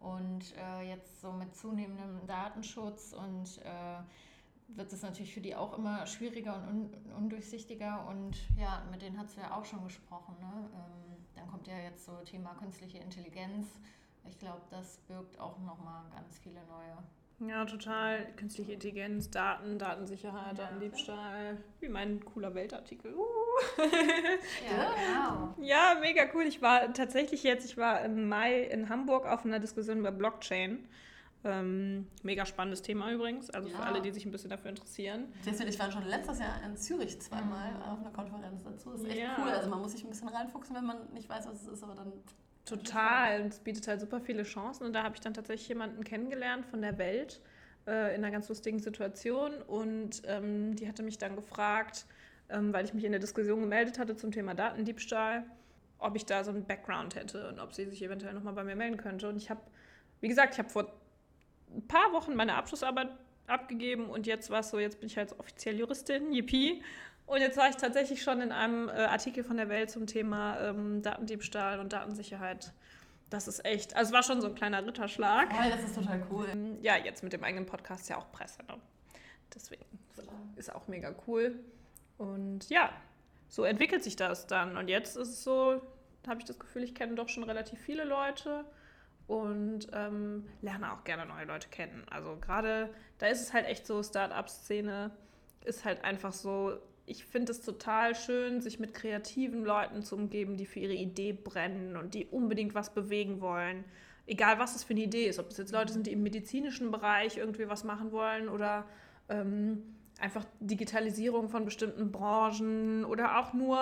und 0.00 0.54
äh, 0.58 0.86
jetzt 0.86 1.18
so 1.22 1.32
mit 1.32 1.56
zunehmendem 1.56 2.26
Datenschutz 2.26 3.14
und 3.14 3.56
äh, 3.64 4.02
wird 4.76 4.92
es 4.92 5.02
natürlich 5.02 5.34
für 5.34 5.40
die 5.40 5.54
auch 5.54 5.76
immer 5.76 6.06
schwieriger 6.06 6.56
und 6.56 6.68
un 6.68 7.12
undurchsichtiger. 7.16 8.06
Und 8.08 8.36
ja, 8.58 8.82
mit 8.90 9.02
denen 9.02 9.18
hast 9.18 9.36
du 9.36 9.40
ja 9.40 9.54
auch 9.54 9.64
schon 9.64 9.84
gesprochen. 9.84 10.36
Ne? 10.40 10.70
Ähm, 10.74 11.16
dann 11.34 11.46
kommt 11.48 11.66
ja 11.66 11.78
jetzt 11.78 12.04
so 12.04 12.12
Thema 12.24 12.54
künstliche 12.54 12.98
Intelligenz. 12.98 13.66
Ich 14.28 14.38
glaube, 14.38 14.62
das 14.70 14.98
birgt 15.08 15.38
auch 15.38 15.58
nochmal 15.58 16.04
ganz 16.14 16.38
viele 16.38 16.60
neue 16.66 16.96
ja, 17.40 17.64
total. 17.64 18.26
Künstliche 18.36 18.72
Intelligenz, 18.74 19.30
Daten, 19.30 19.78
Datensicherheit, 19.78 20.58
ja. 20.58 20.64
Datendiebstahl. 20.64 21.56
Wie 21.80 21.88
mein 21.88 22.22
cooler 22.24 22.54
Weltartikel. 22.54 23.14
Uh. 23.14 23.24
Ja, 24.70 24.92
genau. 24.94 25.54
ja, 25.60 25.96
mega 26.00 26.24
cool. 26.34 26.44
Ich 26.44 26.62
war 26.62 26.92
tatsächlich 26.92 27.42
jetzt, 27.42 27.64
ich 27.64 27.76
war 27.76 28.04
im 28.04 28.28
Mai 28.28 28.62
in 28.62 28.88
Hamburg 28.88 29.26
auf 29.26 29.44
einer 29.44 29.58
Diskussion 29.58 29.98
über 29.98 30.12
Blockchain. 30.12 30.86
Ähm, 31.42 32.06
mega 32.22 32.44
spannendes 32.44 32.82
Thema 32.82 33.10
übrigens, 33.10 33.48
also 33.50 33.68
ja. 33.68 33.76
für 33.76 33.82
alle, 33.82 34.02
die 34.02 34.10
sich 34.10 34.26
ein 34.26 34.30
bisschen 34.30 34.50
dafür 34.50 34.68
interessieren. 34.68 35.32
Ich 35.46 35.78
war 35.78 35.90
schon 35.90 36.04
letztes 36.06 36.38
Jahr 36.38 36.62
in 36.66 36.76
Zürich 36.76 37.18
zweimal 37.18 37.72
mhm. 37.72 37.82
auf 37.82 38.00
einer 38.00 38.10
Konferenz 38.10 38.62
dazu. 38.62 38.90
Das 38.90 39.00
ist 39.00 39.08
echt 39.08 39.20
ja. 39.20 39.36
cool. 39.38 39.48
Also 39.48 39.70
man 39.70 39.80
muss 39.80 39.92
sich 39.92 40.04
ein 40.04 40.10
bisschen 40.10 40.28
reinfuchsen, 40.28 40.76
wenn 40.76 40.84
man 40.84 41.10
nicht 41.14 41.28
weiß, 41.30 41.46
was 41.46 41.62
es 41.62 41.68
ist, 41.68 41.82
aber 41.82 41.94
dann 41.94 42.12
Total. 42.70 43.42
Und 43.42 43.48
es 43.48 43.58
bietet 43.58 43.88
halt 43.88 44.00
super 44.00 44.20
viele 44.20 44.42
Chancen. 44.42 44.84
Und 44.84 44.92
da 44.92 45.02
habe 45.02 45.14
ich 45.14 45.20
dann 45.20 45.34
tatsächlich 45.34 45.68
jemanden 45.68 46.04
kennengelernt 46.04 46.66
von 46.66 46.82
der 46.82 46.98
Welt 46.98 47.40
äh, 47.86 48.14
in 48.14 48.22
einer 48.22 48.30
ganz 48.30 48.48
lustigen 48.48 48.78
Situation. 48.78 49.52
Und 49.62 50.22
ähm, 50.26 50.76
die 50.76 50.88
hatte 50.88 51.02
mich 51.02 51.18
dann 51.18 51.36
gefragt, 51.36 52.06
ähm, 52.48 52.72
weil 52.72 52.84
ich 52.84 52.94
mich 52.94 53.04
in 53.04 53.12
der 53.12 53.20
Diskussion 53.20 53.60
gemeldet 53.60 53.98
hatte 53.98 54.16
zum 54.16 54.30
Thema 54.30 54.54
Datendiebstahl, 54.54 55.44
ob 55.98 56.16
ich 56.16 56.26
da 56.26 56.44
so 56.44 56.50
einen 56.50 56.64
Background 56.64 57.14
hätte 57.14 57.48
und 57.48 57.58
ob 57.58 57.74
sie 57.74 57.86
sich 57.86 58.02
eventuell 58.02 58.34
nochmal 58.34 58.54
bei 58.54 58.64
mir 58.64 58.76
melden 58.76 58.96
könnte. 58.96 59.28
Und 59.28 59.36
ich 59.36 59.50
habe, 59.50 59.60
wie 60.20 60.28
gesagt, 60.28 60.54
ich 60.54 60.58
habe 60.58 60.68
vor 60.68 60.92
ein 61.74 61.86
paar 61.86 62.12
Wochen 62.12 62.34
meine 62.34 62.54
Abschlussarbeit 62.54 63.08
abgegeben 63.46 64.08
und 64.08 64.26
jetzt 64.26 64.50
war 64.50 64.60
es 64.60 64.70
so, 64.70 64.78
jetzt 64.78 65.00
bin 65.00 65.08
ich 65.08 65.16
halt 65.16 65.38
offiziell 65.38 65.78
Juristin, 65.78 66.32
yippie. 66.32 66.82
Und 67.26 67.40
jetzt 67.40 67.56
war 67.56 67.68
ich 67.68 67.76
tatsächlich 67.76 68.22
schon 68.22 68.40
in 68.40 68.50
einem 68.50 68.88
äh, 68.88 68.92
Artikel 68.92 69.44
von 69.44 69.56
der 69.56 69.68
Welt 69.68 69.90
zum 69.90 70.06
Thema 70.06 70.58
ähm, 70.60 71.00
Datendiebstahl 71.00 71.78
und 71.78 71.92
Datensicherheit. 71.92 72.72
Das 73.28 73.46
ist 73.46 73.64
echt, 73.64 73.94
also 73.94 74.08
es 74.08 74.12
war 74.12 74.24
schon 74.24 74.40
so 74.40 74.48
ein 74.48 74.56
kleiner 74.56 74.84
Ritterschlag. 74.84 75.48
Oh, 75.52 75.70
das 75.70 75.84
ist 75.84 75.94
total 75.94 76.26
cool. 76.30 76.48
Ähm, 76.50 76.78
ja, 76.82 76.96
jetzt 76.96 77.22
mit 77.22 77.32
dem 77.32 77.44
eigenen 77.44 77.66
Podcast 77.66 78.08
ja 78.08 78.16
auch 78.18 78.32
Presse. 78.32 78.64
Ne? 78.66 78.74
Deswegen 79.54 79.84
ist 80.56 80.74
auch 80.74 80.88
mega 80.88 81.14
cool. 81.28 81.58
Und 82.18 82.68
ja, 82.68 82.92
so 83.48 83.62
entwickelt 83.62 84.02
sich 84.02 84.16
das 84.16 84.48
dann. 84.48 84.76
Und 84.76 84.88
jetzt 84.88 85.16
ist 85.16 85.28
es 85.28 85.44
so, 85.44 85.80
habe 86.26 86.40
ich 86.40 86.46
das 86.46 86.58
Gefühl, 86.58 86.82
ich 86.82 86.96
kenne 86.96 87.14
doch 87.14 87.28
schon 87.28 87.44
relativ 87.44 87.78
viele 87.78 88.04
Leute 88.04 88.64
und 89.30 89.86
ähm, 89.92 90.44
lerne 90.60 90.92
auch 90.92 91.04
gerne 91.04 91.24
neue 91.24 91.44
Leute 91.44 91.68
kennen. 91.68 92.02
Also 92.10 92.36
gerade, 92.40 92.90
da 93.18 93.28
ist 93.28 93.40
es 93.40 93.52
halt 93.52 93.64
echt 93.66 93.86
so, 93.86 94.02
Start-up-Szene 94.02 95.12
ist 95.64 95.84
halt 95.84 96.02
einfach 96.02 96.32
so, 96.32 96.78
ich 97.06 97.24
finde 97.24 97.52
es 97.52 97.62
total 97.62 98.16
schön, 98.16 98.60
sich 98.60 98.80
mit 98.80 98.92
kreativen 98.92 99.64
Leuten 99.64 100.02
zu 100.02 100.16
umgeben, 100.16 100.56
die 100.56 100.66
für 100.66 100.80
ihre 100.80 100.94
Idee 100.94 101.32
brennen 101.32 101.96
und 101.96 102.14
die 102.14 102.26
unbedingt 102.26 102.74
was 102.74 102.92
bewegen 102.92 103.40
wollen. 103.40 103.84
Egal, 104.26 104.58
was 104.58 104.74
es 104.74 104.82
für 104.82 104.94
eine 104.94 105.02
Idee 105.02 105.26
ist. 105.26 105.38
Ob 105.38 105.48
es 105.50 105.58
jetzt 105.58 105.72
Leute 105.72 105.92
sind, 105.92 106.08
die 106.08 106.12
im 106.12 106.24
medizinischen 106.24 106.90
Bereich 106.90 107.36
irgendwie 107.36 107.68
was 107.68 107.84
machen 107.84 108.10
wollen 108.10 108.48
oder 108.48 108.84
ähm, 109.28 109.94
einfach 110.20 110.44
Digitalisierung 110.58 111.48
von 111.48 111.64
bestimmten 111.64 112.10
Branchen 112.10 113.04
oder 113.04 113.38
auch 113.38 113.52
nur 113.52 113.78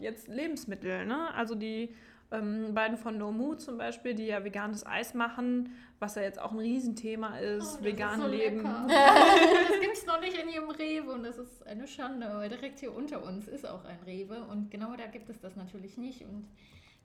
jetzt 0.00 0.28
Lebensmittel. 0.28 1.06
Ne? 1.06 1.32
Also 1.32 1.54
die 1.54 1.94
ähm, 2.32 2.74
beiden 2.74 2.96
von 2.96 3.18
No 3.18 3.32
Mood 3.32 3.60
zum 3.60 3.78
Beispiel, 3.78 4.14
die 4.14 4.26
ja 4.26 4.44
veganes 4.44 4.86
Eis 4.86 5.14
machen, 5.14 5.74
was 5.98 6.14
ja 6.14 6.22
jetzt 6.22 6.40
auch 6.40 6.52
ein 6.52 6.58
Riesenthema 6.58 7.38
ist, 7.38 7.78
oh, 7.80 7.84
vegan 7.84 8.20
ist 8.20 8.20
so 8.20 8.26
leben. 8.28 8.62
das 8.88 9.80
gibt 9.80 9.96
es 9.96 10.06
noch 10.06 10.20
nicht 10.20 10.36
in 10.36 10.48
jedem 10.48 10.70
Rewe 10.70 11.12
und 11.12 11.24
das 11.24 11.38
ist 11.38 11.66
eine 11.66 11.86
Schande, 11.86 12.30
weil 12.34 12.48
direkt 12.48 12.80
hier 12.80 12.94
unter 12.94 13.22
uns 13.22 13.48
ist 13.48 13.66
auch 13.66 13.84
ein 13.84 13.98
Rewe 14.06 14.44
und 14.44 14.70
genau 14.70 14.94
da 14.96 15.06
gibt 15.06 15.28
es 15.28 15.40
das 15.40 15.56
natürlich 15.56 15.96
nicht 15.96 16.22
und 16.22 16.48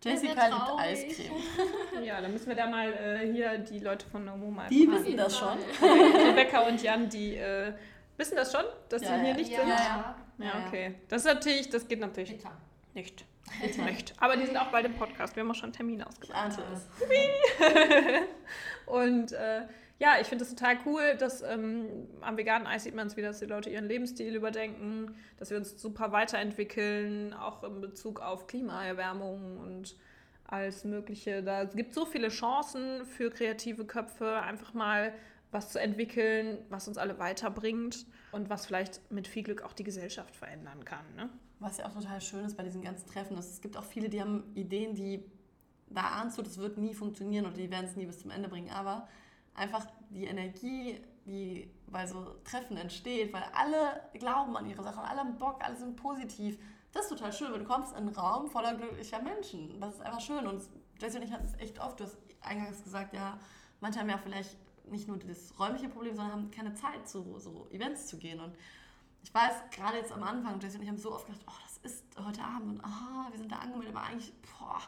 Jessica 0.03 0.47
liebt 0.47 0.79
Eiscreme. 0.79 2.03
ja, 2.03 2.21
dann 2.21 2.31
müssen 2.31 2.47
wir 2.47 2.55
da 2.55 2.67
mal 2.67 2.93
äh, 2.93 3.31
hier 3.31 3.57
die 3.57 3.79
Leute 3.79 4.05
von 4.05 4.23
No 4.23 4.37
Mood 4.37 4.53
mal 4.53 4.69
Die 4.69 4.85
fragen. 4.85 5.03
wissen 5.03 5.17
das 5.17 5.37
schon. 5.37 5.57
Rebecca 5.81 6.59
und 6.67 6.81
Jan, 6.83 7.09
die 7.09 7.35
äh, 7.37 7.73
wissen 8.15 8.35
das 8.35 8.51
schon, 8.51 8.65
dass 8.89 9.01
ja, 9.01 9.17
sie 9.17 9.25
hier 9.25 9.33
nicht 9.33 9.51
ja, 9.51 9.59
sind? 9.59 9.69
Ja, 9.69 10.15
ja. 10.37 10.45
ja, 10.45 10.67
okay. 10.67 10.95
Das 11.09 11.25
ist 11.25 11.33
natürlich, 11.33 11.69
das 11.69 11.87
geht 11.87 11.99
natürlich 11.99 12.37
Bitter. 12.37 12.51
nicht. 12.93 13.25
Nicht. 13.85 14.13
Aber 14.19 14.37
die 14.37 14.45
sind 14.45 14.57
auch 14.57 14.71
bald 14.71 14.85
im 14.85 14.95
Podcast. 14.95 15.35
Wir 15.35 15.43
haben 15.43 15.51
auch 15.51 15.55
schon 15.55 15.71
Termine 15.71 16.07
ausgemacht. 16.07 16.57
Und 18.85 19.31
äh, 19.31 19.61
ja, 19.97 20.15
ich 20.19 20.27
finde 20.27 20.43
es 20.43 20.49
total 20.53 20.77
cool, 20.85 21.15
dass 21.17 21.41
ähm, 21.41 22.07
am 22.21 22.37
veganen 22.37 22.67
Eis 22.67 22.83
sieht 22.83 22.95
man 22.95 23.07
es 23.07 23.15
wieder, 23.15 23.29
dass 23.29 23.39
die 23.39 23.45
Leute 23.45 23.69
ihren 23.69 23.85
Lebensstil 23.85 24.35
überdenken, 24.35 25.15
dass 25.37 25.51
wir 25.51 25.57
uns 25.57 25.81
super 25.81 26.11
weiterentwickeln, 26.11 27.33
auch 27.33 27.63
in 27.63 27.79
Bezug 27.79 28.19
auf 28.19 28.47
Klimaerwärmung 28.47 29.59
und 29.59 29.95
alles 30.47 30.83
Mögliche. 30.83 31.41
Da 31.41 31.63
gibt 31.63 31.89
es 31.89 31.95
so 31.95 32.05
viele 32.05 32.27
Chancen 32.27 33.05
für 33.05 33.29
kreative 33.29 33.85
Köpfe, 33.85 34.41
einfach 34.41 34.73
mal 34.73 35.13
was 35.51 35.71
zu 35.71 35.79
entwickeln, 35.79 36.57
was 36.69 36.87
uns 36.87 36.97
alle 36.97 37.17
weiterbringt 37.17 38.05
und 38.33 38.49
was 38.49 38.65
vielleicht 38.65 38.99
mit 39.11 39.27
viel 39.27 39.43
Glück 39.43 39.61
auch 39.63 39.73
die 39.73 39.85
Gesellschaft 39.85 40.35
verändern 40.35 40.83
kann. 40.83 41.05
Ne? 41.15 41.29
Was 41.59 41.77
ja 41.77 41.85
auch 41.85 41.93
total 41.93 42.19
schön 42.21 42.45
ist 42.45 42.57
bei 42.57 42.63
diesen 42.63 42.81
ganzen 42.81 43.07
Treffen, 43.07 43.37
ist, 43.37 43.49
es 43.49 43.61
gibt 43.61 43.77
auch 43.77 43.83
viele, 43.83 44.09
die 44.09 44.21
haben 44.21 44.43
Ideen, 44.55 44.93
die 44.93 45.23
da 45.89 46.01
ahnst 46.01 46.37
du, 46.37 46.41
das 46.41 46.57
wird 46.57 46.77
nie 46.77 46.93
funktionieren 46.93 47.45
oder 47.45 47.55
die 47.55 47.71
werden 47.71 47.85
es 47.85 47.95
nie 47.95 48.05
bis 48.05 48.19
zum 48.19 48.31
Ende 48.31 48.49
bringen. 48.49 48.69
Aber 48.71 49.07
einfach 49.53 49.85
die 50.09 50.25
Energie, 50.25 51.01
die 51.25 51.71
bei 51.87 52.07
so 52.07 52.35
Treffen 52.43 52.77
entsteht, 52.77 53.33
weil 53.33 53.43
alle 53.53 54.01
glauben 54.13 54.57
an 54.57 54.65
ihre 54.65 54.83
Sache, 54.83 55.01
alle 55.01 55.19
haben 55.19 55.37
Bock, 55.37 55.63
alle 55.63 55.75
sind 55.75 55.95
positiv. 55.95 56.57
Das 56.91 57.03
ist 57.03 57.09
total 57.09 57.33
schön, 57.33 57.51
weil 57.51 57.59
du 57.59 57.65
kommst 57.65 57.91
in 57.91 57.97
einen 57.97 58.09
Raum 58.09 58.47
voller 58.47 58.75
glücklicher 58.75 59.21
Menschen. 59.21 59.79
Das 59.79 59.95
ist 59.95 60.01
einfach 60.01 60.21
schön. 60.21 60.47
Und 60.47 60.61
Jesse 60.99 61.17
und 61.17 61.23
ich 61.23 61.31
hatten 61.31 61.45
es 61.45 61.59
echt 61.59 61.79
oft, 61.79 61.99
du 61.99 62.05
hast 62.05 62.17
eingangs 62.41 62.83
gesagt, 62.83 63.13
ja, 63.13 63.39
manche 63.79 63.99
haben 63.99 64.09
ja 64.09 64.17
vielleicht 64.17 64.57
nicht 64.89 65.07
nur 65.07 65.17
das 65.17 65.59
räumliche 65.59 65.89
Problem, 65.89 66.15
sondern 66.15 66.33
haben 66.33 66.51
keine 66.51 66.73
Zeit, 66.73 67.07
zu 67.07 67.39
so 67.39 67.67
Events 67.71 68.07
zu 68.07 68.17
gehen. 68.17 68.39
Und 68.39 68.55
ich 69.25 69.33
weiß, 69.33 69.53
gerade 69.71 69.97
jetzt 69.97 70.11
am 70.11 70.23
Anfang, 70.23 70.59
Jesse 70.59 70.77
und 70.77 70.83
ich 70.83 70.89
haben 70.89 70.97
so 70.97 71.13
oft 71.13 71.25
gedacht, 71.25 71.43
oh, 71.47 71.51
das 71.63 71.91
ist 71.91 72.03
heute 72.23 72.41
Abend 72.41 72.69
und 72.79 72.85
ah, 72.85 73.27
wir 73.31 73.37
sind 73.39 73.51
da 73.51 73.57
angemeldet, 73.57 73.95
aber 73.95 74.05
eigentlich, 74.05 74.31
boah. 74.41 74.79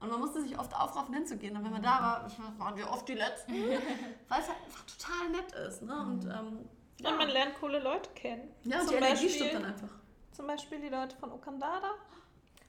Und 0.00 0.10
man 0.10 0.20
musste 0.20 0.42
sich 0.42 0.58
oft 0.58 0.74
aufraffen, 0.74 1.14
hinzugehen. 1.14 1.56
Und 1.56 1.64
wenn 1.64 1.72
man 1.72 1.82
da 1.82 2.28
war, 2.28 2.58
waren 2.58 2.76
wir 2.76 2.90
oft 2.90 3.08
die 3.08 3.14
Letzten, 3.14 3.52
weil 4.28 4.40
es 4.40 4.48
halt 4.48 4.62
einfach 4.64 4.84
total 4.84 5.30
nett 5.30 5.52
ist. 5.52 5.82
Ne? 5.82 5.98
Und, 6.00 6.24
Mhm. 6.24 6.30
ähm, 6.30 6.68
Ja. 7.00 7.10
Und 7.10 7.18
man 7.18 7.28
lernt 7.28 7.54
coole 7.60 7.78
Leute 7.78 8.08
kennen. 8.14 8.48
ja, 8.64 8.80
und 8.80 8.86
zum 8.88 8.90
die 8.92 8.96
Energie 9.04 9.12
Beispiel- 9.26 9.30
stimmt 9.30 9.54
dann 9.54 9.64
einfach. 9.66 9.88
Zum 10.32 10.46
Beispiel 10.46 10.80
die 10.80 10.88
Leute 10.88 11.16
von 11.16 11.30
Okandada 11.32 11.90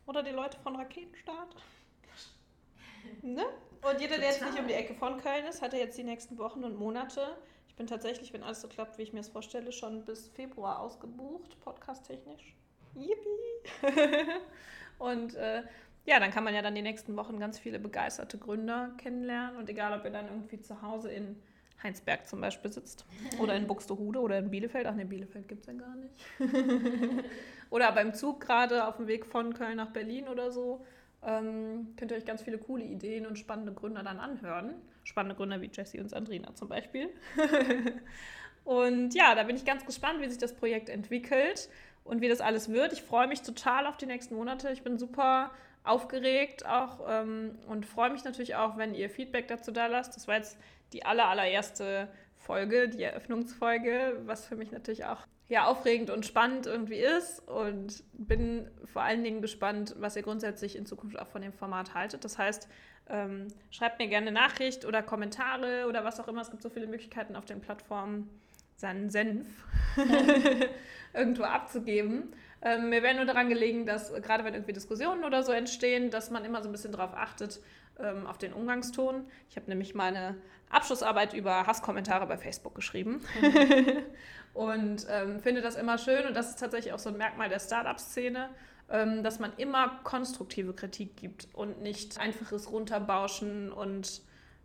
oder 0.05 0.23
die 0.23 0.31
Leute 0.31 0.57
von 0.59 0.75
Raketenstart. 0.75 1.55
Ne? 3.21 3.45
Und 3.89 4.01
jeder, 4.01 4.17
der 4.17 4.29
jetzt 4.29 4.41
nicht 4.41 4.59
um 4.59 4.67
die 4.67 4.73
Ecke 4.73 4.93
von 4.93 5.17
Köln 5.21 5.45
ist, 5.45 5.61
hat 5.61 5.71
ja 5.73 5.79
jetzt 5.79 5.97
die 5.97 6.03
nächsten 6.03 6.37
Wochen 6.37 6.63
und 6.63 6.77
Monate. 6.77 7.37
Bin 7.77 7.87
tatsächlich, 7.87 8.33
wenn 8.33 8.43
alles 8.43 8.61
so 8.61 8.67
klappt, 8.67 8.97
wie 8.97 9.03
ich 9.03 9.13
mir 9.13 9.19
es 9.19 9.29
vorstelle, 9.29 9.71
schon 9.71 10.03
bis 10.03 10.27
Februar 10.29 10.79
ausgebucht, 10.79 11.59
podcast-technisch. 11.61 12.55
Yippie! 12.95 14.01
und 14.99 15.35
äh, 15.35 15.61
ja, 16.05 16.19
dann 16.19 16.31
kann 16.31 16.43
man 16.43 16.55
ja 16.55 16.61
dann 16.61 16.73
die 16.73 16.81
nächsten 16.81 17.15
Wochen 17.17 17.39
ganz 17.39 17.59
viele 17.59 17.79
begeisterte 17.79 18.37
Gründer 18.37 18.91
kennenlernen. 18.97 19.57
Und 19.57 19.69
egal, 19.69 19.97
ob 19.97 20.05
ihr 20.05 20.11
dann 20.11 20.27
irgendwie 20.27 20.59
zu 20.59 20.81
Hause 20.81 21.11
in 21.11 21.35
Heinsberg 21.83 22.27
zum 22.27 22.41
Beispiel 22.41 22.71
sitzt 22.71 23.05
oder 23.39 23.55
in 23.55 23.67
Buxtehude 23.67 24.19
oder 24.19 24.39
in 24.39 24.49
Bielefeld. 24.49 24.87
Ach 24.87 24.95
ne, 24.95 25.05
Bielefeld 25.05 25.47
gibt 25.47 25.61
es 25.61 25.67
ja 25.67 25.73
gar 25.73 25.95
nicht. 25.95 26.15
oder 27.69 27.91
beim 27.91 28.13
Zug 28.13 28.41
gerade 28.41 28.87
auf 28.87 28.97
dem 28.97 29.07
Weg 29.07 29.25
von 29.25 29.53
Köln 29.53 29.77
nach 29.77 29.91
Berlin 29.91 30.27
oder 30.27 30.51
so. 30.51 30.85
Ähm, 31.27 31.93
könnt 31.97 32.11
ihr 32.11 32.17
euch 32.17 32.25
ganz 32.25 32.41
viele 32.41 32.57
coole 32.57 32.85
Ideen 32.85 33.27
und 33.27 33.37
spannende 33.37 33.73
Gründer 33.73 34.01
dann 34.01 34.17
anhören. 34.17 34.75
Spannende 35.03 35.35
Gründer 35.35 35.61
wie 35.61 35.69
Jessie 35.71 35.99
und 35.99 36.09
Sandrina 36.09 36.55
zum 36.55 36.69
Beispiel. 36.69 37.09
und 38.63 39.13
ja, 39.13 39.35
da 39.35 39.43
bin 39.43 39.57
ich 39.57 39.65
ganz 39.65 39.85
gespannt, 39.85 40.21
wie 40.21 40.29
sich 40.29 40.37
das 40.37 40.55
Projekt 40.55 40.87
entwickelt 40.87 41.67
und 42.05 42.21
wie 42.21 42.29
das 42.29 42.39
alles 42.39 42.71
wird. 42.71 42.93
Ich 42.93 43.01
freue 43.01 43.27
mich 43.27 43.41
total 43.41 43.87
auf 43.87 43.97
die 43.97 44.05
nächsten 44.05 44.35
Monate. 44.35 44.71
Ich 44.71 44.83
bin 44.83 44.97
super 44.97 45.51
aufgeregt 45.83 46.65
auch 46.65 46.99
ähm, 47.07 47.57
und 47.67 47.85
freue 47.85 48.09
mich 48.09 48.23
natürlich 48.23 48.55
auch, 48.55 48.77
wenn 48.77 48.93
ihr 48.95 49.09
Feedback 49.09 49.49
dazu 49.49 49.71
da 49.71 49.87
lasst. 49.87 50.15
Das 50.15 50.29
war 50.29 50.35
jetzt 50.35 50.57
die 50.93 51.03
aller, 51.05 51.27
allererste 51.27 52.07
Folge, 52.37 52.87
die 52.87 53.03
Eröffnungsfolge, 53.03 54.21
was 54.25 54.45
für 54.45 54.55
mich 54.55 54.71
natürlich 54.71 55.05
auch 55.05 55.25
ja, 55.49 55.65
aufregend 55.65 56.09
und 56.09 56.25
spannend 56.25 56.65
irgendwie 56.65 56.99
ist 56.99 57.47
und 57.47 58.03
bin 58.13 58.69
vor 58.85 59.01
allen 59.01 59.23
Dingen 59.23 59.41
gespannt, 59.41 59.95
was 59.97 60.15
ihr 60.15 60.23
grundsätzlich 60.23 60.75
in 60.75 60.85
Zukunft 60.85 61.17
auch 61.17 61.27
von 61.27 61.41
dem 61.41 61.53
Format 61.53 61.93
haltet. 61.93 62.25
Das 62.25 62.37
heißt, 62.37 62.67
ähm, 63.09 63.47
schreibt 63.71 63.99
mir 63.99 64.07
gerne 64.07 64.31
Nachricht 64.31 64.83
oder 64.85 65.01
Kommentare 65.01 65.85
oder 65.87 66.03
was 66.03 66.19
auch 66.19 66.27
immer. 66.27 66.41
Es 66.41 66.51
gibt 66.51 66.63
so 66.63 66.69
viele 66.69 66.87
Möglichkeiten 66.87 67.35
auf 67.37 67.45
den 67.45 67.61
Plattformen, 67.61 68.29
seinen 68.75 69.09
Senf 69.09 69.47
irgendwo 71.13 71.43
abzugeben. 71.43 72.33
Ähm, 72.61 72.89
mir 72.89 73.01
wäre 73.01 73.15
nur 73.15 73.25
daran 73.25 73.47
gelegen, 73.49 73.85
dass 73.85 74.13
gerade 74.21 74.43
wenn 74.43 74.53
irgendwie 74.53 74.73
Diskussionen 74.73 75.23
oder 75.23 75.43
so 75.43 75.53
entstehen, 75.53 76.09
dass 76.11 76.29
man 76.29 76.43
immer 76.43 76.61
so 76.61 76.69
ein 76.69 76.73
bisschen 76.73 76.91
darauf 76.91 77.13
achtet, 77.13 77.61
ähm, 77.99 78.27
auf 78.27 78.37
den 78.37 78.53
Umgangston. 78.53 79.25
Ich 79.49 79.55
habe 79.55 79.69
nämlich 79.69 79.95
meine 79.95 80.35
Abschlussarbeit 80.69 81.33
über 81.33 81.65
Hasskommentare 81.65 82.27
bei 82.27 82.37
Facebook 82.37 82.75
geschrieben 82.75 83.21
und 84.57 85.05
ähm, 85.07 85.39
finde 85.39 85.61
das 85.61 85.75
immer 85.75 85.99
schön 85.99 86.25
und 86.25 86.35
das 86.35 86.49
ist 86.49 86.59
tatsächlich 86.59 86.91
auch 86.91 86.97
so 86.97 87.09
ein 87.09 87.17
Merkmal 87.17 87.47
der 87.47 87.59
Startup-Szene, 87.59 88.49
ähm, 88.89 89.21
dass 89.21 89.37
man 89.37 89.53
immer 89.57 89.99
konstruktive 90.03 90.73
Kritik 90.73 91.15
gibt 91.15 91.47
und 91.53 91.83
nicht 91.83 92.19
einfaches 92.19 92.71
Runterbauschen 92.71 93.71
und 93.71 94.23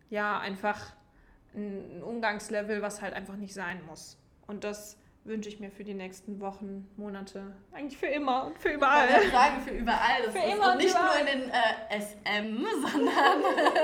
ja, 0.09 0.39
einfach 0.39 0.93
ein 1.53 2.01
Umgangslevel, 2.01 2.81
was 2.81 3.03
halt 3.03 3.13
einfach 3.13 3.35
nicht 3.35 3.53
sein 3.53 3.85
muss. 3.85 4.17
Und 4.47 4.63
das 4.63 4.97
wünsche 5.25 5.47
ich 5.49 5.59
mir 5.59 5.71
für 5.71 5.83
die 5.83 5.93
nächsten 5.93 6.39
Wochen, 6.41 6.87
Monate, 6.97 7.55
eigentlich 7.71 7.97
für 7.97 8.07
immer 8.07 8.45
und 8.45 8.59
für 8.59 8.69
Ich 8.69 8.75
überall. 8.75 9.07
wollte 9.09 9.31
sagen, 9.31 9.61
für 9.61 9.71
überall. 9.71 10.21
Das 10.25 10.33
Für 10.33 10.39
ist 10.39 10.53
immer 10.55 10.71
und 10.71 10.77
nicht 10.77 10.89
überall. 10.89 11.23
nur 11.23 11.31
in 11.33 11.39
den 11.41 11.49
äh, 11.49 12.01
SM, 12.01 12.65
sondern, 12.81 13.43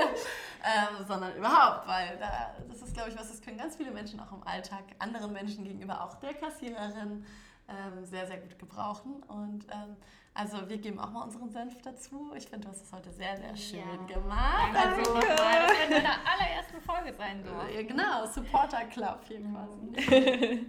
ähm, 0.64 1.06
sondern 1.08 1.36
überhaupt, 1.36 1.86
weil 1.88 2.16
da, 2.18 2.54
das 2.68 2.82
ist, 2.82 2.94
glaube 2.94 3.08
ich, 3.10 3.18
was, 3.18 3.28
das 3.28 3.40
können 3.40 3.56
ganz 3.56 3.76
viele 3.76 3.90
Menschen 3.90 4.20
auch 4.20 4.32
im 4.32 4.46
Alltag 4.46 4.84
anderen 4.98 5.32
Menschen 5.32 5.64
gegenüber, 5.64 6.04
auch 6.04 6.14
der 6.16 6.34
Kassiererin, 6.34 7.24
ähm, 7.68 8.04
sehr, 8.04 8.26
sehr 8.26 8.38
gut 8.38 8.58
gebrauchen. 8.58 9.22
Und 9.28 9.64
ähm, 9.70 9.96
also 10.34 10.68
wir 10.68 10.76
geben 10.78 10.98
auch 10.98 11.10
mal 11.10 11.22
unseren 11.22 11.50
Senf 11.50 11.80
dazu. 11.82 12.32
Ich 12.36 12.46
finde, 12.48 12.66
du 12.66 12.72
hast 12.72 12.82
es 12.84 12.92
heute 12.92 13.10
sehr, 13.12 13.36
sehr 13.36 13.56
schön 13.56 13.78
Ja. 14.08 14.14
gemacht. 14.14 14.74
Danke. 14.74 14.98
Also, 14.98 15.14
Das 15.14 15.28
wird 15.28 15.84
in 15.86 15.90
deiner 15.92 16.16
allerersten 16.26 16.80
Folge 16.84 17.14
sein 17.14 17.44
äh, 17.74 17.84
genau, 17.84 18.26
Supporter 18.26 18.84
Club 18.86 19.20
hier 19.26 19.40
quasi. 19.40 20.66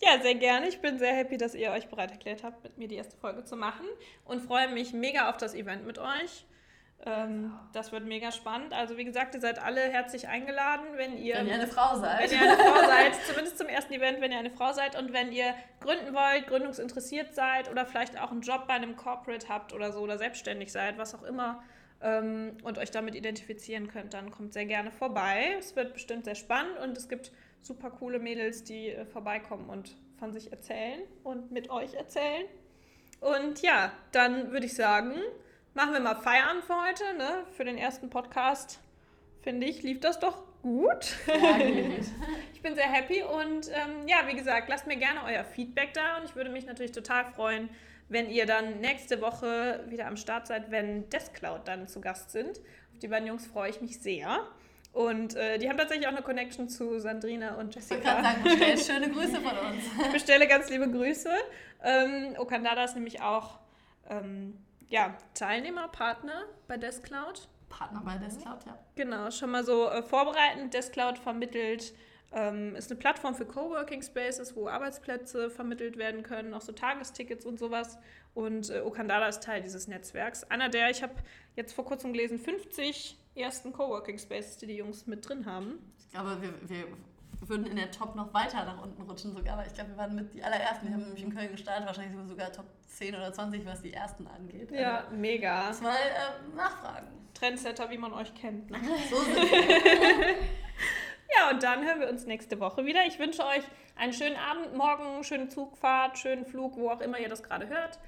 Ja, 0.00 0.20
sehr 0.22 0.36
gerne. 0.36 0.68
Ich 0.68 0.80
bin 0.80 0.98
sehr 0.98 1.14
happy, 1.14 1.36
dass 1.36 1.54
ihr 1.54 1.70
euch 1.72 1.88
bereit 1.88 2.12
erklärt 2.12 2.44
habt, 2.44 2.62
mit 2.62 2.78
mir 2.78 2.88
die 2.88 2.94
erste 2.96 3.16
Folge 3.16 3.44
zu 3.44 3.56
machen 3.56 3.86
und 4.24 4.40
freue 4.40 4.68
mich 4.68 4.92
mega 4.92 5.28
auf 5.28 5.36
das 5.36 5.54
Event 5.54 5.86
mit 5.86 5.98
euch. 5.98 6.46
Ähm, 7.04 7.52
das 7.72 7.92
wird 7.92 8.04
mega 8.04 8.32
spannend. 8.32 8.72
Also 8.72 8.96
wie 8.96 9.04
gesagt, 9.04 9.34
ihr 9.34 9.40
seid 9.40 9.60
alle 9.60 9.80
herzlich 9.80 10.26
eingeladen, 10.28 10.84
wenn 10.96 11.16
ihr, 11.16 11.36
Wenn 11.36 11.46
ihr 11.48 11.54
eine 11.54 11.68
Frau 11.68 11.96
seid. 11.96 12.30
wenn 12.30 12.38
ihr 12.38 12.52
eine 12.52 12.56
Frau 12.56 12.86
seid, 12.86 13.14
zumindest 13.26 13.58
zum 13.58 13.68
ersten 13.68 13.92
Event, 13.92 14.20
wenn 14.20 14.32
ihr 14.32 14.38
eine 14.38 14.50
Frau 14.50 14.72
seid 14.72 14.98
und 14.98 15.12
wenn 15.12 15.30
ihr 15.32 15.54
gründen 15.80 16.12
wollt, 16.12 16.46
gründungsinteressiert 16.48 17.34
seid 17.34 17.70
oder 17.70 17.86
vielleicht 17.86 18.20
auch 18.20 18.32
einen 18.32 18.42
Job 18.42 18.66
bei 18.66 18.74
einem 18.74 18.96
Corporate 18.96 19.48
habt 19.48 19.72
oder 19.72 19.92
so 19.92 20.00
oder 20.00 20.18
selbstständig 20.18 20.72
seid, 20.72 20.98
was 20.98 21.14
auch 21.14 21.22
immer 21.22 21.62
ähm, 22.02 22.56
und 22.64 22.78
euch 22.78 22.90
damit 22.90 23.14
identifizieren 23.14 23.88
könnt, 23.88 24.14
dann 24.14 24.30
kommt 24.32 24.52
sehr 24.52 24.66
gerne 24.66 24.90
vorbei. 24.90 25.54
Es 25.58 25.76
wird 25.76 25.94
bestimmt 25.94 26.24
sehr 26.24 26.34
spannend 26.34 26.78
und 26.80 26.96
es 26.96 27.08
gibt 27.08 27.30
super 27.62 27.90
coole 27.90 28.18
Mädels, 28.18 28.64
die 28.64 28.90
äh, 28.90 29.04
vorbeikommen 29.06 29.68
und 29.68 29.96
von 30.18 30.32
sich 30.32 30.50
erzählen 30.52 31.00
und 31.22 31.52
mit 31.52 31.70
euch 31.70 31.94
erzählen. 31.94 32.46
Und 33.20 33.62
ja, 33.62 33.92
dann 34.12 34.52
würde 34.52 34.66
ich 34.66 34.74
sagen, 34.74 35.14
machen 35.74 35.92
wir 35.92 36.00
mal 36.00 36.16
Feierabend 36.16 36.64
für 36.64 36.80
heute. 36.80 37.04
Ne? 37.16 37.44
Für 37.52 37.64
den 37.64 37.78
ersten 37.78 38.10
Podcast, 38.10 38.80
finde 39.42 39.66
ich, 39.66 39.82
lief 39.82 40.00
das 40.00 40.18
doch 40.18 40.42
gut. 40.62 41.16
Ich 42.54 42.62
bin 42.62 42.74
sehr 42.74 42.90
happy 42.90 43.22
und 43.22 43.68
ähm, 43.68 44.08
ja, 44.08 44.26
wie 44.26 44.34
gesagt, 44.34 44.68
lasst 44.68 44.88
mir 44.88 44.96
gerne 44.96 45.20
euer 45.24 45.44
Feedback 45.44 45.94
da 45.94 46.18
und 46.18 46.24
ich 46.24 46.34
würde 46.34 46.50
mich 46.50 46.66
natürlich 46.66 46.90
total 46.90 47.24
freuen, 47.24 47.70
wenn 48.08 48.28
ihr 48.28 48.46
dann 48.46 48.80
nächste 48.80 49.20
Woche 49.20 49.84
wieder 49.86 50.08
am 50.08 50.16
Start 50.16 50.48
seid, 50.48 50.72
wenn 50.72 51.08
Deskcloud 51.08 51.68
dann 51.68 51.86
zu 51.86 52.00
Gast 52.00 52.32
sind. 52.32 52.58
Auf 52.92 52.98
die 52.98 53.06
beiden 53.06 53.28
Jungs 53.28 53.46
freue 53.46 53.70
ich 53.70 53.80
mich 53.80 54.00
sehr. 54.00 54.40
Und 54.98 55.36
äh, 55.36 55.58
die 55.58 55.68
haben 55.68 55.76
tatsächlich 55.76 56.08
auch 56.08 56.12
eine 56.12 56.22
Connection 56.22 56.68
zu 56.68 56.98
Sandrina 56.98 57.54
und 57.54 57.68
Ich 57.68 57.76
Jessica. 57.76 58.00
gerade 58.00 58.22
sagen, 58.24 58.42
bestell 58.42 58.78
schöne 58.78 59.10
Grüße 59.12 59.40
von 59.40 59.56
uns. 59.56 59.84
Ich 60.06 60.12
bestelle 60.12 60.48
ganz 60.48 60.68
liebe 60.70 60.90
Grüße. 60.90 61.30
Ähm, 61.84 62.34
Okandada 62.36 62.82
ist 62.82 62.96
nämlich 62.96 63.22
auch 63.22 63.60
ähm, 64.10 64.58
ja, 64.88 65.16
Teilnehmer, 65.34 65.86
Partner 65.86 66.42
bei 66.66 66.78
Deskcloud. 66.78 67.46
Partner 67.68 68.02
bei 68.04 68.16
Descloud, 68.18 68.66
ja. 68.66 68.76
Genau, 68.96 69.30
schon 69.30 69.52
mal 69.52 69.62
so 69.62 69.88
äh, 69.88 70.02
vorbereitend. 70.02 70.74
Deskcloud 70.74 71.20
vermittelt, 71.20 71.94
ähm, 72.32 72.74
ist 72.74 72.90
eine 72.90 72.98
Plattform 72.98 73.36
für 73.36 73.46
Coworking 73.46 74.02
Spaces, 74.02 74.56
wo 74.56 74.66
Arbeitsplätze 74.66 75.48
vermittelt 75.48 75.96
werden 75.96 76.24
können, 76.24 76.52
auch 76.54 76.60
so 76.60 76.72
Tagestickets 76.72 77.46
und 77.46 77.60
sowas. 77.60 77.98
Und 78.34 78.70
äh, 78.70 78.80
Okandada 78.80 79.28
ist 79.28 79.44
Teil 79.44 79.62
dieses 79.62 79.86
Netzwerks. 79.86 80.42
Einer 80.50 80.68
der, 80.68 80.90
ich 80.90 81.04
habe 81.04 81.14
jetzt 81.54 81.72
vor 81.72 81.84
kurzem 81.84 82.12
gelesen, 82.12 82.40
50 82.40 83.16
ersten 83.38 83.72
Coworking 83.72 84.18
Spaces, 84.18 84.56
die 84.58 84.66
die 84.66 84.76
Jungs 84.76 85.06
mit 85.06 85.28
drin 85.28 85.46
haben. 85.46 85.78
Ich 85.98 86.10
glaube, 86.10 86.40
wir, 86.40 86.52
wir 86.68 86.84
würden 87.46 87.66
in 87.66 87.76
der 87.76 87.90
Top 87.90 88.14
noch 88.14 88.32
weiter 88.34 88.64
nach 88.64 88.82
unten 88.82 89.02
rutschen 89.02 89.34
sogar, 89.34 89.54
aber 89.54 89.66
ich 89.66 89.74
glaube, 89.74 89.90
wir 89.90 89.96
waren 89.96 90.14
mit 90.14 90.34
die 90.34 90.42
allerersten. 90.42 90.86
Wir 90.86 90.94
haben 90.94 91.04
nämlich 91.04 91.22
in 91.22 91.34
Köln 91.34 91.50
gestartet, 91.52 91.86
wahrscheinlich 91.86 92.12
sind 92.12 92.22
wir 92.22 92.28
sogar 92.28 92.52
Top 92.52 92.66
10 92.88 93.14
oder 93.14 93.32
20, 93.32 93.64
was 93.66 93.82
die 93.82 93.92
ersten 93.92 94.26
angeht. 94.26 94.70
Ja, 94.70 95.06
mega. 95.12 95.66
Also, 95.66 95.84
mal 95.84 95.94
äh, 95.94 96.56
nachfragen. 96.56 97.06
Trendsetter, 97.34 97.88
wie 97.90 97.98
man 97.98 98.12
euch 98.12 98.34
kennt. 98.34 98.70
Ne? 98.70 98.78
So 99.10 99.16
sind 99.20 99.36
wir. 99.36 100.34
Ja, 101.36 101.50
und 101.50 101.62
dann 101.62 101.84
hören 101.84 102.00
wir 102.00 102.08
uns 102.08 102.26
nächste 102.26 102.58
Woche 102.58 102.84
wieder. 102.84 103.06
Ich 103.06 103.18
wünsche 103.18 103.44
euch 103.44 103.62
einen 103.96 104.12
schönen 104.12 104.36
Abend, 104.36 104.74
morgen, 104.74 105.22
schöne 105.24 105.48
Zugfahrt, 105.48 106.18
schönen 106.18 106.46
Flug, 106.46 106.76
wo 106.76 106.90
auch 106.90 107.00
immer 107.00 107.18
ihr 107.18 107.28
das 107.28 107.42
gerade 107.42 107.68
hört. 107.68 107.98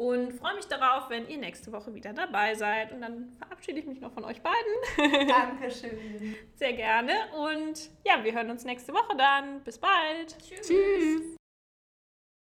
Und 0.00 0.32
freue 0.32 0.54
mich 0.54 0.64
darauf, 0.64 1.10
wenn 1.10 1.28
ihr 1.28 1.36
nächste 1.36 1.72
Woche 1.72 1.94
wieder 1.94 2.14
dabei 2.14 2.54
seid. 2.54 2.90
Und 2.90 3.02
dann 3.02 3.34
verabschiede 3.36 3.80
ich 3.80 3.86
mich 3.86 4.00
noch 4.00 4.14
von 4.14 4.24
euch 4.24 4.40
beiden. 4.40 5.28
Dankeschön. 5.28 6.36
Sehr 6.54 6.72
gerne. 6.72 7.12
Und 7.36 7.90
ja, 8.06 8.24
wir 8.24 8.32
hören 8.32 8.48
uns 8.48 8.64
nächste 8.64 8.94
Woche 8.94 9.14
dann. 9.14 9.60
Bis 9.62 9.78
bald. 9.78 10.38
Tschüss. 10.38 11.36